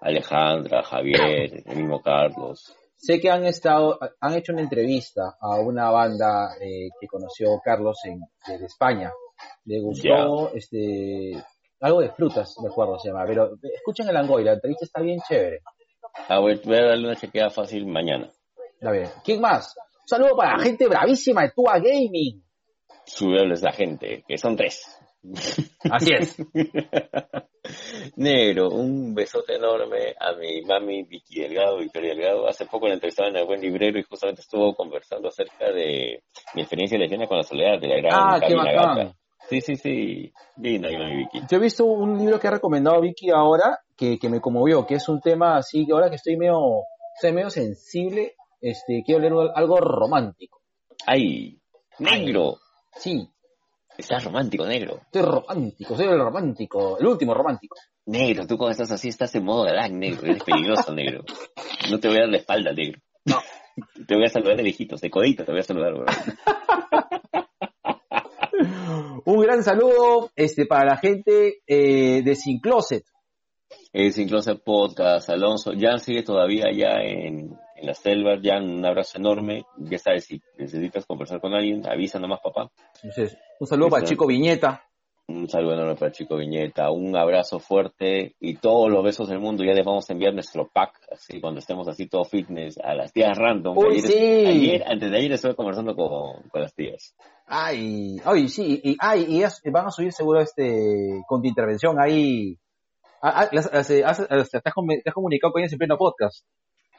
Alejandra, 0.02 0.82
Javier, 0.84 1.64
el 1.66 1.76
mismo 1.78 2.02
Carlos. 2.02 2.74
Sé 2.96 3.20
que 3.20 3.30
han 3.30 3.46
estado, 3.46 4.00
han 4.20 4.34
hecho 4.36 4.54
una 4.54 4.62
entrevista 4.62 5.38
a 5.40 5.60
una 5.60 5.90
banda 5.90 6.56
eh, 6.62 6.90
que 7.00 7.08
conoció 7.08 7.60
Carlos 7.64 7.98
en, 8.06 8.20
de 8.48 8.66
España. 8.66 9.12
Le 9.66 9.80
gustó, 9.82 10.54
este, 10.54 11.34
algo 11.82 12.02
de 12.02 12.10
frutas, 12.12 12.56
me 12.62 12.70
acuerdo 12.70 13.00
se 13.00 13.10
llama. 13.10 13.26
Pero 13.26 13.52
escuchen 13.62 14.08
el 14.08 14.14
Langoy, 14.14 14.44
la 14.44 14.54
entrevista 14.54 14.86
está 14.86 15.02
bien 15.02 15.20
chévere. 15.28 15.62
Ah, 16.28 16.40
voy, 16.40 16.60
voy 16.64 16.78
a 16.78 16.88
darle 16.88 17.08
una 17.08 17.16
chequeada 17.16 17.50
fácil 17.50 17.86
mañana. 17.86 18.30
Está 18.74 18.92
bien. 18.92 19.10
¿Quién 19.24 19.42
más? 19.42 19.76
Un 19.78 20.08
saludo 20.08 20.36
para 20.36 20.58
la 20.58 20.64
gente 20.64 20.88
bravísima 20.88 21.44
de 21.44 21.52
Tua 21.52 21.80
Gaming. 21.80 22.44
Subebles 23.06 23.62
la 23.62 23.72
gente, 23.72 24.24
que 24.28 24.38
son 24.38 24.56
tres. 24.56 25.00
Así 25.92 26.14
es. 26.18 26.38
Negro, 28.16 28.70
un 28.70 29.14
besote 29.14 29.56
enorme 29.56 30.16
a 30.20 30.34
mi 30.34 30.62
mami 30.62 31.04
Vicky 31.04 31.42
Delgado, 31.42 31.78
Victoria 31.78 32.14
Delgado. 32.14 32.48
Hace 32.48 32.66
poco 32.66 32.88
la 32.88 32.94
entrevistaba 32.94 33.30
en 33.30 33.36
el 33.38 33.46
buen 33.46 33.62
librero 33.62 34.00
y 34.00 34.04
justamente 34.04 34.42
estuvo 34.42 34.74
conversando 34.76 35.28
acerca 35.28 35.72
de 35.72 36.24
mi 36.56 36.62
experiencia 36.62 36.98
lesbiana 36.98 37.28
con 37.28 37.38
la 37.38 37.44
soledad 37.44 37.80
de 37.80 37.88
la 37.88 37.98
gran 37.98 38.12
Ah, 38.14 38.40
qué 38.40 38.54
Camila. 38.54 38.72
Gata. 38.74 39.16
Sí, 39.50 39.62
sí, 39.62 39.76
sí. 39.76 40.34
Linda 40.58 40.90
Vicky. 40.90 41.42
Yo 41.50 41.58
he 41.58 41.60
visto 41.60 41.86
un 41.86 42.18
libro 42.18 42.40
que 42.40 42.48
ha 42.48 42.52
recomendado 42.52 43.02
Vicky 43.02 43.32
ahora 43.32 43.80
que, 43.98 44.20
que 44.20 44.30
me 44.30 44.40
conmovió, 44.40 44.86
que 44.86 44.96
es 44.96 45.10
un 45.10 45.20
tema 45.22 45.58
así, 45.58 45.86
que 45.86 45.94
ahora 45.94 46.10
que 46.10 46.18
estoy 46.18 46.38
medio, 46.38 46.84
estoy 47.16 47.32
medio 47.34 47.50
sensible, 47.50 48.36
este, 48.62 49.02
quiero 49.06 49.22
leer 49.22 49.34
algo 49.56 49.78
romántico. 49.78 50.62
Ay, 51.06 51.60
negro. 52.00 52.58
Sí, 52.96 53.28
Estás 54.00 54.24
romántico, 54.24 54.66
negro. 54.66 55.02
estoy 55.02 55.24
romántico, 55.24 55.98
soy 55.98 56.06
el 56.06 56.20
romántico, 56.20 56.98
el 56.98 57.06
último 57.06 57.34
romántico. 57.34 57.76
Negro, 58.06 58.48
tú 58.48 58.58
cuando 58.58 58.72
estás 58.72 58.92
así 58.92 59.10
estás 59.10 59.36
en 59.36 59.44
modo 59.44 59.64
galán, 59.66 60.00
negro. 60.00 60.26
Eres 60.26 60.42
peligroso, 60.42 60.94
negro. 60.94 61.26
No 61.92 62.00
te 62.00 62.08
voy 62.08 62.16
a 62.18 62.22
dar 62.22 62.30
la 62.30 62.38
espalda, 62.38 62.72
negro. 62.72 63.02
No. 63.26 63.42
Te 64.08 64.16
voy 64.16 64.24
a 64.24 64.30
saludar 64.30 64.56
de 64.56 64.64
lejitos, 64.64 65.02
de 65.02 65.10
codito 65.10 65.44
te 65.44 65.52
voy 65.52 65.60
a 65.60 65.64
saludar, 65.64 65.94
bro. 65.94 66.06
Un 69.26 69.42
gran 69.42 69.64
saludo 69.64 70.32
este, 70.36 70.66
para 70.66 70.86
la 70.86 70.98
gente 70.98 71.62
eh, 71.68 72.22
de 72.24 72.36
Sin 72.36 72.60
Closet. 72.60 73.04
Es 73.94 74.18
incluso 74.18 74.58
podcast, 74.60 75.30
Alonso. 75.30 75.72
Jan 75.78 76.00
sigue 76.00 76.24
todavía 76.24 76.66
allá 76.68 77.02
en, 77.04 77.58
en 77.76 77.86
la 77.86 77.94
selva. 77.94 78.38
Jan, 78.42 78.70
un 78.70 78.86
abrazo 78.86 79.18
enorme. 79.18 79.64
Ya 79.78 79.98
sabes, 79.98 80.26
si 80.26 80.42
necesitas 80.58 81.06
conversar 81.06 81.40
con 81.40 81.54
alguien, 81.54 81.88
avisa 81.88 82.20
nomás, 82.20 82.40
papá. 82.44 82.72
Entonces, 83.04 83.38
un 83.60 83.68
saludo 83.68 83.90
para 83.90 84.02
Listo. 84.02 84.14
Chico 84.14 84.28
Viñeta. 84.28 84.89
Un 85.30 85.48
saludo 85.48 85.74
enorme 85.76 85.96
para 85.96 86.12
Chico 86.12 86.38
Viñeta. 86.38 86.90
Un 86.90 87.16
abrazo 87.16 87.60
fuerte 87.60 88.36
y 88.40 88.56
todos 88.56 88.90
los 88.90 89.04
besos 89.04 89.30
del 89.30 89.40
mundo. 89.40 89.64
Ya 89.64 89.74
les 89.74 89.86
vamos 89.86 90.10
a 90.10 90.14
enviar 90.14 90.34
nuestro 90.34 90.68
pack, 90.74 91.00
así 91.12 91.40
cuando 91.40 91.60
estemos 91.60 91.88
así 91.88 92.08
todo 92.08 92.24
fitness, 92.26 92.80
a 92.80 92.96
las 92.96 93.14
tías 93.14 93.38
random. 93.38 93.78
Uy, 93.78 93.98
ayer, 93.98 94.02
sí. 94.02 94.18
ayer, 94.48 94.84
antes 94.88 95.12
de 95.12 95.18
ayer 95.18 95.32
estuve 95.34 95.54
conversando 95.56 95.96
con, 95.96 96.50
con 96.50 96.62
las 96.62 96.74
tías. 96.74 97.14
Ay, 97.46 98.18
ay, 98.26 98.48
sí, 98.48 98.82
y, 98.84 98.96
ay, 99.00 99.26
y 99.30 99.44
es- 99.44 99.62
van 99.72 99.86
a 99.86 99.92
subir 99.92 100.12
seguro 100.14 100.42
este, 100.42 101.22
con 101.28 101.44
tu 101.44 101.48
intervención 101.48 101.98
ahí. 102.02 102.58
Ah, 103.22 103.42
ah, 103.44 103.50
las- 103.52 103.72
las- 103.72 103.90
eh, 103.92 104.04
has- 104.04 104.28
te, 104.28 104.36
has, 104.36 104.74
com- 104.74 104.88
te 104.88 105.10
has 105.10 105.14
comunicado 105.14 105.54
con 105.54 105.62
ellos 105.62 105.74
en 105.74 105.78
pleno 105.78 105.98
podcast. 105.98 106.44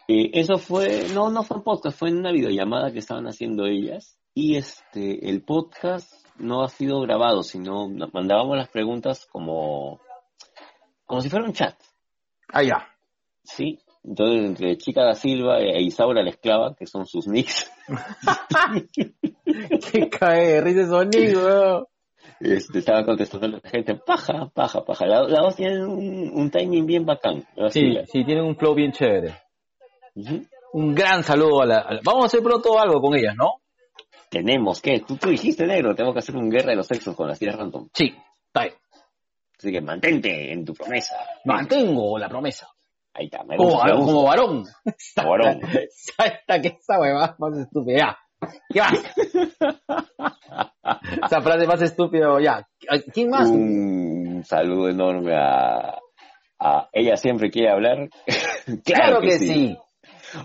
Eh, 0.07 0.31
eso 0.35 0.57
fue, 0.59 1.07
no, 1.15 1.31
no 1.31 1.43
fue 1.43 1.57
un 1.57 1.65
podcast, 1.65 1.99
fue 1.99 2.11
en 2.11 2.19
una 2.19 2.31
videollamada 2.31 2.93
que 2.93 3.01
estaban 3.01 3.27
haciendo 3.27 3.67
ellas. 3.67 4.17
Y 4.35 4.55
este, 4.55 5.29
el 5.29 5.43
podcast 5.43 6.13
no 6.39 6.63
ha 6.63 6.69
sido 6.69 7.01
grabado, 7.01 7.43
sino 7.43 7.89
mandábamos 8.13 8.57
las 8.57 8.69
preguntas 8.69 9.27
como, 9.27 10.01
como 11.07 11.21
si 11.21 11.29
fuera 11.31 11.45
un 11.47 11.53
chat, 11.53 11.75
Ah, 12.53 12.63
ya. 12.63 12.89
¿sí? 13.45 13.79
Entonces, 14.03 14.45
entre 14.47 14.77
Chica 14.79 15.05
da 15.05 15.15
Silva 15.15 15.59
e 15.61 15.83
Isaura 15.83 16.23
la 16.23 16.31
Esclava, 16.31 16.75
que 16.75 16.87
son 16.87 17.07
sus 17.07 17.27
nicks, 17.29 17.71
Qué 19.93 20.09
cae 20.09 20.47
de 20.47 20.61
risa 20.61 20.87
sonido. 20.89 21.89
este, 22.41 22.79
estaban 22.79 23.05
contestando 23.05 23.47
a 23.47 23.51
la 23.51 23.61
gente, 23.69 23.95
paja, 23.97 24.51
paja, 24.55 24.85
paja. 24.85 25.07
La- 25.07 25.23
Las 25.29 25.41
dos 25.43 25.57
tienen 25.57 25.83
un, 25.83 26.31
un 26.35 26.51
timing 26.51 26.87
bien 26.87 27.05
bacán. 27.05 27.45
Sí, 27.71 27.83
la- 27.91 28.07
sí, 28.07 28.25
tienen 28.25 28.45
un 28.45 28.57
flow 28.57 28.75
bien 28.75 28.93
chévere. 28.93 29.35
Ujú. 30.15 30.43
Un 30.73 30.95
gran 30.95 31.23
saludo 31.23 31.63
a 31.63 31.67
la, 31.67 31.79
a 31.79 31.95
la- 31.95 32.01
Vamos 32.05 32.25
a 32.25 32.27
hacer 32.27 32.43
pronto 32.43 32.79
algo 32.79 33.01
con 33.01 33.15
ellas, 33.17 33.35
¿no? 33.37 33.60
Tenemos 34.31 34.81
que, 34.81 35.01
tú, 35.01 35.17
tú 35.17 35.29
dijiste 35.31 35.67
negro, 35.67 35.95
tenemos 35.95 36.15
que 36.15 36.21
hacer 36.21 36.37
un 36.37 36.49
guerra 36.49 36.71
de 36.71 36.77
los 36.77 36.87
sexos 36.87 37.15
con 37.17 37.27
las 37.29 37.39
tías 37.39 37.57
random. 37.57 37.89
Sí, 37.93 38.15
está 38.47 38.63
bien. 38.63 38.75
Así 39.59 39.73
que 39.73 39.81
mantente 39.81 40.53
en 40.53 40.65
tu 40.65 40.73
promesa. 40.73 41.17
Mantengo 41.45 42.17
la 42.19 42.29
promesa. 42.29 42.69
Ahí 43.13 43.27
está. 43.27 43.43
Me 43.45 43.57
Como, 43.57 43.71
gusta, 43.71 43.85
me 43.87 43.93
gusta. 43.97 44.07
como 44.07 44.25
varón. 44.25 44.65
Como 45.17 45.31
varón. 45.31 45.61
Hasta 46.19 46.61
que 46.63 46.69
esa 46.69 46.99
huevada 47.01 47.35
más 47.39 47.59
estúpida. 47.59 48.19
¿Qué 48.73 48.81
más? 48.81 49.05
esa 51.27 51.41
frase 51.43 51.67
más 51.67 51.83
estúpida, 51.83 52.29
ya. 52.41 52.67
¿Quién 53.13 53.31
más? 53.31 53.49
Un 53.49 54.43
saludo 54.45 54.89
enorme 54.89 55.35
a, 55.37 55.99
a 56.59 56.89
ella 56.93 57.17
siempre 57.17 57.51
quiere 57.51 57.71
hablar. 57.71 58.09
claro, 58.85 59.21
que, 59.21 59.39
sí. 59.39 59.77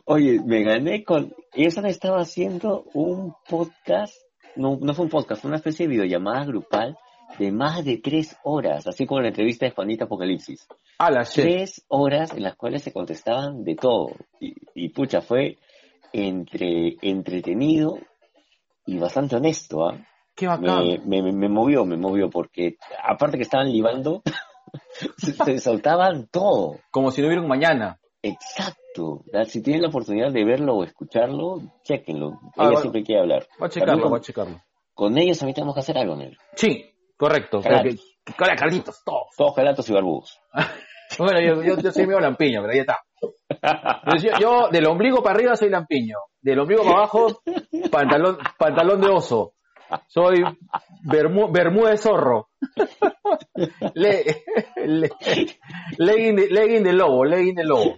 Oye, 0.05 0.39
me 0.43 0.63
gané 0.63 1.03
con... 1.03 1.33
Ella 1.53 1.87
estaba 1.87 2.19
haciendo 2.19 2.83
un 2.93 3.33
podcast, 3.47 4.15
no, 4.55 4.77
no 4.81 4.93
fue 4.93 5.05
un 5.05 5.11
podcast, 5.11 5.41
fue 5.41 5.49
una 5.49 5.57
especie 5.57 5.85
de 5.87 5.91
videollamada 5.93 6.45
grupal 6.45 6.97
de 7.39 7.51
más 7.51 7.83
de 7.83 7.97
tres 7.97 8.37
horas, 8.43 8.87
así 8.87 9.05
como 9.05 9.21
la 9.21 9.29
entrevista 9.29 9.65
de 9.65 9.71
Juanita 9.71 10.05
Apocalipsis. 10.05 10.67
A 10.99 11.11
la 11.11 11.23
shit. 11.23 11.43
Tres 11.43 11.85
horas 11.87 12.31
en 12.33 12.43
las 12.43 12.55
cuales 12.55 12.83
se 12.83 12.93
contestaban 12.93 13.63
de 13.63 13.75
todo. 13.75 14.09
Y, 14.39 14.53
y 14.73 14.89
pucha, 14.89 15.21
fue 15.21 15.57
entre 16.13 16.95
entretenido 17.01 17.97
y 18.85 18.97
bastante 18.97 19.35
honesto, 19.35 19.87
¿ah? 19.87 19.97
Qué 20.35 20.47
bacán. 20.47 20.85
me- 21.05 21.21
me 21.33 21.49
movió, 21.49 21.85
me 21.85 21.97
movió, 21.97 22.29
porque 22.29 22.75
aparte 23.03 23.37
que 23.37 23.43
estaban 23.43 23.71
libando, 23.71 24.21
se, 25.17 25.31
se 25.33 25.59
soltaban 25.59 26.27
todo. 26.27 26.79
Como 26.91 27.11
si 27.11 27.21
no 27.21 27.27
hubiera 27.27 27.41
un 27.41 27.47
mañana. 27.49 27.99
Exacto. 28.21 28.81
¿Verdad? 29.31 29.47
Si 29.47 29.61
tienen 29.61 29.81
la 29.83 29.89
oportunidad 29.89 30.31
de 30.31 30.43
verlo 30.45 30.75
o 30.75 30.83
escucharlo, 30.83 31.59
chequenlo. 31.83 32.27
Ella 32.29 32.51
Ah, 32.57 32.63
bueno. 32.65 32.79
siempre 32.79 33.03
quiere 33.03 33.21
hablar. 33.21 33.47
Voy 33.59 33.67
a 33.67 33.69
checarlo, 33.69 34.01
con, 34.01 34.09
voy 34.11 34.19
a 34.19 34.21
checarlo. 34.21 34.61
con 34.93 35.17
ellos 35.17 35.37
también 35.39 35.55
tenemos 35.55 35.73
que 35.75 35.79
hacer 35.81 35.97
algo, 35.97 36.15
Nel. 36.15 36.37
Sí, 36.55 36.85
correcto. 37.17 37.61
Carlitos. 37.61 38.05
Hola, 38.39 38.55
Carlitos, 38.55 39.03
todos. 39.05 39.27
Todos 39.37 39.55
gelatos 39.55 39.89
y 39.89 39.93
barbudos. 39.93 40.39
Bueno, 41.19 41.39
yo, 41.39 41.61
yo, 41.63 41.77
yo 41.77 41.91
soy 41.91 42.07
medio 42.07 42.19
lampiño, 42.19 42.61
pero 42.61 42.73
ahí 42.73 42.79
está. 42.79 42.97
Yo, 44.21 44.31
yo, 44.39 44.67
del 44.69 44.87
ombligo 44.87 45.21
para 45.21 45.35
arriba 45.35 45.55
soy 45.55 45.69
lampiño. 45.69 46.17
Del 46.41 46.59
ombligo 46.59 46.83
para 46.83 46.97
abajo, 46.97 47.41
pantalón, 47.91 48.37
pantalón 48.57 48.99
de 49.01 49.07
oso. 49.09 49.53
Soy 50.07 50.43
bermú, 51.03 51.51
bermú 51.51 51.85
de 51.85 51.97
zorro. 51.97 52.49
Le, 53.93 54.23
le- 54.85 55.09
legging, 55.97 56.35
de, 56.35 56.47
legging 56.49 56.83
de 56.83 56.93
lobo, 56.93 57.23
legging 57.25 57.55
de 57.55 57.63
lobo. 57.65 57.97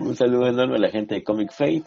Un 0.00 0.16
saludo 0.16 0.46
enorme 0.48 0.76
a 0.76 0.80
la 0.80 0.90
gente 0.90 1.16
de 1.16 1.24
Comic 1.24 1.52
Fate. 1.52 1.84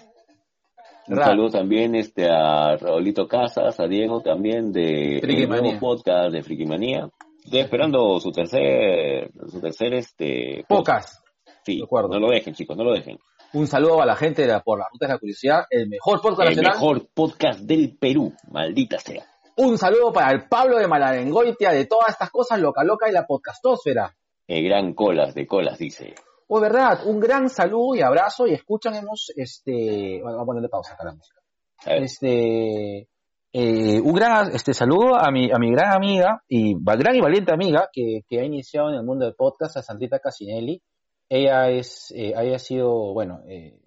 Un 1.07 1.15
saludo 1.17 1.49
también 1.51 1.95
este 1.95 2.27
a 2.29 2.75
Raulito 2.75 3.27
Casas, 3.27 3.79
a 3.79 3.87
Diego 3.87 4.21
también 4.21 4.71
de 4.73 5.19
el 5.19 5.47
nuevo 5.49 5.79
podcast 5.79 6.33
de 6.33 6.43
Frikimanía. 6.43 7.09
Estoy 7.45 7.61
esperando 7.61 8.19
su 8.19 8.31
tercer, 8.31 9.31
su 9.49 9.61
tercer 9.61 9.93
este 9.93 10.65
Pocas. 10.67 11.23
Sí, 11.63 11.77
de 11.77 11.83
acuerdo. 11.85 12.09
no 12.09 12.19
lo 12.19 12.29
dejen, 12.29 12.53
chicos, 12.53 12.75
no 12.77 12.83
lo 12.83 12.93
dejen. 12.93 13.17
Un 13.53 13.65
saludo 13.67 14.01
a 14.01 14.05
la 14.05 14.15
gente 14.15 14.41
de 14.41 14.49
la, 14.49 14.61
por 14.61 14.77
la 14.77 14.85
ruta 14.91 15.07
de 15.07 15.13
la 15.13 15.19
curiosidad, 15.19 15.65
el 15.69 15.87
mejor 15.87 16.21
podcast 16.21 16.49
El 16.49 16.55
nacional. 16.57 16.73
mejor 16.73 17.07
podcast 17.13 17.59
del 17.61 17.97
Perú, 17.97 18.33
maldita 18.51 18.99
sea. 18.99 19.25
Un 19.55 19.77
saludo 19.77 20.11
para 20.11 20.31
el 20.31 20.47
Pablo 20.47 20.77
de 20.77 20.87
Malarengoitia 20.87 21.71
de 21.71 21.85
todas 21.85 22.09
estas 22.09 22.29
cosas 22.29 22.59
loca 22.59 22.83
loca 22.83 23.09
y 23.09 23.13
la 23.13 23.25
podcastósfera. 23.25 24.15
El 24.47 24.65
gran 24.65 24.93
colas 24.93 25.33
de 25.33 25.47
colas, 25.47 25.77
dice. 25.77 26.13
Oh, 26.47 26.59
verdad, 26.59 26.99
un 27.05 27.19
gran 27.19 27.49
saludo 27.49 27.95
y 27.95 28.01
abrazo 28.01 28.47
y 28.47 28.53
escúchanos, 28.53 29.31
este, 29.35 30.19
bueno, 30.21 30.37
vamos 30.37 30.43
a 30.43 30.45
ponerle 30.45 30.69
pausa 30.69 30.93
acá 30.93 31.03
a 31.03 31.05
la 31.07 31.13
música. 31.13 31.41
Este, 31.85 33.07
eh, 33.53 34.01
un 34.01 34.13
gran 34.13 34.53
este 34.53 34.73
saludo 34.73 35.15
a 35.15 35.31
mi, 35.31 35.51
a 35.51 35.57
mi 35.57 35.71
gran 35.71 35.93
amiga 35.93 36.43
y 36.47 36.75
gran 36.79 37.15
y 37.15 37.21
valiente 37.21 37.53
amiga 37.53 37.89
que, 37.91 38.21
que 38.27 38.39
ha 38.39 38.43
iniciado 38.43 38.89
en 38.89 38.95
el 38.95 39.03
mundo 39.03 39.25
del 39.25 39.35
podcast, 39.35 39.77
a 39.77 39.81
Santita 39.81 40.19
Casinelli. 40.19 40.81
Ella 41.29 41.69
es, 41.69 42.11
eh, 42.11 42.33
ella 42.37 42.55
ha 42.55 42.59
sido, 42.59 43.13
bueno, 43.13 43.41
eh, 43.47 43.79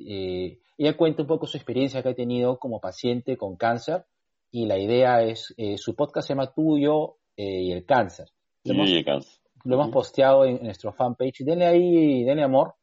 eh, 0.00 0.58
ella 0.76 0.96
cuenta 0.96 1.22
un 1.22 1.28
poco 1.28 1.46
su 1.46 1.56
experiencia 1.56 2.02
que 2.02 2.08
ha 2.10 2.14
tenido 2.14 2.58
como 2.58 2.80
paciente 2.80 3.36
con 3.36 3.56
cáncer 3.56 4.04
y 4.50 4.66
la 4.66 4.78
idea 4.78 5.22
es, 5.22 5.54
eh, 5.56 5.76
su 5.78 5.94
podcast 5.94 6.26
se 6.26 6.34
llama 6.34 6.52
Tuyo 6.52 7.16
eh, 7.36 7.62
y 7.62 7.72
el 7.72 7.84
cáncer. 7.84 8.28
Lo 8.64 8.74
hemos, 8.74 8.90
Yuyu 8.90 9.04
Cans. 9.04 9.40
lo 9.64 9.74
hemos 9.76 9.90
posteado 9.90 10.44
en, 10.44 10.56
en 10.56 10.64
nuestro 10.64 10.92
fanpage. 10.92 11.44
Denle 11.44 11.66
ahí, 11.66 12.24
denle 12.24 12.42
amor. 12.42 12.74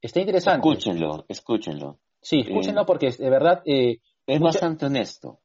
Está 0.00 0.20
interesante. 0.20 0.68
Escúchenlo, 0.68 1.24
escúchenlo. 1.28 1.98
Sí, 2.20 2.40
escúchenlo 2.40 2.86
porque 2.86 3.10
de 3.10 3.30
verdad, 3.30 3.62
Es 3.64 3.98
Mucha- 4.26 4.44
bastante 4.44 4.86
honesto. 4.86 5.40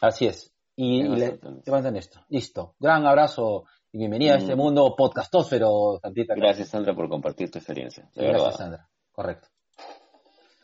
así 0.00 0.26
es. 0.26 0.52
Y, 0.76 1.00
Es 1.02 1.06
y 1.06 1.08
le, 1.08 1.10
bastante 1.30 1.46
honesto. 1.48 1.70
levantan 1.70 1.96
esto. 1.96 2.20
Listo. 2.28 2.74
Gran 2.80 3.06
abrazo 3.06 3.64
y 3.94 3.98
bienvenida 3.98 4.34
a 4.34 4.38
este 4.38 4.56
Mm. 4.56 4.58
mundo 4.58 4.94
podcastósfero, 4.96 6.00
Santita. 6.02 6.34
Gracias, 6.34 6.68
Sandra, 6.68 6.94
por 6.96 7.08
compartir 7.08 7.48
tu 7.48 7.58
experiencia. 7.58 8.02
De 8.12 8.24
Gracias, 8.24 8.42
verdad. 8.42 8.56
Sandra. 8.58 8.88
Correcto. 9.12 9.48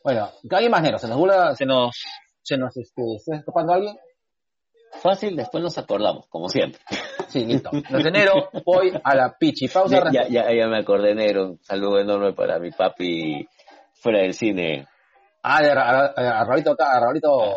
Bueno, 0.02 0.30
¿alguien 0.50 0.70
más 0.72 0.82
negro? 0.82 0.98
¿Se 0.98 1.06
nos 1.06 1.16
vuela, 1.16 1.54
se 1.54 1.64
nos, 1.64 1.94
se 2.42 2.56
nos, 2.56 2.76
este, 2.76 3.02
está 3.14 3.36
escapando 3.36 3.72
alguien? 3.74 3.96
Fácil, 5.00 5.36
después 5.36 5.62
nos 5.62 5.78
acordamos, 5.78 6.26
como 6.28 6.48
siempre. 6.48 6.80
Sí, 7.28 7.46
listo. 7.46 7.70
Los 7.90 8.02
de 8.02 8.08
enero, 8.08 8.50
voy 8.66 8.92
a 9.04 9.14
la 9.14 9.36
pichi. 9.38 9.68
Pausa. 9.68 10.10
Ya, 10.10 10.26
ya, 10.26 10.52
ya, 10.52 10.66
me 10.66 10.78
acordé, 10.80 11.14
Nero. 11.14 11.50
Un 11.50 11.58
saludo 11.62 12.00
enorme 12.00 12.32
para 12.32 12.58
mi 12.58 12.72
papi 12.72 13.46
fuera 13.92 14.22
del 14.22 14.34
cine. 14.34 14.88
Ah, 15.44 15.62
de 15.62 15.70
a, 15.70 16.06
a 16.40 16.44
Raulito 16.44 16.72
acá, 16.72 16.96
a 16.96 17.00
Raulito, 17.00 17.56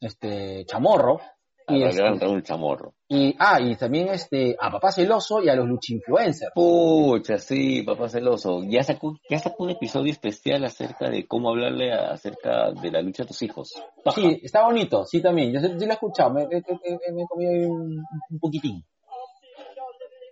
este, 0.00 0.64
Chamorro. 0.64 1.20
Y, 1.68 1.82
este, 1.82 2.02
Raúl 2.02 2.42
Chamorro. 2.44 2.94
y, 3.08 3.34
ah, 3.40 3.60
y 3.60 3.74
también 3.76 4.08
este, 4.08 4.54
a 4.60 4.70
Papá 4.70 4.92
Celoso 4.92 5.42
y 5.42 5.48
a 5.48 5.56
los 5.56 5.66
Luchinfluencers. 5.66 6.52
Pucha, 6.54 7.38
sí, 7.38 7.82
papá 7.82 8.08
celoso. 8.08 8.62
Ya 8.68 8.84
sacó, 8.84 9.16
ya 9.28 9.38
sacó 9.40 9.64
un 9.64 9.70
episodio 9.70 10.12
especial 10.12 10.64
acerca 10.64 11.10
de 11.10 11.26
cómo 11.26 11.48
hablarle 11.50 11.92
a- 11.92 12.12
acerca 12.12 12.70
de 12.70 12.90
la 12.92 13.02
lucha 13.02 13.24
de 13.24 13.28
tus 13.28 13.42
hijos. 13.42 13.72
Paja. 14.04 14.20
Sí, 14.20 14.40
está 14.44 14.64
bonito, 14.64 15.04
sí 15.04 15.20
también. 15.20 15.52
Yo, 15.52 15.60
sí 15.60 15.68
lo 15.68 15.90
he 15.90 15.92
escuchado, 15.94 16.30
me, 16.34 16.46
me, 16.46 16.56
me- 16.60 17.12
me 17.14 17.22
he 17.22 17.26
comido 17.26 17.50
ahí 17.50 17.64
un, 17.64 17.98
un 18.30 18.38
poquitín. 18.38 18.84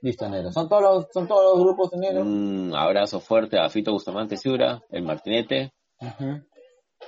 Listo, 0.02 0.28
negro. 0.28 0.52
Son 0.52 0.68
todos 0.68 0.82
los, 0.82 1.06
son 1.12 1.26
todos 1.26 1.56
los 1.56 1.64
grupos 1.64 1.90
de 1.90 1.98
negro. 1.98 2.20
Un 2.22 2.72
abrazo 2.76 3.20
fuerte 3.20 3.58
a 3.58 3.68
Fito 3.70 3.90
Bustamante 3.92 4.36
Ciura, 4.36 4.82
el 4.90 5.02
Martinete, 5.02 5.72
Ujú. 6.00 6.42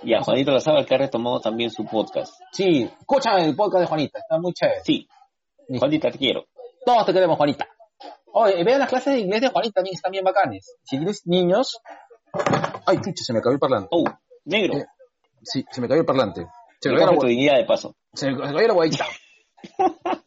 Y 0.02 0.14
a 0.14 0.22
Juanito 0.22 0.50
Lazaba, 0.52 0.84
que 0.84 0.94
ha 0.94 0.98
retomado 0.98 1.40
también 1.40 1.70
su 1.70 1.84
podcast. 1.84 2.34
Sí, 2.52 2.90
escuchan 3.00 3.40
el 3.40 3.54
podcast 3.56 3.80
de 3.82 3.86
Juanita, 3.86 4.18
está 4.18 4.38
muy 4.38 4.52
chévere. 4.52 4.80
Sí. 4.84 5.08
Juanita, 5.78 6.10
te 6.10 6.18
quiero. 6.18 6.44
Todos 6.84 7.06
te 7.06 7.12
queremos, 7.12 7.36
Juanita. 7.36 7.66
Oye, 8.32 8.62
vean 8.64 8.80
las 8.80 8.88
clases 8.88 9.14
de 9.14 9.20
inglés 9.20 9.40
de 9.40 9.48
Juanita, 9.48 9.74
también 9.74 9.94
están 9.94 10.12
bien 10.12 10.24
bacanes. 10.24 10.76
Si 10.84 10.96
tienes 10.96 11.26
niños... 11.26 11.78
Ay, 12.86 12.96
chucha, 12.98 13.24
se 13.24 13.32
me 13.32 13.40
cayó 13.40 13.54
el 13.54 13.58
parlante. 13.58 13.88
Oh, 13.90 14.04
negro. 14.44 14.78
Eh, 14.78 14.86
Sí, 15.42 15.64
se 15.70 15.80
me 15.80 15.88
cayó 15.88 16.00
el 16.00 16.06
parlante. 16.06 16.46
Se 16.80 16.90
me 16.90 16.96
cayó 16.98 17.10
tu 17.18 17.22
la, 17.26 17.28
dignidad 17.28 17.56
de 17.56 17.64
paso. 17.64 17.94
se 18.14 18.30
me 18.30 18.36
cayó 18.38 18.66
la 18.68 18.74
guayita. 18.74 19.06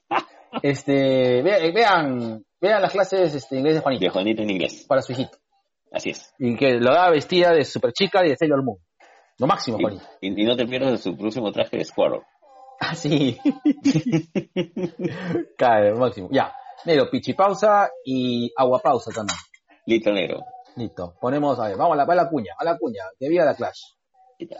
Este, 0.62 1.41
ve- 1.41 1.72
vean, 1.74 2.44
vean 2.60 2.82
las 2.82 2.91
clases 2.91 3.34
este, 3.36 3.56
de 3.56 3.60
inglés 3.60 3.76
de 3.76 3.82
Juanita 3.82 4.06
De 4.06 4.10
Juanita 4.10 4.41
en 4.44 4.50
inglés. 4.50 4.86
para 4.88 5.02
su 5.02 5.12
hijito. 5.14 5.38
Así 5.91 6.10
es. 6.12 6.34
Y 6.40 6.56
que 6.56 6.74
lo 6.80 6.91
da 6.94 7.10
vestida 7.10 7.52
de 7.54 7.64
super 7.64 7.91
chica 7.94 8.26
y 8.26 8.30
de 8.30 8.36
Sailor 8.38 8.64
Moon. 8.64 8.78
Lo 9.40 9.48
máximo, 9.48 9.78
Y, 9.80 9.82
Juanita. 9.82 10.03
y- 10.22 10.41
y 10.41 10.45
no 10.45 10.56
te 10.56 10.66
pierdas 10.68 10.91
de 10.91 10.98
su 10.98 11.18
próximo 11.18 11.52
traje 11.52 11.78
de 11.78 11.86
Squirrel. 11.86 12.22
Ah, 12.82 12.95
sí. 12.95 13.38
Cae, 15.57 15.91
lo 15.91 15.98
máximo. 15.98 16.30
Ya. 16.32 16.53
Negro, 16.86 17.10
pichipausa 17.10 17.90
y 18.06 18.52
agua 18.56 18.80
pausa 18.80 19.11
también. 19.11 19.38
Listo, 19.86 20.11
negro. 20.14 20.40
Listo. 20.78 21.14
Ponemos, 21.20 21.60
a 21.60 21.68
ver, 21.68 21.76
vamos 21.78 21.95
a 21.95 21.98
la, 21.98 22.06
va 22.06 22.16
la 22.16 22.30
cuña, 22.30 22.53
a 22.57 22.64
la 22.64 22.78
cuña. 22.78 23.03
Que 23.20 23.28
viva 23.28 23.44
la 23.44 23.56
Clash. 23.56 23.82
Ya. 24.40 24.57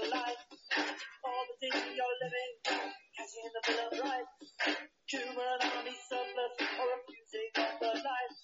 your 0.00 0.10
life. 0.10 0.42
All 1.24 1.44
the 1.48 1.56
things 1.60 1.84
you're 1.96 2.18
living, 2.24 2.52
cashing 3.16 3.50
the 3.52 3.62
bill 3.66 3.80
of 3.92 3.92
rights. 4.04 4.36
Human 5.08 5.58
army 5.60 5.96
surplus 6.08 6.54
or 6.80 6.88
abusing 6.96 7.52
of 7.56 7.74
the 7.80 7.92
life. 8.00 8.36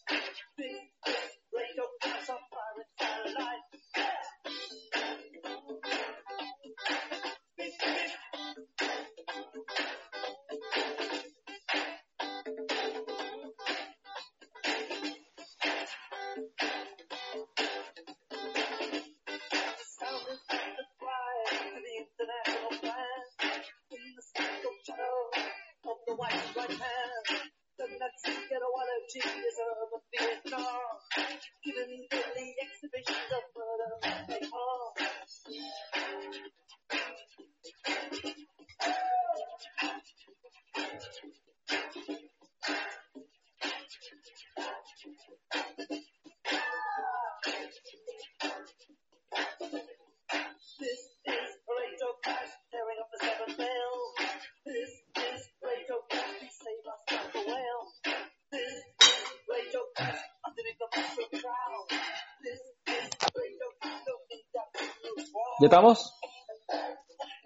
¿Ya 65.59 65.67
estamos? 65.67 66.15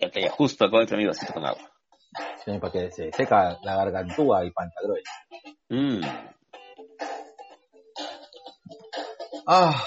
Ya 0.01 0.11
te 0.11 0.28
justo 0.31 0.66
de 0.69 0.87
tener 0.87 0.99
mi 0.99 1.07
vasito 1.07 1.32
con 1.32 1.45
agua. 1.45 1.70
Sí, 2.45 2.59
para 2.59 2.73
que 2.73 2.91
se 2.91 3.12
seca 3.12 3.57
la 3.62 3.77
gargantúa 3.77 4.45
y 4.45 4.51
pantalones. 4.51 5.05
Mm. 5.69 6.01
Ah. 9.47 9.85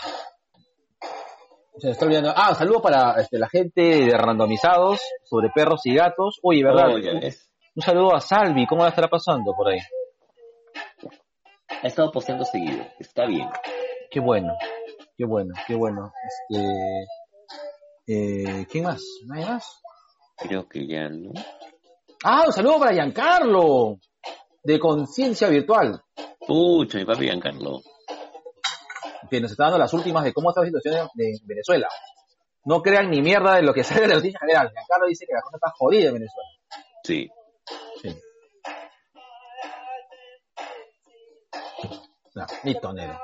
Se 1.78 1.88
me 1.88 1.92
está 1.92 2.06
olvidando. 2.06 2.34
Ah, 2.34 2.56
saludo 2.56 2.82
para 2.82 3.20
este, 3.20 3.38
la 3.38 3.50
gente 3.50 3.82
de 3.82 4.18
randomizados 4.18 5.02
sobre 5.24 5.50
perros 5.50 5.82
y 5.86 5.96
gatos. 5.96 6.40
Oye, 6.44 6.64
¿verdad? 6.64 6.94
Oh, 6.94 7.00
ya 7.00 7.14
ves. 7.20 7.50
Un 7.76 7.82
saludo 7.82 8.16
a 8.16 8.22
Salvi. 8.22 8.66
¿Cómo 8.68 8.84
la 8.84 8.90
estará 8.90 9.10
pasando 9.10 9.54
por 9.54 9.68
ahí? 9.68 9.80
Ha 11.82 11.88
estado 11.88 12.10
posteando 12.12 12.46
seguido. 12.46 12.86
Está 13.00 13.26
bien. 13.26 13.50
Qué 14.10 14.22
bueno. 14.22 14.54
Qué 15.18 15.26
bueno, 15.26 15.54
qué 15.68 15.76
bueno. 15.76 16.14
Este. 16.50 16.64
Eh, 18.08 18.66
¿Quién 18.70 18.84
más? 18.86 19.02
¿Nadie 19.26 19.46
más? 19.46 19.82
Creo 20.38 20.68
que 20.68 20.86
ya 20.88 21.08
no. 21.10 21.32
Ah, 22.24 22.44
un 22.48 22.54
saludo 22.54 22.80
para 22.80 22.94
Giancarlo. 22.94 23.98
De 24.64 24.80
Conciencia 24.80 25.50
Virtual. 25.50 26.02
Pucha, 26.46 26.98
mi 26.98 27.06
papi 27.06 27.26
Giancarlo. 27.26 27.82
que 29.30 29.40
nos 29.42 29.52
está 29.52 29.66
dando 29.66 29.80
las 29.80 29.94
últimas 29.94 30.24
de 30.24 30.34
cómo 30.34 30.50
está 30.50 30.62
la 30.62 30.68
situación 30.68 31.10
de 31.16 31.34
Venezuela. 31.46 31.88
No 32.66 32.82
crean 32.82 33.10
ni 33.10 33.22
mierda 33.22 33.56
de 33.56 33.64
lo 33.64 33.74
que 33.74 33.84
sale 33.84 34.02
de 34.02 34.08
la 34.10 34.16
noticia 34.16 34.40
general. 34.40 34.72
Giancarlo 34.74 35.08
dice 35.08 35.26
que 35.26 35.34
la 35.34 35.42
cosa 35.42 35.58
está 35.58 35.72
jodida 35.78 36.08
en 36.10 36.14
Venezuela. 36.14 36.50
Sí. 37.04 37.30
Sí. 38.02 38.18
Ya, 42.36 42.48
listo, 42.64 42.94
Nero. 42.94 43.20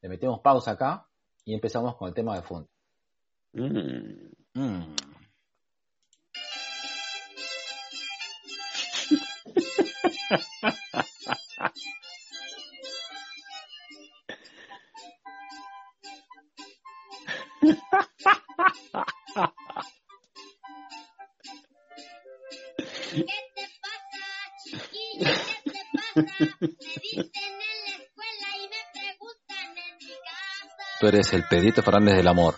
Le 0.00 0.08
metemos 0.08 0.40
pausa 0.40 0.72
acá 0.72 1.06
y 1.44 1.54
empezamos 1.54 1.96
con 1.96 2.08
el 2.08 2.14
tema 2.14 2.36
de 2.36 2.42
fondo. 2.42 2.68
Mm. 3.52 4.32
Mm. 4.54 4.94
¿Qué 23.10 23.24
te 23.54 23.64
pasa, 23.82 24.24
chiquilla? 24.64 25.32
¿Qué 25.64 25.70
te 25.70 25.80
pasa? 25.92 26.22
Me 26.60 26.76
dicen 27.02 27.24
en 27.34 27.78
la 27.84 27.96
escuela 27.96 28.48
y 28.56 28.68
me 28.68 28.82
preguntan 28.92 29.78
en 29.78 29.96
mi 29.98 30.14
casa. 30.14 30.84
Tú 31.00 31.06
eres 31.06 31.32
el 31.32 31.44
Pedrito 31.44 31.82
Fernández 31.82 32.16
del 32.16 32.28
amor. 32.28 32.56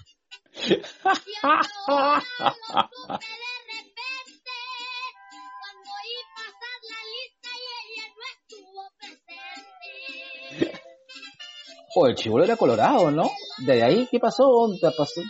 Oh, 12.03 12.07
el 12.07 12.15
chivolo 12.15 12.45
era 12.45 12.57
colorado, 12.57 13.11
¿no? 13.11 13.31
De 13.59 13.83
ahí, 13.83 14.09
¿qué 14.11 14.19
pasó? 14.19 14.45
¿Dónde 14.45 14.79
pasó? 14.97 15.21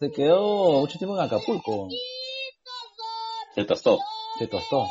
Se 0.00 0.10
quedó 0.10 0.80
mucho 0.80 0.96
tiempo 0.96 1.18
en 1.18 1.22
Acapulco. 1.22 1.88
Se 3.54 3.64
tostó. 3.66 3.98
Se 4.38 4.46
tostó. 4.46 4.86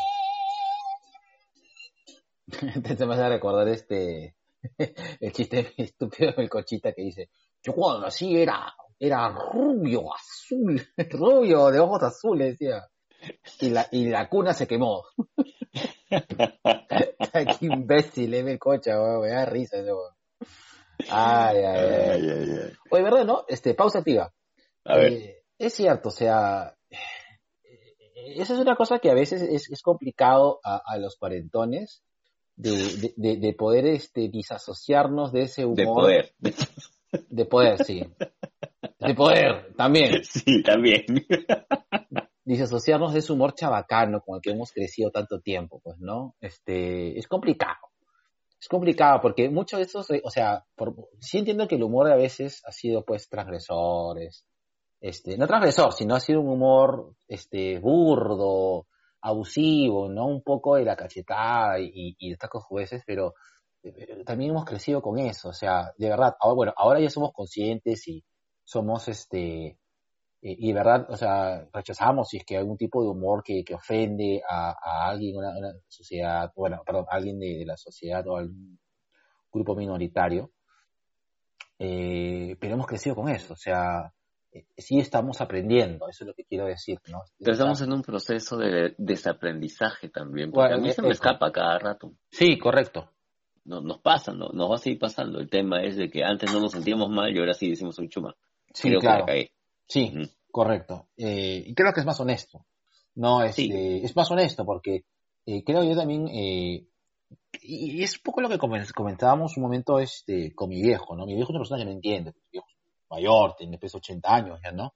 Entonces 2.76 3.07
me 3.07 3.15
hace 3.15 3.30
recordar 3.30 3.68
este 3.68 4.35
el 4.77 5.34
chiste 5.34 5.73
estúpido 5.76 6.34
del 6.34 6.51
cochita 6.51 6.93
que 6.93 7.01
dice, 7.01 7.31
yo 7.64 7.73
cuando 7.73 8.01
nací 8.01 8.38
era, 8.38 8.72
era 8.99 9.30
rubio, 9.30 10.14
azul, 10.14 10.88
rubio, 11.10 11.72
de 11.72 11.80
ojos 11.80 12.03
azules, 12.03 12.60
decía. 12.60 12.88
Y 13.60 13.72
la, 13.72 13.88
y 13.91 14.07
la 14.07 14.30
cuna 14.30 14.53
se 14.53 14.68
quemó. 14.68 15.03
Qué 16.11 17.57
imbécil, 17.61 18.35
es 18.35 18.45
el 18.45 18.60
cocha, 18.60 19.01
weón, 19.01 19.22
me 19.22 19.30
da 19.30 19.45
risa 19.45 19.77
ese 19.77 19.91
weón. 19.91 20.14
Ay, 21.09 21.57
ay, 21.57 21.89
ay. 22.11 22.71
Oye, 22.89 23.03
¿verdad, 23.03 23.25
no? 23.25 23.45
Este, 23.47 23.73
pausa 23.73 23.99
activa. 23.99 24.33
A 24.85 24.97
ver. 24.97 25.13
Eh, 25.13 25.43
es 25.57 25.73
cierto, 25.73 26.09
o 26.09 26.11
sea, 26.11 26.75
eh, 26.89 28.35
esa 28.37 28.53
es 28.53 28.59
una 28.59 28.75
cosa 28.75 28.99
que 28.99 29.09
a 29.09 29.13
veces 29.13 29.41
es, 29.41 29.69
es 29.69 29.81
complicado 29.81 30.59
a, 30.63 30.81
a 30.85 30.97
los 30.97 31.17
parentones 31.17 32.03
de, 32.55 32.71
de, 32.71 33.13
de- 33.17 33.37
de 33.37 33.53
poder 33.53 33.85
este, 33.87 34.29
disasociarnos 34.29 35.31
de 35.31 35.43
ese 35.43 35.65
humor. 35.65 35.77
De 35.77 35.85
poder. 35.85 36.33
De 37.29 37.45
poder, 37.45 37.83
sí. 37.83 38.03
De 38.99 39.13
poder, 39.15 39.73
también. 39.75 40.23
Sí, 40.23 40.63
también. 40.63 41.05
Disasociarnos 42.45 43.13
de 43.13 43.19
ese 43.19 43.31
humor 43.31 43.53
chabacano 43.55 44.21
con 44.21 44.35
el 44.35 44.41
que 44.41 44.51
hemos 44.51 44.71
crecido 44.71 45.11
tanto 45.11 45.39
tiempo, 45.39 45.79
pues, 45.83 45.97
¿no? 45.99 46.35
Este, 46.41 47.17
es 47.17 47.27
complicado. 47.27 47.77
Es 48.64 48.69
complicado 48.69 49.19
porque 49.22 49.49
muchos 49.49 49.77
de 49.80 49.84
esos, 49.84 50.07
o 50.23 50.30
sea, 50.30 50.64
por, 50.77 50.95
sí 51.19 51.40
entiendo 51.40 51.68
que 51.68 51.76
el 51.76 51.84
humor 51.84 52.10
a 52.10 52.15
veces 52.15 52.61
ha 52.65 52.72
sido, 52.72 53.03
pues, 53.03 53.27
transgresores, 53.27 54.45
este, 55.02 55.38
no 55.38 55.48
transgresor, 55.48 55.91
sino 55.91 56.15
ha 56.15 56.22
sido 56.22 56.40
un 56.40 56.48
humor, 56.48 57.14
este, 57.27 57.77
burdo, 57.80 58.88
abusivo, 59.19 60.07
¿no? 60.07 60.27
Un 60.27 60.41
poco 60.44 60.77
de 60.77 60.85
la 60.85 60.95
cachetada 60.95 61.77
y, 61.77 62.15
de 62.18 62.38
tacos 62.38 62.64
jueces, 62.64 63.03
pero 63.06 63.34
eh, 63.84 64.23
también 64.26 64.52
hemos 64.52 64.64
crecido 64.64 65.02
con 65.02 65.19
eso, 65.19 65.49
o 65.49 65.53
sea, 65.53 65.91
de 65.98 66.07
verdad, 66.07 66.34
bueno, 66.56 66.73
ahora 66.77 67.02
ya 67.02 67.10
somos 67.10 67.34
conscientes 67.34 68.07
y 68.07 68.23
somos, 68.64 69.10
este, 69.10 69.77
y 70.45 70.67
de 70.67 70.73
verdad, 70.73 71.05
o 71.09 71.15
sea, 71.15 71.65
rechazamos 71.71 72.27
si 72.27 72.37
es 72.37 72.45
que 72.45 72.55
hay 72.55 72.59
algún 72.61 72.77
tipo 72.77 73.01
de 73.01 73.09
humor 73.09 73.41
que, 73.43 73.63
que 73.63 73.75
ofende 73.75 74.41
a, 74.47 74.71
a 74.71 75.07
alguien, 75.09 75.37
una, 75.37 75.57
una 75.57 75.71
sociedad, 75.87 76.51
bueno, 76.55 76.81
perdón, 76.85 77.05
alguien 77.09 77.39
de, 77.39 77.59
de 77.59 77.65
la 77.65 77.77
sociedad 77.77 78.27
o 78.27 78.35
algún 78.35 78.77
grupo 79.51 79.73
minoritario, 79.75 80.51
eh, 81.79 82.55
pero 82.59 82.73
hemos 82.75 82.87
crecido 82.87 83.15
con 83.15 83.29
eso, 83.29 83.53
o 83.53 83.57
sea, 83.57 84.13
eh, 84.51 84.65
sí 84.77 84.99
estamos 84.99 85.41
aprendiendo, 85.41 86.07
eso 86.07 86.23
es 86.23 86.27
lo 86.27 86.33
que 86.33 86.43
quiero 86.43 86.65
decir, 86.65 86.99
¿no? 87.09 87.23
Pero 87.39 87.53
estamos 87.53 87.81
en 87.81 87.93
un 87.93 88.01
proceso 88.01 88.57
de 88.57 88.95
desaprendizaje 88.97 90.09
también. 90.09 90.51
Porque 90.51 90.67
Bueno, 90.69 90.75
a 90.75 90.79
mí 90.79 90.87
se 90.89 90.93
eso. 90.93 91.03
me 91.03 91.09
escapa 91.11 91.51
cada 91.51 91.79
rato. 91.79 92.13
Sí, 92.29 92.57
correcto. 92.57 93.09
No, 93.65 93.81
nos 93.81 93.99
pasa, 93.99 94.33
no, 94.33 94.49
nos 94.53 94.69
va 94.69 94.75
a 94.75 94.77
seguir 94.77 94.99
pasando. 94.99 95.39
El 95.39 95.49
tema 95.49 95.81
es 95.83 95.95
de 95.95 96.09
que 96.09 96.23
antes 96.23 96.51
no 96.53 96.59
nos 96.59 96.73
sentíamos 96.73 97.09
mal 97.09 97.33
y 97.33 97.39
ahora 97.39 97.53
sí 97.53 97.69
decimos 97.69 97.97
un 97.97 98.09
chuma. 98.09 98.35
Sí, 98.73 98.89
Creo 98.89 98.99
claro. 98.99 99.25
que 99.25 99.51
Sí, 99.88 100.14
correcto. 100.51 101.07
Eh, 101.18 101.64
y 101.68 101.73
creo 101.73 101.93
que 101.93 101.99
es 101.99 102.05
más 102.05 102.19
honesto. 102.19 102.65
No, 103.15 103.43
este, 103.43 103.61
Sí. 103.64 103.72
es 104.03 104.15
más 104.15 104.30
honesto 104.31 104.65
porque 104.65 105.05
eh, 105.45 105.64
creo 105.64 105.84
yo 105.84 105.95
también, 105.95 106.27
eh, 106.30 106.88
y 107.61 108.01
es 108.01 108.15
un 108.18 108.23
poco 108.23 108.41
lo 108.41 108.49
que 108.49 108.57
comen- 108.57 108.91
comentábamos 108.93 109.55
un 109.57 109.64
momento 109.64 109.99
este, 109.99 110.53
con 110.55 110.69
mi 110.69 110.81
viejo, 110.81 111.15
¿no? 111.15 111.26
Mi 111.26 111.34
viejo 111.35 111.47
es 111.47 111.49
una 111.51 111.60
persona 111.60 111.80
que 111.80 111.85
no 111.85 111.91
entiende, 111.91 112.31
mi 112.34 112.41
viejo 112.53 112.68
es 112.69 112.76
mayor, 113.10 113.55
tiene 113.57 113.77
pues 113.77 113.93
80 113.93 114.34
años 114.34 114.60
ya, 114.64 114.72
¿no? 114.72 114.93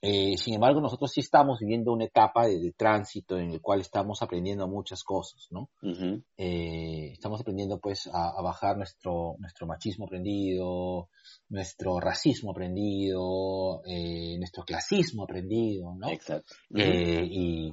Eh, 0.00 0.36
sin 0.36 0.54
embargo, 0.54 0.80
nosotros 0.80 1.12
sí 1.12 1.20
estamos 1.20 1.60
viviendo 1.60 1.92
una 1.92 2.06
etapa 2.06 2.46
de, 2.46 2.58
de 2.58 2.72
tránsito 2.72 3.38
en 3.38 3.50
el 3.50 3.60
cual 3.60 3.80
estamos 3.80 4.20
aprendiendo 4.22 4.66
muchas 4.66 5.04
cosas, 5.04 5.46
¿no? 5.50 5.70
Eh, 6.36 7.10
estamos 7.12 7.40
aprendiendo 7.40 7.78
pues 7.78 8.08
a, 8.12 8.30
a 8.36 8.42
bajar 8.42 8.76
nuestro, 8.76 9.36
nuestro 9.38 9.66
machismo 9.66 10.06
aprendido, 10.06 11.08
nuestro 11.52 12.00
racismo 12.00 12.50
aprendido, 12.52 13.82
eh, 13.86 14.36
nuestro 14.38 14.64
clasismo 14.64 15.24
aprendido, 15.24 15.94
¿no? 15.94 16.08
Exacto. 16.08 16.54
Eh, 16.74 17.26
y, 17.30 17.72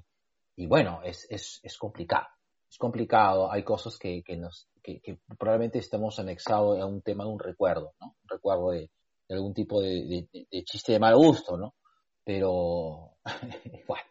y 0.58 0.68
bueno, 0.68 1.00
es, 1.04 1.26
es, 1.30 1.60
es 1.64 1.78
complicado. 1.78 2.28
Es 2.70 2.78
complicado, 2.78 3.52
hay 3.52 3.64
cosas 3.64 3.98
que, 3.98 4.22
que 4.22 4.36
nos, 4.38 4.68
que, 4.84 5.00
que 5.02 5.18
probablemente 5.40 5.80
estamos 5.80 6.20
anexados 6.20 6.80
a 6.80 6.86
un 6.86 7.02
tema 7.02 7.24
de 7.24 7.32
un 7.32 7.40
recuerdo, 7.40 7.94
¿no? 8.02 8.16
Un 8.22 8.30
recuerdo 8.30 8.72
de, 8.72 8.92
de 9.28 9.36
algún 9.36 9.54
tipo 9.54 9.82
de, 9.82 9.90
de- 10.06 10.28
de- 10.32 10.48
de 10.52 10.64
chiste 10.64 10.92
de 10.92 11.00
mal 11.00 11.16
gusto, 11.16 11.58
¿no? 11.58 11.74
Pero, 12.24 13.18
bueno, 13.88 14.04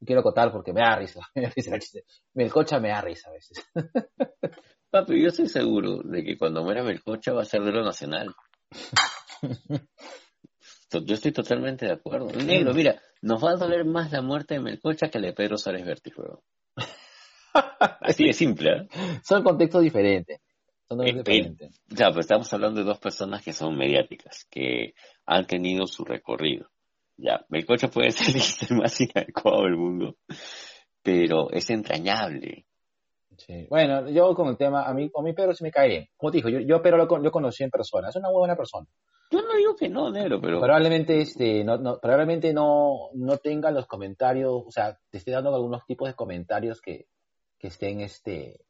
no 0.00 0.06
quiero 0.06 0.20
acotar 0.20 0.50
porque 0.52 0.72
me 0.72 0.80
da 0.80 0.96
risa, 0.96 1.20
me 1.36 1.42
da 1.42 1.50
risa 1.54 1.74
el 1.76 1.80
chiste. 1.80 2.04
Melcocha 2.34 2.80
me 2.80 2.88
da 2.88 3.00
risa 3.00 3.30
a 3.30 3.32
veces. 3.32 3.64
Papi, 4.90 5.20
yo 5.22 5.28
estoy 5.28 5.48
seguro 5.48 6.02
de 6.04 6.22
que 6.24 6.36
cuando 6.36 6.62
muera 6.62 6.82
Melcocha 6.82 7.32
va 7.32 7.42
a 7.42 7.46
ser 7.46 7.62
de 7.62 7.72
lo 7.72 7.82
nacional. 7.84 8.34
Yo 11.02 11.14
estoy 11.14 11.32
totalmente 11.32 11.86
de 11.86 11.92
acuerdo. 11.92 12.28
Negro, 12.30 12.72
mira, 12.72 13.00
nos 13.20 13.42
va 13.42 13.50
a 13.52 13.56
doler 13.56 13.84
más 13.84 14.12
la 14.12 14.22
muerte 14.22 14.54
de 14.54 14.60
Melcocha 14.60 15.08
que 15.08 15.18
la 15.18 15.28
de 15.28 15.32
Pedro 15.32 15.58
Suárez 15.58 15.84
Vértiz, 15.84 16.14
weón. 16.16 16.40
Así 18.00 18.24
de 18.26 18.32
simple, 18.32 18.70
¿eh? 18.70 18.88
Son 19.24 19.42
contextos 19.42 19.82
diferentes. 19.82 20.40
Son 20.88 21.00
Eh, 21.02 21.10
eh, 21.10 21.14
diferentes. 21.14 21.80
Ya, 21.88 22.10
pues 22.10 22.26
estamos 22.26 22.52
hablando 22.52 22.80
de 22.80 22.86
dos 22.86 22.98
personas 22.98 23.42
que 23.42 23.52
son 23.52 23.76
mediáticas, 23.76 24.46
que 24.50 24.94
han 25.26 25.46
tenido 25.46 25.86
su 25.86 26.04
recorrido. 26.04 26.70
Ya, 27.16 27.44
Melcocha 27.48 27.88
puede 27.88 28.10
ser 28.10 28.34
el 28.70 28.76
más 28.76 29.00
inadecuado 29.00 29.64
del 29.64 29.76
mundo, 29.76 30.16
pero 31.02 31.50
es 31.50 31.70
entrañable. 31.70 32.66
Sí. 33.36 33.66
Bueno, 33.68 34.08
yo 34.10 34.34
con 34.34 34.48
el 34.48 34.56
tema, 34.56 34.84
a 34.84 34.94
mí, 34.94 35.10
a 35.14 35.22
mí 35.22 35.32
Pedro 35.32 35.54
sí 35.54 35.64
me 35.64 35.70
cae 35.70 35.88
bien. 35.88 36.08
Como 36.16 36.30
te 36.30 36.38
dijo, 36.38 36.48
yo, 36.48 36.60
yo 36.60 36.82
Pedro 36.82 36.98
lo, 36.98 37.18
lo 37.18 37.30
conocí 37.30 37.64
en 37.64 37.70
persona. 37.70 38.08
Es 38.08 38.16
una 38.16 38.28
muy 38.28 38.38
buena 38.38 38.56
persona. 38.56 38.86
Yo 39.30 39.42
no 39.42 39.54
digo 39.56 39.74
que 39.74 39.88
no, 39.88 40.10
negro, 40.10 40.40
pero... 40.40 40.60
Probablemente, 40.60 41.20
este, 41.20 41.64
no, 41.64 41.76
no, 41.78 41.98
probablemente 41.98 42.52
no, 42.52 43.10
no 43.14 43.38
tenga 43.38 43.70
los 43.70 43.86
comentarios, 43.86 44.52
o 44.66 44.70
sea, 44.70 44.98
te 45.10 45.18
esté 45.18 45.32
dando 45.32 45.54
algunos 45.54 45.84
tipos 45.86 46.08
de 46.08 46.14
comentarios 46.14 46.80
que, 46.80 47.06
que 47.58 47.68
estén, 47.68 48.00
este, 48.00 48.60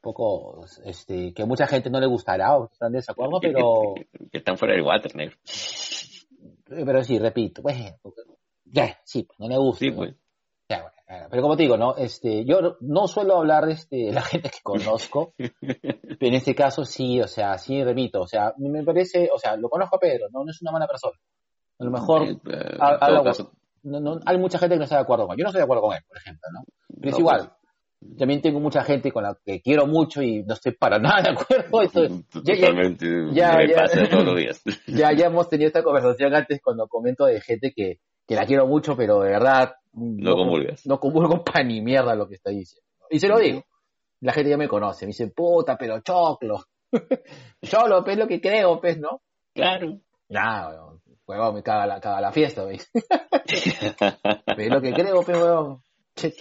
poco, 0.00 0.66
este, 0.84 1.32
que 1.32 1.42
a 1.42 1.46
mucha 1.46 1.66
gente 1.66 1.88
no 1.88 2.00
le 2.00 2.06
gustará 2.06 2.58
o 2.58 2.68
están 2.70 2.92
de 2.92 2.98
desacuerdo, 2.98 3.38
pero, 3.40 3.94
que 4.30 4.38
están 4.38 4.58
fuera 4.58 4.74
del 4.74 4.82
water, 4.82 5.14
negro. 5.16 5.36
pero 6.66 7.02
sí, 7.04 7.18
repito, 7.18 7.62
bueno, 7.62 7.96
ya, 8.64 8.98
sí, 9.04 9.26
no 9.38 9.48
le 9.48 9.56
gusta. 9.56 9.78
Sí, 9.78 9.90
pues. 9.92 10.14
Ya, 10.72 10.82
bueno, 10.82 10.94
eh, 11.08 11.26
pero 11.30 11.42
como 11.42 11.56
te 11.56 11.62
digo, 11.64 11.76
¿no? 11.76 11.94
Este, 11.96 12.44
yo 12.44 12.76
no- 12.80 13.06
suelo 13.06 13.36
hablar 13.38 13.68
este, 13.68 13.96
de 14.06 14.12
la 14.12 14.22
gente 14.22 14.50
que 14.50 14.58
conozco, 14.62 15.34
pero 15.36 15.50
en 16.20 16.34
este 16.34 16.54
caso 16.54 16.84
sí, 16.84 17.20
o 17.20 17.28
sea, 17.28 17.58
sí 17.58 17.82
repito, 17.84 18.20
o 18.22 18.26
sea, 18.26 18.54
me 18.58 18.82
parece, 18.82 19.28
o 19.34 19.38
sea, 19.38 19.56
lo 19.56 19.68
conozco 19.68 19.96
a 19.96 20.00
Pedro, 20.00 20.26
no, 20.32 20.44
no 20.44 20.50
es 20.50 20.60
una 20.62 20.72
mala 20.72 20.86
persona. 20.86 21.16
A 21.78 21.84
lo 21.84 21.90
mejor 21.90 22.22
Eh, 22.24 22.36
eh, 22.50 22.76
a- 22.80 22.96
algo- 23.06 23.24
caso, 23.24 23.52
no, 23.82 24.00
no- 24.00 24.20
hay 24.24 24.38
mucha 24.38 24.58
gente 24.58 24.74
que 24.76 24.78
no 24.78 24.84
está 24.84 24.96
de 24.96 25.02
acuerdo 25.02 25.26
con 25.26 25.34
él. 25.34 25.38
Yo 25.38 25.44
no 25.44 25.48
estoy 25.50 25.60
de 25.60 25.64
acuerdo 25.64 25.82
con 25.82 25.94
él, 25.96 26.02
por 26.08 26.16
ejemplo, 26.16 26.48
¿no? 26.52 26.60
Pero 26.88 27.06
es 27.08 27.12
no, 27.12 27.18
igual. 27.18 27.52
También 28.18 28.42
tengo 28.42 28.58
mucha 28.58 28.82
gente 28.82 29.12
con 29.12 29.22
la 29.22 29.36
que 29.44 29.60
quiero 29.60 29.86
mucho 29.86 30.22
y 30.22 30.42
no 30.44 30.54
estoy 30.54 30.72
para 30.72 30.98
nada 30.98 31.22
de 31.22 31.30
acuerdo. 31.30 31.64
pues, 31.70 31.92
ya- 31.92 32.54
ya- 32.54 32.54
Totalmente. 32.60 33.06
ya- 33.32 33.56
me 33.56 33.68
ya. 33.68 33.76
pasa 33.76 34.08
todos 34.10 34.24
los 34.24 34.36
días. 34.36 34.62
ya, 34.86 35.12
ya 35.12 35.26
hemos 35.26 35.48
tenido 35.48 35.66
esta 35.68 35.82
conversación 35.82 36.34
antes 36.34 36.60
cuando 36.62 36.86
comento 36.88 37.26
de 37.26 37.40
gente 37.40 37.72
que, 37.74 37.98
que 38.26 38.34
la 38.34 38.46
quiero 38.46 38.66
mucho, 38.66 38.96
pero 38.96 39.20
de 39.20 39.30
verdad 39.30 39.74
No 39.94 40.34
comulgas. 40.36 40.86
no 40.86 40.98
comulgo 40.98 41.44
pa' 41.44 41.62
ni 41.62 41.80
mierda 41.80 42.14
lo 42.14 42.26
que 42.26 42.34
está 42.34 42.50
diciendo. 42.50 42.88
Y 43.10 43.18
se 43.18 43.28
lo 43.28 43.38
digo. 43.38 43.64
La 44.20 44.32
gente 44.32 44.50
ya 44.50 44.56
me 44.56 44.68
conoce, 44.68 45.04
me 45.04 45.08
dice, 45.08 45.28
puta, 45.28 45.76
pero 45.76 46.00
choclo. 46.00 46.64
Cholo, 47.62 48.04
pues 48.04 48.16
lo 48.16 48.26
que 48.26 48.40
creo, 48.40 48.80
pues, 48.80 48.98
¿no? 48.98 49.22
Claro. 49.52 50.00
Nah, 50.28 50.68
weón, 50.68 51.02
huevón, 51.26 51.54
me 51.56 51.62
caga 51.62 51.86
la, 51.86 52.00
caga 52.00 52.20
la 52.20 52.32
fiesta, 52.32 52.64
¿veis? 52.64 52.90
Es 53.44 54.70
lo 54.70 54.80
que 54.80 54.92
creo, 54.92 55.22
pues, 55.22 55.36
huevón. 55.36 55.82
Che. 56.14 56.32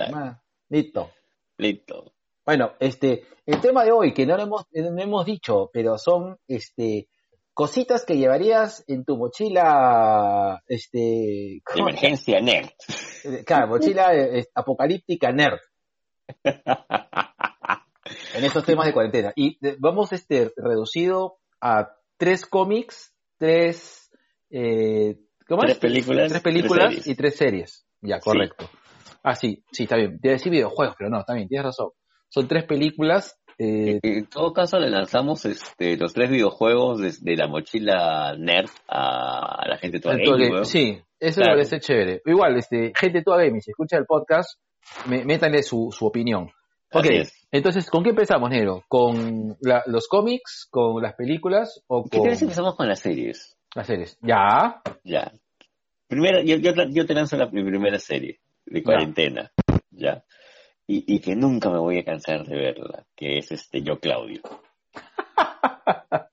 Listo. 0.70 1.10
Listo. 1.58 2.14
Bueno, 2.46 2.74
este, 2.80 3.26
el 3.46 3.60
tema 3.60 3.84
de 3.84 3.92
hoy, 3.92 4.14
que 4.14 4.26
no 4.26 4.38
lo 4.38 4.44
hemos, 4.44 4.66
no 4.72 5.02
hemos 5.02 5.26
dicho, 5.26 5.70
pero 5.74 5.98
son, 5.98 6.38
este, 6.48 7.08
cositas 7.54 8.06
que 8.06 8.18
llevarías 8.18 8.84
en 8.88 9.06
tu 9.06 9.18
mochila, 9.18 10.62
este. 10.68 11.62
Emergencia 11.76 12.40
nerd. 12.42 12.70
claro, 13.46 13.68
mochila 13.68 14.16
eh, 14.16 14.46
apocalíptica 14.56 15.32
nerd, 15.32 15.60
en 18.36 18.44
estos 18.44 18.66
temas 18.66 18.86
de 18.88 18.94
cuarentena. 18.94 19.34
Y 19.36 19.58
eh, 19.66 19.76
vamos, 19.80 20.12
este, 20.14 20.52
reducido 20.56 21.38
a 21.60 21.90
tres 22.18 22.46
cómics, 22.46 23.14
tres, 23.38 24.10
eh, 24.50 25.18
¿cómo 25.48 25.62
Tres 25.62 25.74
es? 25.76 25.80
películas, 25.80 26.30
Tres 26.30 26.42
películas 26.42 26.94
tres 26.94 27.08
y 27.08 27.16
tres 27.16 27.36
series. 27.36 27.86
Ya, 28.02 28.20
correcto. 28.20 28.70
Ah, 29.24 29.36
sí, 29.36 29.64
sí, 29.72 29.84
está 29.84 29.98
bien. 29.98 30.18
Debe 30.20 30.36
decir 30.36 30.52
videojuegos, 30.52 30.96
pero 30.98 31.10
no, 31.10 31.20
está 31.20 31.34
bien, 31.36 31.48
tienes 31.48 31.66
razón. 31.66 31.90
Son 32.30 32.48
tres 32.48 32.64
películas, 32.66 33.40
eh, 33.64 34.00
En 34.04 34.26
todo 34.28 34.54
caso, 34.54 34.80
le 34.80 34.90
lanzamos 34.90 35.46
este, 35.46 35.98
los 35.98 36.14
tres 36.14 36.30
videojuegos 36.30 37.00
desde 37.00 37.36
la 37.36 37.48
mochila 37.48 38.36
nerd 38.38 38.70
a, 38.88 39.62
a 39.64 39.68
la 39.68 39.78
gente 39.78 40.00
toda 40.00 40.16
gaming. 40.18 40.66
Sí, 40.66 41.00
eso 41.20 41.38
Claro. 41.42 41.52
me 41.52 41.58
parece 41.58 41.80
chévere. 41.80 42.22
Igual, 42.26 42.58
este, 42.58 42.92
gente 42.96 43.22
toda 43.22 43.38
gaming, 43.44 43.62
si 43.62 43.72
escucha 43.72 43.98
el 43.98 44.06
podcast, 44.06 44.60
me, 45.08 45.24
métanle 45.26 45.62
su, 45.64 45.90
su 45.92 46.06
opinión. 46.06 46.50
Ok, 46.94 47.06
entonces, 47.52 47.90
¿con 47.90 48.04
qué 48.04 48.10
empezamos, 48.10 48.50
Nero? 48.50 48.84
¿Con 48.90 49.56
la- 49.62 49.84
los 49.86 50.08
cómics, 50.10 50.68
con 50.70 51.02
las 51.02 51.14
películas 51.14 51.82
o 51.88 52.04
¿Qué 52.04 52.18
con 52.18 52.28
tal 52.28 52.36
si 52.36 52.44
empezamos 52.44 52.76
con 52.76 52.88
las 52.90 53.00
series? 53.00 53.58
las 53.76 53.88
series? 53.88 54.18
Ya, 54.22 54.82
Ya. 55.06 55.32
Primera, 56.08 56.44
yo, 56.44 56.58
yo, 56.58 56.74
yo 56.90 57.06
te 57.06 57.14
lanzo 57.14 57.38
la, 57.38 57.48
mi 57.48 57.64
primera 57.64 57.98
serie 57.98 58.42
de 58.66 58.84
cuarentena, 58.84 59.50
ya. 59.92 60.24
Y, 60.94 61.06
y 61.16 61.20
que 61.20 61.38
nunca 61.38 61.70
me 61.70 61.80
voy 61.80 62.00
a 62.00 62.04
cansar 62.04 62.46
de 62.46 62.54
verla, 62.54 63.06
que 63.16 63.38
es 63.38 63.50
este 63.54 63.82
Yo 63.82 63.98
Claudio. 64.00 64.42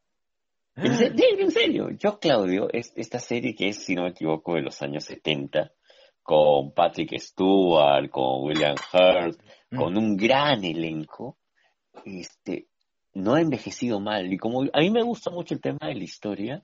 En 0.81 0.95
serio, 0.95 1.39
en 1.41 1.51
serio, 1.51 1.91
Yo 1.91 2.19
Claudio 2.21 2.69
es 2.73 2.93
esta 2.97 3.19
serie 3.19 3.55
que 3.55 3.69
es, 3.69 3.85
si 3.85 3.97
no 3.97 4.03
me 4.05 4.11
equivoco, 4.11 4.55
de 4.55 4.63
los 4.63 4.81
años 4.81 5.05
70, 5.05 5.73
con 6.23 6.73
Patrick 6.73 7.19
Stewart, 7.19 8.09
con 8.11 8.45
William 8.45 8.77
Hurt, 8.93 9.41
con 9.77 9.97
un 9.97 10.17
gran 10.17 10.65
elenco, 10.65 11.37
este, 12.05 12.69
no 13.15 13.35
ha 13.35 13.41
envejecido 13.41 13.99
mal. 13.99 14.33
Y 14.33 14.39
como 14.39 14.63
a 14.73 14.81
mí 14.81 14.91
me 14.91 15.03
gusta 15.03 15.31
mucho 15.33 15.55
el 15.55 15.61
tema 15.61 15.79
de 15.83 15.95
la 15.97 16.05
historia, 16.05 16.63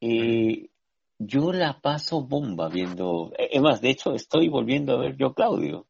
eh, 0.00 0.68
yo 1.18 1.52
la 1.52 1.80
paso 1.80 2.22
bomba 2.22 2.68
viendo. 2.68 3.32
eh, 3.38 3.48
Es 3.52 3.62
más, 3.62 3.80
de 3.80 3.90
hecho, 3.90 4.14
estoy 4.14 4.48
volviendo 4.50 4.92
a 4.94 5.00
ver 5.00 5.16
Yo 5.16 5.32
Claudio. 5.32 5.86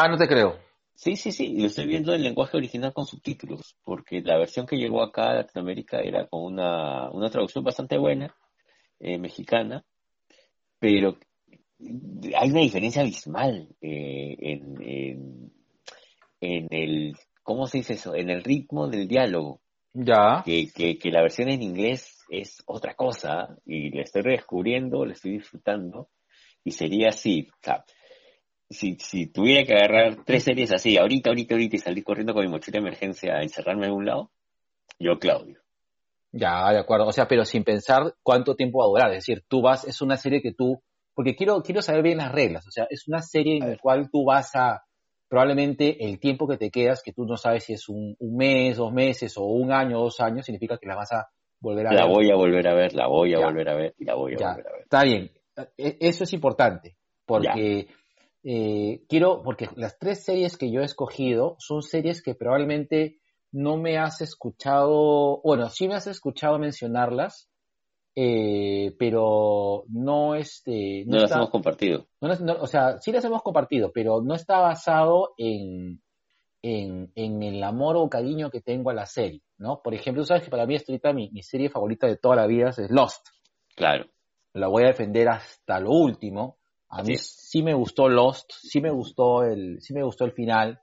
Ah, 0.00 0.06
no 0.06 0.16
te 0.16 0.28
creo. 0.28 0.56
Sí, 0.94 1.16
sí, 1.16 1.32
sí, 1.32 1.58
lo 1.58 1.66
estoy 1.66 1.86
viendo 1.86 2.14
en 2.14 2.22
lenguaje 2.22 2.56
original 2.56 2.92
con 2.92 3.04
subtítulos, 3.04 3.76
porque 3.82 4.20
la 4.20 4.38
versión 4.38 4.64
que 4.64 4.76
llegó 4.76 5.02
acá 5.02 5.30
a 5.30 5.34
Latinoamérica 5.34 5.98
era 5.98 6.28
con 6.28 6.44
una, 6.44 7.10
una 7.10 7.28
traducción 7.30 7.64
bastante 7.64 7.98
buena, 7.98 8.32
eh, 9.00 9.18
mexicana, 9.18 9.84
pero 10.78 11.18
hay 12.36 12.50
una 12.50 12.60
diferencia 12.60 13.02
abismal 13.02 13.74
eh, 13.80 14.36
en, 14.38 14.82
en, 14.82 15.52
en 16.42 16.66
el, 16.70 17.16
¿cómo 17.42 17.66
se 17.66 17.78
dice 17.78 17.94
eso? 17.94 18.14
En 18.14 18.30
el 18.30 18.44
ritmo 18.44 18.86
del 18.86 19.08
diálogo, 19.08 19.60
Ya. 19.92 20.44
que, 20.44 20.68
que, 20.72 20.96
que 20.96 21.10
la 21.10 21.22
versión 21.22 21.48
en 21.48 21.60
inglés 21.60 22.24
es 22.30 22.62
otra 22.66 22.94
cosa, 22.94 23.48
y 23.66 23.90
la 23.90 24.02
estoy 24.02 24.22
redescubriendo, 24.22 25.04
la 25.04 25.14
estoy 25.14 25.32
disfrutando, 25.38 26.08
y 26.62 26.70
sería 26.70 27.08
así, 27.08 27.48
o 27.52 27.56
sea, 27.60 27.84
si, 28.70 28.96
si 29.00 29.26
tuviera 29.26 29.64
que 29.64 29.74
agarrar 29.74 30.24
tres 30.24 30.44
series 30.44 30.72
así, 30.72 30.96
ahorita, 30.96 31.30
ahorita, 31.30 31.54
ahorita, 31.54 31.76
y 31.76 31.78
salir 31.78 32.04
corriendo 32.04 32.34
con 32.34 32.44
mi 32.44 32.50
mochila 32.50 32.74
de 32.80 32.86
emergencia 32.86 33.36
a 33.36 33.42
encerrarme 33.42 33.86
en 33.86 33.92
un 33.92 34.06
lado, 34.06 34.30
yo, 34.98 35.18
Claudio. 35.18 35.60
Ya, 36.32 36.70
de 36.72 36.78
acuerdo. 36.78 37.06
O 37.06 37.12
sea, 37.12 37.26
pero 37.26 37.44
sin 37.44 37.64
pensar 37.64 38.14
cuánto 38.22 38.54
tiempo 38.54 38.80
va 38.80 38.84
a 38.84 38.88
durar. 38.88 39.10
Es 39.12 39.26
decir, 39.26 39.44
tú 39.48 39.62
vas, 39.62 39.84
es 39.84 40.02
una 40.02 40.16
serie 40.16 40.42
que 40.42 40.52
tú, 40.52 40.82
porque 41.14 41.34
quiero, 41.34 41.62
quiero 41.62 41.80
saber 41.80 42.02
bien 42.02 42.18
las 42.18 42.32
reglas. 42.32 42.66
O 42.66 42.70
sea, 42.70 42.86
es 42.90 43.08
una 43.08 43.22
serie 43.22 43.56
en 43.58 43.70
la 43.70 43.78
cual 43.78 44.10
tú 44.10 44.24
vas 44.26 44.54
a, 44.54 44.82
probablemente 45.28 46.04
el 46.04 46.18
tiempo 46.20 46.46
que 46.46 46.58
te 46.58 46.70
quedas, 46.70 47.02
que 47.02 47.12
tú 47.12 47.24
no 47.24 47.36
sabes 47.36 47.64
si 47.64 47.72
es 47.72 47.88
un, 47.88 48.14
un 48.18 48.36
mes, 48.36 48.76
dos 48.76 48.92
meses 48.92 49.36
o 49.38 49.44
un 49.44 49.72
año, 49.72 49.98
dos 50.00 50.20
años, 50.20 50.44
significa 50.44 50.76
que 50.78 50.86
la 50.86 50.96
vas 50.96 51.12
a 51.12 51.28
volver 51.60 51.86
a 51.86 51.94
La 51.94 52.04
ver. 52.04 52.14
voy 52.14 52.30
a 52.30 52.34
volver 52.34 52.68
a 52.68 52.74
ver, 52.74 52.94
la 52.94 53.06
voy 53.06 53.34
a 53.34 53.38
Ya. 53.38 53.46
volver 53.46 53.68
a 53.68 53.74
ver, 53.74 53.94
y 53.98 54.04
la 54.04 54.14
voy 54.14 54.34
a 54.34 54.38
Ya, 54.38 54.48
volver 54.50 54.66
a 54.68 54.72
ver. 54.72 54.82
está 54.82 55.02
bien. 55.04 55.30
E- 55.76 55.96
Eso 56.00 56.24
es 56.24 56.32
importante, 56.34 56.96
porque 57.26 57.88
eh, 58.50 59.02
quiero, 59.10 59.42
porque 59.42 59.68
las 59.76 59.98
tres 59.98 60.24
series 60.24 60.56
que 60.56 60.70
yo 60.70 60.80
he 60.80 60.84
escogido 60.84 61.56
son 61.58 61.82
series 61.82 62.22
que 62.22 62.34
probablemente 62.34 63.18
no 63.52 63.76
me 63.76 63.98
has 63.98 64.22
escuchado, 64.22 65.42
bueno, 65.44 65.68
sí 65.68 65.86
me 65.86 65.96
has 65.96 66.06
escuchado 66.06 66.58
mencionarlas, 66.58 67.50
eh, 68.16 68.94
pero 68.98 69.84
no 69.88 70.34
este, 70.34 71.04
No 71.06 71.16
las 71.16 71.24
está- 71.24 71.36
hemos 71.36 71.50
compartido. 71.50 72.06
no 72.22 72.28
las- 72.28 72.40
no, 72.40 72.54
o 72.54 72.66
sea, 72.66 72.98
sí 73.00 73.12
las 73.12 73.24
hemos 73.26 73.42
compartido, 73.42 73.92
pero 73.92 74.22
no 74.22 74.34
está 74.34 74.58
basado 74.60 75.34
en, 75.36 76.00
en, 76.62 77.12
en 77.14 77.42
el 77.42 77.62
amor 77.62 77.96
o 77.96 78.08
cariño 78.08 78.50
que 78.50 78.60
tengo 78.62 78.90
a 78.90 78.94
la 78.94 79.06
serie, 79.06 79.42
¿no? 79.58 79.82
Por 79.82 79.94
ejemplo, 79.94 80.24
sabes 80.24 80.42
que 80.44 80.50
para 80.50 80.66
mí 80.66 80.74
ahorita 80.76 81.12
mi, 81.12 81.30
mi 81.32 81.42
serie 81.42 81.68
favorita 81.68 82.06
de 82.06 82.16
toda 82.16 82.36
la 82.36 82.46
vida 82.46 82.70
es 82.70 82.90
Lost 82.90 83.26
Claro. 83.76 84.06
la 84.54 84.68
voy 84.68 84.84
a 84.84 84.88
defender 84.88 85.28
hasta 85.28 85.78
lo 85.80 85.90
último. 85.90 86.57
A 86.90 87.02
mí 87.02 87.16
sí 87.16 87.62
me 87.62 87.74
gustó 87.74 88.08
Lost, 88.08 88.52
sí 88.62 88.80
me 88.80 88.90
gustó 88.90 89.44
el, 89.44 89.80
sí 89.80 89.92
me 89.92 90.02
gustó 90.02 90.24
el 90.24 90.32
final, 90.32 90.80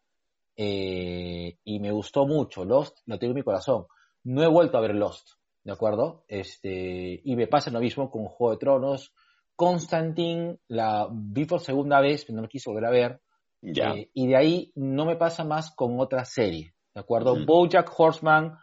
eh, 0.55 1.57
y 1.63 1.79
me 1.79 1.91
gustó 1.91 2.25
mucho. 2.25 2.63
Lost 2.63 2.99
lo 3.05 3.19
tengo 3.19 3.31
en 3.31 3.37
mi 3.37 3.43
corazón. 3.43 3.85
No 4.23 4.43
he 4.43 4.47
vuelto 4.47 4.77
a 4.77 4.81
ver 4.81 4.95
Lost, 4.95 5.31
¿de 5.63 5.71
acuerdo? 5.71 6.23
Este, 6.27 7.21
y 7.23 7.35
me 7.35 7.47
pasa 7.47 7.71
lo 7.71 7.79
mismo 7.79 8.09
con 8.09 8.25
Juego 8.25 8.53
de 8.53 8.59
Tronos. 8.59 9.13
Constantine 9.55 10.59
la 10.67 11.07
vi 11.11 11.45
por 11.45 11.61
segunda 11.61 12.01
vez, 12.01 12.25
pero 12.25 12.37
no 12.37 12.41
lo 12.43 12.47
quise 12.47 12.69
volver 12.69 12.85
a 12.85 12.91
ver. 12.91 13.21
Ya. 13.61 13.93
Eh, 13.93 14.09
y 14.13 14.27
de 14.27 14.35
ahí 14.35 14.71
no 14.75 15.05
me 15.05 15.15
pasa 15.15 15.43
más 15.43 15.73
con 15.75 15.99
otra 15.99 16.25
serie, 16.25 16.73
¿de 16.93 17.01
acuerdo? 17.01 17.33
Ujú. 17.33 17.45
BoJack 17.45 17.91
Horseman 17.97 18.57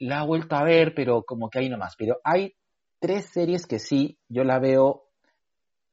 la 0.00 0.22
he 0.22 0.26
vuelto 0.26 0.56
a 0.56 0.64
ver, 0.64 0.94
pero 0.94 1.22
como 1.24 1.50
que 1.50 1.58
ahí 1.58 1.68
nomás. 1.68 1.94
Pero 1.96 2.20
hay 2.24 2.54
tres 3.00 3.26
series 3.26 3.66
que 3.66 3.78
sí, 3.78 4.18
yo 4.28 4.44
la 4.44 4.58
veo, 4.58 5.07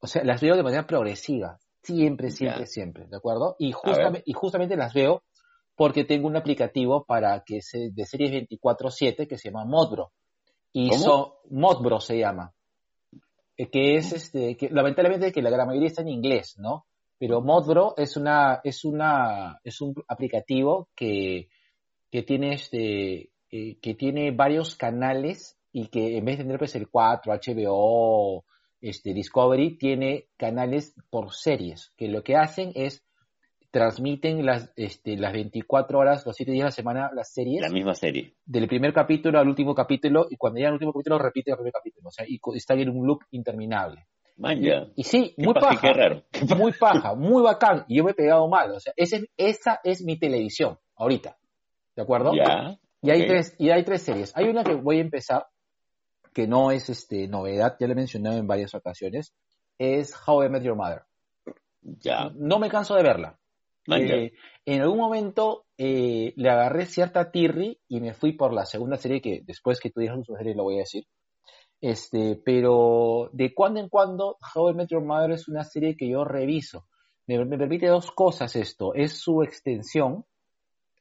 o 0.05 0.07
sea, 0.07 0.23
las 0.23 0.39
veo 0.39 0.55
de 0.55 0.61
manera 0.61 0.85
progresiva, 0.85 1.59
siempre, 1.81 2.29
siempre, 2.29 2.67
siempre, 2.67 3.07
¿de 3.07 3.17
acuerdo? 3.17 3.55
Y, 3.57 3.71
justamente 3.71 4.21
y 4.25 4.33
justamente 4.33 4.77
las 4.77 4.93
veo 4.93 5.23
porque 5.75 6.05
tengo 6.05 6.27
un 6.27 6.37
aplicativo 6.37 7.05
para 7.05 7.43
que 7.43 7.61
se, 7.61 7.89
de 7.91 8.05
series 8.05 8.31
24/7 8.47 9.27
que 9.27 9.37
se 9.37 9.49
llama 9.49 9.65
Modbro. 9.65 10.11
Y 10.71 10.89
¿Cómo? 10.89 11.01
son, 11.01 11.25
Modbro 11.49 11.99
se 11.99 12.19
llama. 12.19 12.53
Eh, 13.57 13.69
Que 13.71 13.95
es 13.95 14.13
este, 14.13 14.55
que 14.57 14.69
lamentablemente 14.69 15.31
que 15.31 15.41
la 15.41 15.49
gran 15.49 15.67
mayoría 15.67 15.87
está 15.87 16.03
en 16.03 16.09
inglés, 16.09 16.55
¿no? 16.59 16.85
Pero 17.17 17.41
Modbro 17.41 17.95
es 17.97 18.15
una, 18.15 18.61
es 18.63 18.85
una, 18.85 19.59
es 19.63 19.81
un 19.81 19.95
aplicativo 20.07 20.89
que, 20.95 21.49
que 22.11 22.21
tiene 22.21 22.53
este, 22.53 23.31
eh, 23.49 23.79
que 23.81 23.95
tiene 23.95 24.29
varios 24.29 24.75
canales 24.75 25.57
y 25.71 25.87
que 25.87 26.17
en 26.17 26.25
vez 26.25 26.37
de 26.37 26.43
tener 26.43 26.59
pues 26.59 26.75
el 26.75 26.89
4, 26.89 27.33
HBO, 27.33 28.45
este, 28.85 29.13
Discovery, 29.13 29.77
tiene 29.77 30.27
canales 30.37 30.93
por 31.09 31.33
series, 31.33 31.91
que 31.97 32.07
lo 32.07 32.23
que 32.23 32.35
hacen 32.35 32.71
es 32.75 33.03
transmiten 33.71 34.45
las, 34.45 34.71
este, 34.75 35.17
las 35.17 35.33
24 35.33 35.99
horas, 35.99 36.25
los 36.25 36.35
7 36.35 36.51
días 36.51 36.63
de 36.63 36.67
la 36.67 36.71
semana, 36.71 37.09
las 37.13 37.33
series, 37.33 37.61
La 37.61 37.69
misma 37.69 37.95
serie. 37.95 38.35
del 38.45 38.67
primer 38.67 38.93
capítulo 38.93 39.39
al 39.39 39.47
último 39.47 39.73
capítulo, 39.73 40.27
y 40.29 40.37
cuando 40.37 40.57
llega 40.57 40.69
al 40.69 40.75
último 40.75 40.93
capítulo 40.93 41.17
repite 41.17 41.51
el 41.51 41.57
primer 41.57 41.73
capítulo, 41.73 42.07
o 42.07 42.11
sea, 42.11 42.25
y 42.27 42.39
está 42.55 42.75
en 42.75 42.89
un 42.89 43.07
loop 43.07 43.23
interminable. 43.31 44.05
Y 44.95 45.03
sí, 45.03 45.33
muy 45.37 45.55
paja, 45.55 45.69
paja, 45.69 45.81
qué 45.81 45.93
raro. 45.93 46.23
muy 46.55 46.71
paja, 46.73 47.15
muy 47.15 47.41
bacán, 47.41 47.85
y 47.87 47.97
yo 47.97 48.03
me 48.03 48.11
he 48.11 48.13
pegado 48.13 48.47
mal, 48.47 48.71
o 48.71 48.79
sea, 48.79 48.93
ese 48.95 49.29
esa 49.35 49.79
es 49.83 50.03
mi 50.03 50.19
televisión, 50.19 50.77
ahorita, 50.95 51.37
¿de 51.95 52.01
acuerdo? 52.03 52.33
Ya. 52.35 52.77
Y 53.01 53.11
hay 53.11 53.27
tres, 53.27 53.55
y 53.59 53.69
hay 53.71 53.83
tres 53.83 54.01
series. 54.01 54.35
Hay 54.35 54.45
una 54.45 54.63
que 54.63 54.73
voy 54.73 54.97
a 54.97 55.01
empezar, 55.01 55.45
que 56.35 56.47
no 56.47 56.71
es 56.71 56.89
este 56.89 57.29
novedad, 57.29 57.77
ya 57.79 57.87
la 57.87 57.93
he 57.93 57.95
mencionado 57.95 58.37
en 58.37 58.45
varias 58.45 58.75
ocasiones, 58.75 59.33
es 59.79 60.13
How 60.27 60.43
I 60.43 60.49
Met 60.49 60.63
Your 60.63 60.75
Mother. 60.75 61.03
Ya. 61.81 62.29
No 62.35 62.59
me 62.59 62.69
canso 62.69 62.95
de 62.95 63.03
verla. 63.03 63.39
Eh, 63.87 64.33
en 64.65 64.81
algún 64.81 64.97
momento 64.97 65.65
eh, 65.77 66.33
le 66.35 66.49
agarré 66.49 66.87
cierta 66.87 67.31
tirri 67.31 67.79
y 67.87 68.01
me 68.01 68.13
fui 68.13 68.33
por 68.33 68.51
la 68.51 68.65
segunda 68.65 68.97
serie 68.97 69.21
que 69.21 69.43
después 69.45 69.79
que 69.79 69.91
tú 69.91 70.01
digas 70.01 70.17
su 70.25 70.35
serie 70.35 70.55
lo 70.55 70.63
voy 70.63 70.75
a 70.75 70.79
decir. 70.79 71.05
Este, 71.79 72.41
pero 72.43 73.29
de 73.31 73.53
cuando 73.53 73.79
en 73.79 73.89
cuando 73.89 74.37
How 74.55 74.71
I 74.71 74.73
Met 74.73 74.89
Your 74.89 75.03
Mother 75.03 75.31
es 75.31 75.47
una 75.47 75.63
serie 75.63 75.95
que 75.95 76.09
yo 76.09 76.25
reviso. 76.25 76.85
Me, 77.27 77.43
me 77.45 77.57
permite 77.57 77.87
dos 77.87 78.11
cosas 78.11 78.55
esto. 78.57 78.93
Es 78.93 79.19
su 79.19 79.41
extensión 79.41 80.25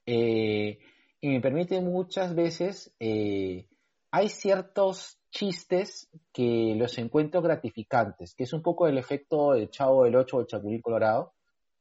eh, 0.06 0.78
y 1.20 1.28
me 1.28 1.40
permite 1.40 1.80
muchas 1.80 2.34
veces, 2.34 2.94
eh, 3.00 3.66
hay 4.10 4.28
ciertos 4.28 5.18
chistes 5.34 6.08
que 6.32 6.74
los 6.76 6.96
encuentro 6.98 7.42
gratificantes, 7.42 8.34
que 8.36 8.44
es 8.44 8.52
un 8.52 8.62
poco 8.62 8.86
el 8.86 8.98
efecto 8.98 9.52
del 9.52 9.68
Chavo 9.68 10.04
del 10.04 10.14
8 10.14 10.36
o 10.36 10.40
el 10.40 10.46
Chapulín 10.46 10.80
Colorado, 10.80 11.34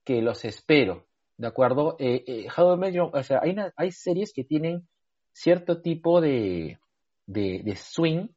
que 0.03 0.21
los 0.23 0.43
espero, 0.43 1.05
¿de 1.37 1.47
acuerdo? 1.47 1.95
Eh, 1.99 2.23
eh, 2.25 2.47
o 2.57 3.23
sea, 3.23 3.39
hay, 3.43 3.51
una- 3.51 3.71
hay 3.77 3.91
series 3.91 4.33
que 4.33 4.43
tienen 4.43 4.87
cierto 5.31 5.81
tipo 5.81 6.19
de, 6.19 6.79
de, 7.27 7.75
swing 7.75 8.27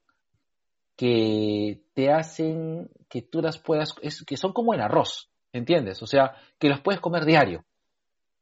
que 0.97 1.83
te 1.95 2.11
hacen 2.13 2.91
que 3.09 3.23
tú 3.23 3.41
las 3.41 3.59
puedas, 3.59 3.95
que 4.27 4.37
son 4.37 4.53
como 4.53 4.75
el 4.75 4.81
arroz, 4.81 5.31
¿entiendes? 5.53 6.03
O 6.03 6.07
sea, 6.07 6.35
que 6.59 6.69
los 6.69 6.81
puedes 6.81 7.01
comer 7.01 7.25
diario 7.25 7.65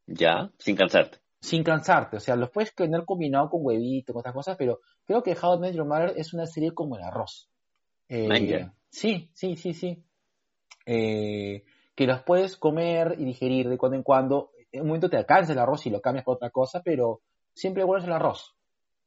Ya, 0.06 0.50
sin 0.58 0.76
cansarte. 0.76 1.23
Sin 1.44 1.62
cansarte, 1.62 2.16
o 2.16 2.20
sea, 2.20 2.36
los 2.36 2.50
puedes 2.50 2.74
tener 2.74 3.04
combinado 3.04 3.50
con 3.50 3.60
huevito, 3.62 4.14
con 4.14 4.20
otras 4.20 4.34
cosas, 4.34 4.56
pero 4.56 4.80
creo 5.04 5.22
que 5.22 5.36
How 5.40 5.56
I 5.56 5.58
Met 5.58 5.74
Your 5.74 5.86
Mother 5.86 6.14
es 6.16 6.32
una 6.32 6.46
serie 6.46 6.72
como 6.72 6.96
el 6.96 7.02
arroz. 7.02 7.50
Eh, 8.08 8.70
sí, 8.88 9.28
sí, 9.34 9.54
sí, 9.54 9.74
sí. 9.74 10.02
Eh, 10.86 11.64
que 11.94 12.06
los 12.06 12.22
puedes 12.22 12.56
comer 12.56 13.16
y 13.18 13.26
digerir 13.26 13.68
de 13.68 13.76
cuando 13.76 13.96
en 13.96 14.02
cuando. 14.02 14.52
En 14.72 14.80
un 14.80 14.86
momento 14.88 15.10
te 15.10 15.18
alcanza 15.18 15.52
el 15.52 15.58
arroz 15.58 15.84
y 15.84 15.90
lo 15.90 16.00
cambias 16.00 16.24
por 16.24 16.36
otra 16.36 16.48
cosa, 16.48 16.80
pero 16.82 17.20
siempre 17.52 17.84
vuelves 17.84 18.06
el 18.06 18.14
arroz. 18.14 18.54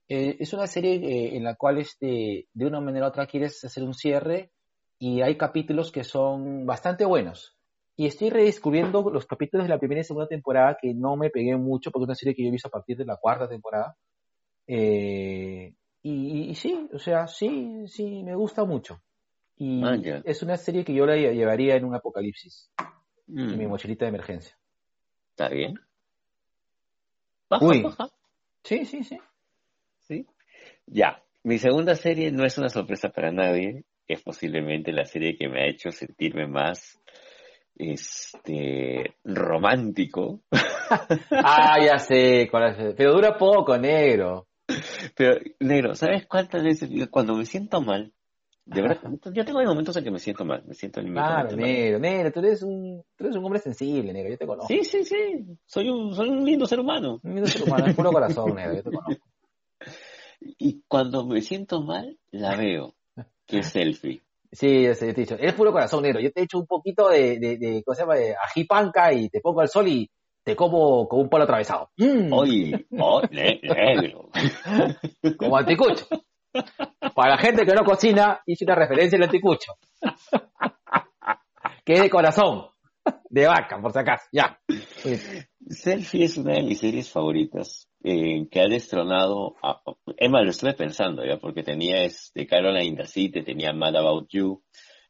Eh, 0.07 0.37
es 0.39 0.53
una 0.53 0.67
serie 0.67 0.95
eh, 0.95 1.35
en 1.35 1.43
la 1.43 1.55
cual 1.55 1.79
este, 1.79 2.47
de 2.53 2.65
una 2.65 2.79
manera 2.79 3.07
u 3.07 3.09
otra 3.09 3.25
quieres 3.25 3.65
hacer 3.65 3.83
un 3.83 3.95
cierre 3.95 4.51
y 4.99 5.23
hay 5.23 5.37
capítulos 5.37 5.91
que 5.91 6.03
son 6.03 6.67
bastante 6.67 7.03
buenos. 7.03 7.56
Y 7.99 8.05
estoy 8.05 8.29
redescubriendo 8.29 9.09
los 9.09 9.25
capítulos 9.25 9.65
de 9.65 9.69
la 9.73 9.79
primera 9.79 10.01
y 10.01 10.03
segunda 10.03 10.27
temporada 10.27 10.77
que 10.79 10.93
no 10.93 11.15
me 11.17 11.29
pegué 11.31 11.57
mucho 11.57 11.91
porque 11.91 12.03
es 12.03 12.07
una 12.09 12.15
serie 12.15 12.35
que 12.35 12.43
yo 12.43 12.49
he 12.49 12.51
visto 12.51 12.67
a 12.67 12.71
partir 12.71 12.95
de 12.95 13.05
la 13.05 13.17
cuarta 13.17 13.49
temporada. 13.49 13.97
Eh, 14.67 15.73
y, 16.03 16.49
y 16.49 16.55
sí, 16.55 16.87
o 16.93 16.99
sea, 16.99 17.27
sí, 17.27 17.85
sí, 17.87 18.23
me 18.23 18.35
gusta 18.35 18.65
mucho. 18.65 19.01
Y 19.57 19.83
Ah, 19.83 19.97
es 20.23 20.43
una 20.43 20.57
serie 20.57 20.85
que 20.85 20.93
yo 20.93 21.05
la 21.07 21.15
lle- 21.15 21.33
llevaría 21.33 21.75
en 21.75 21.85
un 21.85 21.95
apocalipsis, 21.95 22.71
Mm, 23.25 23.49
en 23.49 23.57
mi 23.57 23.67
mochilita 23.67 24.05
de 24.05 24.09
emergencia. 24.09 24.57
Está 25.31 25.49
bien. 25.49 25.73
Baja, 27.49 27.65
Uy. 27.65 27.81
baja. 27.81 28.09
Sí, 28.63 28.85
sí, 28.85 29.03
sí. 29.03 29.17
Sí. 30.01 30.25
Ya. 30.85 31.23
Mi 31.43 31.57
segunda 31.57 31.95
serie 31.95 32.31
no 32.31 32.45
es 32.45 32.57
una 32.57 32.69
sorpresa 32.69 33.09
para 33.09 33.31
nadie. 33.31 33.85
Es 34.07 34.21
posiblemente 34.21 34.91
la 34.93 35.05
serie 35.05 35.35
que 35.37 35.49
me 35.49 35.61
ha 35.63 35.67
hecho 35.67 35.91
sentirme 35.91 36.47
más 36.47 37.01
este 37.77 39.15
romántico. 39.23 40.41
Ah, 41.31 41.77
ya 41.85 41.99
sé, 41.99 42.49
pero 42.95 43.11
dura 43.11 43.37
poco, 43.37 43.77
negro. 43.77 44.47
Pero, 45.15 45.37
negro, 45.59 45.95
¿sabes 45.95 46.25
cuántas 46.27 46.63
veces 46.63 46.89
cuando 47.11 47.35
me 47.35 47.43
siento 47.43 47.81
mal? 47.81 48.13
De 48.63 48.81
verdad, 48.81 48.99
yo 49.33 49.45
tengo 49.45 49.61
momentos 49.63 49.95
en 49.97 50.03
que 50.05 50.11
me 50.11 50.19
siento 50.19 50.45
mal, 50.45 50.63
me 50.65 50.73
siento 50.73 51.01
Claro, 51.01 51.49
límitamente 51.49 51.55
mal. 51.55 51.65
negro, 51.65 51.99
negro, 51.99 52.31
tú 52.31 52.39
eres 52.39 52.63
un, 52.63 53.03
tú 53.15 53.23
eres 53.25 53.35
un 53.35 53.43
hombre 53.45 53.59
sensible, 53.59 54.13
negro, 54.13 54.31
yo 54.31 54.37
te 54.37 54.47
conozco. 54.47 54.67
Sí, 54.67 54.83
sí, 54.83 55.03
sí. 55.03 55.45
Soy 55.65 55.89
un, 55.89 56.13
soy 56.13 56.29
un 56.29 56.45
lindo 56.45 56.65
ser 56.65 56.79
humano. 56.79 57.19
Un 57.23 57.33
lindo 57.35 57.47
ser 57.49 57.63
humano, 57.63 57.85
es 57.87 57.95
puro 57.95 58.11
corazón, 58.11 58.55
negro, 58.55 58.75
yo 58.75 58.83
te 58.83 58.91
conozco. 58.91 59.25
Y 60.39 60.83
cuando 60.87 61.25
me 61.25 61.41
siento 61.41 61.81
mal, 61.81 62.17
la 62.31 62.55
veo. 62.55 62.93
Que 63.45 63.59
es 63.59 63.67
selfie. 63.71 64.21
Sí, 64.51 64.83
ya 64.83 64.95
sé, 64.95 65.07
yo 65.07 65.13
te 65.13 65.21
he 65.21 65.23
dicho, 65.25 65.35
eres 65.35 65.53
puro 65.53 65.71
corazón, 65.71 66.03
negro. 66.03 66.19
Yo 66.19 66.31
te 66.31 66.41
echo 66.43 66.57
un 66.59 66.65
poquito 66.67 67.09
de, 67.09 67.37
de, 67.39 67.57
de 67.57 67.83
¿cómo 67.85 67.95
se 67.95 68.01
llama? 68.01 68.15
De 68.15 68.33
ají 68.35 68.63
panca 68.65 69.11
y 69.13 69.29
te 69.29 69.41
pongo 69.41 69.61
al 69.61 69.67
sol 69.69 69.87
y 69.87 70.09
te 70.43 70.55
como 70.55 71.07
con 71.07 71.19
un 71.19 71.29
palo 71.29 71.43
atravesado. 71.43 71.89
Mm, 71.97 72.31
Oye, 72.31 72.85
oh, 72.97 73.21
ne- 73.29 73.59
negro. 73.61 74.29
como 75.37 75.57
anticucho. 75.57 76.05
Para 77.13 77.31
la 77.31 77.37
gente 77.37 77.65
que 77.65 77.73
no 77.73 77.83
cocina, 77.83 78.39
hice 78.45 78.63
una 78.65 78.75
referencia 78.75 79.17
al 79.17 79.23
anticucho. 79.23 79.73
que 81.83 81.93
es 81.93 82.01
de 82.01 82.09
corazón. 82.09 82.67
De 83.29 83.45
vaca, 83.45 83.79
por 83.81 83.91
si 83.91 83.99
acaso. 83.99 84.23
Ya. 84.31 84.59
Selfie 85.69 86.23
es 86.25 86.37
una 86.37 86.53
de 86.53 86.63
mis 86.63 86.79
series 86.79 87.09
favoritas, 87.09 87.87
eh, 88.03 88.47
que 88.49 88.61
ha 88.61 88.67
destronado 88.67 89.55
a... 89.61 89.81
Emma, 90.17 90.41
lo 90.43 90.51
estuve 90.51 90.73
pensando, 90.73 91.25
¿ya? 91.25 91.37
Porque 91.37 91.63
tenía 91.63 92.03
este 92.03 92.47
Caroline 92.47 92.85
in 92.85 92.95
the 92.95 93.05
City, 93.05 93.43
tenía 93.43 93.73
Mad 93.73 93.95
About 93.97 94.27
You, 94.29 94.63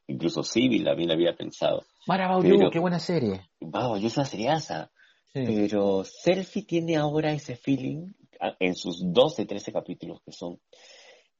incluso 0.07 0.43
Civil 0.43 0.83
también 0.83 1.11
había 1.11 1.35
pensado. 1.35 1.85
Mara 2.07 2.27
Baudu, 2.27 2.49
Pero- 2.57 2.71
qué 2.71 2.79
buena 2.79 2.99
serie. 2.99 3.41
Wow, 3.59 3.97
yo 3.97 4.07
es 4.07 4.17
una 4.17 4.25
seriaza. 4.25 4.91
Sí. 5.33 5.43
Pero 5.45 6.03
Selfie 6.03 6.63
tiene 6.63 6.95
ahora 6.95 7.31
ese 7.33 7.55
feeling 7.55 8.13
a- 8.39 8.55
en 8.59 8.73
sus 8.75 9.01
12, 9.13 9.45
13 9.45 9.71
capítulos 9.71 10.21
que 10.25 10.31
son. 10.31 10.59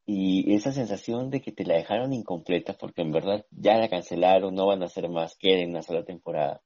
Y 0.09 0.53
esa 0.55 0.71
sensación 0.71 1.29
de 1.29 1.41
que 1.41 1.51
te 1.51 1.65
la 1.65 1.75
dejaron 1.75 2.13
incompleta 2.13 2.77
porque 2.77 3.01
en 3.01 3.11
verdad 3.11 3.45
ya 3.51 3.77
la 3.77 3.89
cancelaron, 3.89 4.55
no 4.55 4.65
van 4.65 4.81
a 4.81 4.85
hacer 4.85 5.09
más, 5.09 5.35
queda 5.37 5.59
en 5.59 5.71
una 5.71 5.81
sola 5.81 6.05
temporada. 6.05 6.61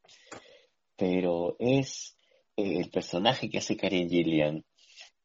Pero 0.96 1.56
es 1.58 2.16
eh, 2.56 2.78
el 2.78 2.92
personaje 2.92 3.50
que 3.50 3.58
hace 3.58 3.76
Karen 3.76 4.08
Gillian, 4.10 4.64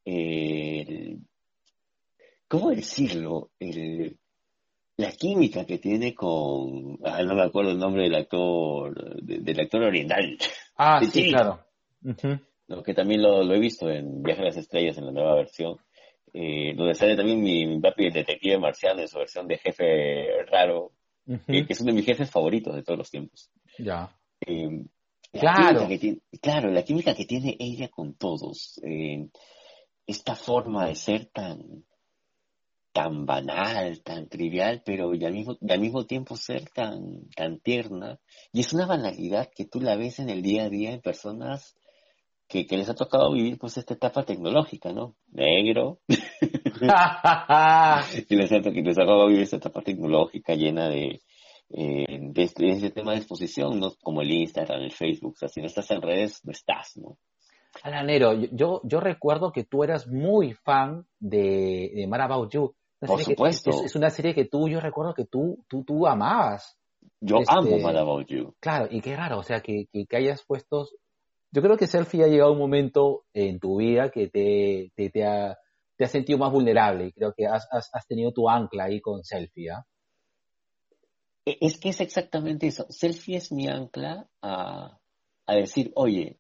el- 0.07 1.19
¿cómo 2.49 2.71
decirlo? 2.71 3.51
El, 3.59 4.19
la 4.97 5.13
química 5.13 5.67
que 5.67 5.77
tiene 5.77 6.15
con, 6.15 6.99
ah, 7.05 7.23
no 7.23 7.35
me 7.35 7.43
acuerdo 7.43 7.73
el 7.73 7.79
nombre 7.79 8.05
del 8.05 8.15
actor, 8.15 9.23
de- 9.23 9.41
del 9.41 9.61
actor 9.61 9.83
oriental. 9.83 10.39
Ah, 10.79 11.01
Sí, 11.13 11.29
claro. 11.29 11.61
¿no? 12.69 12.83
que 12.83 12.95
también 12.95 13.23
lo, 13.23 13.43
lo 13.45 13.55
he 13.55 13.59
visto 13.61 13.91
en 13.91 14.23
Viaje 14.23 14.41
a 14.41 14.47
las 14.47 14.57
Estrellas 14.57 14.97
en 14.97 15.05
la 15.07 15.13
nueva 15.13 15.35
versión, 15.35 15.77
eh, 16.39 16.75
donde 16.77 16.95
sale 16.95 17.17
también 17.17 17.41
mi, 17.43 17.67
mi 17.67 17.81
papi 17.81 18.09
el 18.09 18.13
detective 18.13 18.59
marciano 18.59 19.01
en 19.01 19.09
su 19.09 19.17
versión 19.19 19.49
de 19.49 19.57
jefe 19.57 20.45
raro, 20.51 20.93
eh, 21.27 21.65
que 21.67 21.73
es 21.73 21.81
uno 21.81 21.93
de 21.93 21.97
mis 21.97 22.05
jefes 22.05 22.31
favoritos 22.31 22.75
de 22.75 22.83
todos 22.83 22.99
los 22.99 23.11
tiempos. 23.11 23.51
Ya. 23.79 24.15
Eh, 24.47 24.85
la 25.33 25.41
Claro. 25.41 25.87
tiene, 25.87 26.19
claro, 26.43 26.71
la 26.71 26.83
química 26.83 27.15
que 27.15 27.25
tiene 27.25 27.57
ella 27.59 27.89
con 27.89 28.15
todos, 28.19 28.79
eh, 28.85 29.29
esta 30.07 30.37
forma 30.37 30.87
de 30.87 30.95
ser 30.95 31.25
tan 31.33 31.85
tan 32.93 33.25
banal, 33.27 34.03
tan 34.03 34.29
trivial, 34.29 34.83
pero 34.85 35.15
y 35.15 35.25
al 35.25 35.33
mismo, 35.33 35.57
y 35.61 35.73
al 35.73 35.81
mismo 35.81 36.07
tiempo 36.07 36.37
ser 36.37 36.69
tan, 36.71 37.29
tan 37.35 37.61
tierna. 37.61 38.19
Y 38.53 38.61
es 38.61 38.73
una 38.73 38.87
banalidad 38.87 39.51
que 39.55 39.67
tú 39.67 39.81
la 39.81 39.97
ves 39.97 40.19
en 40.19 40.31
el 40.31 40.41
día 40.43 40.65
a 40.65 40.71
día 40.71 40.93
en 40.93 41.01
personas 41.03 41.77
que, 42.49 42.67
que 42.67 42.77
les 42.77 42.89
ha 42.89 42.95
tocado 42.95 43.33
vivir 43.33 43.59
pues 43.59 43.77
esta 43.77 43.95
etapa 43.95 44.25
tecnológica, 44.25 44.93
¿no? 44.93 45.17
Negro, 45.33 45.99
que 48.29 48.37
les 48.37 48.53
ha, 48.53 48.61
que 48.61 48.83
les 48.83 48.99
ha 48.99 49.03
tocado 49.03 49.27
vivir 49.29 49.43
esta 49.43 49.57
etapa 49.57 49.83
tecnológica 49.83 50.55
llena 50.55 50.89
de, 50.89 51.21
eh, 51.71 52.05
de, 52.21 52.43
este, 52.43 52.65
de 52.67 52.73
este 52.73 52.91
tema 52.91 53.13
de 53.13 53.19
exposición, 53.19 53.79
¿no? 53.81 53.93
Como 54.03 54.23
el 54.23 54.31
Instagram, 54.31 54.83
el 54.83 54.93
Facebook, 54.93 55.33
o 55.35 55.39
sea, 55.39 55.49
si 55.49 55.61
no 55.61 55.67
estás 55.67 55.91
en 55.91 56.03
redes, 56.03 56.41
no 56.45 56.53
estás, 56.53 56.97
¿no? 56.97 57.19
Alanero, 57.83 58.33
yo, 58.53 58.81
yo 58.85 59.01
recuerdo 59.01 59.53
que 59.53 59.65
tú 59.65 59.85
eras 59.85 60.07
muy 60.09 60.55
fan 60.55 61.05
de, 61.19 61.91
de 61.95 62.07
Mad 62.07 62.23
About 62.23 62.51
You. 62.53 62.75
Por 62.99 63.09
serie 63.19 63.25
que- 63.27 63.33
supuesto. 63.35 63.71
es, 63.71 63.83
es 63.87 63.97
una 63.97 64.09
serie 64.09 64.35
que 64.35 64.47
tú, 64.47 64.69
yo 64.69 64.81
recuerdo 64.81 65.13
que 65.13 65.27
tú, 65.27 65.63
tú, 65.69 65.85
tú 65.85 66.07
amabas. 66.07 66.79
Yo 67.21 67.37
Este- 67.39 67.53
amo 67.55 67.79
Mad 67.79 67.99
About 67.99 68.27
You. 68.29 68.55
Claro, 68.61 68.89
y 68.91 69.03
qué 69.03 69.15
raro, 69.15 69.39
o 69.39 69.43
sea, 69.43 69.61
que, 69.61 69.87
que, 69.93 70.07
que 70.07 70.17
hayas 70.17 70.43
puesto... 70.47 70.87
Yo 71.57 71.63
creo 71.63 71.79
que 71.79 71.87
Selfie 71.87 72.23
ha 72.23 72.27
llegado 72.27 72.53
un 72.53 72.59
momento 72.59 73.25
en 73.33 73.59
tu 73.59 73.79
vida 73.79 74.11
que 74.11 74.29
te, 74.29 74.93
te, 74.95 75.09
te 75.09 75.25
ha, 75.25 75.59
te 75.97 76.05
has 76.05 76.11
sentido 76.11 76.39
más 76.39 76.53
vulnerable. 76.53 77.15
Creo 77.15 77.33
que 77.35 77.47
has, 77.47 77.67
has, 77.71 77.89
has 77.95 78.07
tenido 78.07 78.31
tu 78.31 78.47
ancla 78.47 78.85
ahí 78.85 79.01
con 79.01 79.25
Selfie, 79.25 79.71
¿ah? 79.71 79.83
E- 81.47 81.57
Es 81.63 81.79
que 81.81 81.89
es 81.89 82.01
exactamente 82.03 82.67
eso. 82.67 82.85
Selfie 82.91 83.39
es 83.39 83.53
mi 83.53 83.69
ancla 83.69 84.29
a, 84.43 84.99
a 85.47 85.55
decir, 85.55 85.93
oye, 85.95 86.39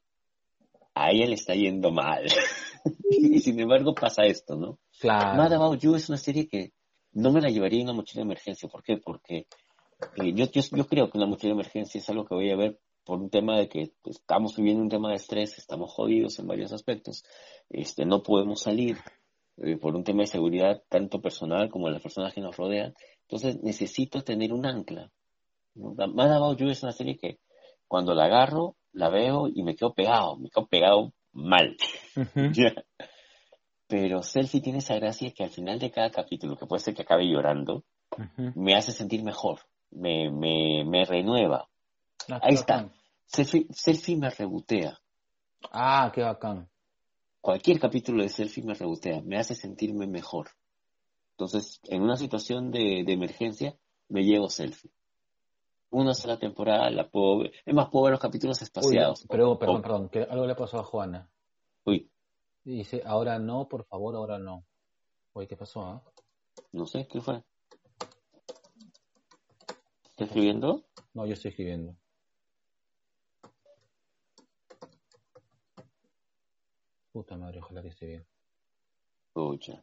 a 0.94 1.10
ella 1.12 1.28
le 1.28 1.36
está 1.36 1.55
yendo 1.55 1.90
mal. 1.93 2.26
y 3.10 3.38
sin 3.38 3.59
embargo 3.59 3.94
pasa 3.94 4.26
esto, 4.26 4.55
¿no? 4.55 4.80
Claro. 5.01 5.38
Mad 5.38 5.55
About 5.55 5.80
You 5.80 5.94
es 5.94 6.10
una 6.10 6.18
serie 6.18 6.47
que 6.47 6.74
no 7.12 7.32
me 7.32 7.40
la 7.40 7.48
llevaría 7.48 7.80
en 7.80 7.86
una 7.86 7.97
mochila 7.97 8.20
de 8.20 8.26
emergencia. 8.26 8.68
¿Por 8.68 8.82
qué? 8.82 8.98
Porque 8.98 9.47
eh, 10.16 10.34
yo, 10.34 10.44
yo, 10.51 10.60
yo 10.72 10.86
creo 10.86 11.09
que 11.09 11.16
una 11.16 11.26
mochila 11.26 11.55
de 11.55 11.60
emergencia 11.60 12.01
es 12.01 12.10
algo 12.10 12.26
que 12.26 12.34
voy 12.34 12.51
a 12.51 12.56
ver 12.56 12.78
por 13.07 13.20
un 13.20 13.31
tema 13.31 13.57
de 13.57 13.69
que 13.69 13.93
estamos 14.05 14.57
viviendo 14.57 14.83
un 14.83 14.89
tema 14.89 15.11
de 15.11 15.15
estrés, 15.15 15.57
estamos 15.59 15.93
jodidos 15.93 16.41
en 16.41 16.49
varios 16.49 16.73
aspectos, 16.73 17.24
este, 17.70 18.05
no 18.05 18.23
podemos 18.24 18.61
salir 18.61 18.99
eh, 19.59 19.77
por 19.77 19.95
un 19.95 20.03
tema 20.03 20.23
de 20.23 20.27
seguridad 20.27 20.83
tanto 20.89 21.23
personal 21.23 21.70
como 21.70 21.87
de 21.87 21.93
las 21.93 22.03
personas 22.03 22.35
que 22.35 22.41
nos 22.41 22.57
rodean. 22.57 22.95
Entonces 23.23 23.62
necesito 23.62 24.23
tener 24.23 24.53
un 24.53 24.66
ancla. 24.66 25.12
Mad 25.77 26.33
About 26.33 26.59
You 26.59 26.69
es 26.69 26.83
una 26.83 26.91
serie 26.91 27.16
que 27.16 27.39
cuando 27.87 28.12
la 28.12 28.24
agarro, 28.24 28.74
la 28.93 29.09
veo 29.09 29.47
y 29.47 29.62
me 29.62 29.77
quedo 29.77 29.95
pegado, 29.95 30.37
me 30.37 30.51
quedo 30.51 30.66
pegado 30.66 31.12
mal. 31.33 31.77
Pero 33.87 34.23
Selfie 34.23 34.61
tiene 34.61 34.78
esa 34.78 34.97
gracia 34.97 35.31
que 35.31 35.45
al 35.45 35.51
final 35.51 35.78
de 35.78 35.93
cada 35.93 36.11
capítulo, 36.11 36.57
que 36.57 36.66
puede 36.66 36.81
ser 36.81 36.95
que 36.95 37.03
acabe 37.03 37.28
llorando, 37.28 37.85
me 38.57 38.74
hace 38.74 38.91
sentir 38.91 39.23
mejor, 39.23 39.61
me, 39.93 40.28
me, 40.28 40.85
me 40.85 41.05
renueva. 41.05 41.69
Ah, 42.28 42.41
Ahí 42.43 42.55
está. 42.55 42.91
Selfie, 43.27 43.66
Selfie 43.70 44.16
me 44.16 44.31
rebotea. 44.31 44.98
Ah, 45.73 46.11
qué 46.15 46.23
bacán. 46.23 46.69
Cualquier 47.40 47.78
capítulo 47.78 48.23
de 48.23 48.28
Selfie 48.28 48.65
me 48.65 48.74
rebotea, 48.74 49.20
me 49.23 49.39
hace 49.39 49.55
sentirme 49.55 50.07
mejor. 50.07 50.48
Entonces, 51.32 51.81
en 51.85 52.03
una 52.03 52.16
situación 52.16 52.70
de, 52.70 53.05
de 53.07 53.12
emergencia, 53.12 53.77
me 54.09 54.23
llevo 54.24 54.48
Selfie. 54.48 54.90
Una 55.90 56.15
sola 56.15 56.39
temporada 56.39 56.90
la 56.90 57.09
puedo 57.09 57.40
ver. 57.40 57.53
Es 57.65 57.74
más, 57.74 57.89
puedo 57.90 58.05
ver 58.07 58.12
los 58.12 58.20
capítulos 58.20 58.61
Uy, 58.61 58.65
espaciados. 58.65 59.27
pero, 59.28 59.59
perdón, 59.59 59.82
perdón, 59.82 60.09
que 60.09 60.23
algo 60.23 60.47
le 60.47 60.55
pasó 60.55 60.78
a 60.78 60.85
Juana. 60.85 61.31
uy, 61.85 62.11
Dice, 62.65 63.03
ahora 63.05 63.39
no, 63.39 63.69
por 63.69 63.85
favor, 63.85 64.16
ahora 64.16 64.39
no. 64.39 64.65
Oye, 65.35 65.47
¿qué 65.47 65.57
pasó? 65.57 65.82
ah? 65.82 66.03
no 66.73 66.86
sé, 66.86 67.07
¿qué 67.07 67.20
fue? 67.20 67.43
¿Está 70.11 70.24
escribiendo? 70.24 70.85
No, 71.15 71.27
yo 71.27 71.35
estoy 71.35 71.51
escribiendo. 71.51 71.94
Puta 77.16 77.34
madre, 77.38 77.60
ojalá 77.60 77.80
que 77.80 77.88
esté 77.88 78.06
bien. 78.06 78.26
Pucha. 79.32 79.82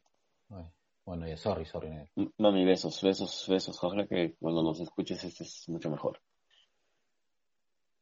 Ay, 0.51 0.65
bueno, 1.03 1.27
ya, 1.27 1.35
sorry, 1.35 1.65
sorry. 1.65 1.89
M- 2.15 2.31
Mami, 2.38 2.64
besos, 2.64 3.01
besos, 3.01 3.47
besos. 3.49 3.84
Ojalá 3.84 4.05
que 4.05 4.35
cuando 4.39 4.61
nos 4.61 4.80
escuches 4.80 5.23
este 5.23 5.43
es 5.43 5.68
mucho 5.68 5.89
mejor. 5.89 6.22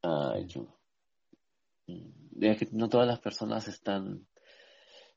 Ay, 0.01 0.47
yo. 0.47 0.77
Mm, 1.87 2.43
Es 2.43 2.57
que 2.57 2.67
no 2.73 2.89
todas 2.89 3.07
las 3.07 3.21
personas 3.21 3.69
están, 3.69 4.27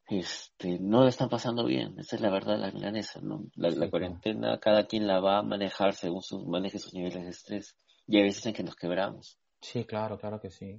este, 0.07 0.79
no 0.79 1.03
le 1.03 1.09
están 1.09 1.29
pasando 1.29 1.65
bien. 1.65 1.99
Esa 1.99 2.15
es 2.15 2.23
la 2.23 2.31
verdad, 2.31 2.57
la 2.57 2.71
milanesa, 2.71 3.21
¿no? 3.21 3.51
La, 3.57 3.91
cuarentena, 3.91 4.61
cada 4.61 4.87
quien 4.87 5.09
la 5.09 5.19
va 5.19 5.39
a 5.39 5.43
manejar 5.43 5.93
según 5.93 6.23
sus, 6.23 6.47
maneje 6.47 6.79
sus 6.79 6.95
niveles 6.95 7.25
de 7.25 7.31
estrés. 7.31 7.77
Y 8.07 8.19
hay 8.19 8.23
veces 8.23 8.47
en 8.47 8.55
que 8.55 8.63
nos 8.63 8.77
quebramos. 8.77 9.41
Sí, 9.65 9.85
claro, 9.87 10.19
claro 10.19 10.39
que 10.39 10.51
sí. 10.51 10.79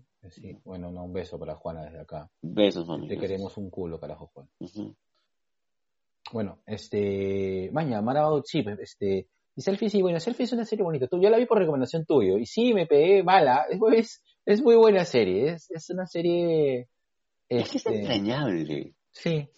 Bueno, 0.64 0.92
no, 0.92 1.06
un 1.06 1.14
beso 1.14 1.40
para 1.40 1.56
Juana 1.56 1.86
desde 1.86 2.02
acá. 2.02 2.30
Besos, 2.40 2.88
mami. 2.88 3.08
Te 3.08 3.18
queremos 3.18 3.58
un 3.58 3.72
culo, 3.72 4.00
carajo, 4.00 4.28
Juan. 4.32 4.48
Bueno, 6.32 6.60
este, 6.68 7.72
Maña, 7.74 8.00
Marao, 8.04 8.44
sí, 8.46 8.62
pues, 8.62 8.78
este, 8.80 9.28
y 9.56 9.62
Selfie, 9.62 9.90
sí, 9.90 10.04
bueno, 10.04 10.20
Selfie 10.20 10.44
es 10.44 10.54
una 10.54 10.66
serie 10.66 10.84
bonita. 10.84 11.08
Tú, 11.08 11.20
yo 11.20 11.32
la 11.32 11.38
vi 11.38 11.48
por 11.48 11.58
recomendación 11.58 12.06
tuyo, 12.06 12.38
y 12.38 12.46
sí, 12.46 12.76
me 12.76 12.86
pegué 12.86 13.24
mala, 13.24 13.66
es, 13.96 14.24
es, 14.46 14.62
muy 14.62 14.76
buena 14.76 15.04
serie, 15.04 15.54
es, 15.54 15.72
es 15.72 15.90
una 15.90 16.06
serie, 16.06 16.88
Es 17.50 17.70
que 17.72 17.78
es 17.78 17.86
este, 17.88 18.02
entrañable. 18.02 18.94
sí, 19.12 19.50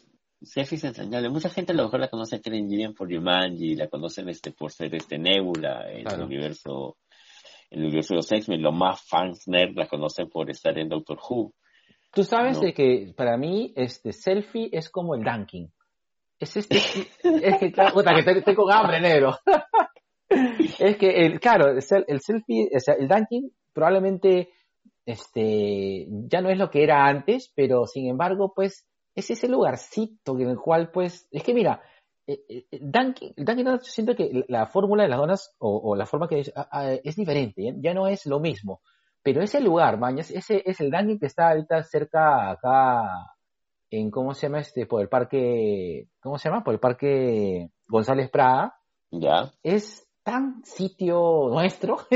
Selfie 0.41 0.77
es 0.77 0.83
entrañable. 0.85 1.29
Mucha 1.29 1.49
gente 1.49 1.73
a 1.73 1.75
lo 1.75 1.83
mejor 1.83 1.99
la 1.99 2.09
conoce 2.09 2.37
a 2.37 2.41
Karen 2.41 2.69
Gillian 2.69 2.93
por 2.93 3.13
Jumanji, 3.13 3.75
la 3.75 3.89
conocen 3.89 4.29
este, 4.29 4.51
por 4.51 4.71
ser 4.71 4.95
este 4.95 5.17
Nebula 5.17 5.91
en 5.91 6.03
Claro. 6.03 6.19
el 6.19 6.27
universo 6.27 6.97
el 7.69 7.83
universo 7.83 8.13
de 8.13 8.17
los 8.17 8.31
X-Men. 8.31 8.61
Los 8.61 8.75
más 8.75 9.01
fans 9.07 9.47
nerd 9.47 9.75
la 9.75 9.87
conocen 9.87 10.29
por 10.29 10.49
estar 10.49 10.77
en 10.77 10.89
Doctor 10.89 11.19
Who. 11.29 11.53
Tú 12.13 12.23
sabes 12.23 12.57
No. 12.57 12.63
de 12.63 12.73
que 12.73 13.13
para 13.15 13.37
mí, 13.37 13.73
este, 13.75 14.13
Selfie 14.13 14.69
es 14.71 14.89
como 14.89 15.15
el 15.15 15.23
Dunkin. 15.23 15.71
Es 16.39 16.55
este, 16.57 16.77
es 17.23 17.57
que, 17.59 17.71
claro, 17.71 17.93
puta, 17.93 18.13
que 18.13 18.31
estoy, 18.31 18.55
con 18.55 18.71
hambre, 18.71 19.01
negro. 19.01 19.37
es 20.79 20.97
que, 20.97 21.25
el, 21.25 21.39
claro, 21.39 21.69
el, 21.71 21.79
el 22.07 22.21
Selfie, 22.21 22.69
o 22.75 22.79
sea, 22.79 22.95
el 22.95 23.07
Dunkin 23.07 23.51
probablemente, 23.73 24.49
este, 25.05 26.05
ya 26.09 26.41
no 26.41 26.49
es 26.49 26.57
lo 26.57 26.69
que 26.69 26.83
era 26.83 27.05
antes, 27.05 27.51
pero 27.55 27.85
sin 27.85 28.09
embargo, 28.09 28.53
pues, 28.55 28.87
es 29.15 29.31
ese 29.31 29.47
lugarcito 29.47 30.39
en 30.39 30.49
el 30.49 30.57
cual, 30.57 30.91
pues, 30.91 31.27
es 31.31 31.43
que 31.43 31.53
mira, 31.53 31.81
Dunkin, 32.27 33.33
el 33.37 33.45
Dunkin 33.45 33.65
Donuts, 33.65 33.85
yo 33.87 33.91
siento 33.91 34.15
que 34.15 34.29
la, 34.33 34.43
la 34.59 34.65
fórmula 34.65 35.03
de 35.03 35.09
las 35.09 35.17
donas, 35.19 35.55
o, 35.59 35.77
o 35.91 35.95
la 35.95 36.05
forma 36.05 36.27
que 36.27 36.41
es, 36.41 36.51
ah, 36.55 36.67
ah, 36.71 36.91
es 36.91 37.15
diferente, 37.15 37.63
ya, 37.63 37.73
ya 37.77 37.93
no 37.93 38.07
es 38.07 38.25
lo 38.25 38.39
mismo. 38.39 38.81
Pero 39.23 39.41
ese 39.41 39.61
lugar, 39.61 39.97
man, 39.97 40.19
es- 40.19 40.31
ese 40.31 40.61
es 40.65 40.79
el 40.81 40.91
Dunkin 40.91 41.19
que 41.19 41.25
está 41.27 41.49
ahorita 41.49 41.81
cerca 41.83 42.51
acá 42.51 43.03
en, 43.89 44.11
¿cómo 44.11 44.33
se 44.33 44.47
llama 44.47 44.59
este? 44.59 44.85
Por 44.85 45.01
el 45.01 45.09
parque, 45.09 46.07
¿cómo 46.21 46.37
se 46.37 46.49
llama? 46.49 46.63
Por 46.63 46.73
el 46.73 46.79
parque 46.79 47.69
González 47.87 48.29
Prada. 48.29 48.75
¿Ya? 49.11 49.49
Es 49.63 50.05
tan 50.23 50.61
sitio 50.65 51.47
nuestro. 51.49 51.97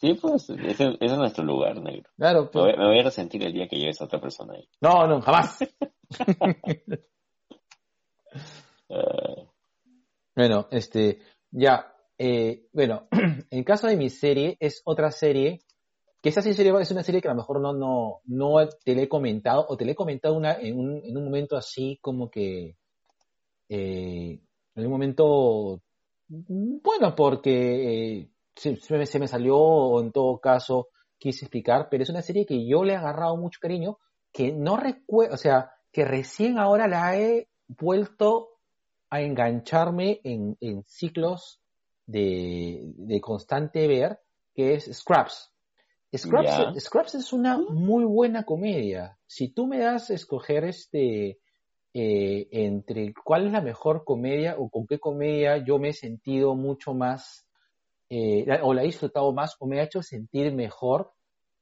Sí, 0.00 0.14
pues 0.20 0.50
ese, 0.50 0.96
es 1.00 1.12
nuestro 1.16 1.44
lugar, 1.44 1.80
negro. 1.80 2.10
claro, 2.16 2.42
Me 2.42 2.48
pues, 2.50 2.64
voy, 2.64 2.76
me 2.76 2.86
voy 2.88 2.98
a 3.00 3.04
resentir 3.04 3.42
el 3.44 3.52
día 3.54 3.66
que 3.68 3.76
lleves 3.76 4.00
a 4.00 4.04
otra 4.04 4.20
persona 4.20 4.54
ahí. 4.54 4.68
no, 4.80 5.06
no, 5.06 5.20
jamás. 5.22 5.58
Ah, 8.90 9.44
Bueno, 10.36 10.68
este, 10.70 11.20
ya, 11.50 11.94
eh, 12.18 12.66
bueno, 12.72 13.08
en 13.10 13.46
el 13.50 13.64
caso 13.64 13.86
de 13.86 13.96
mi 13.96 14.10
serie, 14.10 14.56
es 14.60 14.82
otra 14.84 15.10
serie, 15.10 15.60
que 16.22 16.32
sí 16.32 16.54
serie 16.54 16.72
es 16.80 16.90
una 16.90 17.02
serie 17.02 17.20
que 17.20 17.28
a 17.28 17.32
lo 17.32 17.36
mejor 17.36 17.60
no, 17.60 17.72
no, 17.72 18.20
no 18.24 18.68
te 18.84 18.94
la 18.94 19.02
he 19.02 19.08
comentado, 19.08 19.66
o 19.68 19.76
te 19.76 19.84
la 19.84 19.92
he 19.92 19.94
comentado 19.94 20.34
una, 20.34 20.54
en, 20.54 20.78
un, 20.78 21.02
en 21.04 21.16
un 21.16 21.24
momento 21.24 21.56
así 21.56 21.98
como 22.00 22.30
que, 22.30 22.76
eh, 23.68 24.40
en 24.76 24.84
un 24.84 24.90
momento, 24.90 25.80
bueno, 26.28 27.14
porque 27.14 28.20
eh, 28.20 28.28
se, 28.56 28.76
se 28.76 29.18
me 29.18 29.28
salió, 29.28 29.56
o 29.56 30.00
en 30.00 30.12
todo 30.12 30.38
caso 30.40 30.88
quise 31.18 31.44
explicar, 31.44 31.88
pero 31.90 32.02
es 32.02 32.10
una 32.10 32.22
serie 32.22 32.46
que 32.46 32.66
yo 32.66 32.84
le 32.84 32.94
he 32.94 32.96
agarrado 32.96 33.36
mucho 33.36 33.60
cariño, 33.60 33.98
que 34.32 34.52
no 34.52 34.76
recuerdo, 34.76 35.34
o 35.34 35.38
sea, 35.38 35.72
que 35.92 36.04
recién 36.04 36.58
ahora 36.58 36.88
la 36.88 37.16
he 37.18 37.48
vuelto 37.68 38.53
a 39.14 39.20
engancharme 39.20 40.20
en, 40.24 40.56
en 40.60 40.82
ciclos 40.82 41.60
de, 42.04 42.80
de 42.96 43.20
constante 43.20 43.86
ver, 43.86 44.18
que 44.52 44.74
es 44.74 44.90
Scraps. 44.92 45.52
Scraps. 46.16 46.82
Scraps 46.82 47.14
es 47.14 47.32
una 47.32 47.58
muy 47.58 48.04
buena 48.04 48.42
comedia. 48.42 49.16
Si 49.26 49.50
tú 49.50 49.68
me 49.68 49.78
das 49.78 50.10
a 50.10 50.14
escoger 50.14 50.64
este 50.64 51.38
eh, 51.92 52.48
entre 52.50 53.14
cuál 53.24 53.46
es 53.46 53.52
la 53.52 53.60
mejor 53.60 54.04
comedia 54.04 54.56
o 54.58 54.68
con 54.68 54.84
qué 54.84 54.98
comedia 54.98 55.58
yo 55.58 55.78
me 55.78 55.90
he 55.90 55.92
sentido 55.92 56.56
mucho 56.56 56.92
más 56.92 57.46
eh, 58.10 58.44
o 58.62 58.74
la 58.74 58.82
he 58.82 58.86
disfrutado 58.86 59.32
más 59.32 59.54
o 59.60 59.68
me 59.68 59.78
ha 59.78 59.84
hecho 59.84 60.02
sentir 60.02 60.52
mejor, 60.52 61.12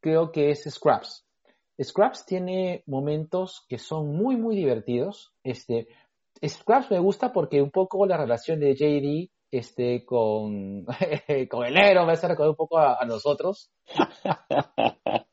creo 0.01 0.33
que 0.33 0.51
es 0.51 0.65
Scraps. 0.65 1.27
Scraps 1.83 2.25
tiene 2.25 2.83
momentos 2.87 3.67
que 3.69 3.77
son 3.77 4.17
muy, 4.17 4.37
muy 4.37 4.57
divertidos. 4.57 5.35
Este, 5.43 5.89
Scraps 6.47 6.91
me 6.91 6.99
gusta 6.99 7.33
porque 7.33 7.63
un 7.63 7.71
poco 7.71 8.07
la 8.07 8.17
relación 8.17 8.61
de 8.61 8.75
JD 8.75 9.31
este, 9.51 10.05
con, 10.05 10.85
con 11.51 11.67
el 11.67 11.75
negro 11.75 12.07
me 12.07 12.13
hace 12.13 12.29
recordar 12.29 12.51
un 12.51 12.57
poco 12.57 12.79
a, 12.79 12.97
a 13.01 13.05
nosotros. 13.05 13.71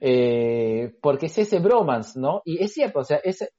Eh, 0.00 0.94
porque 1.00 1.26
es 1.26 1.38
ese 1.38 1.58
bromance, 1.58 2.18
¿no? 2.18 2.42
Y 2.44 2.62
es 2.62 2.72
cierto, 2.72 3.00
o 3.00 3.04
sea, 3.04 3.18
ese, 3.24 3.50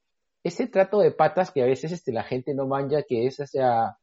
ese 0.42 0.66
trato 0.66 0.98
de 1.00 1.10
patas 1.12 1.50
que 1.50 1.62
a 1.62 1.66
veces 1.66 1.92
este, 1.92 2.12
la 2.12 2.22
gente 2.22 2.54
no 2.54 2.66
manja, 2.66 3.02
que 3.02 3.26
es, 3.26 3.40
o 3.40 3.46
sea, 3.46 3.96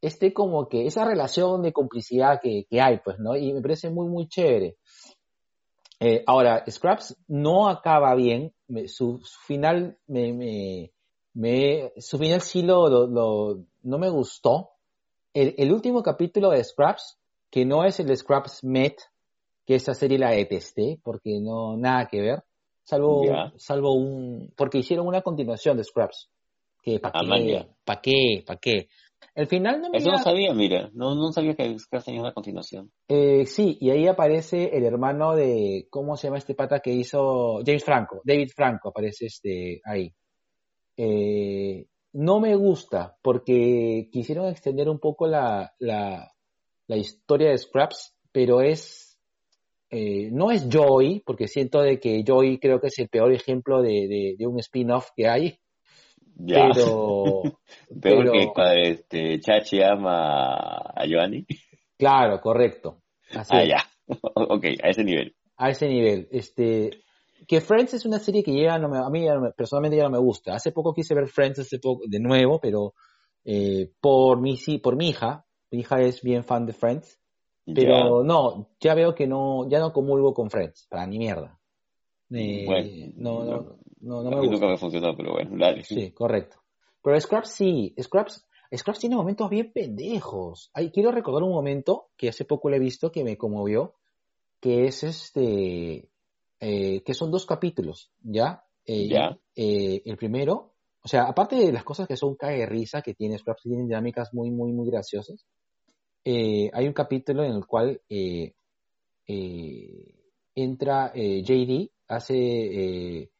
este 0.00 0.32
como 0.32 0.68
que 0.68 0.86
esa 0.86 1.04
relación 1.04 1.62
de 1.62 1.72
complicidad 1.72 2.40
que, 2.42 2.66
que 2.68 2.80
hay, 2.80 3.00
pues, 3.04 3.18
¿no? 3.18 3.36
Y 3.36 3.52
me 3.52 3.62
parece 3.62 3.90
muy, 3.90 4.08
muy 4.08 4.28
chévere. 4.28 4.76
Eh, 6.00 6.24
ahora, 6.26 6.64
Scraps 6.68 7.16
no 7.28 7.68
acaba 7.68 8.14
bien, 8.14 8.52
me- 8.68 8.88
su, 8.88 9.20
su 9.22 9.40
final 9.46 9.98
me, 10.06 10.32
me, 10.32 10.92
me- 11.34 11.92
su 11.98 12.18
final 12.18 12.40
sí 12.40 12.62
lo, 12.62 12.88
lo- 12.88 13.06
lo- 13.06 13.64
no 13.82 13.98
me 13.98 14.08
gustó. 14.10 14.70
El, 15.34 15.54
el 15.58 15.72
último 15.72 16.02
capítulo 16.02 16.50
de 16.50 16.62
Scraps 16.62 17.18
que 17.50 17.64
no 17.66 17.84
es 17.84 18.00
el 18.00 18.06
de 18.06 18.16
Scraps 18.16 18.64
Met, 18.64 18.96
que 19.66 19.74
esa 19.74 19.94
serie 19.94 20.18
la 20.18 20.30
detesté, 20.30 20.98
porque 21.04 21.38
no, 21.40 21.76
nada 21.76 22.06
que 22.06 22.20
ver, 22.20 22.42
salvo, 22.82 23.24
Ya. 23.26 23.52
salvo 23.58 23.92
un, 23.94 24.52
porque 24.56 24.78
hicieron 24.78 25.06
una 25.06 25.20
continuación 25.20 25.76
de 25.76 25.84
Scraps, 25.84 26.30
que 26.82 26.98
pa' 26.98 27.12
Ah, 27.14 27.20
qué, 27.20 27.68
pa' 27.84 28.00
qué, 28.00 28.44
pa' 28.46 28.56
qué. 28.56 28.88
El 29.34 29.46
final 29.46 29.80
no 29.82 29.90
me 29.90 29.98
Eso 29.98 30.10
no 30.10 30.18
sabía, 30.18 30.52
mira. 30.54 30.90
No, 30.94 31.14
no 31.14 31.30
sabía 31.30 31.54
que 31.54 31.78
Scraps 31.78 32.06
tenía 32.06 32.22
una 32.22 32.32
continuación. 32.32 32.90
Eh, 33.08 33.44
sí, 33.46 33.76
y 33.80 33.90
ahí 33.90 34.06
aparece 34.08 34.74
el 34.76 34.84
hermano 34.84 35.36
de, 35.36 35.86
¿cómo 35.90 36.16
se 36.16 36.26
llama 36.28 36.38
este 36.38 36.54
pata 36.54 36.80
que 36.80 36.92
hizo? 36.92 37.60
James 37.64 37.84
Franco, 37.84 38.22
David 38.24 38.48
Franco 38.56 38.88
aparece 38.88 39.26
este 39.26 39.80
ahí. 39.84 40.10
Eh, 40.96 41.86
no 42.12 42.40
me 42.40 42.54
gusta 42.56 43.16
porque 43.22 44.08
quisieron 44.12 44.48
extender 44.48 44.88
un 44.88 44.98
poco 44.98 45.26
la, 45.26 45.72
la, 45.78 46.30
la 46.86 46.96
historia 46.96 47.50
de 47.50 47.58
Scraps, 47.58 48.14
pero 48.32 48.60
es, 48.60 49.18
eh, 49.90 50.28
no 50.30 50.50
es 50.50 50.68
Joy, 50.68 51.22
porque 51.24 51.48
siento 51.48 51.80
de 51.80 51.98
que 51.98 52.22
Joy 52.26 52.58
creo 52.58 52.80
que 52.80 52.88
es 52.88 52.98
el 52.98 53.08
peor 53.08 53.32
ejemplo 53.32 53.80
de, 53.82 54.06
de, 54.08 54.34
de 54.38 54.46
un 54.46 54.58
spin-off 54.58 55.08
que 55.16 55.26
hay, 55.28 55.58
Ya. 56.36 56.70
pero, 56.74 57.42
Peor 58.02 58.24
pero- 58.24 58.32
que 58.32 58.46
cuando 58.54 58.74
este, 58.80 59.40
Chachi 59.40 59.82
ama 59.82 60.76
a 60.94 61.04
Giovanni. 61.06 61.46
claro, 61.98 62.40
correcto. 62.40 63.02
Así 63.34 63.50
Ah, 63.56 63.62
es. 63.62 63.68
ya. 63.70 63.78
ok, 64.34 64.64
a 64.82 64.88
ese 64.90 65.04
nivel. 65.04 65.34
a 65.56 65.70
ese 65.70 65.88
nivel. 65.88 66.28
Este, 66.30 67.01
que 67.46 67.60
Friends 67.60 67.94
es 67.94 68.04
una 68.04 68.18
serie 68.18 68.42
que 68.42 68.54
ya 68.60 68.78
no 68.78 68.88
me, 68.88 68.98
a 68.98 69.08
mí 69.10 69.24
ya 69.24 69.34
no 69.34 69.40
me- 69.42 69.52
personalmente 69.52 69.96
ya 69.96 70.04
no 70.04 70.10
me 70.10 70.18
gusta. 70.18 70.54
Hace 70.54 70.72
poco 70.72 70.92
quise 70.94 71.14
ver 71.14 71.28
Friends 71.28 71.60
hace 71.60 71.78
poco, 71.78 72.02
de 72.08 72.20
nuevo, 72.20 72.60
pero 72.60 72.94
eh, 73.44 73.90
por 74.00 74.40
mi 74.40 74.56
sí, 74.56 74.78
por 74.78 74.96
mi 74.96 75.08
hija, 75.08 75.46
mi 75.70 75.80
hija 75.80 76.00
es 76.00 76.22
bien 76.22 76.44
fan 76.44 76.66
de 76.66 76.72
Friends, 76.72 77.18
pero 77.64 78.22
no, 78.24 78.70
ya 78.80 78.94
veo 78.94 79.14
que 79.14 79.26
no, 79.26 79.68
ya 79.68 79.78
no 79.78 79.92
comulgo 79.92 80.34
con 80.34 80.50
Friends, 80.50 80.86
para 80.90 81.06
ni 81.06 81.18
mierda. 81.18 81.58
Eh, 82.30 82.64
Bueno, 82.66 82.88
no, 83.16 83.44
no, 83.44 83.76
no. 84.00 84.22
no, 84.22 84.30
me 84.30 84.36
gusta. 84.40 84.52
nunca 84.52 84.66
me 84.68 84.76
funcionó, 84.78 85.16
pero 85.16 85.32
bueno, 85.32 85.50
dale. 85.58 85.84
Sí, 85.84 86.12
correcto. 86.12 86.56
Pero 87.02 87.20
Scraps 87.20 87.50
sí, 87.50 87.94
Scraps, 88.00 88.46
Scraps 88.74 89.00
tiene 89.00 89.16
momentos 89.16 89.50
bien 89.50 89.72
pendejos. 89.72 90.70
Ay, 90.72 90.90
quiero 90.90 91.10
recordar 91.12 91.42
un 91.42 91.52
momento 91.52 92.10
que 92.16 92.28
hace 92.28 92.44
poco 92.44 92.70
lo 92.70 92.76
he 92.76 92.80
visto 92.80 93.10
que 93.10 93.24
me 93.24 93.36
conmovió, 93.36 93.96
que 94.60 94.86
es 94.86 95.02
este, 95.02 96.11
eh, 96.64 97.02
que 97.04 97.12
son 97.12 97.32
dos 97.32 97.44
capítulos, 97.44 98.12
¿ya? 98.22 98.62
Eh, 98.86 99.08
Ya. 99.08 99.36
eh, 99.56 100.00
el 100.04 100.16
primero, 100.16 100.74
o 101.02 101.08
sea, 101.08 101.24
aparte 101.24 101.56
de 101.56 101.72
las 101.72 101.82
cosas 101.82 102.06
que 102.06 102.16
son 102.16 102.36
cae 102.36 102.58
de 102.58 102.66
risa, 102.66 103.02
que 103.02 103.14
tiene 103.14 103.36
Scraps, 103.36 103.62
tienen 103.62 103.88
dinámicas 103.88 104.32
muy, 104.32 104.52
muy, 104.52 104.72
muy 104.72 104.88
graciosas, 104.88 105.44
eh, 106.24 106.70
hay 106.72 106.86
un 106.86 106.92
capítulo 106.92 107.42
en 107.42 107.52
el 107.54 107.66
cual 107.66 108.00
eh, 108.08 108.54
entra 110.54 111.12
JD, 111.14 111.90
hace, 112.06 113.30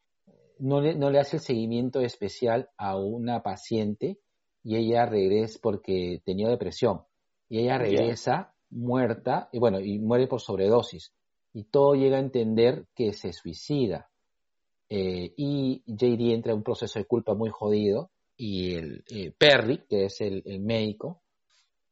no, 0.59 0.81
le, 0.81 0.95
no 0.95 1.09
le 1.09 1.19
hace 1.19 1.37
el 1.37 1.41
seguimiento 1.43 2.01
especial 2.01 2.69
a 2.77 2.97
una 2.97 3.41
paciente 3.41 4.19
y 4.63 4.75
ella 4.75 5.05
regresa 5.05 5.59
porque 5.61 6.21
tenía 6.25 6.49
depresión. 6.49 7.03
Y 7.47 7.59
ella 7.59 7.77
regresa 7.77 8.53
muerta, 8.69 9.47
y 9.53 9.59
bueno, 9.59 9.79
y 9.79 9.99
muere 9.99 10.27
por 10.27 10.41
sobredosis. 10.41 11.13
Y 11.53 11.65
todo 11.65 11.93
llega 11.93 12.17
a 12.17 12.21
entender 12.21 12.85
que 12.95 13.13
se 13.13 13.31
suicida. 13.33 14.09
Eh, 14.89 15.33
y 15.37 15.83
JD 15.85 16.33
entra 16.33 16.51
en 16.51 16.57
un 16.59 16.63
proceso 16.63 16.99
de 16.99 17.05
culpa 17.05 17.33
muy 17.35 17.49
jodido. 17.49 18.09
Y 18.35 18.73
el 18.75 19.03
eh, 19.09 19.31
Perry, 19.37 19.83
que 19.87 20.05
es 20.05 20.19
el, 20.21 20.41
el 20.45 20.59
médico, 20.59 21.21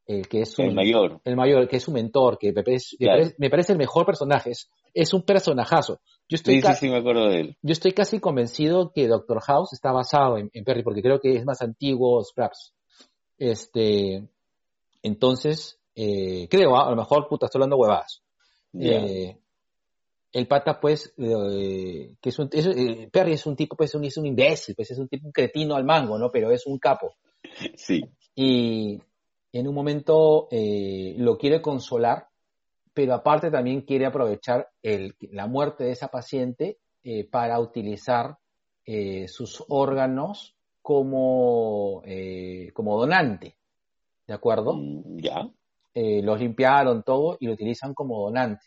el 0.07 0.27
que 0.27 0.41
es 0.41 0.51
su 0.53 0.63
El 0.63 0.73
mayor. 0.73 1.21
el 1.23 1.35
mayor, 1.35 1.67
que 1.67 1.77
es 1.77 1.83
su 1.83 1.91
mentor, 1.91 2.38
que 2.39 2.51
me 2.51 2.63
parece, 2.63 2.95
me 2.99 3.05
Claro. 3.05 3.19
parece- 3.19 3.35
me 3.38 3.49
parece 3.49 3.71
el 3.73 3.77
mejor 3.77 4.05
personaje. 4.05 4.49
Es, 4.51 4.69
es 4.93 5.13
un 5.13 5.21
personajazo. 5.23 6.01
Yo 6.27 6.35
estoy, 6.35 6.61
Sí, 6.61 6.89
me 6.89 6.97
acuerdo 6.97 7.29
de 7.29 7.39
él. 7.41 7.57
yo 7.61 7.71
estoy 7.71 7.91
casi 7.93 8.19
convencido 8.19 8.91
que 8.91 9.07
Doctor 9.07 9.39
House 9.41 9.73
está 9.73 9.91
basado 9.91 10.38
en, 10.38 10.49
en 10.53 10.63
Perry, 10.63 10.81
porque 10.83 11.01
creo 11.03 11.19
que 11.19 11.35
es 11.35 11.45
más 11.45 11.61
antiguo 11.61 12.23
Scraps. 12.23 12.73
Este, 13.38 14.27
entonces, 15.03 15.79
eh, 15.95 16.47
creo, 16.49 16.75
ah, 16.75 16.88
a 16.88 16.91
lo 16.91 16.95
mejor, 16.95 17.27
puta, 17.27 17.45
estoy 17.45 17.59
hablando 17.59 17.77
huevadas. 17.77 18.23
Eh, 18.79 19.38
el 20.33 20.47
pata, 20.47 20.79
pues, 20.79 21.13
eh, 21.17 22.15
que 22.21 22.29
es 22.29 22.39
un, 22.39 22.49
es- 22.51 22.65
eh, 22.67 23.09
Perry 23.11 23.33
es 23.33 23.45
un 23.45 23.55
tipo, 23.55 23.75
pues, 23.75 23.93
un, 23.95 24.05
es 24.05 24.17
un 24.17 24.25
imbécil, 24.25 24.75
pues, 24.75 24.91
es 24.91 24.97
un 24.99 25.07
tipo 25.07 25.25
un 25.27 25.31
cretino 25.33 25.75
al 25.75 25.83
mango, 25.83 26.17
¿no? 26.17 26.29
Pero 26.31 26.51
es 26.51 26.65
un 26.67 26.77
capo. 26.79 27.15
Sí. 27.75 28.03
Y 28.35 29.01
en 29.51 29.67
un 29.67 29.75
momento 29.75 30.47
eh, 30.51 31.15
lo 31.17 31.37
quiere 31.37 31.61
consolar, 31.61 32.27
pero 32.93 33.13
aparte 33.13 33.51
también 33.51 33.81
quiere 33.81 34.05
aprovechar 34.05 34.69
el, 34.81 35.15
la 35.31 35.47
muerte 35.47 35.83
de 35.83 35.91
esa 35.91 36.07
paciente 36.09 36.77
para 37.31 37.59
utilizar 37.59 38.37
sus 39.27 39.63
órganos 39.69 40.55
como, 40.81 42.03
como 42.73 42.99
donante. 42.99 43.55
¿De 44.27 44.33
acuerdo? 44.33 44.73
Mm, 44.75 45.17
Ya. 45.19 45.49
los 45.95 46.39
limpiaron 46.39 47.03
todo 47.03 47.37
y 47.39 47.47
lo 47.47 47.53
utilizan 47.53 47.93
como 47.93 48.21
donante. 48.23 48.65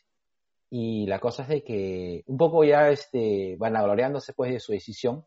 Y 0.76 1.06
la 1.06 1.20
cosa 1.20 1.44
es 1.44 1.48
de 1.50 1.62
que 1.62 2.24
un 2.26 2.36
poco 2.36 2.64
ya 2.64 2.90
este, 2.90 3.54
vanagloriándose 3.56 4.32
pues 4.32 4.52
de 4.52 4.58
su 4.58 4.72
decisión, 4.72 5.24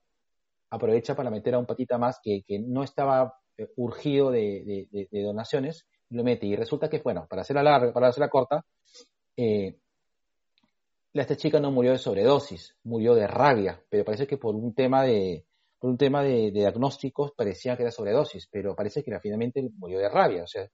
aprovecha 0.70 1.16
para 1.16 1.30
meter 1.32 1.56
a 1.56 1.60
un 1.60 1.66
patita 1.66 1.98
más 1.98 2.20
que, 2.22 2.44
que 2.46 2.60
no 2.60 2.84
estaba 2.84 3.34
eh, 3.58 3.70
urgido 3.78 4.30
de, 4.30 4.88
de- 4.92 5.08
de- 5.10 5.24
donaciones, 5.24 5.88
lo 6.10 6.26
mete. 6.26 6.48
Y 6.48 6.58
resulta 6.58 6.90
que, 6.90 7.00
bueno, 7.00 7.28
para 7.30 7.44
hacerla 7.44 7.64
larga, 7.64 7.94
para 7.94 8.10
hacerla 8.10 8.28
corta, 8.30 8.66
eh, 9.38 9.78
esta 11.14 11.38
chica 11.38 11.62
no 11.62 11.72
murió 11.72 11.94
de 11.94 11.98
sobredosis, 11.98 12.76
murió 12.84 13.16
de 13.16 13.26
rabia, 13.28 13.82
pero 13.90 14.04
parece 14.04 14.28
que 14.28 14.36
por 14.38 14.54
un 14.54 14.74
tema 14.74 15.04
de, 15.04 15.46
por 15.80 15.90
un 15.92 15.98
tema 15.98 16.24
de 16.24 16.52
diagnósticos 16.52 17.32
parecía 17.38 17.78
que 17.78 17.84
era 17.84 17.92
sobredosis, 17.92 18.50
pero 18.52 18.76
parece 18.76 19.02
que 19.02 19.18
finalmente 19.22 19.66
murió 19.78 20.00
de 20.00 20.10
rabia, 20.10 20.44
o 20.44 20.48
sea, 20.48 20.68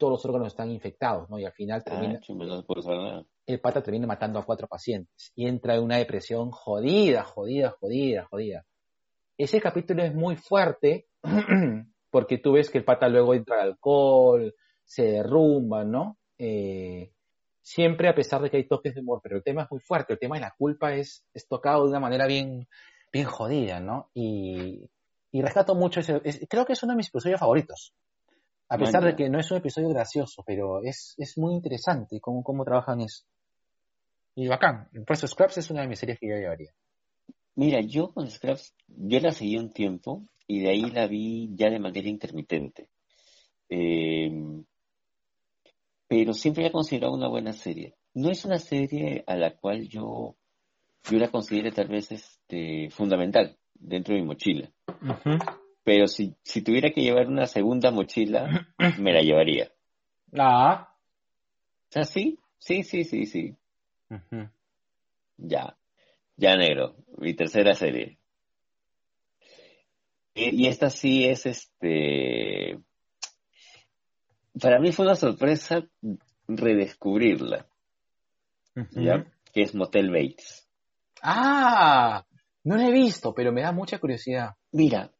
todos 0.00 0.12
los 0.14 0.24
órganos 0.24 0.48
están 0.48 0.70
infectados, 0.70 1.28
¿no? 1.30 1.38
Y 1.38 1.44
al 1.44 1.52
final 1.52 1.84
termina, 1.84 2.14
Ah, 2.18 2.32
no 2.32 3.04
nada. 3.04 3.24
el 3.46 3.60
pata 3.60 3.82
termina 3.82 4.06
matando 4.06 4.38
a 4.38 4.44
cuatro 4.44 4.66
pacientes 4.66 5.30
y 5.36 5.46
entra 5.46 5.76
en 5.76 5.82
una 5.84 5.98
depresión 5.98 6.50
jodida, 6.50 7.22
jodida, 7.22 7.76
jodida, 7.78 8.26
jodida. 8.30 8.64
Ese 9.38 9.60
capítulo 9.60 10.02
es 10.02 10.14
muy 10.14 10.36
fuerte 10.36 11.06
porque 12.10 12.38
tú 12.38 12.52
ves 12.52 12.70
que 12.70 12.78
el 12.78 12.84
pata 12.84 13.08
luego 13.08 13.34
entra 13.34 13.56
al 13.62 13.68
alcohol, 13.70 14.54
se 14.84 15.04
derrumba, 15.04 15.84
¿no? 15.84 16.18
Eh, 16.38 17.12
siempre 17.62 18.08
a 18.08 18.14
pesar 18.14 18.40
de 18.42 18.50
que 18.50 18.56
hay 18.56 18.66
toques 18.66 18.94
de 18.94 19.00
humor, 19.02 19.20
pero 19.22 19.36
el 19.36 19.42
tema 19.44 19.62
es 19.64 19.70
muy 19.70 19.80
fuerte, 19.80 20.14
el 20.14 20.18
tema 20.18 20.36
de 20.36 20.40
la 20.42 20.54
culpa 20.56 20.94
es, 20.94 21.24
es 21.34 21.46
tocado 21.46 21.84
de 21.84 21.90
una 21.90 22.00
manera 22.00 22.26
bien, 22.26 22.66
bien 23.12 23.26
jodida, 23.26 23.80
¿no? 23.80 24.10
Y, 24.14 24.88
y 25.30 25.42
rescato 25.42 25.74
mucho 25.74 26.00
ese, 26.00 26.20
es- 26.24 26.46
creo 26.48 26.64
que 26.64 26.72
es 26.72 26.82
uno 26.82 26.94
de 26.94 26.96
mis 26.96 27.08
episodios 27.08 27.38
favoritos. 27.38 27.92
A 28.70 28.78
pesar 28.78 29.02
de 29.02 29.16
que 29.16 29.28
no 29.28 29.40
es 29.40 29.50
un 29.50 29.58
episodio 29.58 29.88
gracioso, 29.88 30.44
pero 30.46 30.80
es, 30.82 31.14
es 31.18 31.36
muy 31.36 31.54
interesante 31.54 32.20
cómo, 32.20 32.44
cómo 32.44 32.64
trabajan 32.64 33.00
eso. 33.00 33.24
Y 34.36 34.46
bacán. 34.46 34.88
Por 35.04 35.16
eso 35.16 35.26
Scraps 35.26 35.58
es 35.58 35.70
una 35.70 35.82
de 35.82 35.88
mis 35.88 35.98
series 35.98 36.20
que 36.20 36.28
yo 36.28 36.36
llevaría. 36.36 36.72
Mira, 37.56 37.80
yo 37.80 38.12
con 38.12 38.30
Scraps, 38.30 38.72
yo 38.86 39.18
la 39.18 39.32
seguí 39.32 39.56
un 39.56 39.72
tiempo 39.72 40.22
y 40.46 40.60
de 40.60 40.70
ahí 40.70 40.82
la 40.82 41.08
vi 41.08 41.50
ya 41.54 41.68
de 41.68 41.80
manera 41.80 42.08
intermitente. 42.08 42.88
Eh, 43.68 44.30
pero 46.06 46.32
siempre 46.32 46.62
la 46.62 46.68
he 46.68 46.72
considerado 46.72 47.12
una 47.12 47.28
buena 47.28 47.52
serie. 47.52 47.96
No 48.14 48.30
es 48.30 48.44
una 48.44 48.58
serie 48.58 49.24
a 49.26 49.34
la 49.34 49.56
cual 49.56 49.88
yo, 49.88 50.36
yo 51.10 51.18
la 51.18 51.28
considere 51.28 51.72
tal 51.72 51.88
vez 51.88 52.12
este, 52.12 52.88
fundamental 52.90 53.56
dentro 53.74 54.14
de 54.14 54.20
mi 54.20 54.26
mochila. 54.28 54.70
Pero 55.90 56.06
si, 56.06 56.36
si 56.44 56.62
tuviera 56.62 56.92
que 56.92 57.02
llevar 57.02 57.26
una 57.26 57.48
segunda 57.48 57.90
mochila, 57.90 58.68
me 59.00 59.12
la 59.12 59.22
llevaría. 59.22 59.72
Ah. 60.38 60.94
O 61.88 61.92
sea, 61.92 62.04
sí, 62.04 62.38
sí, 62.60 62.84
sí, 62.84 63.02
sí, 63.02 63.26
sí. 63.26 63.56
Ya. 65.36 65.76
Ya 66.36 66.56
negro. 66.56 66.94
Mi 67.18 67.34
tercera 67.34 67.74
serie. 67.74 68.20
Y, 70.32 70.62
y 70.62 70.68
esta 70.68 70.90
sí 70.90 71.24
es 71.24 71.46
este. 71.46 72.78
Para 74.62 74.78
mí 74.78 74.92
fue 74.92 75.06
una 75.06 75.16
sorpresa 75.16 75.88
redescubrirla, 76.46 77.66
¿ya? 78.92 79.26
Que 79.52 79.62
es 79.62 79.74
Motel 79.74 80.10
Bates. 80.10 80.68
Ah, 81.20 82.24
no 82.62 82.76
la 82.76 82.86
he 82.86 82.92
visto, 82.92 83.34
pero 83.34 83.50
me 83.50 83.62
da 83.62 83.72
mucha 83.72 83.98
curiosidad. 83.98 84.50
Mira, 84.70 85.10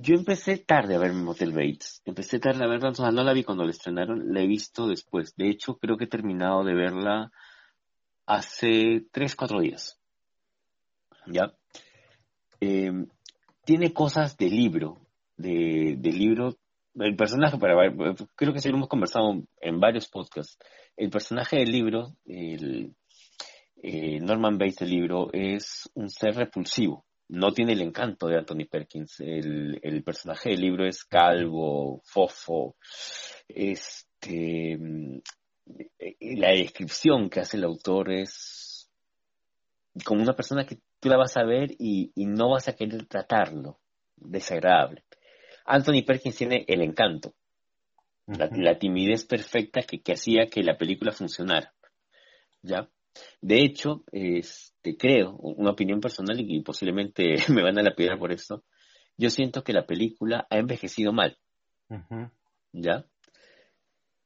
yo 0.00 0.14
empecé 0.14 0.58
tarde 0.58 0.94
a 0.94 0.98
ver 0.98 1.12
Motel 1.12 1.52
Bates. 1.52 2.02
Empecé 2.04 2.38
tarde 2.38 2.64
a 2.64 2.68
verla, 2.68 2.90
o 2.90 2.94
sea, 2.94 3.10
no 3.10 3.22
la 3.22 3.32
vi 3.32 3.44
cuando 3.44 3.64
la 3.64 3.70
estrenaron, 3.70 4.32
la 4.32 4.40
he 4.40 4.46
visto 4.46 4.86
después. 4.86 5.34
De 5.36 5.48
hecho, 5.48 5.76
creo 5.78 5.96
que 5.96 6.04
he 6.04 6.08
terminado 6.08 6.64
de 6.64 6.74
verla 6.74 7.30
hace 8.26 9.04
tres, 9.12 9.36
cuatro 9.36 9.60
días. 9.60 9.98
¿Ya? 11.26 11.52
Eh, 12.60 13.06
tiene 13.64 13.92
cosas 13.92 14.36
de 14.36 14.48
libro, 14.48 14.98
de, 15.36 15.96
de 15.98 16.12
libro 16.12 16.56
el 16.94 17.16
personaje, 17.16 17.58
para, 17.58 17.74
creo 18.34 18.52
que 18.52 18.60
sí 18.60 18.68
lo 18.68 18.76
hemos 18.76 18.88
conversado 18.88 19.42
en 19.60 19.80
varios 19.80 20.08
podcasts, 20.08 20.58
el 20.96 21.10
personaje 21.10 21.58
del 21.58 21.70
libro, 21.70 22.16
el, 22.26 22.94
eh, 23.82 24.20
Norman 24.20 24.58
Bates 24.58 24.78
del 24.78 24.90
libro, 24.90 25.30
es 25.32 25.88
un 25.94 26.10
ser 26.10 26.34
repulsivo. 26.34 27.04
No 27.32 27.52
tiene 27.52 27.74
el 27.74 27.82
encanto 27.82 28.26
de 28.26 28.38
Anthony 28.38 28.66
Perkins. 28.68 29.20
El, 29.20 29.78
el 29.82 30.02
personaje 30.02 30.50
del 30.50 30.60
libro 30.60 30.84
es 30.84 31.04
calvo, 31.04 32.02
fofo. 32.04 32.74
Este, 33.46 34.76
la 36.20 36.50
descripción 36.50 37.30
que 37.30 37.38
hace 37.38 37.56
el 37.56 37.64
autor 37.64 38.10
es 38.10 38.90
como 40.04 40.22
una 40.22 40.34
persona 40.34 40.66
que 40.66 40.78
tú 40.98 41.08
la 41.08 41.18
vas 41.18 41.36
a 41.36 41.44
ver 41.44 41.70
y, 41.78 42.10
y 42.16 42.26
no 42.26 42.50
vas 42.50 42.66
a 42.66 42.74
querer 42.74 43.06
tratarlo. 43.06 43.78
Desagradable. 44.16 45.04
Anthony 45.66 46.02
Perkins 46.04 46.36
tiene 46.36 46.64
el 46.66 46.82
encanto, 46.82 47.34
la, 48.26 48.50
la 48.52 48.76
timidez 48.76 49.24
perfecta 49.24 49.82
que, 49.82 50.02
que 50.02 50.14
hacía 50.14 50.46
que 50.46 50.64
la 50.64 50.76
película 50.76 51.12
funcionara. 51.12 51.72
¿Ya? 52.62 52.90
De 53.40 53.62
hecho, 53.62 54.04
este, 54.12 54.96
creo, 54.96 55.36
una 55.36 55.70
opinión 55.70 56.00
personal 56.00 56.38
y 56.40 56.60
posiblemente 56.62 57.36
me 57.48 57.62
van 57.62 57.78
a 57.78 57.82
la 57.82 57.94
piedra 57.94 58.18
por 58.18 58.32
esto, 58.32 58.64
yo 59.16 59.30
siento 59.30 59.62
que 59.62 59.72
la 59.72 59.86
película 59.86 60.46
ha 60.50 60.58
envejecido 60.58 61.12
mal. 61.12 61.38
¿ya? 62.72 63.04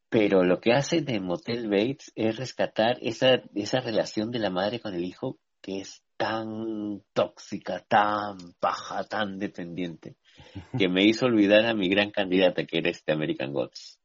Pero 0.08 0.44
lo 0.44 0.60
que 0.60 0.72
hace 0.72 1.00
de 1.00 1.18
Motel 1.18 1.68
Bates 1.68 2.12
es 2.14 2.36
rescatar 2.36 2.98
esa, 3.00 3.42
esa 3.54 3.80
relación 3.80 4.30
de 4.30 4.38
la 4.38 4.50
madre 4.50 4.78
con 4.78 4.94
el 4.94 5.04
hijo 5.04 5.38
que 5.60 5.80
es 5.80 6.04
tan 6.16 7.02
tóxica, 7.12 7.80
tan 7.88 8.36
baja, 8.60 9.04
tan 9.04 9.38
dependiente, 9.38 10.16
que 10.78 10.88
me 10.88 11.04
hizo 11.04 11.26
olvidar 11.26 11.66
a 11.66 11.74
mi 11.74 11.88
gran 11.88 12.10
candidata 12.10 12.64
que 12.64 12.78
era 12.78 12.90
este 12.90 13.12
American 13.12 13.52
Gods. 13.52 13.98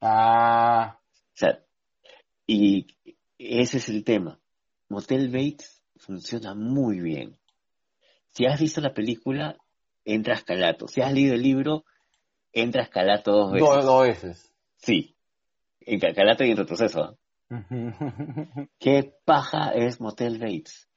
Ah, 0.00 0.98
O 1.00 1.32
sea, 1.34 1.58
y 2.46 2.86
ese 3.38 3.78
es 3.78 3.88
el 3.88 4.04
tema. 4.04 4.38
Motel 4.88 5.28
Bates 5.28 5.82
funciona 5.96 6.54
muy 6.54 7.00
bien. 7.00 7.36
Si 8.28 8.46
has 8.46 8.60
visto 8.60 8.80
la 8.80 8.92
película, 8.94 9.56
entras 10.04 10.44
calato. 10.44 10.86
Si 10.88 11.00
has 11.00 11.12
leído 11.12 11.34
el 11.34 11.42
libro, 11.42 11.84
entras 12.52 12.88
calato 12.90 13.32
dos 13.32 13.52
veces. 13.52 13.68
dos, 13.68 13.84
dos 13.84 14.02
veces. 14.06 14.52
Sí. 14.76 15.16
En 15.80 15.98
ca- 16.00 16.12
calato 16.14 16.44
y 16.44 16.50
en 16.50 16.56
retroceso. 16.56 17.18
Ujú. 17.50 17.90
¿Qué 18.78 19.12
paja 19.24 19.70
es 19.70 20.00
Motel 20.00 20.38
Bates? 20.38 20.88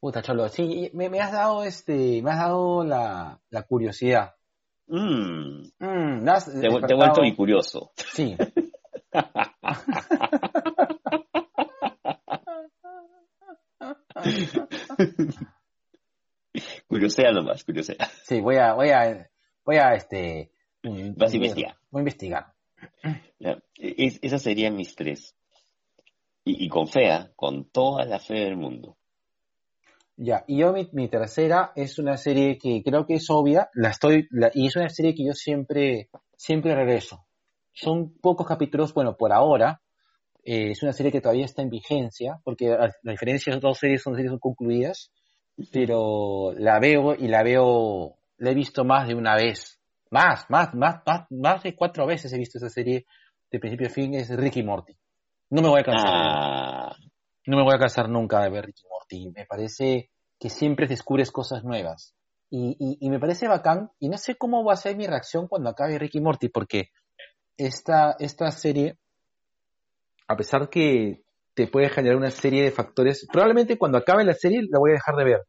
Puta, 0.00 0.20
Cholo, 0.22 0.48
sí, 0.48 0.90
me, 0.94 1.08
me 1.08 1.20
has 1.20 1.30
dado 1.32 1.62
este, 1.62 2.20
me 2.22 2.32
has 2.32 2.38
dado 2.38 2.82
la, 2.84 3.40
la 3.50 3.62
curiosidad. 3.62 4.34
Mm, 4.88 5.62
Mm, 5.78 6.28
has 6.28 6.46
te, 6.46 6.60
te 6.60 6.66
he 6.66 6.96
vuelto 6.96 7.22
bicurioso. 7.22 7.92
Sí. 7.96 8.36
Curiosea 16.86 17.32
nomás, 17.32 17.64
curiosea. 17.64 17.96
Sí, 18.24 18.40
voy 18.40 18.56
a, 18.56 18.74
voy 18.74 18.90
a, 18.90 19.30
voy 19.64 19.76
a, 19.76 19.94
este, 19.94 20.52
Vas 20.82 21.32
a 21.32 21.36
investigar. 21.36 21.76
Voy 21.90 22.00
a 22.00 22.02
investigar. 22.02 22.52
Ya, 23.38 23.58
es- 23.76 24.18
esas 24.22 24.42
serían 24.42 24.76
mis 24.76 24.94
tres. 24.94 25.34
Y, 26.44 26.64
y 26.66 26.68
con 26.68 26.88
fea, 26.88 27.32
con 27.36 27.70
toda 27.70 28.04
la 28.04 28.18
fe 28.18 28.34
del 28.34 28.56
mundo. 28.56 28.98
Ya, 30.16 30.44
y 30.46 30.58
yo 30.58 30.72
mi, 30.72 30.88
mi 30.92 31.08
tercera 31.08 31.72
es 31.74 31.98
una 31.98 32.16
serie 32.16 32.58
que 32.58 32.82
creo 32.84 33.06
que 33.06 33.14
es 33.14 33.30
obvia, 33.30 33.70
la 33.72 33.90
estoy, 33.90 34.28
la- 34.30 34.50
y 34.52 34.66
es 34.66 34.76
una 34.76 34.88
serie 34.90 35.14
que 35.14 35.24
yo 35.24 35.32
siempre, 35.32 36.10
siempre 36.36 36.74
regreso. 36.74 37.24
Son 37.72 38.12
pocos 38.18 38.46
capítulos, 38.46 38.92
bueno, 38.92 39.16
por 39.16 39.32
ahora, 39.32 39.80
eh, 40.44 40.70
es 40.72 40.82
una 40.82 40.92
serie 40.92 41.12
que 41.12 41.20
todavía 41.20 41.44
está 41.44 41.62
en 41.62 41.70
vigencia, 41.70 42.40
porque 42.44 42.72
a 42.72 42.90
la 43.02 43.12
diferencia 43.12 43.52
de 43.52 43.58
otras 43.58 43.78
series 43.78 44.02
son 44.02 44.14
series 44.16 44.32
concluidas, 44.40 45.10
pero 45.72 46.52
la 46.56 46.78
veo 46.80 47.14
y 47.14 47.28
la 47.28 47.42
veo, 47.42 48.16
la 48.38 48.50
he 48.50 48.54
visto 48.54 48.84
más 48.84 49.08
de 49.08 49.14
una 49.14 49.36
vez. 49.36 49.78
Más, 50.10 50.44
más, 50.50 50.74
más, 50.74 50.96
más, 51.06 51.26
más 51.30 51.62
de 51.62 51.74
cuatro 51.74 52.06
veces 52.06 52.32
he 52.32 52.38
visto 52.38 52.58
esa 52.58 52.68
serie 52.68 53.06
de 53.50 53.58
principio 53.58 53.86
a 53.86 53.90
fin, 53.90 54.14
es 54.14 54.28
Ricky 54.30 54.62
Morty. 54.62 54.94
No 55.50 55.62
me 55.62 55.68
voy 55.68 55.80
a 55.80 55.84
cansar. 55.84 56.10
Ah, 56.10 56.96
No 57.46 57.56
me 57.56 57.62
voy 57.62 57.74
a 57.74 57.78
cansar 57.78 58.08
nunca 58.08 58.40
de 58.40 58.50
ver 58.50 58.66
Ricky 58.66 58.82
Morty. 58.88 59.30
Me 59.34 59.46
parece 59.46 60.10
que 60.38 60.48
siempre 60.48 60.86
descubres 60.86 61.30
cosas 61.30 61.62
nuevas. 61.62 62.14
Y, 62.50 62.76
y, 62.78 63.06
y 63.06 63.10
me 63.10 63.20
parece 63.20 63.48
bacán. 63.48 63.90
Y 63.98 64.08
no 64.08 64.18
sé 64.18 64.36
cómo 64.36 64.64
va 64.64 64.72
a 64.72 64.76
ser 64.76 64.96
mi 64.96 65.06
reacción 65.06 65.48
cuando 65.48 65.70
acabe 65.70 65.98
Ricky 65.98 66.20
Morty, 66.20 66.48
porque 66.48 66.90
esta, 67.56 68.16
esta 68.18 68.50
serie, 68.50 68.98
a 70.32 70.36
pesar 70.36 70.68
que 70.68 71.22
te 71.54 71.66
puede 71.66 71.88
generar 71.88 72.16
una 72.16 72.30
serie 72.30 72.62
de 72.62 72.70
factores, 72.70 73.26
probablemente 73.30 73.78
cuando 73.78 73.98
acabe 73.98 74.24
la 74.24 74.34
serie 74.34 74.62
la 74.70 74.78
voy 74.78 74.90
a 74.90 74.94
dejar 74.94 75.16
de 75.16 75.24
ver. 75.24 75.40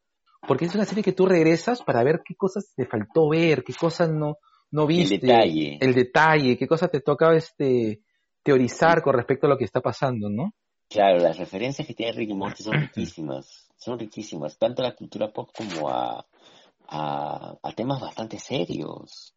Porque 0.46 0.66
es 0.66 0.76
una 0.76 0.86
serie 0.86 1.04
que 1.04 1.14
tú 1.14 1.26
regresas 1.26 1.82
para 1.82 2.04
ver 2.04 2.22
qué 2.26 2.36
cosas 2.36 2.74
te 2.76 2.86
faltó 2.86 3.30
ver, 3.30 3.64
qué 3.64 3.74
cosas 3.74 4.10
no, 4.12 4.36
no 4.72 4.84
el 4.84 4.88
viste. 4.88 5.20
detalle. 5.20 5.78
El 5.80 5.94
detalle, 5.94 6.58
qué 6.58 6.68
cosas 6.68 6.92
te 6.92 7.00
toca 7.00 7.34
este, 7.34 8.02
teorizar 8.44 9.02
con 9.02 9.16
respecto 9.16 9.48
a 9.48 9.50
lo 9.50 9.58
que 9.58 9.64
está 9.64 9.80
pasando, 9.80 10.30
¿no? 10.30 10.54
Claro, 10.90 11.20
las 11.20 11.38
referencias 11.38 11.88
que 11.88 11.94
tiene 11.94 12.12
Ricky 12.12 12.34
Morty 12.34 12.62
son 12.62 12.74
riquísimas. 12.74 13.70
Son 13.78 13.98
riquísimas, 13.98 14.58
tanto 14.58 14.82
a 14.84 14.90
la 14.90 14.96
cultura 14.96 15.32
pop 15.32 15.50
como 15.56 15.90
a, 15.90 16.26
a, 16.88 17.58
a 17.62 17.72
temas 17.74 18.02
bastante 18.02 18.38
serios. 18.38 19.34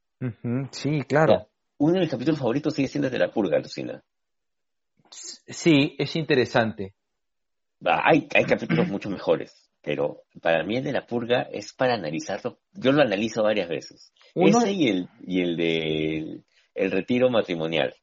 Sí, 0.73 1.01
O 1.01 1.05
claro. 1.07 1.33
sea, 1.33 1.47
uno 1.79 1.95
de 1.95 2.01
mis 2.01 2.11
capítulos 2.11 2.39
favoritos 2.41 2.75
sigue 2.75 2.89
siendo 2.89 3.07
el 3.07 3.13
de 3.13 3.19
la 3.19 3.31
purga, 3.31 3.59
Lucina. 3.59 4.03
Sí, 5.11 5.95
es 5.99 6.17
interesante. 6.17 6.95
Hay, 7.85 8.27
hay 8.35 8.45
capítulos 8.45 8.89
mucho 8.89 9.11
mejores, 9.11 9.71
pero 9.83 10.23
para 10.41 10.65
mí 10.65 10.77
el 10.77 10.85
de 10.85 10.93
la 10.93 11.07
purga 11.07 11.43
es 11.53 11.73
para 11.75 11.95
analizarlo. 11.95 12.59
Yo 12.73 12.93
lo 12.93 13.03
analizo 13.03 13.43
varias 13.43 13.69
veces. 13.69 14.13
Uno- 14.35 14.59
Ese 14.59 14.73
y 14.73 14.89
el, 14.89 15.09
y 15.27 15.41
el 15.43 15.57
de 15.57 16.41
el 16.75 16.91
retiro 16.91 17.31
matrimonial, 17.31 17.95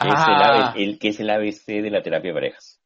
que, 0.00 0.08
es 0.08 0.14
el, 0.14 0.34
Ah, 0.34 0.72
ave- 0.72 0.82
el 0.84 0.98
que 0.98 1.08
es 1.08 1.20
el 1.20 1.30
ABC 1.30 1.66
de 1.82 1.90
la 1.90 2.02
terapia 2.02 2.30
de 2.30 2.34
parejas. 2.34 2.80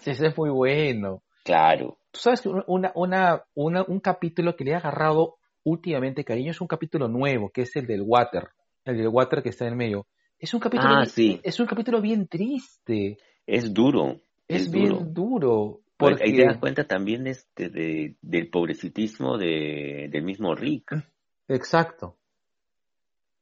sí, 0.00 0.10
ese 0.10 0.26
es 0.28 0.36
muy 0.36 0.50
bueno. 0.50 1.22
Claro. 1.44 1.98
Tú 2.10 2.20
sabes 2.20 2.40
que 2.42 2.48
una, 2.48 2.92
una, 2.94 3.44
una- 3.54 3.84
un 3.84 4.00
capítulo 4.00 4.56
que 4.56 4.64
le 4.64 4.72
he 4.72 4.74
agarrado 4.74 5.36
últimamente 5.64 6.24
cariño 6.24 6.50
es 6.50 6.60
un 6.60 6.66
capítulo 6.68 7.08
nuevo, 7.08 7.50
que 7.50 7.62
es 7.62 7.76
el 7.76 7.86
del 7.86 8.02
water, 8.02 8.48
el 8.84 8.96
del 8.96 9.08
water 9.08 9.42
que 9.42 9.50
está 9.50 9.64
en 9.66 9.72
el 9.72 9.76
medio. 9.76 10.06
Es 10.40 10.54
un 10.54 10.60
capítulo, 10.60 10.94
Ah, 10.96 11.04
sí. 11.04 11.38
es 11.42 11.60
un 11.60 11.66
capítulo 11.66 12.00
bien 12.00 12.26
triste, 12.26 13.18
Es 13.46 13.72
duro. 13.74 14.22
es, 14.48 14.62
Es 14.62 14.70
bien 14.70 15.12
duro. 15.12 15.80
porque 15.98 16.24
Ahí 16.24 16.34
te 16.34 16.46
das 16.46 16.56
cuenta 16.58 16.86
también 16.86 17.26
este, 17.26 17.68
de, 17.68 18.16
del 18.22 18.48
pobrecitismo 18.48 19.36
de, 19.36 20.08
del 20.10 20.22
mismo 20.24 20.54
Rick. 20.54 20.92
Exacto. 21.46 22.16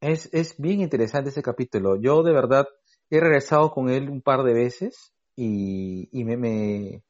Es, 0.00 0.28
es 0.32 0.56
bien 0.60 0.80
interesante 0.80 1.30
ese 1.30 1.42
capítulo. 1.42 1.96
Yo 2.00 2.22
de 2.24 2.32
verdad 2.32 2.66
he 3.10 3.20
regresado 3.20 3.70
con 3.70 3.90
él 3.90 4.08
un 4.10 4.20
par 4.20 4.42
de 4.42 4.54
veces 4.54 5.12
y, 5.36 6.08
y 6.12 6.24
me, 6.24 6.36
me, 6.36 7.02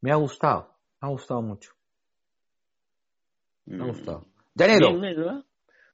me 0.00 0.12
ha 0.12 0.16
gustado. 0.16 0.76
Me 1.00 1.08
ha 1.08 1.10
gustado 1.10 1.42
mucho. 1.42 1.72
Me 3.66 3.82
ha 3.82 3.86
Mm. 3.86 3.88
gustado. 3.88 4.26
Negro. 4.54 5.44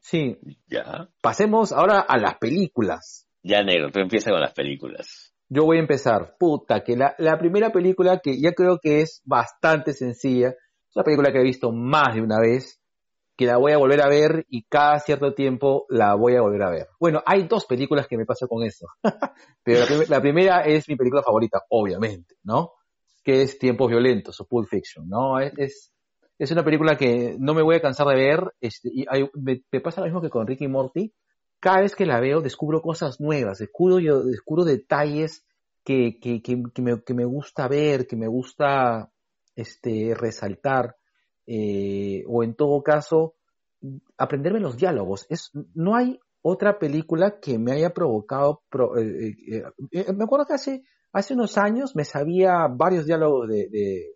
Sí, 0.01 0.39
Ya. 0.69 1.09
pasemos 1.23 1.73
ahora 1.73 2.01
a 2.01 2.19
las 2.19 2.37
películas. 2.39 3.28
Ya, 3.43 3.63
negro, 3.63 3.91
tú 3.91 4.01
empiezas 4.01 4.33
con 4.33 4.41
las 4.41 4.53
películas. 4.53 5.33
Yo 5.49 5.65
voy 5.65 5.79
a 5.79 5.81
empezar. 5.81 6.37
Puta, 6.39 6.83
que 6.85 6.97
la, 6.97 7.39
primera 7.39 7.71
película 7.71 8.21
que 8.23 8.41
ya 8.41 8.53
creo 8.53 8.79
que 8.79 9.01
es 9.01 9.23
bastante 9.25 9.93
sencilla, 9.93 10.49
es 10.51 10.97
una 10.97 11.05
película 11.05 11.33
que 11.33 11.39
he 11.39 11.45
visto 11.45 11.73
más 11.73 12.15
de 12.15 12.21
una 12.21 12.39
vez, 12.41 12.81
que 13.37 13.47
la 13.47 13.57
voy 13.57 13.73
a 13.73 13.79
volver 13.79 14.03
a 14.03 14.09
ver 14.09 14.45
y 14.49 14.65
cada 14.65 14.99
cierto 14.99 15.33
tiempo 15.33 15.87
la 15.89 16.15
voy 16.15 16.35
a 16.35 16.43
volver 16.43 16.63
a 16.63 16.71
ver. 16.71 16.89
Bueno, 16.99 17.23
hay 17.25 17.45
dos 17.47 17.67
películas 17.67 18.07
que 18.09 18.19
me 18.19 18.27
pasa 18.27 18.47
con 18.47 18.65
eso. 18.65 18.87
Pero 19.63 19.81
la, 19.81 19.87
prim- 19.87 20.05
la 20.09 20.21
primera 20.21 20.61
es 20.63 20.89
mi 20.89 20.97
película 20.97 21.23
favorita, 21.23 21.63
obviamente, 21.71 22.35
¿no? 22.43 22.73
Que 23.23 23.43
es 23.43 23.59
Tiempos 23.59 23.89
Violentos 23.89 24.41
o 24.41 24.47
Pulp 24.47 24.69
Fiction, 24.69 25.09
¿no? 25.09 25.39
Es, 25.39 25.93
es, 26.39 26.51
una 26.51 26.65
película 26.65 26.97
que 26.97 27.37
no 27.39 27.55
me 27.55 27.63
voy 27.63 27.77
a 27.77 27.81
cansar 27.81 28.09
de 28.09 28.17
ver. 28.17 28.53
Este, 28.61 28.91
y 28.93 29.07
hay- 29.09 29.31
me 29.35 29.81
pasa 29.81 30.01
lo 30.01 30.07
mismo 30.07 30.21
que 30.21 30.31
con 30.31 30.47
Ricky 30.47 30.67
Morty. 30.67 31.13
Cada 31.61 31.81
vez 31.81 31.95
que 31.97 32.07
la 32.07 32.21
veo 32.21 32.41
descubro 32.41 32.81
cosas 32.83 33.21
nuevas, 33.21 33.59
descubro, 33.59 33.99
yo, 33.99 34.23
descubro 34.23 34.65
detalles 34.65 35.45
que, 35.85 36.19
que, 36.21 36.41
que, 36.43 36.63
que 36.73 36.83
me, 36.83 37.03
que 37.03 37.15
me 37.15 37.25
gusta 37.25 37.67
ver, 37.69 38.07
que 38.07 38.17
me 38.17 38.29
gusta 38.29 39.11
este, 39.57 40.15
resaltar, 40.15 40.97
eh, 41.47 42.23
o 42.29 42.45
en 42.45 42.55
todo 42.55 42.83
caso, 42.83 43.35
aprenderme 44.17 44.61
los 44.61 44.77
diálogos. 44.77 45.27
Es, 45.31 45.51
no 45.75 45.97
hay 45.97 46.21
otra 46.43 46.79
película 46.79 47.41
que 47.41 47.59
me 47.59 47.73
haya 47.73 47.91
provocado. 47.91 48.63
pro- 48.71 48.97
eh, 48.99 49.35
eh, 49.51 49.63
eh, 49.93 50.13
me 50.13 50.25
acuerdo 50.25 50.47
que 50.47 50.55
hace, 50.55 50.85
hace 51.13 51.35
unos 51.35 51.59
años 51.59 51.97
me 51.97 52.05
sabía 52.05 52.69
varios 52.71 53.07
diálogos 53.07 53.49
de, 53.49 53.69
de, 53.69 54.15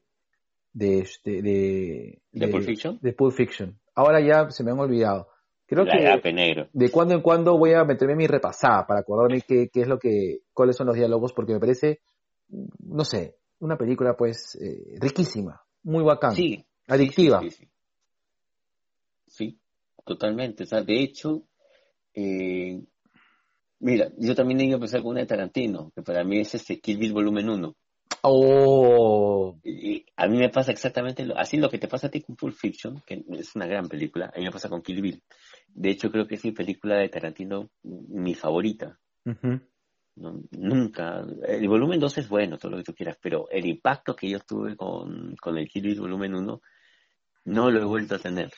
de, 0.72 0.98
este, 1.00 1.42
de, 1.42 2.22
¿De 2.32 2.48
Pulp 2.48 2.64
Fiction? 2.64 2.98
de 3.02 3.12
Pulp 3.14 3.32
Fiction. 3.34 3.78
Ahora 3.94 4.20
ya 4.20 4.48
se 4.50 4.62
me 4.62 4.70
han 4.70 4.78
olvidado. 4.78 5.28
Creo 5.74 5.84
la 5.84 5.92
que 5.92 6.06
Agape 6.06 6.32
negro. 6.32 6.68
de 6.72 6.90
cuando 6.90 7.14
en 7.14 7.22
cuando 7.22 7.56
voy 7.56 7.72
a 7.72 7.84
meterme 7.84 8.14
mi 8.14 8.26
repasada 8.26 8.86
para 8.86 9.00
acordarme 9.00 9.40
qué, 9.40 9.68
qué 9.72 9.80
es 9.82 9.88
lo 9.88 9.98
que, 9.98 10.40
cuáles 10.52 10.76
son 10.76 10.86
los 10.86 10.96
diálogos, 10.96 11.32
porque 11.32 11.52
me 11.54 11.60
parece, 11.60 12.00
no 12.80 13.04
sé, 13.04 13.36
una 13.60 13.76
película 13.78 14.16
pues 14.16 14.54
eh, 14.60 14.96
riquísima, 15.00 15.62
muy 15.84 16.04
bacán, 16.04 16.34
Sí. 16.34 16.64
adictiva. 16.88 17.40
Sí, 17.42 17.50
sí, 17.50 17.56
sí. 17.64 17.68
Sí, 19.26 19.58
totalmente. 20.04 20.64
O 20.64 20.66
sea, 20.66 20.82
de 20.82 21.00
hecho, 21.02 21.42
eh, 22.14 22.82
mira, 23.80 24.10
yo 24.18 24.34
también 24.34 24.60
iba 24.60 24.72
a 24.72 24.76
empezar 24.76 25.00
con 25.00 25.12
una 25.12 25.20
de 25.20 25.26
Tarantino, 25.26 25.90
que 25.94 26.02
para 26.02 26.22
mí 26.24 26.38
es 26.40 26.54
este 26.54 26.80
Kill 26.80 26.98
Bill 26.98 27.12
volumen 27.14 27.48
1. 27.48 27.74
Oh, 28.24 29.58
Y 29.64 30.04
a 30.16 30.28
mí 30.28 30.38
me 30.38 30.48
pasa 30.50 30.70
exactamente 30.70 31.24
lo, 31.24 31.36
así 31.36 31.56
lo 31.56 31.68
que 31.70 31.78
te 31.78 31.88
pasa 31.88 32.06
a 32.06 32.10
ti 32.10 32.20
con 32.20 32.36
Pulp 32.36 32.54
Fiction, 32.54 33.02
que 33.06 33.24
es 33.30 33.56
una 33.56 33.66
gran 33.66 33.88
película, 33.88 34.30
a 34.34 34.38
mí 34.38 34.44
me 34.44 34.50
pasa 34.52 34.68
con 34.68 34.82
Kill 34.82 35.00
Bill. 35.02 35.22
De 35.74 35.90
hecho, 35.90 36.10
creo 36.10 36.26
que 36.26 36.34
es 36.36 36.44
mi 36.44 36.52
película 36.52 36.96
de 36.96 37.08
Tarantino, 37.08 37.70
mi 37.82 38.34
favorita. 38.34 38.98
Nunca. 40.14 41.24
El 41.46 41.68
volumen 41.68 41.98
2 41.98 42.18
es 42.18 42.28
bueno, 42.28 42.58
todo 42.58 42.72
lo 42.72 42.76
que 42.78 42.82
tú 42.84 42.94
quieras, 42.94 43.16
pero 43.22 43.48
el 43.50 43.64
impacto 43.66 44.14
que 44.14 44.28
yo 44.28 44.40
tuve 44.40 44.76
con, 44.76 45.34
con 45.40 45.56
el 45.56 45.68
Kill 45.68 45.82
Bill 45.84 46.00
volumen 46.00 46.34
1 46.34 46.60
no 47.46 47.70
lo 47.70 47.80
he 47.80 47.84
vuelto 47.84 48.16
a 48.16 48.18
tener. 48.18 48.50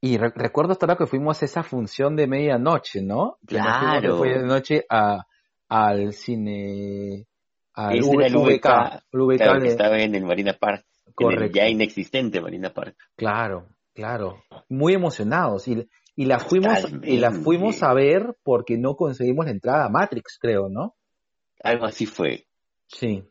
Y 0.00 0.18
re- 0.18 0.32
recuerdo 0.34 0.72
hasta 0.72 0.84
ahora 0.86 0.96
que 0.98 1.06
fuimos 1.06 1.40
a 1.40 1.44
esa 1.44 1.62
función 1.62 2.16
de 2.16 2.26
medianoche, 2.26 3.02
¿no? 3.02 3.38
Que 3.46 3.56
nos 3.58 3.78
fuimos 3.78 3.94
de 3.94 4.08
Claro. 4.08 4.20
medianoche 4.20 4.84
a, 4.90 5.24
al 5.68 6.12
cine, 6.12 7.26
al 7.72 7.96
Ese 7.98 8.12
era 8.12 8.26
el 8.26 8.34
VK, 8.36 8.66
el 9.12 9.20
VK 9.20 9.36
claro, 9.38 9.62
que 9.62 9.68
estaba 9.68 9.98
en 10.00 10.14
el 10.14 10.24
Marina 10.26 10.52
Park, 10.54 10.84
en 11.06 11.08
el 11.08 11.14
correcto. 11.14 11.56
ya 11.56 11.68
inexistente 11.68 12.40
Marina 12.40 12.70
Park. 12.74 12.96
Claro, 13.16 13.68
claro. 13.94 14.42
Muy 14.68 14.92
emocionados. 14.92 15.68
Y, 15.68 15.88
y 16.16 16.26
la 16.26 16.38
fuimos, 16.38 16.78
y 17.02 17.16
la 17.18 17.30
fuimos 17.32 17.82
a 17.82 17.92
ver 17.94 18.36
porque 18.42 18.76
no 18.78 18.94
conseguimos 18.96 19.46
la 19.46 19.52
entrada 19.52 19.86
a 19.86 19.88
Matrix, 19.88 20.38
creo, 20.40 20.68
¿no? 20.68 20.94
Algo 21.62 21.86
así 21.86 22.06
fue, 22.06 22.46
Sí. 22.86 23.24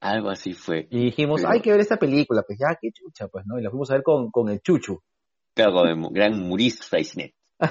algo 0.00 0.30
así 0.30 0.52
fue. 0.52 0.86
Y 0.90 1.06
dijimos, 1.06 1.40
Pero- 1.40 1.52
hay 1.52 1.60
que 1.60 1.70
ver 1.72 1.80
esta 1.80 1.96
película, 1.96 2.42
pues 2.46 2.58
ya, 2.58 2.76
qué 2.80 2.90
chucha, 2.92 3.28
pues, 3.28 3.44
¿no? 3.46 3.58
Y 3.58 3.62
la 3.62 3.70
fuimos 3.70 3.90
a 3.90 3.94
ver 3.94 4.02
con, 4.02 4.30
con 4.30 4.48
el 4.48 4.60
Chuchu. 4.60 5.00
Claro, 5.54 5.72
con 5.74 5.88
el 5.88 5.96
gran 6.12 6.48
con 7.58 7.70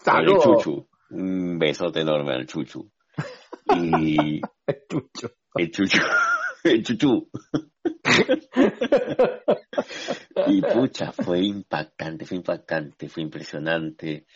¡Saludos! 0.00 0.44
Chuchu. 0.44 0.88
Un 1.10 1.58
besote 1.58 2.00
enorme 2.00 2.34
al 2.34 2.46
Chuchu. 2.46 2.90
Y 3.76 4.40
El 4.66 4.76
Chuchu. 4.88 5.28
el 5.54 5.70
Chuchu, 5.70 5.98
el 6.64 6.82
Chuchu. 6.84 7.28
Y 10.46 10.60
pucha, 10.62 11.12
fue 11.12 11.40
impactante, 11.40 12.24
fue 12.26 12.36
impactante, 12.38 13.08
fue 13.08 13.22
impresionante. 13.22 14.26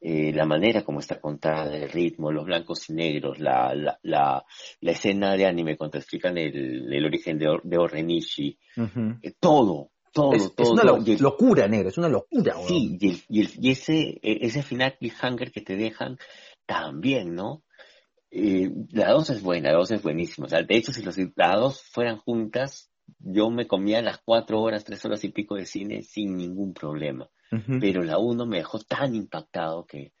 Eh, 0.00 0.32
la 0.34 0.44
manera 0.44 0.84
como 0.84 1.00
está 1.00 1.18
contada, 1.20 1.74
el 1.76 1.88
ritmo, 1.90 2.30
los 2.30 2.44
blancos 2.44 2.90
y 2.90 2.92
negros, 2.94 3.38
la, 3.40 3.74
la, 3.74 3.98
la, 4.02 4.44
la 4.80 4.90
escena 4.92 5.34
de 5.34 5.46
anime 5.46 5.76
cuando 5.78 5.96
explican 5.98 6.36
el, 6.36 6.92
el 6.92 7.04
origen 7.06 7.38
de, 7.38 7.48
Or- 7.48 7.62
de 7.62 7.78
Orenishi, 7.78 8.58
Ujú. 8.76 9.16
eh, 9.22 9.32
todo, 9.40 9.90
todo, 10.12 10.34
Es, 10.34 10.42
es 10.44 10.52
todo. 10.56 10.72
una 10.72 10.84
lo- 10.84 11.02
Y 11.02 11.12
el- 11.12 11.22
locura, 11.22 11.66
negro, 11.68 11.88
es 11.88 11.96
una 11.96 12.10
locura, 12.10 12.54
sí, 12.66 12.98
y, 13.00 13.08
el- 13.08 13.22
y, 13.28 13.40
el- 13.40 13.50
y 13.58 13.70
ese, 13.70 13.98
e- 14.22 14.38
ese 14.42 14.62
final 14.62 14.94
cliffhanger 14.98 15.50
que 15.50 15.62
te 15.62 15.76
dejan 15.76 16.18
también, 16.66 17.34
¿no? 17.34 17.62
Eh, 18.36 18.68
la 18.90 19.12
dos 19.12 19.30
es 19.30 19.42
buena, 19.42 19.70
la 19.70 19.78
dos 19.78 19.92
es 19.92 20.02
buenísima. 20.02 20.46
O 20.46 20.50
sea, 20.50 20.60
de 20.62 20.76
hecho, 20.76 20.92
si 20.92 21.04
los, 21.04 21.16
las 21.36 21.54
dos 21.54 21.82
fueran 21.82 22.18
juntas, 22.18 22.90
yo 23.20 23.48
me 23.48 23.68
comía 23.68 24.02
las 24.02 24.18
cuatro 24.18 24.60
horas, 24.60 24.84
tres 24.84 25.04
horas 25.04 25.22
y 25.22 25.28
pico 25.28 25.54
de 25.54 25.66
cine 25.66 26.02
sin 26.02 26.36
ningún 26.36 26.74
problema. 26.74 27.30
Pero 27.80 28.02
la 28.02 28.18
uno 28.18 28.46
me 28.46 28.56
dejó 28.56 28.80
tan 28.80 29.14
impactado 29.14 29.86
que 29.86 30.12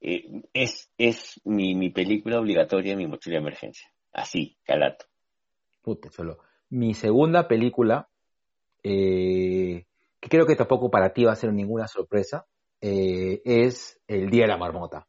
eh, 0.00 0.24
es, 0.54 0.90
es 0.96 1.38
mi, 1.44 1.74
mi 1.74 1.90
película 1.90 2.40
obligatoria 2.40 2.92
en 2.92 2.98
mi 2.98 3.06
mochila 3.06 3.34
de 3.34 3.42
emergencia. 3.42 3.92
Así, 4.14 4.56
calato. 4.64 5.04
Puta, 5.82 6.10
solo. 6.10 6.38
Mi 6.70 6.94
segunda 6.94 7.46
película, 7.46 8.08
eh, 8.82 9.84
que 10.18 10.28
creo 10.30 10.46
que 10.46 10.56
tampoco 10.56 10.90
para 10.90 11.12
ti 11.12 11.24
va 11.24 11.32
a 11.32 11.36
ser 11.36 11.52
ninguna 11.52 11.86
sorpresa, 11.86 12.46
eh, 12.80 13.42
es 13.44 14.00
El 14.06 14.30
Día 14.30 14.44
de 14.44 14.48
la 14.48 14.56
Marmota. 14.56 15.06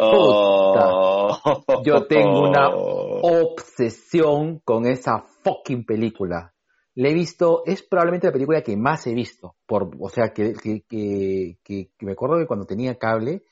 Oh. 0.00 1.82
Yo 1.84 2.06
tengo 2.06 2.48
una 2.48 2.68
obsesión 3.22 4.60
con 4.64 4.86
esa 4.86 5.24
fucking 5.42 5.84
película. 5.84 6.54
La 6.94 7.08
he 7.10 7.14
visto, 7.14 7.62
es 7.64 7.82
probablemente 7.82 8.26
la 8.26 8.32
película 8.32 8.62
que 8.62 8.76
más 8.76 9.06
he 9.06 9.14
visto. 9.14 9.54
Por, 9.66 9.90
o 10.00 10.08
sea, 10.08 10.30
que, 10.32 10.52
que, 10.54 10.82
que, 10.88 11.58
que- 11.62 11.90
que 11.96 12.06
me 12.06 12.12
acuerdo 12.12 12.38
que 12.38 12.46
cuando 12.46 12.66
tenía 12.66 12.96
cable, 12.96 13.42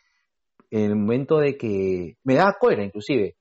en 0.71 0.83
el 0.91 0.97
momento 0.97 1.39
de 1.39 1.57
que 1.57 2.17
me 2.25 2.35
daba 2.35 2.57
cólera 2.59 2.85
inclusive, 2.85 3.37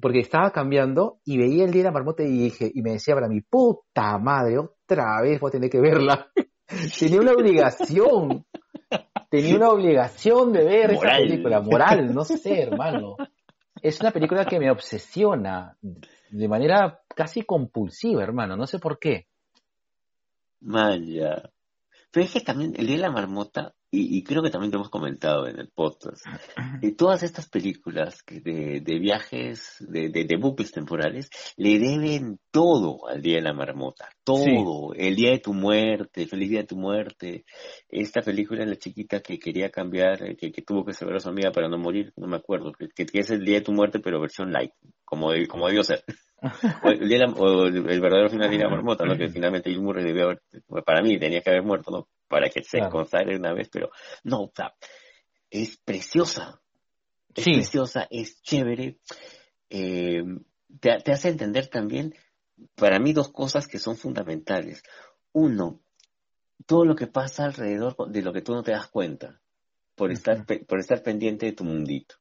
porque 0.00 0.20
estaba 0.20 0.50
cambiando 0.52 1.18
y 1.24 1.36
veía 1.36 1.64
el 1.64 1.70
día 1.70 1.82
de 1.82 1.88
la 1.88 1.92
marmota 1.92 2.22
y 2.22 2.30
dije, 2.30 2.70
y 2.72 2.80
me 2.80 2.92
decía 2.92 3.14
para 3.14 3.28
mi 3.28 3.42
puta 3.42 4.16
madre, 4.18 4.58
otra 4.58 5.20
vez 5.20 5.38
voy 5.38 5.48
a 5.48 5.52
tener 5.52 5.68
que 5.70 5.80
verla. 5.80 6.28
tenía 6.98 7.20
una 7.20 7.32
obligación, 7.32 8.46
tenía 9.30 9.56
una 9.56 9.70
obligación 9.70 10.52
de 10.52 10.64
ver 10.64 10.92
Moral. 10.92 11.22
esa 11.22 11.28
película, 11.28 11.60
moral, 11.60 12.14
no 12.14 12.24
sé, 12.24 12.62
hermano. 12.62 13.16
Es 13.80 14.00
una 14.00 14.10
película 14.10 14.44
que 14.44 14.60
me 14.60 14.70
obsesiona 14.70 15.76
de 16.30 16.48
manera 16.48 17.00
casi 17.14 17.42
compulsiva, 17.42 18.22
hermano, 18.22 18.56
no 18.56 18.66
sé 18.66 18.78
por 18.78 18.98
qué. 18.98 19.26
Maya. 20.60 21.50
Pero 22.10 22.26
es 22.26 22.32
que 22.32 22.40
también 22.40 22.74
el 22.76 22.86
día 22.86 22.96
de 22.96 23.02
la 23.02 23.10
marmota, 23.10 23.74
y, 23.94 24.16
y 24.18 24.24
creo 24.24 24.42
que 24.42 24.48
también 24.50 24.70
te 24.70 24.76
hemos 24.78 24.88
comentado 24.88 25.46
en 25.46 25.60
el 25.60 25.68
podcast, 25.68 26.24
y 26.80 26.92
todas 26.92 27.22
estas 27.22 27.48
películas 27.48 28.22
que 28.22 28.40
de, 28.40 28.80
de 28.80 28.98
viajes, 28.98 29.76
de, 29.86 30.08
de, 30.08 30.24
de 30.24 30.36
bucles 30.36 30.72
temporales, 30.72 31.28
le 31.58 31.78
deben 31.78 32.38
todo 32.50 33.06
al 33.06 33.20
día 33.20 33.36
de 33.36 33.42
la 33.42 33.52
marmota. 33.52 34.08
Todo. 34.24 34.94
El 34.94 35.14
día 35.14 35.30
de 35.32 35.38
tu 35.40 35.52
muerte, 35.52 36.26
feliz 36.26 36.48
día 36.50 36.60
de 36.60 36.66
tu 36.66 36.76
muerte. 36.76 37.44
Esta 37.88 38.22
película 38.22 38.60
de 38.64 38.70
la 38.70 38.76
chiquita 38.76 39.20
que 39.20 39.38
quería 39.38 39.70
cambiar, 39.70 40.22
eh, 40.22 40.36
que, 40.36 40.50
que 40.50 40.62
tuvo 40.62 40.84
que 40.84 40.92
salvar 40.94 41.16
a 41.16 41.20
su 41.20 41.28
amiga 41.28 41.52
para 41.52 41.68
no 41.68 41.76
morir, 41.78 42.12
no 42.16 42.26
me 42.26 42.36
acuerdo, 42.36 42.72
que, 42.72 42.88
que 43.04 43.18
es 43.20 43.30
el 43.30 43.44
día 43.44 43.56
de 43.58 43.64
tu 43.64 43.72
muerte 43.72 44.00
pero 44.00 44.20
versión 44.20 44.50
light, 44.52 44.72
como, 45.04 45.30
de- 45.32 45.46
como 45.46 45.66
debió 45.68 45.82
ser. 45.84 46.02
El, 46.82 47.08
de 47.08 47.24
o 47.36 47.66
el- 47.66 47.76
el 47.88 48.00
verdadero 48.00 48.28
final 48.30 48.50
de 48.50 48.58
la 48.58 48.68
marmota, 48.70 49.04
¿no? 49.04 49.16
Que 49.16 49.28
finalmente 49.28 49.70
Bill 49.70 49.82
Murray 49.82 50.04
debió 50.04 50.24
haber, 50.24 50.40
para 50.84 51.02
mí 51.02 51.18
tenía 51.18 51.40
que 51.40 51.50
haber 51.50 51.62
muerto, 51.62 51.90
¿no? 51.90 52.08
Para 52.32 52.48
que 52.48 52.62
se 52.62 52.78
Claro. 52.78 52.92
consagre 52.92 53.36
una 53.36 53.52
vez, 53.52 53.68
pero 53.68 53.90
no, 54.24 54.44
o 54.44 54.52
sea, 54.56 54.74
es 55.50 55.76
preciosa. 55.76 56.62
Es 57.34 57.44
Sí. 57.44 57.52
preciosa, 57.52 58.08
es 58.10 58.40
chévere. 58.40 58.98
Eh, 59.68 60.22
te, 60.80 60.96
te 61.04 61.12
hace 61.12 61.28
entender 61.28 61.66
también, 61.66 62.14
para 62.74 62.98
mí, 62.98 63.12
dos 63.12 63.30
cosas 63.30 63.68
que 63.68 63.78
son 63.78 63.98
fundamentales. 63.98 64.82
Uno, 65.32 65.82
todo 66.64 66.86
lo 66.86 66.96
que 66.96 67.06
pasa 67.06 67.44
alrededor 67.44 67.94
de 68.10 68.22
lo 68.22 68.32
que 68.32 68.40
tú 68.40 68.54
no 68.54 68.62
te 68.62 68.72
das 68.72 68.88
cuenta, 68.88 69.42
por, 69.94 70.10
estar, 70.10 70.46
por 70.66 70.78
estar 70.80 71.02
pendiente 71.02 71.44
de 71.44 71.52
tu 71.52 71.64
mundito. 71.64 72.14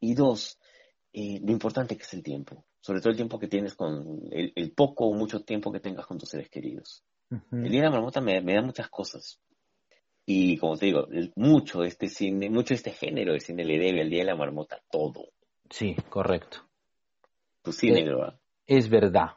Y 0.00 0.14
dos, 0.14 0.58
eh, 1.12 1.38
lo 1.40 1.52
importante 1.52 1.96
que 1.96 2.02
es 2.02 2.14
el 2.14 2.24
tiempo, 2.24 2.66
sobre 2.80 2.98
todo 2.98 3.10
el 3.10 3.16
tiempo 3.16 3.38
que 3.38 3.46
tienes 3.46 3.76
con, 3.76 4.22
el, 4.32 4.52
el 4.56 4.72
poco 4.72 5.06
o 5.06 5.14
mucho 5.14 5.44
tiempo 5.44 5.70
que 5.70 5.78
tengas 5.78 6.04
con 6.04 6.18
tus 6.18 6.30
seres 6.30 6.48
queridos. 6.50 7.04
El 7.30 7.70
día 7.70 7.80
de 7.82 7.86
la 7.86 7.90
marmota 7.92 8.20
me, 8.20 8.40
me 8.40 8.54
da 8.54 8.62
muchas 8.62 8.88
cosas. 8.88 9.40
Y 10.24 10.56
como 10.58 10.76
te 10.76 10.86
digo, 10.86 11.06
mucho 11.36 11.82
este 11.84 12.08
cine, 12.08 12.50
mucho 12.50 12.74
este 12.74 12.90
género 12.90 13.32
de 13.32 13.40
cine 13.40 13.64
le 13.64 13.78
debe 13.78 14.02
al 14.02 14.10
día 14.10 14.20
de 14.20 14.26
la 14.30 14.36
marmota 14.36 14.80
todo. 14.90 15.26
Sí, 15.70 15.94
correcto. 16.08 16.58
Tu 17.62 17.72
cine, 17.72 18.00
Eh. 18.00 18.04
¿verdad? 18.04 18.38
Es 18.66 18.88
verdad. 18.88 19.30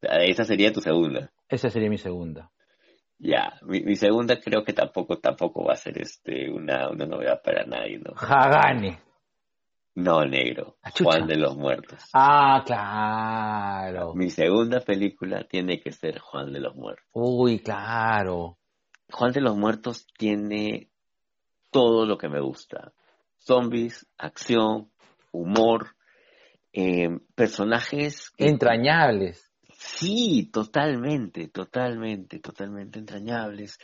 Esa 0.00 0.44
sería 0.44 0.72
tu 0.72 0.80
segunda. 0.80 1.32
Esa 1.48 1.70
sería 1.70 1.90
mi 1.90 1.98
segunda. 1.98 2.50
Ya, 3.18 3.58
mi, 3.62 3.80
mi 3.80 3.96
segunda 3.96 4.38
creo 4.40 4.62
que 4.62 4.72
tampoco, 4.72 5.18
tampoco 5.18 5.64
va 5.64 5.72
a 5.72 5.76
ser 5.76 6.00
este 6.00 6.48
una, 6.50 6.88
una 6.88 7.04
novedad 7.04 7.42
para 7.42 7.64
nadie, 7.64 7.98
¿no? 7.98 8.12
Hagane. 8.16 9.00
No, 9.98 10.24
negro. 10.24 10.76
Juan 11.02 11.26
de 11.26 11.34
los 11.36 11.56
Muertos. 11.56 11.98
Ah, 12.12 12.62
claro. 12.64 14.14
Mi 14.14 14.30
segunda 14.30 14.78
película 14.78 15.42
tiene 15.42 15.80
que 15.80 15.90
ser 15.90 16.20
Juan 16.20 16.52
de 16.52 16.60
los 16.60 16.76
Muertos. 16.76 17.04
Uy, 17.12 17.58
claro. 17.58 18.58
Juan 19.10 19.32
de 19.32 19.40
los 19.40 19.56
Muertos 19.56 20.06
tiene 20.16 20.88
todo 21.72 22.06
lo 22.06 22.16
que 22.16 22.28
me 22.28 22.40
gusta. 22.40 22.92
Zombies, 23.38 24.06
acción, 24.18 24.92
humor, 25.32 25.96
eh, 26.72 27.18
personajes 27.34 28.30
que- 28.30 28.46
Entrañables. 28.48 29.47
Sí, 29.80 30.50
totalmente, 30.52 31.46
totalmente, 31.48 32.40
totalmente 32.40 32.98
entrañables. 32.98 33.78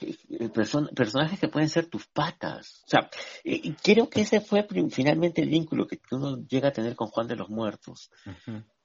Eh, 0.00 0.48
person- 0.48 0.88
personajes 0.94 1.38
que 1.38 1.48
pueden 1.48 1.68
ser 1.68 1.88
tus 1.90 2.06
patas. 2.06 2.82
O 2.86 2.88
sea, 2.88 3.10
eh, 3.44 3.60
y 3.62 3.72
creo 3.74 4.08
que 4.08 4.22
ese 4.22 4.40
fue 4.40 4.66
finalmente 4.90 5.42
el 5.42 5.50
vínculo 5.50 5.86
que 5.86 6.00
uno 6.10 6.38
llega 6.48 6.68
a 6.68 6.72
tener 6.72 6.96
con 6.96 7.08
Juan 7.08 7.26
de 7.28 7.36
los 7.36 7.50
Muertos. 7.50 8.10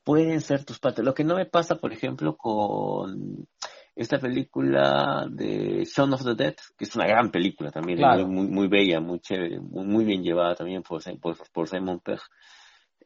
Pueden 0.03 0.41
ser 0.41 0.65
tus 0.65 0.77
patas. 0.79 1.05
Lo 1.05 1.13
que 1.13 1.23
no 1.23 1.35
me 1.37 1.45
pasa, 1.45 1.75
por 1.75 1.93
ejemplo, 1.93 2.35
con 2.35 3.47
esta 3.95 4.19
película 4.19 5.27
de 5.31 5.85
Shaun 5.85 6.11
of 6.13 6.25
the 6.25 6.35
Dead, 6.35 6.55
que 6.77 6.83
es 6.83 6.93
una 6.97 7.07
gran 7.07 7.31
película 7.31 7.71
también, 7.71 7.99
Claro. 7.99 8.27
muy, 8.27 8.47
muy 8.47 8.67
bella, 8.67 8.99
muy 8.99 9.21
chévere, 9.21 9.61
muy, 9.61 9.85
muy 9.85 10.03
bien 10.03 10.21
llevada 10.21 10.55
también 10.55 10.83
por, 10.83 11.01
por, 11.21 11.37
por 11.53 11.69
Simon 11.69 12.01
Pegg. 12.01 12.19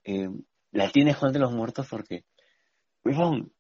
Eh, 0.04 0.30
la 0.72 0.90
tiene 0.90 1.14
Juan 1.14 1.32
de 1.32 1.40
los 1.40 1.52
Muertos 1.54 1.88
porque, 1.88 2.24
weón, 3.06 3.54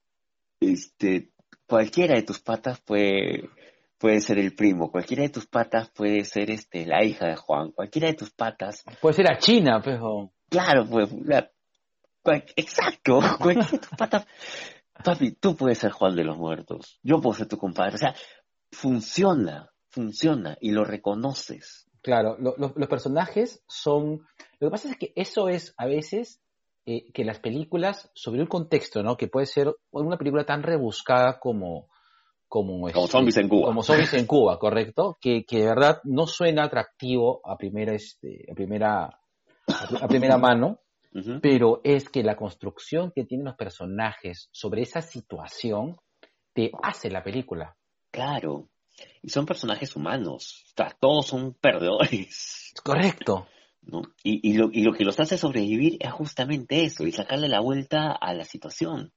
este, 0.60 1.32
cualquiera 1.68 2.16
de 2.16 2.24
tus 2.24 2.40
patas 2.40 2.82
puede, 2.82 3.50
puede 3.98 4.20
ser 4.22 4.40
el 4.40 4.56
primo, 4.56 4.92
cualquiera 4.92 5.24
de 5.24 5.30
tus 5.30 5.46
patas 5.46 5.90
puede 5.92 6.26
ser 6.26 6.50
este, 6.52 6.86
la 6.86 7.04
hija 7.04 7.28
de 7.28 7.36
Juan, 7.36 7.72
cualquiera 7.72 8.08
de 8.08 8.16
tus 8.16 8.32
patas 8.32 8.84
Puede 9.02 9.16
ser 9.16 9.32
a 9.32 9.38
China, 9.38 9.82
pero... 9.84 10.32
Claro, 10.50 10.86
pues, 10.90 11.12
la- 11.24 11.52
cual- 12.22 12.46
exacto, 12.56 13.20
cualquiera 13.40 13.70
de 13.72 13.78
tus 13.80 13.90
patas. 13.98 14.28
Papi, 15.04 15.32
tú 15.34 15.56
puedes 15.56 15.78
ser 15.78 15.92
Juan 15.92 16.16
de 16.16 16.24
los 16.24 16.38
Muertos, 16.38 17.00
yo 17.04 17.20
puedo 17.22 17.36
ser 17.36 17.48
tu 17.48 17.58
compadre, 17.58 17.96
o 17.96 17.98
sea, 17.98 18.16
funciona, 18.72 19.70
funciona 19.90 20.58
y 20.60 20.72
lo 20.72 20.84
reconoces. 20.84 21.86
Claro, 22.02 22.38
lo- 22.40 22.56
lo- 22.58 22.74
los 22.76 22.88
personajes 22.90 23.64
son... 23.68 24.26
Lo 24.60 24.68
que 24.68 24.72
pasa 24.72 24.90
es 24.90 24.98
que 24.98 25.12
eso 25.16 25.50
es 25.50 25.74
a 25.78 25.86
veces 25.86 26.40
eh, 26.86 27.12
que 27.12 27.24
las 27.24 27.40
películas, 27.40 28.12
sobre 28.14 28.42
un 28.42 28.48
contexto, 28.48 29.04
¿no? 29.04 29.18
Que 29.18 29.28
puede 29.28 29.46
ser 29.46 29.74
una 29.92 30.18
película 30.18 30.46
tan 30.46 30.64
rebuscada 30.64 31.40
como... 31.40 31.90
Como, 32.48 32.74
Como 32.74 32.88
este, 32.88 33.08
zombies 33.08 33.38
en 33.38 33.50
Cuba. 33.50 33.66
Como 33.66 33.84
zombies 33.84 34.14
en 34.14 34.28
Cuba, 34.28 34.60
correcto. 34.60 35.18
Que, 35.20 35.44
que 35.44 35.58
de 35.58 35.66
verdad 35.66 36.00
no 36.04 36.26
suena 36.28 36.66
atractivo 36.66 37.42
a 37.44 37.58
primera, 37.58 37.94
este, 37.94 38.46
a 38.50 38.54
primera, 38.54 39.20
a 39.68 40.08
primera 40.08 40.38
mano, 40.38 40.80
pero 41.42 41.82
es 41.84 42.08
que 42.08 42.24
la 42.24 42.38
construcción 42.38 43.12
que 43.14 43.26
tienen 43.26 43.48
los 43.48 43.56
personajes 43.56 44.48
sobre 44.52 44.84
esa 44.84 45.02
situación 45.02 45.98
te 46.54 46.72
hace 46.82 47.10
la 47.10 47.24
película. 47.24 47.76
Claro, 48.12 48.70
y 49.22 49.30
son 49.30 49.46
personajes 49.46 49.96
humanos, 49.96 50.66
o 50.68 50.74
sea, 50.78 50.96
todos 51.00 51.28
son 51.28 51.54
perdedores, 51.56 52.74
Correcto. 52.84 53.48
¿No? 53.86 54.02
Y, 54.24 54.50
y, 54.50 54.54
lo, 54.54 54.70
y 54.72 54.84
lo 54.84 54.94
que 54.94 55.04
los 55.04 55.20
hace 55.20 55.38
sobrevivir 55.38 55.98
es 56.00 56.12
justamente 56.12 56.84
eso, 56.84 57.06
y 57.06 57.12
sacarle 57.12 57.48
la 57.48 57.60
vuelta 57.60 58.12
a 58.12 58.34
la 58.34 58.44
situación. 58.44 59.14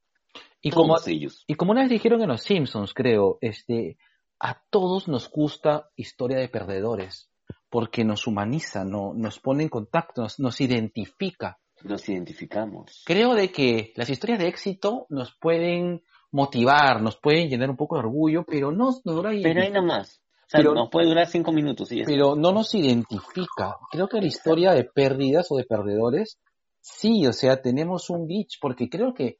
Y 0.60 0.70
como, 0.70 0.96
ellos. 1.06 1.44
y 1.46 1.54
como 1.54 1.72
una 1.72 1.82
vez 1.82 1.90
dijeron 1.90 2.20
en 2.22 2.28
Los 2.28 2.42
Simpsons, 2.42 2.92
creo, 2.92 3.38
este, 3.40 3.96
a 4.40 4.60
todos 4.70 5.08
nos 5.08 5.30
gusta 5.30 5.90
historia 5.96 6.38
de 6.38 6.48
perdedores, 6.48 7.30
porque 7.70 8.04
nos 8.04 8.26
humaniza, 8.26 8.84
no, 8.84 9.12
nos 9.14 9.38
pone 9.38 9.64
en 9.64 9.68
contacto, 9.68 10.22
nos, 10.22 10.38
nos 10.40 10.60
identifica. 10.60 11.58
Nos 11.82 12.08
identificamos. 12.08 13.04
Creo 13.06 13.34
de 13.34 13.52
que 13.52 13.92
las 13.94 14.10
historias 14.10 14.40
de 14.40 14.48
éxito 14.48 15.06
nos 15.10 15.36
pueden 15.38 16.02
motivar, 16.32 17.00
nos 17.02 17.16
pueden 17.16 17.48
llenar 17.48 17.70
un 17.70 17.76
poco 17.76 17.96
de 17.96 18.00
orgullo, 18.00 18.44
pero 18.44 18.72
no, 18.72 18.90
no, 19.04 19.22
Pero 19.22 19.62
ahí 19.62 19.70
nomás. 19.70 20.20
O 20.20 20.27
sea, 20.50 20.58
Pero- 20.60 20.74
nos 20.74 20.88
puede 20.90 21.06
durar 21.08 21.26
cinco 21.26 21.52
minutos 21.52 21.92
y 21.92 22.04
pero 22.04 22.34
no 22.34 22.52
nos 22.52 22.74
identifica. 22.74 23.76
Creo 23.90 24.08
que 24.08 24.20
la 24.20 24.26
historia 24.26 24.72
de 24.72 24.84
pérdidas 24.84 25.46
o 25.50 25.56
de 25.56 25.64
perdedores, 25.64 26.38
sí, 26.80 27.26
o 27.26 27.32
sea, 27.32 27.60
tenemos 27.60 28.08
un 28.10 28.26
glitch, 28.26 28.58
porque 28.60 28.88
creo 28.88 29.12
que, 29.14 29.38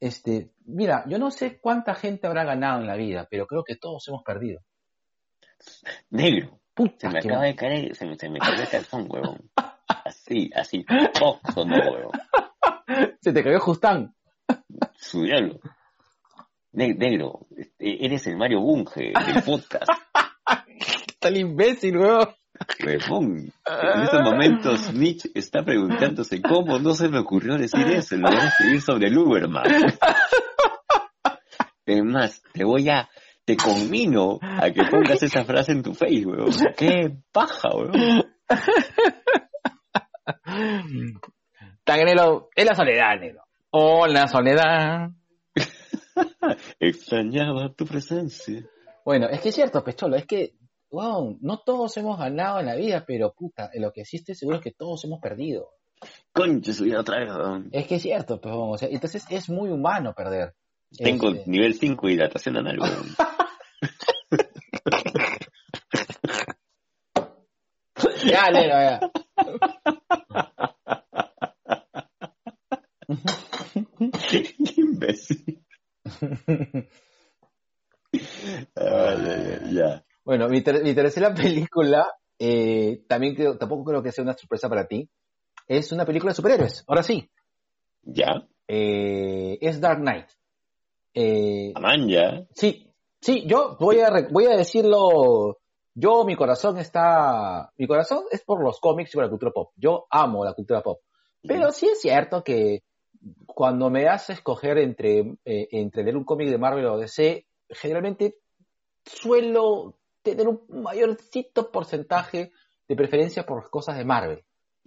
este, 0.00 0.50
mira, 0.64 1.04
yo 1.08 1.18
no 1.18 1.30
sé 1.30 1.60
cuánta 1.60 1.94
gente 1.94 2.26
habrá 2.26 2.44
ganado 2.44 2.80
en 2.80 2.86
la 2.86 2.96
vida, 2.96 3.28
pero 3.30 3.46
creo 3.46 3.62
que 3.64 3.76
todos 3.76 4.06
hemos 4.08 4.22
perdido. 4.24 4.60
Negro. 6.10 6.58
Puta, 6.74 7.08
Se 7.08 7.08
me 7.10 7.18
acaba 7.18 7.44
de 7.44 7.54
caer, 7.56 7.94
se 7.94 8.06
me, 8.06 8.16
se 8.16 8.28
me 8.30 8.38
cayó 8.38 8.62
el 8.62 8.68
calzón, 8.70 9.06
huevón. 9.10 9.50
Así, 10.04 10.50
así, 10.54 10.84
no, 11.20 11.38
huevón. 11.44 12.12
se 13.20 13.32
te 13.32 13.42
cayó 13.44 13.60
Justán. 13.60 14.14
Su 14.96 15.22
diablo. 15.22 15.60
Ne- 16.72 16.94
negro, 16.94 17.46
este, 17.56 18.04
eres 18.04 18.26
el 18.28 18.36
Mario 18.36 18.60
Bunge 18.60 19.12
del 19.12 19.42
podcast. 19.44 19.88
Está 21.08 21.28
el 21.28 21.36
imbécil, 21.38 21.98
weón. 21.98 22.28
En 22.76 24.02
estos 24.02 24.22
momentos 24.22 24.92
Mitch 24.92 25.30
está 25.34 25.62
preguntándose 25.62 26.42
cómo 26.42 26.78
no 26.78 26.92
se 26.94 27.08
me 27.08 27.18
ocurrió 27.18 27.56
decir 27.56 27.86
eso. 27.88 28.16
Lo 28.16 28.28
voy 28.28 28.36
a 28.36 28.48
escribir 28.48 28.82
sobre 28.82 29.08
el 29.08 29.18
Uberman. 29.18 29.64
Es 31.86 32.04
más, 32.04 32.42
te 32.52 32.64
voy 32.64 32.88
a, 32.88 33.08
te 33.44 33.56
conmino 33.56 34.38
a 34.42 34.70
que 34.70 34.84
pongas 34.84 35.22
esa 35.22 35.44
frase 35.44 35.72
en 35.72 35.82
tu 35.82 35.94
face, 35.94 36.24
weón. 36.26 36.50
Qué 36.76 37.16
paja, 37.32 37.70
weón. 37.74 38.24
Tagrelo, 41.84 42.50
es 42.54 42.64
la 42.66 42.74
soledad, 42.74 43.18
negro. 43.18 43.42
Hola, 43.70 44.28
soledad. 44.28 45.10
Extrañaba 46.78 47.72
tu 47.72 47.86
presencia. 47.86 48.64
Bueno, 49.04 49.28
es 49.28 49.40
que 49.40 49.48
es 49.50 49.54
cierto, 49.54 49.82
Pecholo, 49.82 50.16
es 50.16 50.26
que, 50.26 50.54
wow, 50.90 51.38
no 51.40 51.58
todos 51.58 51.96
hemos 51.96 52.18
ganado 52.18 52.60
en 52.60 52.66
la 52.66 52.74
vida, 52.74 53.04
pero 53.06 53.32
puta, 53.32 53.70
en 53.72 53.82
lo 53.82 53.92
que 53.92 54.02
existe 54.02 54.34
seguro 54.34 54.58
es 54.58 54.62
que 54.62 54.72
todos 54.72 55.04
hemos 55.04 55.20
perdido. 55.20 55.70
Concha, 56.32 56.72
subí 56.72 56.94
otra 56.94 57.18
vez, 57.18 57.28
weón. 57.28 57.68
Es 57.72 57.86
que 57.86 57.96
es 57.96 58.02
cierto, 58.02 58.40
pues, 58.40 58.54
o 58.56 58.78
sea, 58.78 58.88
entonces 58.88 59.24
es 59.30 59.48
muy 59.48 59.70
humano 59.70 60.14
perder. 60.14 60.54
Tengo 60.96 61.30
Este, 61.30 61.50
nivel 61.50 61.74
5 61.74 62.06
de 62.06 62.12
hidratación 62.12 62.56
anal, 62.56 62.78
weón. 62.80 63.06
Ya, 68.24 68.50
negro, 68.50 68.74
ya. 68.74 69.00
Qué 74.30 74.54
imbécil. 74.76 75.64
Ah, 78.74 79.14
ya, 79.14 79.36
ya, 79.38 79.70
ya. 79.70 80.04
Bueno, 80.40 80.54
mi, 80.54 80.62
ter- 80.62 80.82
mi 80.82 80.94
tercera 80.94 81.34
película, 81.34 82.06
eh, 82.38 83.02
también 83.06 83.34
creo, 83.34 83.58
tampoco 83.58 83.84
creo 83.84 84.02
que 84.02 84.10
sea 84.10 84.24
una 84.24 84.32
sorpresa 84.32 84.70
para 84.70 84.86
ti, 84.86 85.06
es 85.68 85.92
una 85.92 86.06
película 86.06 86.30
de 86.30 86.36
superhéroes, 86.36 86.82
ahora 86.88 87.02
sí, 87.02 87.30
¿Ya? 88.02 88.48
eh, 88.66 89.58
es 89.60 89.80
Dark 89.82 90.00
Knight. 90.00 90.28
Eh, 91.12 91.72
Amán, 91.74 92.08
ya. 92.08 92.46
sí, 92.54 92.90
sí, 93.20 93.44
yo 93.46 93.76
voy 93.78 94.00
a, 94.00 94.08
voy 94.30 94.46
a 94.46 94.56
decirlo, 94.56 95.58
yo, 95.94 96.24
mi 96.24 96.36
corazón 96.36 96.78
está, 96.78 97.70
mi 97.76 97.86
corazón 97.86 98.24
es 98.30 98.42
por 98.42 98.64
los 98.64 98.80
cómics 98.80 99.10
y 99.12 99.16
por 99.16 99.24
la 99.24 99.30
cultura 99.30 99.52
pop, 99.52 99.72
yo 99.76 100.06
amo 100.08 100.42
la 100.42 100.54
cultura 100.54 100.80
pop, 100.82 101.00
pero 101.42 101.70
sí 101.70 101.86
es 101.86 102.00
cierto 102.00 102.42
que 102.42 102.82
cuando 103.46 103.90
me 103.90 104.08
hace 104.08 104.32
escoger 104.32 104.78
entre, 104.78 105.18
eh, 105.44 105.68
entre 105.72 106.02
leer 106.02 106.16
un 106.16 106.24
cómic 106.24 106.48
de 106.48 106.56
Marvel 106.56 106.86
o 106.86 106.96
DC, 106.96 107.44
generalmente 107.68 108.36
suelo 109.04 109.99
tener 110.22 110.48
un 110.48 110.62
mayorcito 110.68 111.70
porcentaje 111.70 112.52
de 112.88 112.96
preferencia 112.96 113.44
por 113.44 113.70
cosas 113.70 113.96
de 113.96 114.04
Marvel. 114.04 114.44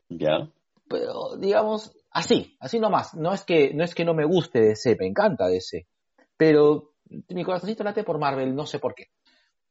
Ya. 0.09 0.49
Pero, 0.89 1.37
digamos, 1.37 1.95
así, 2.11 2.55
así 2.59 2.79
nomás. 2.79 3.13
No 3.15 3.33
es 3.33 3.43
que 3.43 3.73
no, 3.73 3.83
es 3.83 3.95
que 3.95 4.05
no 4.05 4.13
me 4.13 4.25
guste 4.25 4.59
DC, 4.59 4.95
me 4.99 5.07
encanta 5.07 5.47
DC. 5.47 5.87
Pero 6.37 6.91
mi 7.29 7.43
corazoncito 7.43 7.83
late 7.83 8.03
por 8.03 8.19
Marvel, 8.19 8.55
no 8.55 8.65
sé 8.65 8.79
por 8.79 8.93
qué. 8.95 9.05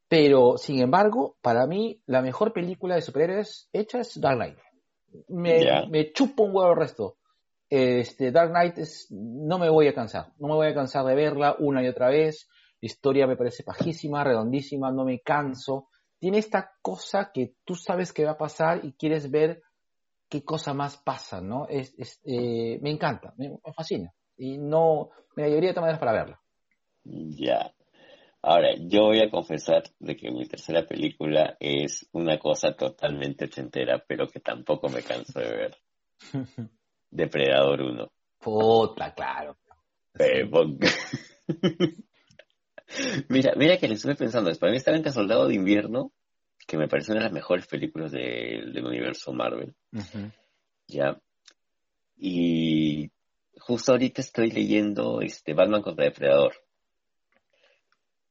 Pero, 0.08 0.56
sin 0.58 0.80
embargo, 0.80 1.36
para 1.40 1.66
mí, 1.66 2.02
la 2.06 2.22
mejor 2.22 2.52
película 2.52 2.94
de 2.94 3.02
superhéroes 3.02 3.68
hecha 3.72 4.00
es 4.00 4.20
Dark 4.20 4.36
Knight. 4.36 4.58
Me, 5.28 5.64
Ya. 5.64 5.86
me 5.90 6.12
chupo 6.12 6.44
un 6.44 6.54
huevo 6.54 6.72
el 6.72 6.78
resto. 6.78 7.16
Este, 7.68 8.30
Dark 8.30 8.50
Knight 8.50 8.78
es, 8.78 9.06
no 9.10 9.58
me 9.58 9.70
voy 9.70 9.88
a 9.88 9.94
cansar. 9.94 10.32
No 10.38 10.48
me 10.48 10.54
voy 10.54 10.66
a 10.68 10.74
cansar 10.74 11.04
de 11.06 11.14
verla 11.14 11.56
una 11.58 11.82
y 11.82 11.88
otra 11.88 12.08
vez. 12.08 12.48
Historia 12.82 13.28
me 13.28 13.36
parece 13.36 13.62
pajísima, 13.62 14.24
redondísima, 14.24 14.90
no 14.90 15.04
me 15.04 15.20
canso. 15.20 15.88
Tiene 16.18 16.38
esta 16.38 16.72
cosa 16.82 17.30
que 17.32 17.54
tú 17.64 17.76
sabes 17.76 18.12
que 18.12 18.24
va 18.24 18.32
a 18.32 18.38
pasar 18.38 18.84
y 18.84 18.92
quieres 18.94 19.30
ver 19.30 19.62
qué 20.28 20.44
cosa 20.44 20.74
más 20.74 20.96
pasa, 20.96 21.40
¿no? 21.40 21.68
Es, 21.68 21.94
es, 21.96 22.20
eh, 22.24 22.80
me 22.82 22.90
encanta, 22.90 23.34
me, 23.36 23.50
me 23.50 23.72
fascina. 23.72 24.12
Y 24.36 24.58
no, 24.58 25.10
me 25.36 25.44
llevaría 25.44 25.68
de 25.68 25.74
todas 25.74 25.82
maneras 25.82 26.00
para 26.00 26.12
verla. 26.12 26.40
Ya. 27.04 27.72
Ahora, 28.42 28.74
yo 28.76 29.02
voy 29.02 29.20
a 29.20 29.30
confesar 29.30 29.84
de 30.00 30.16
que 30.16 30.32
mi 30.32 30.44
tercera 30.46 30.84
película 30.84 31.56
es 31.60 32.08
una 32.10 32.40
cosa 32.40 32.74
totalmente 32.74 33.44
ochentera, 33.44 34.04
pero 34.04 34.26
que 34.26 34.40
tampoco 34.40 34.88
me 34.88 35.02
canso 35.02 35.38
de 35.38 35.50
ver. 35.56 35.76
Depredador 37.10 37.80
1. 37.80 38.12
Puta, 38.40 39.14
claro. 39.14 39.56
Huevón. 40.18 40.80
mira, 43.28 43.52
mira 43.56 43.76
que 43.78 43.88
le 43.88 43.94
estuve 43.94 44.14
pensando, 44.14 44.52
para 44.58 44.72
mí 44.72 44.78
está 44.78 44.90
Blanca 44.90 45.12
Soldado 45.12 45.48
de 45.48 45.54
Invierno, 45.54 46.12
que 46.66 46.76
me 46.76 46.88
parece 46.88 47.12
una 47.12 47.20
de 47.20 47.24
las 47.24 47.32
mejores 47.32 47.66
películas 47.66 48.12
de- 48.12 48.62
del 48.72 48.84
universo 48.86 49.32
Marvel, 49.32 49.74
¿ya? 50.86 51.20
Y 52.16 53.10
justo 53.58 53.92
ahorita 53.92 54.20
estoy 54.20 54.50
leyendo 54.50 55.20
este 55.20 55.54
Batman 55.54 55.82
contra 55.82 56.04
Depredador. 56.04 56.54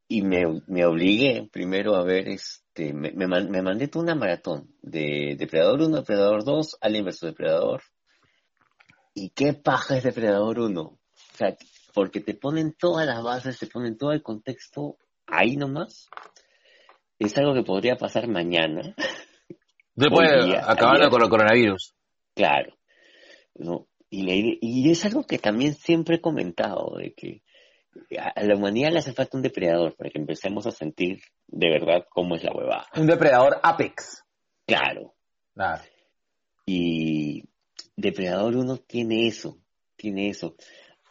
Y 0.07 0.23
me, 0.23 0.61
me 0.67 0.85
obligué 0.85 1.47
primero 1.51 1.95
a 1.95 2.03
ver, 2.03 2.27
este, 2.27 2.93
me, 2.93 3.11
me, 3.13 3.27
me 3.27 3.61
mandé 3.61 3.87
toda 3.87 4.03
una 4.03 4.15
maratón 4.15 4.75
de 4.81 5.35
Depredador 5.37 5.81
1, 5.81 5.97
Depredador 5.97 6.43
2, 6.43 6.77
Alien 6.81 7.05
vs 7.05 7.21
Depredador. 7.21 7.81
¿Y 9.13 9.29
qué 9.29 9.53
paja 9.53 9.97
es 9.97 10.03
Depredador 10.03 10.59
1? 10.59 10.81
O 10.81 10.99
sea, 11.33 11.55
porque 11.93 12.19
te 12.21 12.33
ponen 12.33 12.73
todas 12.73 13.05
las 13.05 13.21
bases, 13.23 13.59
te 13.59 13.67
ponen 13.67 13.97
todo 13.97 14.11
el 14.11 14.21
contexto 14.23 14.97
ahí 15.27 15.55
nomás, 15.57 16.09
es 17.19 17.37
algo 17.37 17.53
que 17.53 17.63
podría 17.63 17.95
pasar 17.95 18.27
mañana. 18.27 18.95
Después 19.95 20.29
acabar 20.63 21.09
con 21.09 21.21
el 21.21 21.29
coronavirus. 21.29 21.93
Claro. 22.33 22.73
¿no? 23.55 23.87
Y, 24.09 24.25
ide- 24.29 24.57
y 24.61 24.89
es 24.91 25.05
algo 25.05 25.25
que 25.25 25.37
también 25.37 25.73
siempre 25.75 26.15
he 26.15 26.21
comentado, 26.21 26.95
de 26.97 27.13
que 27.13 27.43
a 28.17 28.43
la 28.43 28.55
humanidad 28.55 28.91
le 28.91 28.99
hace 28.99 29.13
falta 29.13 29.37
un 29.37 29.43
depredador 29.43 29.95
para 29.95 30.09
que 30.09 30.19
empecemos 30.19 30.65
a 30.65 30.71
sentir 30.71 31.21
de 31.47 31.69
verdad 31.69 32.05
cómo 32.09 32.35
es 32.35 32.43
la 32.43 32.53
huevada. 32.53 32.87
Un 32.95 33.07
depredador 33.07 33.59
Apex. 33.61 34.23
Claro. 34.65 35.13
Claro. 35.53 35.83
Y 36.65 37.43
Depredador 37.95 38.55
1 38.55 38.77
tiene 38.77 39.27
eso, 39.27 39.57
tiene 39.95 40.29
eso. 40.29 40.55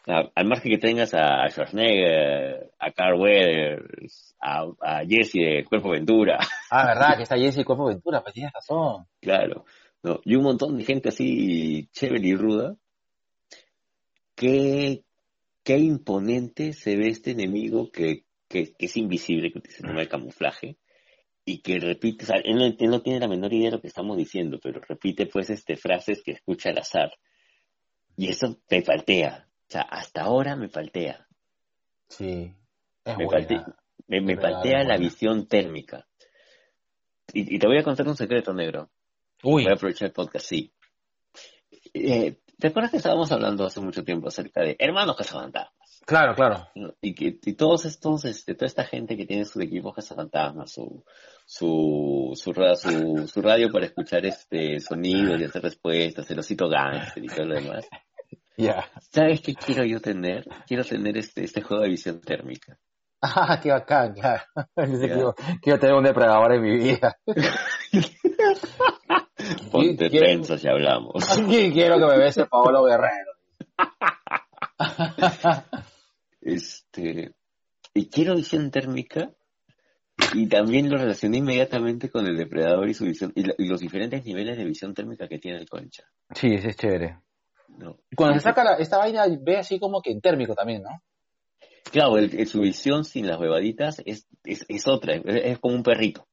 Al 0.07 0.45
margen 0.47 0.71
que 0.71 0.77
tengas 0.79 1.13
a 1.13 1.47
Schwarzenegger, 1.49 2.71
a 2.79 2.91
Carl 2.91 3.19
Weathers, 3.19 4.35
a, 4.39 4.65
a 4.81 5.05
Jesse 5.05 5.33
de 5.33 5.65
Cuerpo 5.65 5.91
Ventura, 5.91 6.39
Ah, 6.71 6.87
verdad, 6.87 7.15
que 7.17 7.23
está 7.23 7.37
Jesse 7.37 7.63
Cuerpo 7.63 7.85
Ventura, 7.85 8.21
pues 8.21 8.33
tienes 8.33 8.51
razón. 8.51 9.05
claro, 9.19 9.65
¿no? 10.01 10.19
y 10.25 10.35
un 10.35 10.43
montón 10.43 10.77
de 10.77 10.85
gente 10.85 11.09
así 11.09 11.87
chévere 11.91 12.27
y 12.27 12.35
ruda, 12.35 12.75
qué, 14.35 15.03
qué 15.63 15.77
imponente 15.77 16.73
se 16.73 16.95
ve 16.97 17.09
este 17.09 17.31
enemigo 17.31 17.91
que, 17.91 18.25
que, 18.47 18.73
que 18.73 18.85
es 18.87 18.97
invisible, 18.97 19.51
que 19.51 19.59
utiliza 19.59 19.87
el 19.87 19.95
de 19.95 20.07
camuflaje, 20.07 20.77
y 21.45 21.61
que 21.61 21.79
repite, 21.79 22.23
o 22.23 22.27
sea, 22.27 22.37
él 22.37 22.55
no, 22.55 22.65
él 22.65 22.89
no 22.89 23.01
tiene 23.01 23.19
la 23.19 23.27
menor 23.27 23.53
idea 23.53 23.69
de 23.69 23.75
lo 23.77 23.81
que 23.81 23.87
estamos 23.87 24.17
diciendo, 24.17 24.59
pero 24.61 24.79
repite 24.81 25.25
pues 25.25 25.49
este 25.49 25.75
frases 25.75 26.21
que 26.23 26.31
escucha 26.31 26.69
al 26.69 26.77
azar. 26.79 27.11
Y 28.15 28.29
eso 28.29 28.59
me 28.69 28.81
faltea. 28.83 29.47
O 29.71 29.73
sea, 29.73 29.83
hasta 29.83 30.23
ahora 30.23 30.57
me 30.57 30.67
faltea. 30.67 31.25
Sí. 32.09 32.53
Es 33.05 33.17
Me, 33.17 33.23
buena. 33.23 33.65
me, 34.05 34.19
me 34.19 34.33
es 34.33 34.85
la 34.85 34.97
visión 34.97 35.47
térmica. 35.47 36.05
Y, 37.31 37.55
y 37.55 37.57
te 37.57 37.67
voy 37.67 37.77
a 37.77 37.83
contar 37.83 38.05
un 38.05 38.17
secreto 38.17 38.53
negro. 38.53 38.89
Uy, 39.43 39.63
Voy 39.63 39.71
a 39.71 39.75
aprovechar 39.75 40.07
el 40.07 40.11
podcast, 40.13 40.45
sí. 40.45 40.73
Eh, 41.93 42.41
¿Te 42.59 42.67
acuerdas 42.67 42.91
que 42.91 42.97
estábamos 42.97 43.31
hablando 43.31 43.65
hace 43.65 43.79
mucho 43.79 44.03
tiempo 44.03 44.27
acerca 44.27 44.59
de 44.59 44.75
hermanos 44.77 45.15
cazafantasmas? 45.15 46.01
claro, 46.05 46.35
claro. 46.35 46.67
Y 46.99 47.15
que 47.15 47.39
y 47.41 47.53
todos 47.53 47.85
estos, 47.85 48.25
este, 48.25 48.55
toda 48.55 48.67
esta 48.67 48.83
gente 48.83 49.15
que 49.15 49.25
tiene 49.25 49.45
sus 49.45 49.63
equipos 49.63 49.95
cazafantasmas, 49.95 50.69
su, 50.69 51.05
su, 51.45 52.33
su, 52.35 52.53
su, 52.53 53.27
su 53.29 53.41
radio 53.41 53.71
para 53.71 53.85
escuchar 53.85 54.25
este 54.25 54.81
sonidos 54.81 55.39
y 55.39 55.45
hacer 55.45 55.61
respuestas, 55.61 56.29
el 56.29 56.39
osito 56.39 56.67
gangster 56.67 57.23
y 57.23 57.27
todo 57.27 57.45
lo 57.45 57.55
demás. 57.55 57.87
Ya. 58.57 58.85
¿Sabes 59.11 59.41
qué 59.41 59.53
quiero 59.55 59.83
yo 59.85 59.99
tener? 59.99 60.45
Quiero 60.67 60.83
tener 60.83 61.17
este, 61.17 61.43
este 61.43 61.61
juego 61.61 61.83
de 61.83 61.89
visión 61.89 62.21
térmica. 62.21 62.77
Ah, 63.21 63.59
qué 63.61 63.69
bacán, 63.71 64.13
quiero, 64.15 65.35
quiero 65.61 65.79
tener 65.79 65.95
un 65.95 66.03
depredador 66.03 66.53
en 66.53 66.61
mi 66.63 66.77
vida. 66.77 67.17
Ponte 69.71 70.09
tensos 70.09 70.63
y 70.63 70.67
hablamos. 70.67 71.23
Quiero 71.47 71.97
que 71.99 72.05
me 72.05 72.17
bese 72.17 72.45
Paolo 72.45 72.83
Guerrero. 72.83 73.31
Este, 76.41 77.33
y 77.93 78.09
quiero 78.09 78.35
visión 78.35 78.71
térmica 78.71 79.31
y 80.33 80.47
también 80.47 80.89
lo 80.89 80.97
relacioné 80.97 81.37
inmediatamente 81.37 82.09
con 82.09 82.25
el 82.25 82.37
depredador 82.37 82.89
y 82.89 82.93
su 82.93 83.05
visión 83.05 83.31
y, 83.35 83.43
lo- 83.43 83.53
y 83.57 83.67
los 83.67 83.79
diferentes 83.81 84.23
niveles 84.25 84.57
de 84.57 84.65
visión 84.65 84.93
térmica 84.93 85.27
que 85.27 85.39
tiene 85.39 85.59
el 85.59 85.69
concha. 85.69 86.03
Sí, 86.33 86.53
ese 86.53 86.69
es 86.69 86.75
chévere. 86.77 87.19
Cuando 88.15 88.35
se 88.35 88.41
saca 88.41 88.63
la- 88.63 88.75
esta 88.75 88.97
vaina, 88.97 89.25
ve 89.39 89.57
así 89.57 89.79
como 89.79 90.01
que 90.01 90.11
en 90.11 90.21
térmico 90.21 90.53
también, 90.55 90.83
¿no? 90.83 90.89
Claro, 91.91 92.17
el- 92.17 92.33
el- 92.39 92.47
su 92.47 92.61
visión 92.61 93.03
sin 93.03 93.27
las 93.27 93.39
huevaditas 93.39 94.01
es, 94.05 94.27
es, 94.43 94.65
es 94.69 94.87
otra, 94.87 95.15
es, 95.15 95.23
es 95.25 95.59
como 95.59 95.75
un 95.75 95.83
perrito. 95.83 96.27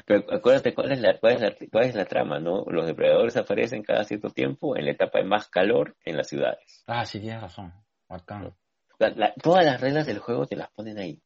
Pero 0.06 0.24
acuérdate 0.32 0.74
cuál 0.74 0.93
es, 0.93 1.01
la, 1.01 1.18
cuál, 1.20 1.35
es 1.35 1.40
la, 1.40 1.55
cuál 1.70 1.85
es 1.85 1.94
la 1.94 2.05
trama, 2.05 2.40
¿no? 2.40 2.64
Los 2.66 2.86
depredadores 2.86 3.36
aparecen 3.36 3.82
cada 3.82 4.05
cierto 4.05 4.31
tiempo 4.31 4.77
en 4.77 4.85
la 4.86 4.93
etapa 4.93 5.18
de 5.18 5.24
más 5.24 5.48
calor 5.48 5.97
en 6.05 6.16
las 6.16 6.28
ciudades. 6.28 6.82
Ah, 6.86 7.05
sí, 7.05 7.20
tienes 7.20 7.43
razón. 7.43 7.73
Bacán. 8.09 8.55
La- 8.98 9.10
la- 9.10 9.35
todas 9.35 9.64
las 9.64 9.81
reglas 9.81 10.06
del 10.06 10.18
juego 10.18 10.47
te 10.47 10.56
las 10.56 10.70
ponen 10.73 10.98
ahí. 10.98 11.20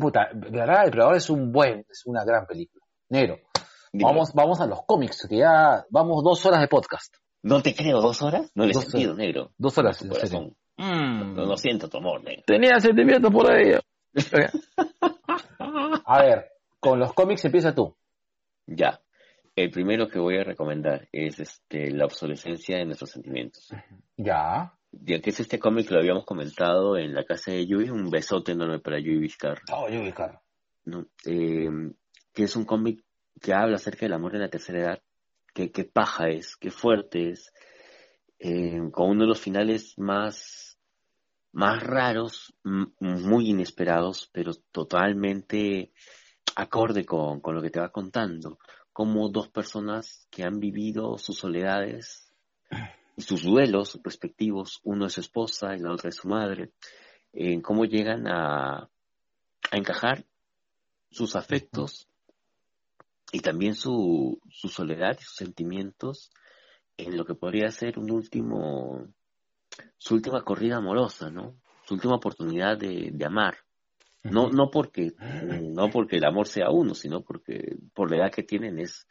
Puta, 0.00 0.30
de 0.34 0.50
verdad, 0.50 0.80
El 0.80 0.84
Depredador 0.86 1.16
es 1.16 1.30
un 1.30 1.52
buen, 1.52 1.84
es 1.88 2.02
una 2.06 2.24
gran 2.24 2.46
película. 2.46 2.84
Negro, 3.10 3.38
Dime, 3.92 4.10
vamos, 4.10 4.32
vamos 4.34 4.60
a 4.60 4.66
los 4.66 4.82
cómics, 4.86 5.26
que 5.28 5.38
ya 5.38 5.84
vamos 5.90 6.22
dos 6.22 6.44
horas 6.46 6.60
de 6.60 6.68
podcast. 6.68 7.14
No 7.42 7.62
te 7.62 7.74
creo, 7.74 8.00
¿dos 8.00 8.22
horas? 8.22 8.50
No 8.54 8.64
le 8.64 8.72
he 8.72 8.74
sentido, 8.74 9.12
horas. 9.12 9.18
negro. 9.18 9.52
Dos 9.56 9.78
horas, 9.78 10.02
en 10.02 10.12
serio. 10.12 10.54
Mm. 10.76 11.34
No, 11.34 11.46
no 11.46 11.56
siento 11.56 11.88
tu 11.88 11.98
amor, 11.98 12.22
negro. 12.22 12.42
Tenía 12.46 12.78
sentimientos 12.80 13.32
por 13.32 13.50
ello. 13.56 13.80
a 16.04 16.22
ver, 16.22 16.50
con 16.80 16.98
los 16.98 17.12
cómics 17.12 17.44
empieza 17.44 17.74
tú. 17.74 17.96
Ya. 18.66 19.00
El 19.54 19.70
primero 19.70 20.08
que 20.08 20.18
voy 20.18 20.38
a 20.38 20.44
recomendar 20.44 21.08
es 21.10 21.40
este 21.40 21.90
la 21.90 22.04
obsolescencia 22.04 22.76
de 22.76 22.84
nuestros 22.84 23.10
sentimientos. 23.10 23.68
Ya. 24.16 24.72
Ya 24.92 25.20
que 25.20 25.30
es 25.30 25.40
este 25.40 25.58
cómic 25.58 25.88
que 25.88 25.94
lo 25.94 26.00
habíamos 26.00 26.24
comentado 26.24 26.96
en 26.96 27.14
la 27.14 27.24
casa 27.24 27.50
de 27.50 27.66
Yui, 27.66 27.90
un 27.90 28.08
besote 28.10 28.52
enorme 28.52 28.78
para 28.78 29.00
Yui 29.00 29.18
Vizcarra. 29.18 29.62
Oh, 29.72 29.88
yo 29.88 30.00
Ricardo. 30.00 30.40
¿no? 30.84 31.06
Eh, 31.26 31.68
que 32.32 32.44
es 32.44 32.56
un 32.56 32.64
cómic 32.64 33.04
que 33.40 33.52
habla 33.52 33.76
acerca 33.76 34.06
del 34.06 34.14
amor 34.14 34.34
en 34.34 34.42
la 34.42 34.50
tercera 34.50 34.80
edad, 34.80 35.02
que, 35.54 35.70
qué 35.70 35.84
paja 35.84 36.28
es, 36.28 36.56
qué 36.56 36.70
fuerte 36.70 37.30
es, 37.30 37.52
eh, 38.38 38.80
con 38.92 39.10
uno 39.10 39.22
de 39.22 39.28
los 39.28 39.40
finales 39.40 39.98
más, 39.98 40.78
más 41.52 41.82
raros, 41.82 42.54
muy 42.62 43.50
inesperados, 43.50 44.30
pero 44.32 44.52
totalmente 44.70 45.92
acorde 46.54 47.04
con, 47.04 47.40
con 47.40 47.54
lo 47.54 47.62
que 47.62 47.70
te 47.70 47.80
va 47.80 47.90
contando, 47.90 48.58
como 48.92 49.28
dos 49.28 49.48
personas 49.48 50.26
que 50.30 50.44
han 50.44 50.58
vivido 50.58 51.18
sus 51.18 51.38
soledades 51.38 52.32
y 53.16 53.22
sus 53.22 53.42
duelos 53.42 53.98
respectivos, 54.02 54.80
uno 54.84 55.06
es 55.06 55.14
su 55.14 55.20
esposa 55.20 55.74
y 55.74 55.80
la 55.80 55.92
otra 55.92 56.10
es 56.10 56.16
su 56.16 56.28
madre, 56.28 56.72
en 57.32 57.60
cómo 57.60 57.84
llegan 57.84 58.26
a, 58.26 58.88
a 59.70 59.76
encajar 59.76 60.24
sus 61.10 61.36
afectos 61.36 62.08
y 63.32 63.40
también 63.40 63.74
su, 63.74 64.40
su 64.50 64.68
soledad 64.68 65.16
y 65.18 65.22
sus 65.22 65.36
sentimientos 65.36 66.30
en 66.96 67.16
lo 67.16 67.24
que 67.24 67.34
podría 67.34 67.70
ser 67.70 67.98
un 67.98 68.10
último, 68.10 69.06
su 69.96 70.14
última 70.14 70.42
corrida 70.42 70.76
amorosa, 70.76 71.30
¿no? 71.30 71.56
Su 71.84 71.94
última 71.94 72.16
oportunidad 72.16 72.76
de, 72.76 73.10
de 73.12 73.24
amar. 73.24 73.56
No, 74.24 74.50
no 74.50 74.70
porque, 74.70 75.12
no 75.62 75.90
porque 75.90 76.16
el 76.16 76.24
amor 76.24 76.46
sea 76.48 76.70
uno, 76.70 76.94
sino 76.94 77.22
porque 77.22 77.76
por 77.94 78.10
la 78.10 78.18
edad 78.18 78.32
que 78.32 78.42
tienen 78.42 78.78
es, 78.78 79.06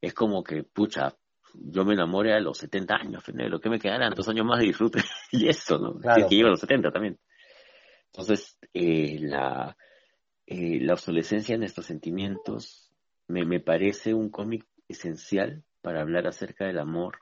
es 0.00 0.14
como 0.14 0.42
que, 0.42 0.64
pucha, 0.64 1.14
yo 1.54 1.84
me 1.84 1.94
enamoré 1.94 2.34
a 2.34 2.40
los 2.40 2.58
70 2.58 2.94
años, 2.94 3.24
lo 3.28 3.60
que 3.60 3.70
me 3.70 3.78
quedarán 3.78 4.12
dos 4.14 4.28
años 4.28 4.44
más 4.44 4.58
de 4.58 4.66
disfrute 4.66 5.00
y 5.32 5.48
eso, 5.48 5.78
¿no? 5.78 5.94
Claro. 5.94 6.16
Si 6.16 6.20
es 6.22 6.26
que 6.28 6.36
llevo 6.36 6.48
a 6.48 6.52
los 6.52 6.60
70 6.60 6.90
también. 6.90 7.18
Entonces, 8.06 8.58
eh, 8.72 9.18
la, 9.20 9.76
eh, 10.46 10.80
la 10.80 10.94
obsolescencia 10.94 11.54
de 11.54 11.60
nuestros 11.60 11.86
sentimientos 11.86 12.85
me, 13.28 13.44
me 13.44 13.60
parece 13.60 14.14
un 14.14 14.30
cómic 14.30 14.64
esencial 14.88 15.64
para 15.82 16.00
hablar 16.00 16.26
acerca 16.26 16.66
del 16.66 16.78
amor 16.78 17.18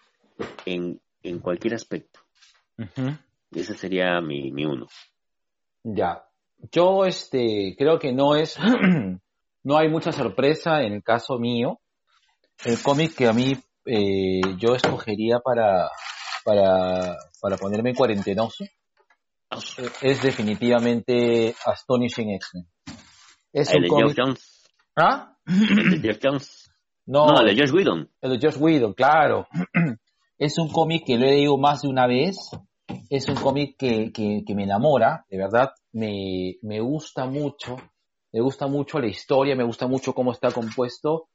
en, 0.67 1.01
en 1.23 1.39
cualquier 1.39 1.75
aspecto. 1.75 2.21
Ujú. 2.79 3.17
Ese 3.51 3.75
sería 3.75 4.21
mi, 4.21 4.51
mi 4.53 4.65
uno. 4.65 4.87
Ya. 5.85 6.25
Yo, 6.73 7.05
este, 7.05 7.75
creo 7.77 7.99
que 7.99 8.13
no 8.13 8.37
es, 8.37 8.57
no 9.63 9.77
hay 9.77 9.89
mucha 9.89 10.13
sorpresa 10.13 10.83
en 10.83 10.95
el 10.95 11.03
caso 11.03 11.39
mío. 11.39 11.81
El 12.65 12.81
cómic 12.83 13.15
que 13.15 13.27
a 13.27 13.33
mí, 13.33 13.55
eh, 13.85 14.41
yo 14.59 14.75
escogería 14.75 15.41
para, 15.41 15.91
para, 16.45 17.17
para 17.41 17.57
ponerme 17.57 17.95
cuarentenoso 17.95 18.65
eh, 18.65 19.91
es 20.03 20.23
definitivamente 20.23 21.55
Astonishing 21.67 22.31
X-Men. 22.31 22.67
Es 23.53 23.73
El 23.73 23.83
un 23.83 23.89
cómic... 23.89 24.17
Jones. 24.17 24.65
¿Ah? 24.97 25.34
El 25.47 25.91
de 26.03 26.09
Geoff 26.09 26.19
Jones. 26.23 26.71
No, 27.07 27.27
No, 27.27 27.41
el 27.41 27.55
de 27.55 27.61
Josh 27.63 27.73
Whedon. 27.75 28.11
El 28.21 28.39
de 28.39 28.47
Josh 28.47 28.59
Whedon, 28.61 28.95
claro. 28.95 29.47
Es 30.39 30.59
un 30.59 30.69
cómic 30.69 31.05
que 31.07 31.17
lo 31.17 31.27
he 31.27 31.31
leído 31.31 31.57
más 31.59 31.83
de 31.83 31.89
una 31.89 32.07
vez. 32.09 32.37
Es 33.09 33.29
un 33.29 33.37
cómic 33.37 33.77
que, 33.79 34.11
que, 34.13 34.43
que 34.45 34.55
me 34.55 34.65
enamora, 34.65 35.25
de 35.31 35.39
verdad. 35.39 35.71
Me, 35.93 36.57
me 36.63 36.81
gusta 36.81 37.25
mucho. 37.27 37.77
Me 38.33 38.41
gusta 38.41 38.67
mucho 38.67 38.99
la 38.99 39.07
historia, 39.07 39.55
me 39.55 39.63
gusta 39.65 39.87
mucho 39.87 40.13
cómo 40.13 40.33
está 40.33 40.51
compuesto. 40.51 41.29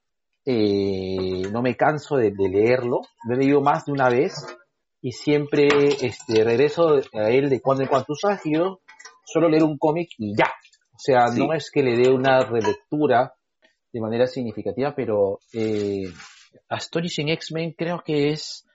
Eh, 0.46 1.44
no 1.52 1.62
me 1.62 1.76
canso 1.78 2.18
de, 2.18 2.32
de 2.32 2.50
leerlo. 2.50 3.02
Lo 3.26 3.36
he 3.36 3.38
leído 3.38 3.62
más 3.62 3.86
de 3.86 3.94
una 3.94 4.10
vez. 4.10 4.34
Y 5.02 5.14
siempre 5.14 5.68
este, 6.02 6.44
regreso 6.44 7.00
a 7.14 7.30
él 7.30 7.50
de 7.50 7.62
cuando 7.62 7.84
en 7.84 7.90
cuando. 7.90 8.06
Tú 8.08 8.16
sabes 8.16 8.42
que 8.44 8.52
yo 8.52 8.82
suelo 9.24 9.48
leer 9.48 9.64
un 9.64 9.78
cómic 9.78 10.10
y 10.18 10.36
ya. 10.36 10.52
O 10.94 10.98
sea, 11.00 11.28
Sí. 11.30 11.40
no 11.40 11.54
es 11.54 11.72
que 11.72 11.84
le 11.84 11.96
dé 11.96 12.12
una 12.12 12.42
relectura 12.42 13.34
de 13.92 14.02
manera 14.02 14.28
significativa, 14.28 14.94
pero 14.96 15.40
eh, 15.54 16.12
Astonishing 16.70 17.30
X-Men 17.30 17.74
creo 17.78 18.02
que 18.06 18.30
es 18.30 18.66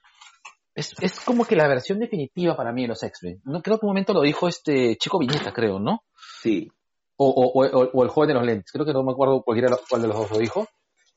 es, 0.74 0.92
es 1.00 1.20
como 1.20 1.44
que 1.44 1.54
la 1.56 1.68
versión 1.68 2.00
definitiva 2.00 2.56
para 2.56 2.72
mí 2.72 2.82
de 2.82 2.88
los 2.88 3.02
X-Men. 3.02 3.40
No 3.44 3.62
creo 3.62 3.78
que 3.78 3.86
un 3.86 3.90
momento 3.90 4.12
lo 4.12 4.22
dijo 4.22 4.48
este 4.48 4.96
chico 4.96 5.18
Viñeta, 5.18 5.52
creo, 5.52 5.78
¿no? 5.78 6.02
Sí, 6.42 6.68
O, 7.16 7.28
o, 7.28 7.64
o, 7.64 7.90
o 7.92 8.02
el 8.02 8.08
joven 8.08 8.28
de 8.28 8.34
los 8.34 8.44
lentes. 8.44 8.72
Creo 8.72 8.84
que 8.84 8.92
no 8.92 9.04
me 9.04 9.12
acuerdo 9.12 9.42
cualquiera 9.42 9.76
cuál 9.88 10.02
de 10.02 10.08
los 10.08 10.16
dos 10.16 10.30
lo 10.32 10.38
dijo. 10.38 10.66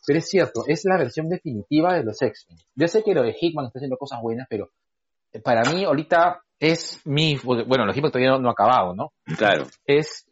Pero 0.06 0.20
es 0.20 0.30
cierto, 0.30 0.64
es 0.68 0.86
la 0.86 0.98
versión 0.98 1.28
definitiva 1.28 1.96
de 1.96 2.04
los 2.04 2.22
X-Men. 2.22 2.60
Yo 2.76 2.88
sé 2.88 3.04
que 3.04 3.14
lo 3.14 3.24
de 3.24 3.36
Hickman 3.40 3.66
está 3.66 3.80
haciendo 3.80 3.98
cosas 3.98 4.22
buenas, 4.22 4.48
pero 4.50 4.70
para 5.44 5.70
mí 5.70 5.84
ahorita 5.84 6.44
es 6.60 7.02
mi... 7.06 7.36
Bueno, 7.44 7.86
los 7.86 7.96
Hickman 7.96 8.12
todavía 8.12 8.32
no, 8.32 8.40
no 8.40 8.50
ha 8.50 8.54
acabado, 8.54 8.96
¿no? 8.96 9.12
claro. 9.38 9.66
es 9.86 10.27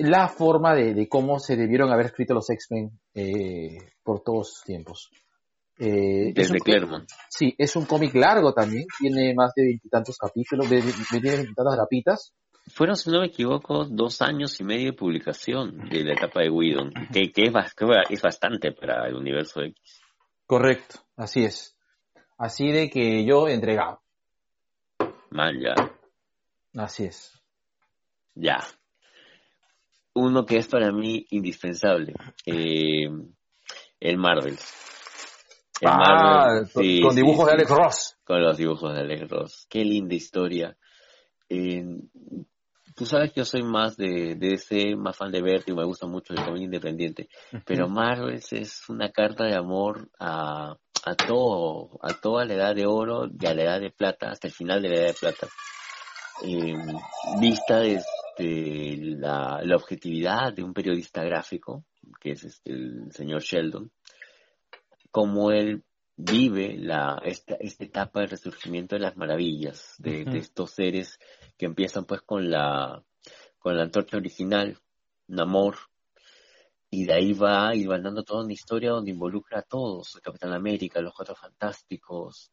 la 0.00 0.28
forma 0.28 0.74
de, 0.74 0.94
de 0.94 1.08
cómo 1.08 1.38
se 1.38 1.56
debieron 1.56 1.92
haber 1.92 2.06
escrito 2.06 2.34
los 2.34 2.48
X-Men 2.50 2.90
eh, 3.14 3.78
por 4.02 4.22
todos 4.22 4.38
los 4.38 4.62
tiempos. 4.64 5.10
Eh, 5.78 6.28
es 6.28 6.34
Desde 6.34 6.60
Claremont. 6.60 7.08
Sí, 7.28 7.54
es 7.56 7.74
un 7.76 7.86
cómic 7.86 8.14
largo 8.14 8.52
también, 8.52 8.84
tiene 8.98 9.34
más 9.34 9.52
de 9.54 9.64
veintitantos 9.64 10.18
capítulos, 10.18 10.68
de, 10.68 10.82
de 10.82 11.20
veintitantas 11.20 11.76
grapitas. 11.76 12.34
Fueron, 12.68 12.96
si 12.96 13.10
no 13.10 13.20
me 13.20 13.26
equivoco, 13.26 13.84
dos 13.86 14.20
años 14.20 14.60
y 14.60 14.64
medio 14.64 14.92
de 14.92 14.96
publicación 14.96 15.88
de 15.88 16.04
la 16.04 16.12
etapa 16.12 16.40
de 16.40 16.50
Whedon, 16.50 16.92
que, 17.12 17.32
que 17.32 17.44
es, 17.44 17.52
bas- 17.52 17.74
que 17.74 17.86
es 18.14 18.22
bastante 18.22 18.72
para 18.72 19.08
el 19.08 19.14
universo 19.14 19.62
X. 19.62 20.02
Correcto, 20.46 21.00
así 21.16 21.44
es. 21.44 21.76
Así 22.36 22.70
de 22.70 22.90
que 22.90 23.24
yo 23.24 23.48
he 23.48 23.54
entregado, 23.54 24.02
Man, 25.30 25.60
ya. 25.60 25.74
así 26.74 27.04
es. 27.04 27.40
Ya. 28.34 28.58
Uno 30.14 30.44
que 30.44 30.56
es 30.58 30.66
para 30.66 30.92
mí 30.92 31.26
indispensable. 31.30 32.14
eh, 32.46 33.08
el 34.00 34.16
Marvel. 34.16 34.58
El 35.80 35.88
Ah, 35.88 35.96
Marvel, 35.96 36.70
con, 36.72 36.84
sí, 36.84 37.00
con 37.00 37.10
sí, 37.12 37.16
dibujos 37.16 37.46
de 37.46 37.52
Alex 37.52 37.70
Ross. 37.70 38.16
Con 38.24 38.42
los 38.42 38.56
dibujos 38.56 38.92
de 38.94 39.00
Alex 39.00 39.28
Ross. 39.28 39.66
Qué 39.68 39.84
linda 39.84 40.14
historia. 40.14 40.76
Eh, 41.48 41.84
tú 42.96 43.06
sabes 43.06 43.32
que 43.32 43.40
yo 43.40 43.44
soy 43.44 43.62
más 43.62 43.96
de, 43.96 44.34
de 44.36 44.54
ese, 44.54 44.94
más 44.96 45.16
fan 45.16 45.30
de 45.32 45.40
Vertigo, 45.42 45.78
me 45.78 45.84
gusta 45.86 46.06
mucho 46.06 46.32
el 46.34 46.44
cómic 46.44 46.62
independiente. 46.62 47.28
Pero 47.64 47.88
Marvel 47.88 48.34
es 48.50 48.88
una 48.88 49.10
carta 49.10 49.44
de 49.44 49.54
amor 49.56 50.10
a, 50.18 50.74
a 51.04 51.14
todo, 51.14 51.98
a 52.02 52.12
toda 52.20 52.44
la 52.44 52.54
edad 52.54 52.74
de 52.74 52.86
oro 52.86 53.26
y 53.38 53.46
a 53.46 53.54
la 53.54 53.62
edad 53.62 53.80
de 53.80 53.90
plata, 53.90 54.30
hasta 54.30 54.48
el 54.48 54.52
final 54.54 54.82
de 54.82 54.88
la 54.90 54.94
edad 54.96 55.06
de 55.08 55.14
plata. 55.14 55.46
Eh, 56.42 56.74
vista 57.40 57.80
desde 58.38 58.96
la, 59.16 59.60
la 59.62 59.76
objetividad 59.76 60.52
de 60.52 60.62
un 60.62 60.72
periodista 60.72 61.22
gráfico, 61.22 61.84
que 62.20 62.32
es 62.32 62.44
este, 62.44 62.72
el 62.72 63.12
señor 63.12 63.42
Sheldon, 63.42 63.90
como 65.10 65.50
él 65.50 65.84
vive 66.16 66.76
la, 66.76 67.20
esta, 67.24 67.54
esta 67.54 67.84
etapa 67.84 68.20
del 68.20 68.30
resurgimiento 68.30 68.94
de 68.94 69.02
las 69.02 69.16
maravillas, 69.16 69.94
de, 69.98 70.22
estos 70.38 70.72
seres 70.72 71.18
que 71.56 71.66
empiezan 71.66 72.04
pues 72.04 72.20
con 72.22 72.50
la, 72.50 73.02
con 73.58 73.76
la 73.76 73.84
antorcha 73.84 74.16
original, 74.16 74.78
Namor, 75.28 75.76
y 76.90 77.04
de 77.04 77.14
ahí 77.14 77.32
va 77.32 77.74
y 77.74 77.86
van 77.86 78.02
dando 78.02 78.24
toda 78.24 78.44
una 78.44 78.52
historia 78.52 78.90
donde 78.90 79.12
involucra 79.12 79.60
a 79.60 79.62
todos, 79.62 80.16
el 80.16 80.22
Capitán 80.22 80.52
América, 80.52 81.00
los 81.00 81.14
Cuatro 81.14 81.36
Fantásticos, 81.36 82.50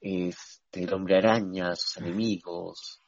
este, 0.00 0.82
el 0.82 0.92
Hombre 0.92 1.18
Araña, 1.18 1.76
sus 1.76 1.98
enemigos, 1.98 3.01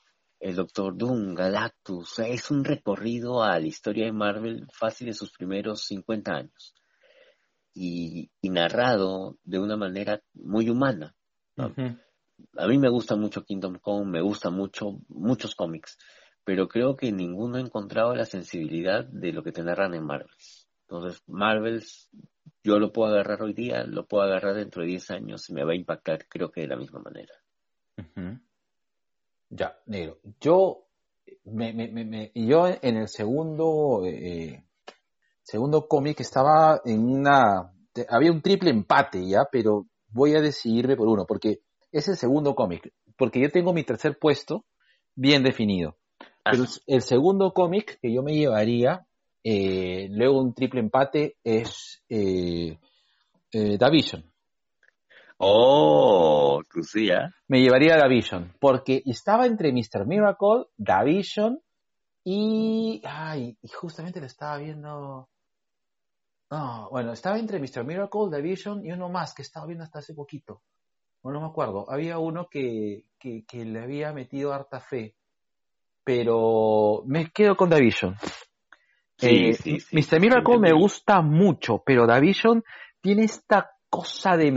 el 0.44 0.56
Doctor 0.56 0.94
Doom, 0.94 1.34
Galactus, 1.34 2.18
es 2.18 2.50
un 2.50 2.64
recorrido 2.64 3.42
a 3.42 3.58
la 3.58 3.66
historia 3.66 4.04
de 4.04 4.12
Marvel 4.12 4.66
fácil 4.70 5.06
de 5.06 5.14
sus 5.14 5.32
primeros 5.32 5.86
50 5.86 6.34
años 6.34 6.74
y, 7.72 8.30
y 8.42 8.50
narrado 8.50 9.38
de 9.42 9.58
una 9.58 9.78
manera 9.78 10.20
muy 10.34 10.68
humana. 10.68 11.16
A 11.56 12.66
mí 12.66 12.76
me 12.76 12.90
gusta 12.90 13.16
mucho 13.16 13.42
Kingdom 13.42 13.78
Come, 13.78 14.04
me 14.04 14.20
gusta 14.20 14.50
mucho 14.50 14.98
muchos 15.08 15.54
cómics, 15.54 15.96
pero 16.44 16.68
creo 16.68 16.94
que 16.94 17.10
ninguno 17.10 17.56
ha 17.56 17.60
encontrado 17.60 18.14
la 18.14 18.26
sensibilidad 18.26 19.02
de 19.02 19.32
lo 19.32 19.42
que 19.42 19.52
te 19.52 19.62
narran 19.62 19.94
en 19.94 20.04
Marvel. 20.04 20.28
Entonces, 20.82 21.22
Marvel, 21.26 21.82
yo 22.62 22.78
lo 22.78 22.92
puedo 22.92 23.14
agarrar 23.14 23.40
hoy 23.40 23.54
día, 23.54 23.84
lo 23.84 24.06
puedo 24.06 24.24
agarrar 24.24 24.56
dentro 24.56 24.82
de 24.82 24.88
10 24.88 25.10
años 25.10 25.48
y 25.48 25.54
me 25.54 25.64
va 25.64 25.72
a 25.72 25.76
impactar, 25.76 26.28
creo 26.28 26.50
que 26.50 26.60
de 26.60 26.68
la 26.68 26.76
misma 26.76 27.00
manera. 27.00 27.32
Ujú. 27.96 28.38
Ya, 29.56 29.78
negro. 29.86 30.18
Yo, 30.40 30.89
me, 31.44 31.72
me, 31.72 31.86
me, 31.86 32.05
me- 32.05 32.32
yo 32.35 32.66
en 32.66 32.97
el 32.97 33.06
segundo, 33.09 34.02
eh, 34.05 34.64
segundo 35.43 35.86
cómic 35.86 36.18
estaba 36.18 36.81
en 36.85 37.09
una, 37.09 37.72
había 38.09 38.32
un 38.32 38.43
triple 38.43 38.70
empate 38.70 39.24
ya, 39.24 39.44
pero 39.52 39.86
voy 40.09 40.35
a 40.35 40.40
decidirme 40.40 40.97
por 40.97 41.06
uno, 41.06 41.24
porque 41.24 41.60
es 41.93 42.09
el 42.09 42.16
segundo 42.16 42.56
cómic, 42.56 42.93
porque 43.16 43.40
yo 43.40 43.48
tengo 43.48 43.72
mi 43.72 43.85
tercer 43.85 44.18
puesto 44.18 44.64
bien 45.14 45.44
definido. 45.44 45.98
Pero 46.43 46.64
el, 46.89 47.02
segundo 47.02 47.52
cómic 47.52 48.01
que 48.02 48.12
yo 48.12 48.24
me 48.24 48.35
llevaría, 48.35 49.06
eh, 49.44 50.09
luego 50.10 50.40
un 50.40 50.52
triple 50.52 50.81
empate, 50.81 51.36
es 51.44 52.02
eh, 52.09 52.76
eh. 53.52 53.78
Oh, 55.39 56.62
tú 56.73 56.82
sí, 56.82 57.11
¿ah? 57.11 57.31
me 57.48 57.61
llevaría 57.61 57.97
a 57.97 58.01
The 58.02 58.09
Vision, 58.09 58.55
porque 58.61 59.02
estaba 59.05 59.47
entre 59.47 59.73
Mr. 59.73 60.06
Miracle, 60.06 60.66
The 60.77 61.05
Vision 61.05 61.61
y... 62.24 63.02
Ay, 63.05 63.56
y 63.61 63.69
justamente 63.69 64.20
lo 64.20 64.27
estaba 64.27 64.56
viendo... 64.59 65.28
No, 66.51 66.89
bueno, 66.90 67.12
estaba 67.12 67.39
entre 67.39 67.59
Mr. 67.59 67.85
Miracle, 67.85 68.31
The 68.31 68.40
Vision 68.40 68.86
y 68.86 68.93
uno 68.93 69.09
más 69.09 69.35
que 69.35 69.43
estaba 69.43 69.66
viendo 69.66 69.85
hasta 69.85 69.98
hace 69.98 70.15
poquito. 70.15 70.62
Bueno, 71.23 71.40
no 71.40 71.47
me 71.47 71.51
acuerdo. 71.51 71.90
Había 71.90 72.19
uno 72.19 72.48
que, 72.48 73.05
que, 73.19 73.44
que 73.44 73.65
le 73.65 73.81
había 73.82 74.12
metido 74.12 74.52
harta 74.52 74.78
fe, 74.81 75.15
pero 76.05 77.02
me 77.06 77.31
quedo 77.31 77.56
con 77.56 77.70
The 77.70 77.81
Vision. 77.81 78.16
Sí, 79.16 79.48
Eh, 79.48 79.55
sí, 79.55 79.81
sí. 79.81 79.97
Mr. 79.97 80.20
Miracle 80.20 80.59
me 80.59 80.73
gusta 80.73 81.23
mucho, 81.23 81.82
pero 81.85 82.06
The 82.06 82.20
Vision 82.20 82.62
tiene 83.01 83.24
esta 83.24 83.70
cosa 83.90 84.36
de 84.36 84.52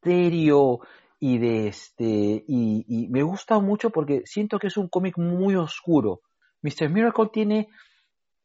misterio 0.00 0.80
y 1.18 1.38
de 1.38 1.68
este 1.68 2.44
y, 2.46 3.08
me 3.10 3.22
gusta 3.22 3.58
mucho 3.58 3.90
porque 3.90 4.22
siento 4.24 4.58
que 4.58 4.68
es 4.68 4.76
un 4.76 4.88
cómic 4.88 5.18
muy 5.18 5.54
oscuro. 5.54 6.20
Mr. 6.62 6.90
Miracle 6.90 7.28
tiene 7.32 7.68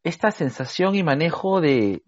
esta 0.04 0.32
sensación 0.32 0.96
y 0.96 1.04
manejo 1.04 1.62
de, 1.62 2.02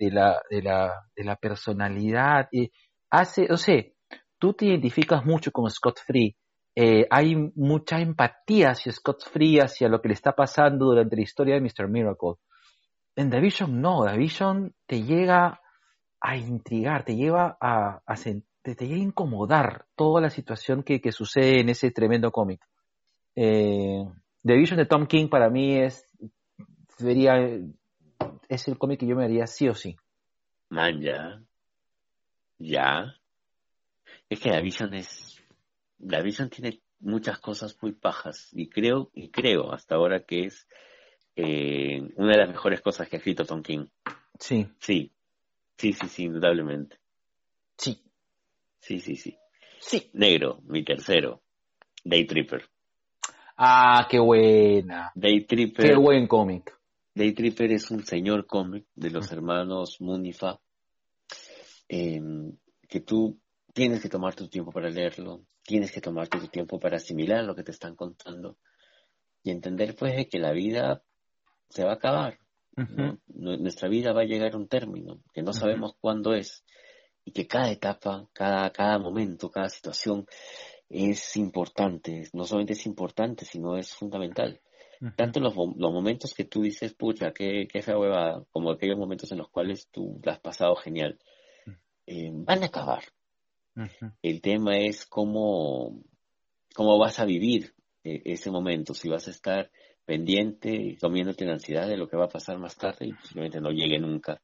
la, 0.00 1.36
personalidad. 1.40 2.48
y 2.52 2.70
hace, 3.10 3.46
no 3.48 3.56
sé, 3.56 3.94
tú 4.38 4.52
te 4.52 4.66
identificas 4.66 5.24
mucho 5.24 5.50
con 5.50 5.70
Scott 5.70 6.00
Free. 6.04 6.36
Eh, 6.76 7.06
hay 7.08 7.36
mucha 7.54 8.00
empatía 8.00 8.70
hacia 8.70 8.92
Scott 8.92 9.22
Free, 9.30 9.60
hacia 9.60 9.88
lo 9.88 10.02
que 10.02 10.08
le 10.08 10.14
está 10.14 10.32
pasando 10.32 10.86
durante 10.86 11.16
la 11.16 11.22
historia 11.22 11.54
de 11.54 11.60
Mr. 11.60 11.88
Miracle. 11.88 12.34
En 13.16 13.30
The 13.30 13.40
Vision 13.40 13.80
no, 13.80 14.04
The 14.04 14.18
Vision 14.18 14.74
te 14.86 15.02
llega 15.02 15.60
a 16.20 16.36
intrigar, 16.36 17.04
te 17.04 17.14
lleva 17.14 17.56
a, 17.60 18.00
a 18.04 18.14
sen- 18.16 18.44
te, 18.64 18.74
te 18.74 18.88
llega 18.88 19.00
a 19.00 19.04
incomodar 19.04 19.86
toda 19.94 20.22
la 20.22 20.30
situación 20.30 20.82
que, 20.82 21.00
que 21.00 21.12
sucede 21.12 21.60
en 21.60 21.68
ese 21.68 21.90
tremendo 21.90 22.32
cómic. 22.32 22.66
Eh, 23.36 24.04
The 24.42 24.54
Vision 24.54 24.78
de 24.78 24.86
Tom 24.86 25.06
King 25.06 25.28
para 25.28 25.50
mí 25.50 25.76
es 25.76 26.06
sería 26.96 27.36
es 28.48 28.68
el 28.68 28.78
cómic 28.78 29.00
que 29.00 29.06
yo 29.06 29.16
me 29.16 29.24
haría 29.24 29.46
sí 29.46 29.68
o 29.68 29.74
sí. 29.74 29.96
Man, 30.70 31.00
ya. 31.00 31.42
Ya. 32.58 33.14
Es 34.30 34.40
que 34.40 34.50
la 34.50 34.60
Vision 34.60 34.94
es. 34.94 35.38
La 35.98 36.22
Vision 36.22 36.48
tiene 36.48 36.80
muchas 37.00 37.38
cosas 37.40 37.76
muy 37.82 37.92
pajas. 37.92 38.48
Y 38.52 38.68
creo, 38.68 39.10
y 39.14 39.28
creo 39.30 39.72
hasta 39.72 39.96
ahora 39.96 40.24
que 40.24 40.46
es 40.46 40.66
eh, 41.36 42.00
una 42.16 42.32
de 42.32 42.38
las 42.38 42.48
mejores 42.48 42.80
cosas 42.80 43.08
que 43.08 43.16
ha 43.16 43.18
escrito 43.18 43.44
Tom 43.44 43.62
King. 43.62 43.86
Sí, 44.38 44.66
Sí. 44.80 45.10
Sí, 45.76 45.92
sí, 45.92 46.06
sí, 46.08 46.24
indudablemente. 46.24 46.98
sí, 47.76 48.00
Sí, 48.84 49.00
sí, 49.00 49.16
sí. 49.16 49.38
sí. 49.80 50.10
Negro, 50.12 50.60
mi 50.64 50.84
tercero. 50.84 51.40
Day 52.04 52.26
Tripper. 52.26 52.68
Ah, 53.56 54.06
qué 54.10 54.18
buena. 54.18 55.10
Day 55.14 55.46
Tripper. 55.46 55.86
Qué 55.86 55.96
buen 55.96 56.26
cómic. 56.26 56.78
Day 57.14 57.32
Tripper 57.32 57.72
es 57.72 57.90
un 57.90 58.04
señor 58.04 58.46
cómic 58.46 58.84
de 58.94 59.10
los 59.10 59.32
hermanos 59.32 60.02
Munifa 60.02 60.60
eh, 61.88 62.20
que 62.86 63.00
tú 63.00 63.40
tienes 63.72 64.02
que 64.02 64.10
tomarte 64.10 64.42
tu 64.42 64.50
tiempo 64.50 64.70
para 64.70 64.90
leerlo, 64.90 65.46
tienes 65.62 65.90
que 65.90 66.02
tomarte 66.02 66.38
tu 66.38 66.48
tiempo 66.48 66.78
para 66.78 66.98
asimilar 66.98 67.42
lo 67.42 67.54
que 67.54 67.62
te 67.62 67.70
están 67.70 67.96
contando 67.96 68.58
y 69.42 69.50
entender 69.50 69.96
pues 69.96 70.14
de 70.14 70.28
que 70.28 70.38
la 70.38 70.52
vida 70.52 71.02
se 71.70 71.84
va 71.84 71.92
a 71.92 71.94
acabar, 71.94 72.38
Nuestra 73.28 73.88
vida 73.88 74.12
va 74.12 74.22
a 74.22 74.26
llegar 74.26 74.52
a 74.52 74.58
un 74.58 74.68
término 74.68 75.22
que 75.32 75.42
no 75.42 75.54
sabemos 75.54 75.94
cuándo 76.00 76.34
es 76.34 76.64
y 77.24 77.32
que 77.32 77.46
cada 77.46 77.70
etapa, 77.70 78.28
cada, 78.32 78.70
cada 78.70 78.98
momento, 78.98 79.50
cada 79.50 79.68
situación 79.68 80.26
es 80.88 81.36
importante, 81.36 82.28
no 82.32 82.44
solamente 82.44 82.74
es 82.74 82.86
importante, 82.86 83.44
sino 83.44 83.76
es 83.76 83.94
fundamental. 83.94 84.60
Tanto 85.16 85.38
los, 85.40 85.54
los 85.54 85.92
momentos 85.92 86.32
que 86.32 86.44
tú 86.44 86.62
dices, 86.62 86.94
pucha, 86.94 87.32
qué, 87.32 87.68
qué 87.70 87.82
fea 87.82 87.98
huevada, 87.98 88.42
como 88.52 88.70
aquellos 88.70 88.96
momentos 88.96 89.30
en 89.32 89.38
los 89.38 89.50
cuales 89.50 89.88
tú 89.90 90.18
la 90.22 90.32
has 90.32 90.40
pasado 90.40 90.76
genial, 90.76 91.18
eh, 92.06 92.30
van 92.32 92.62
a 92.62 92.66
acabar. 92.66 93.04
El 94.22 94.40
tema 94.40 94.78
es 94.78 95.04
cómo, 95.04 96.00
cómo 96.74 96.98
vas 96.98 97.18
a 97.18 97.26
vivir 97.26 97.74
eh, 98.04 98.22
ese 98.24 98.50
momento, 98.50 98.94
si 98.94 99.08
vas 99.08 99.26
a 99.26 99.30
estar 99.30 99.70
pendiente 100.06 100.70
y 100.70 100.96
comiéndote 100.96 101.44
la 101.44 101.54
ansiedad 101.54 101.88
de 101.88 101.96
lo 101.96 102.08
que 102.08 102.16
va 102.16 102.26
a 102.26 102.28
pasar 102.28 102.58
más 102.58 102.76
tarde 102.76 103.06
y 103.06 103.12
posiblemente 103.12 103.60
no 103.60 103.70
llegue 103.70 103.98
nunca, 103.98 104.40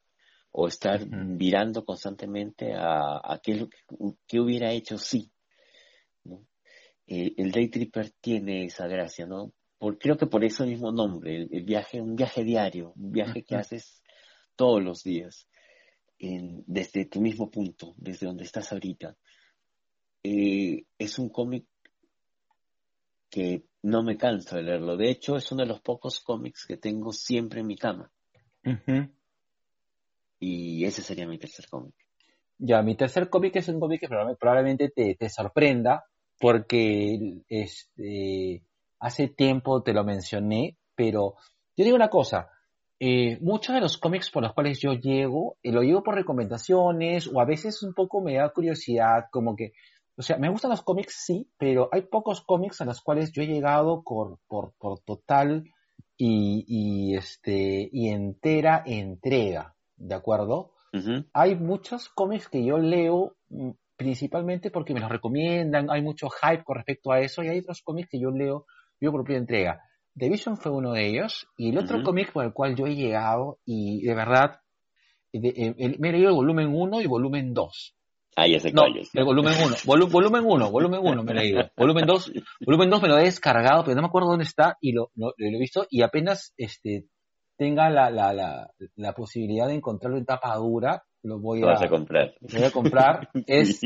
o 0.52 0.66
estar 0.68 1.00
Ujú. 1.02 1.08
mirando 1.14 1.84
constantemente 1.84 2.74
a, 2.74 3.20
a 3.22 3.40
qué, 3.42 3.54
lo 3.54 3.68
que, 3.68 3.78
qué 4.26 4.40
hubiera 4.40 4.72
hecho 4.72 4.98
si. 4.98 5.30
¿no? 6.24 6.46
Eh, 7.06 7.34
el 7.36 7.50
day 7.50 7.68
tripper 7.68 8.10
tiene 8.20 8.64
esa 8.64 8.86
gracia, 8.86 9.26
¿no? 9.26 9.52
Por, 9.78 9.98
creo 9.98 10.16
que 10.16 10.26
por 10.26 10.44
eso 10.44 10.66
mismo 10.66 10.92
nombre, 10.92 11.36
el, 11.36 11.48
el 11.52 11.64
viaje, 11.64 12.00
un 12.00 12.14
viaje 12.14 12.44
diario, 12.44 12.92
un 12.96 13.12
viaje 13.12 13.42
que 13.42 13.56
haces 13.56 14.02
todos 14.54 14.82
los 14.82 15.02
días, 15.02 15.48
en- 16.18 16.62
desde 16.66 17.06
tu 17.06 17.20
mismo 17.20 17.50
punto, 17.50 17.94
desde 17.96 18.26
donde 18.26 18.44
estás 18.44 18.72
ahorita. 18.72 19.16
Eh, 20.22 20.84
es 20.98 21.18
un 21.18 21.30
cómic 21.30 21.66
que 23.30 23.64
no 23.82 24.02
me 24.02 24.16
canso 24.16 24.56
de 24.56 24.62
leerlo. 24.62 24.96
De 24.96 25.10
hecho, 25.10 25.36
es 25.36 25.50
uno 25.50 25.62
de 25.62 25.68
los 25.68 25.80
pocos 25.80 26.20
cómics 26.20 26.66
que 26.66 26.76
tengo 26.76 27.12
siempre 27.12 27.60
en 27.60 27.66
mi 27.68 27.76
cama. 27.76 28.12
Y 30.40 30.84
ese 30.84 31.02
sería 31.02 31.28
mi 31.28 31.38
tercer 31.38 31.66
cómic. 31.68 31.94
Ya, 32.58 32.82
mi 32.82 32.96
tercer 32.96 33.30
cómic 33.30 33.56
es 33.56 33.68
un 33.68 33.78
cómic 33.78 34.00
que 34.00 34.08
probable- 34.08 34.36
probablemente 34.38 34.88
te, 34.90 35.28
sorprenda 35.28 36.04
porque 36.38 37.42
este, 37.48 38.62
hace 38.98 39.28
tiempo 39.28 39.82
te 39.82 39.92
lo 39.92 40.04
mencioné, 40.04 40.76
pero 40.94 41.34
yo 41.76 41.84
digo 41.84 41.96
una 41.96 42.08
cosa, 42.08 42.50
eh, 42.98 43.38
muchos 43.40 43.74
de 43.74 43.80
los 43.80 43.96
cómics 43.98 44.30
por 44.30 44.42
los 44.42 44.52
cuales 44.52 44.78
yo 44.80 44.92
llego, 44.92 45.56
eh, 45.62 45.72
lo 45.72 45.82
llevo 45.82 46.02
por 46.02 46.14
recomendaciones 46.14 47.26
o 47.28 47.40
a 47.40 47.46
veces 47.46 47.82
un 47.82 47.94
poco 47.94 48.20
me 48.20 48.34
da 48.34 48.50
curiosidad, 48.50 49.26
como 49.30 49.56
que, 49.56 49.72
o 50.16 50.22
sea, 50.22 50.36
me 50.36 50.50
gustan 50.50 50.70
los 50.70 50.82
cómics, 50.82 51.14
sí, 51.24 51.48
pero 51.56 51.88
hay 51.92 52.02
pocos 52.02 52.42
cómics 52.42 52.80
a 52.80 52.84
los 52.84 53.00
cuales 53.00 53.32
yo 53.32 53.42
he 53.42 53.46
llegado 53.46 54.02
por, 54.02 54.38
por, 54.46 54.74
por 54.78 55.00
total 55.00 55.64
y, 56.18 56.64
y, 56.68 57.16
este, 57.16 57.88
y 57.90 58.08
entera 58.08 58.82
entrega, 58.84 59.74
¿de 60.00 60.14
acuerdo? 60.14 60.72
Ujú. 60.92 61.24
hay 61.32 61.54
muchos 61.54 62.08
cómics 62.08 62.48
que 62.48 62.64
yo 62.64 62.76
leo 62.78 63.36
mm, 63.48 63.70
principalmente 63.96 64.72
porque 64.72 64.92
me 64.92 64.98
los 65.00 65.08
recomiendan, 65.10 65.88
hay 65.90 66.02
mucho 66.02 66.28
hype 66.30 66.64
con 66.64 66.74
respecto 66.76 67.12
a 67.12 67.20
eso, 67.20 67.44
y 67.44 67.48
hay 67.48 67.58
otros 67.60 67.80
cómics 67.82 68.08
que 68.10 68.18
yo 68.18 68.30
leo 68.30 68.66
yo 69.00 69.12
por 69.12 69.20
propia 69.20 69.36
entrega. 69.38 69.80
The 70.16 70.28
Vision 70.28 70.56
fue 70.56 70.72
uno 70.72 70.92
de 70.92 71.06
ellos, 71.06 71.46
y 71.56 71.70
el 71.70 71.78
otro 71.78 71.98
Ujú. 71.98 72.04
cómic 72.06 72.32
por 72.32 72.44
el 72.44 72.52
cual 72.52 72.74
yo 72.74 72.86
he 72.86 72.96
llegado, 72.96 73.58
y 73.64 74.02
de 74.04 74.14
verdad, 74.14 74.60
de- 75.32 75.48
eh, 75.50 75.74
el- 75.78 75.98
me 76.00 76.08
he 76.08 76.12
leído 76.12 76.30
el 76.30 76.34
volumen 76.34 76.74
1 76.74 77.00
y 77.00 77.06
volumen 77.06 77.54
2. 77.54 77.94
Ah, 78.36 78.46
ya 78.48 78.58
sé 78.58 78.72
No, 78.72 78.82
cuál 78.82 78.96
es. 78.98 79.10
el 79.14 79.24
volumen 79.24 79.52
1, 79.62 79.76
volumen 80.10 80.44
1, 80.44 80.70
volumen 80.70 81.00
1 81.04 81.22
me 81.22 81.32
he 81.32 81.34
leído. 81.36 81.70
Volumen 81.76 82.06
2, 82.06 82.32
volumen 82.66 82.90
2 82.90 83.02
me 83.02 83.08
lo 83.08 83.18
he 83.18 83.24
descargado, 83.24 83.84
pero 83.84 83.94
no 83.96 84.02
me 84.02 84.08
acuerdo 84.08 84.28
dónde 84.30 84.44
está, 84.44 84.76
y 84.80 84.92
lo, 84.92 85.10
lo- 85.14 85.34
lo 85.36 85.46
he 85.46 85.58
visto, 85.58 85.86
y 85.90 86.02
apenas 86.02 86.52
este 86.56 87.04
tenga 87.60 87.90
la, 87.90 88.08
la, 88.10 88.32
la, 88.32 88.70
la 88.96 89.12
posibilidad 89.12 89.66
de 89.66 89.74
encontrarlo 89.74 90.16
en 90.16 90.24
tapa 90.24 90.56
dura, 90.56 91.04
lo 91.22 91.38
voy 91.38 91.62
a, 91.62 91.72
a 91.72 91.88
comprar. 91.90 92.32
lo 92.40 92.48
voy 92.58 92.64
a 92.66 92.70
comprar. 92.70 93.28
Es, 93.46 93.82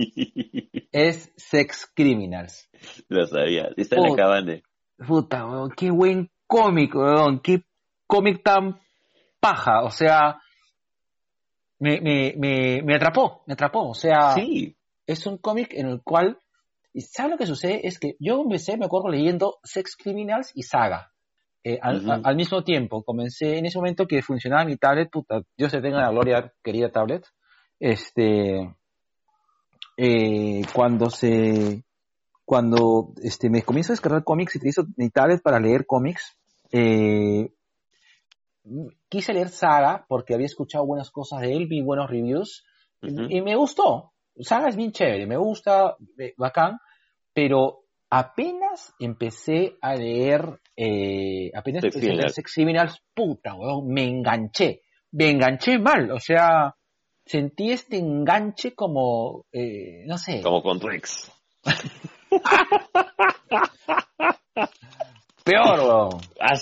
es 0.92 1.32
Sex 1.36 1.90
Criminals. 1.92 2.70
Lo 3.08 3.26
sabía. 3.26 3.70
Está 3.76 3.96
en 3.96 4.02
la 4.02 4.08
Puta. 4.10 4.22
cabana. 4.22 4.60
Puta, 5.08 5.44
weón, 5.44 5.70
qué 5.76 5.90
buen 5.90 6.30
cómic, 6.46 6.94
weón, 6.94 7.40
qué 7.40 7.64
cómic 8.06 8.44
tan 8.44 8.78
paja, 9.40 9.82
o 9.82 9.90
sea, 9.90 10.38
me, 11.80 12.00
me, 12.00 12.32
me, 12.38 12.80
me 12.84 12.94
atrapó, 12.94 13.42
me 13.48 13.54
atrapó, 13.54 13.88
o 13.90 13.94
sea, 13.94 14.34
Sí. 14.34 14.76
es 15.04 15.26
un 15.26 15.36
cómic 15.38 15.74
en 15.74 15.88
el 15.88 16.00
cual, 16.04 16.38
¿sabes 16.94 17.32
lo 17.32 17.38
que 17.38 17.46
sucede? 17.46 17.80
Es 17.88 17.98
que 17.98 18.14
yo 18.20 18.40
empecé, 18.40 18.76
me 18.76 18.84
acuerdo, 18.86 19.08
leyendo 19.08 19.58
Sex 19.64 19.96
Criminals 19.96 20.52
y 20.54 20.62
Saga. 20.62 21.10
Eh, 21.66 21.78
al, 21.80 21.96
Ujú. 21.96 22.12
a- 22.12 22.20
al 22.24 22.36
mismo 22.36 22.62
tiempo, 22.62 23.02
comencé 23.02 23.56
en 23.58 23.64
ese 23.66 23.78
momento 23.78 24.06
que 24.06 24.20
funcionaba 24.22 24.66
mi 24.66 24.76
tablet, 24.76 25.10
puta, 25.10 25.40
Dios 25.56 25.72
se 25.72 25.80
tenga 25.80 26.00
la 26.02 26.10
gloria, 26.10 26.52
querida 26.62 26.90
tablet, 26.92 27.24
este, 27.80 28.76
eh, 29.96 30.62
cuando 30.74 31.08
se, 31.10 31.82
cuando 32.44 33.14
este, 33.22 33.48
me 33.48 33.62
comienzo 33.62 33.92
a 33.92 33.94
descargar 33.94 34.24
cómics 34.24 34.54
y 34.54 34.58
utilizo 34.58 34.84
mi 34.96 35.08
tablet 35.10 35.40
para 35.42 35.58
leer 35.58 35.86
cómics, 35.86 36.36
eh, 36.70 37.48
quise 39.08 39.32
leer 39.32 39.48
Saga 39.48 40.04
porque 40.08 40.34
había 40.34 40.46
escuchado 40.46 40.84
buenas 40.86 41.10
cosas 41.10 41.40
de 41.40 41.52
él, 41.54 41.66
vi 41.66 41.80
buenos 41.82 42.10
reviews 42.10 42.64
Ujú. 43.02 43.26
y 43.28 43.40
me 43.42 43.56
gustó. 43.56 44.12
Saga 44.40 44.68
es 44.68 44.76
bien 44.76 44.92
chévere, 44.92 45.26
me 45.26 45.36
gusta, 45.36 45.96
eh, 46.18 46.34
bacán, 46.36 46.78
pero 47.32 47.84
apenas 48.10 48.94
empecé 48.98 49.76
a 49.80 49.94
leer, 49.94 50.60
eh, 50.76 51.50
apenas 51.54 51.84
empecé 51.84 52.06
Criminals. 52.06 52.34
Sex 52.34 52.52
Criminals, 52.54 53.00
puta, 53.14 53.54
weón, 53.54 53.88
me 53.88 54.04
enganché, 54.04 54.82
me 55.12 55.30
enganché 55.30 55.78
mal, 55.78 56.10
o 56.10 56.18
sea, 56.18 56.74
sentí 57.24 57.70
este 57.70 57.98
enganche 57.98 58.74
como, 58.74 59.46
eh, 59.52 60.02
no 60.06 60.18
sé, 60.18 60.40
Como 60.42 60.62
con 60.62 60.80
Rex. 60.80 61.30
peor, 65.44 65.80
weón. 65.80 66.20
Ah. 66.40 66.54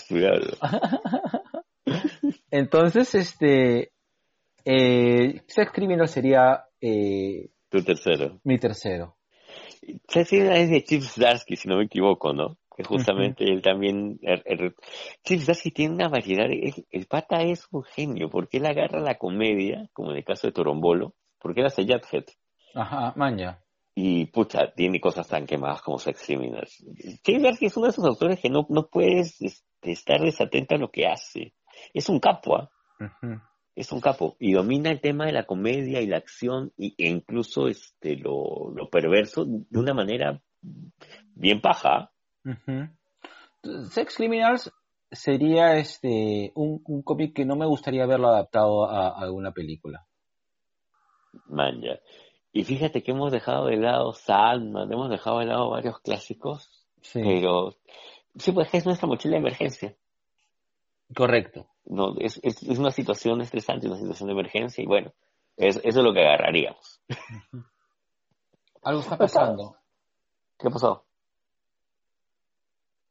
Entonces, 2.50 3.14
este, 3.14 3.92
eh, 4.64 5.42
Sex 5.46 5.72
Criminal 5.72 6.08
sería 6.08 6.64
eh, 6.80 7.50
Tu 7.70 7.82
tercero. 7.82 8.40
mi 8.44 8.58
tercero. 8.58 9.16
Sex 10.08 10.28
Criminals 10.28 10.60
es 10.60 10.70
de 10.70 10.84
Chip 10.84 11.02
Zdarsky, 11.02 11.56
si 11.56 11.68
no 11.68 11.78
me 11.78 11.84
equivoco, 11.84 12.32
¿no? 12.32 12.56
Que 12.76 12.84
justamente 12.84 13.44
él 13.44 13.60
también... 13.62 14.18
er- 14.22 14.42
er- 14.46 14.74
Chip 15.24 15.40
Zdarsky 15.40 15.70
tiene 15.70 15.94
una 15.94 16.08
variedad... 16.08 16.46
es- 16.50 16.84
el 16.90 17.06
pata 17.06 17.42
es 17.42 17.66
un 17.70 17.82
genio, 17.82 18.30
porque 18.30 18.58
él 18.58 18.66
agarra 18.66 19.00
la 19.00 19.18
comedia, 19.18 19.88
como 19.92 20.10
en 20.10 20.18
el 20.18 20.24
caso 20.24 20.46
de 20.46 20.52
Torombolo, 20.52 21.14
porque 21.38 21.60
él 21.60 21.66
hace 21.66 21.84
Jughead. 21.84 22.24
Ajá, 22.74 23.12
maña. 23.16 23.60
Y 23.94 24.24
pucha, 24.26 24.72
tiene 24.74 25.00
cosas 25.00 25.28
tan 25.28 25.44
quemadas 25.46 25.82
como 25.82 25.98
Sex 25.98 26.22
Criminals. 26.24 26.82
Zdarsky 27.26 27.66
es 27.66 27.76
uno 27.76 27.86
de 27.86 27.90
esos 27.90 28.06
autores 28.06 28.40
que 28.40 28.48
no, 28.48 28.66
no 28.70 28.88
puedes 28.88 29.40
este, 29.42 29.92
estar 29.92 30.20
desatento 30.20 30.74
a 30.74 30.78
lo 30.78 30.90
que 30.90 31.06
hace. 31.06 31.52
Es 31.92 32.08
un 32.08 32.18
capo, 32.20 32.56
¿ah? 32.56 32.70
Es 33.74 33.90
un 33.90 34.00
capo 34.00 34.36
y 34.38 34.52
domina 34.52 34.90
el 34.90 35.00
tema 35.00 35.24
de 35.26 35.32
la 35.32 35.44
comedia 35.44 36.00
y 36.00 36.06
la 36.06 36.18
acción 36.18 36.72
y, 36.76 36.94
e 37.02 37.08
incluso 37.08 37.68
este 37.68 38.16
lo, 38.16 38.70
lo 38.74 38.88
perverso 38.90 39.44
de 39.46 39.78
una 39.78 39.94
manera 39.94 40.40
bien 41.34 41.60
paja. 41.60 42.11
Sex 43.90 44.16
Criminals 44.16 44.72
sería 45.10 45.76
este 45.76 46.52
un, 46.54 46.82
un 46.86 47.02
cómic 47.02 47.34
que 47.34 47.44
no 47.44 47.54
me 47.56 47.66
gustaría 47.66 48.06
verlo 48.06 48.28
adaptado 48.28 48.84
a, 48.90 49.08
a 49.08 49.20
alguna 49.20 49.52
película. 49.52 50.06
Man, 51.46 51.80
ya. 51.80 52.00
Y 52.52 52.64
fíjate 52.64 53.02
que 53.02 53.12
hemos 53.12 53.32
dejado 53.32 53.66
de 53.66 53.76
lado 53.76 54.12
Sandman, 54.12 54.92
hemos 54.92 55.08
dejado 55.10 55.38
de 55.38 55.46
lado 55.46 55.70
varios 55.70 56.00
clásicos, 56.00 56.70
Sí, 57.00 57.20
pero 57.22 57.74
sí, 58.36 58.52
pues 58.52 58.72
es 58.74 58.86
nuestra 58.86 59.08
mochila 59.08 59.32
de 59.34 59.40
emergencia. 59.40 59.96
correcto. 61.14 61.66
No, 61.84 62.14
es, 62.18 62.38
es, 62.42 62.62
es 62.62 62.78
una 62.78 62.90
situación 62.90 63.40
estresante, 63.40 63.86
una 63.88 63.96
situación 63.98 64.28
de 64.28 64.32
emergencia 64.34 64.82
y 64.82 64.86
bueno, 64.86 65.12
es, 65.56 65.76
eso 65.78 65.98
es 66.00 66.04
lo 66.04 66.12
que 66.12 66.20
agarraríamos. 66.20 67.00
Algo 68.82 69.00
está 69.00 69.16
pasando. 69.16 69.76
¿Qué 70.58 70.70
pasó? 70.70 71.04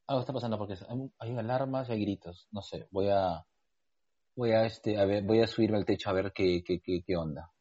Algo 0.08 0.22
está 0.22 0.34
pasando 0.34 0.58
porque 0.58 0.74
hay, 0.90 1.12
hay 1.20 1.38
alarmas 1.38 1.90
y 1.90 1.94
hay 1.94 2.02
gritos. 2.02 2.48
No 2.52 2.62
sé, 2.62 2.88
voy 2.92 3.10
a 3.10 3.46
voy 4.36 4.52
a 4.52 4.66
este 4.66 5.00
a 5.00 5.06
ver, 5.06 5.24
voy 5.24 5.42
a 5.42 5.48
subirme 5.48 5.78
al 5.78 5.86
techo 5.86 6.10
a 6.10 6.14
ver 6.14 6.32
qué 6.34 6.64
qué, 6.66 6.80
qué, 6.82 7.02
qué 7.06 7.16
onda. 7.18 7.52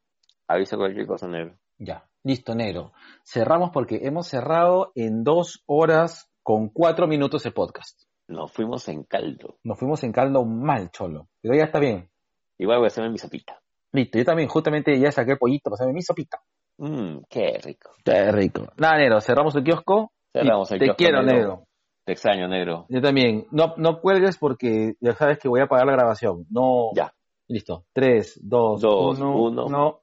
Avisa 0.49 0.77
cualquier 0.77 1.07
cosa, 1.07 1.29
negro. 1.29 1.59
Ya, 1.79 2.09
listo, 2.25 2.55
negro. 2.55 2.93
Cerramos 3.25 3.71
porque 3.71 4.01
hemos 4.03 4.27
cerrado 4.27 4.93
en 4.95 5.23
dos 5.23 5.63
horas 5.67 6.29
con 6.43 6.69
cuatro 6.69 7.07
minutos 7.07 7.47
el 7.47 7.53
podcast. 7.53 8.03
Nos 8.27 8.53
fuimos 8.53 8.89
en 8.89 9.05
caldo. 9.05 9.59
Nos 9.65 9.79
fuimos 9.79 10.03
en 10.05 10.13
caldo 10.13 10.45
mal, 10.45 10.91
cholo. 10.91 11.29
Pero 11.41 11.55
ya 11.57 11.65
está 11.65 11.79
bien. 11.79 12.11
Igual 12.59 12.79
voy 12.79 12.87
a 12.87 12.89
hacerme 12.89 13.11
mi 13.11 13.19
sopita. 13.19 13.61
Listo, 13.93 14.19
yo 14.19 14.25
también 14.25 14.49
justamente 14.49 14.99
ya 14.99 15.11
saqué 15.11 15.33
el 15.33 15.39
pollito 15.39 15.71
para 15.71 15.75
hacerme 15.77 15.95
mi 15.95 16.03
sopita. 16.03 16.39
Mmm, 16.79 17.23
qué 17.29 17.59
rico. 17.63 17.93
Qué 18.05 18.31
rico. 18.33 18.73
Nada, 18.77 18.99
negro, 18.99 19.21
cerramos 19.21 19.55
el 19.57 19.65
kiosco. 19.65 20.13
Cerramos 20.33 20.71
el 20.73 20.79
Te 20.79 20.85
kiosco, 20.87 20.97
quiero, 20.97 21.23
negro. 21.23 21.35
negro. 21.39 21.67
Te 22.05 22.13
extraño, 22.13 22.49
negro. 22.49 22.87
Yo 22.89 23.01
también. 23.01 23.47
No, 23.51 23.75
no 23.77 24.01
cuelgues 24.01 24.39
porque 24.39 24.95
ya 25.01 25.15
sabes 25.15 25.39
que 25.39 25.49
voy 25.49 25.61
a 25.61 25.67
pagar 25.67 25.87
la 25.87 25.93
grabación. 25.93 26.47
No. 26.51 26.91
Ya. 26.95 27.13
Listo. 27.49 27.85
Tres, 27.93 28.39
dos, 28.43 28.81
Dos, 28.81 29.19
uno. 29.19 29.37
uno. 29.43 29.69
No. 29.69 30.00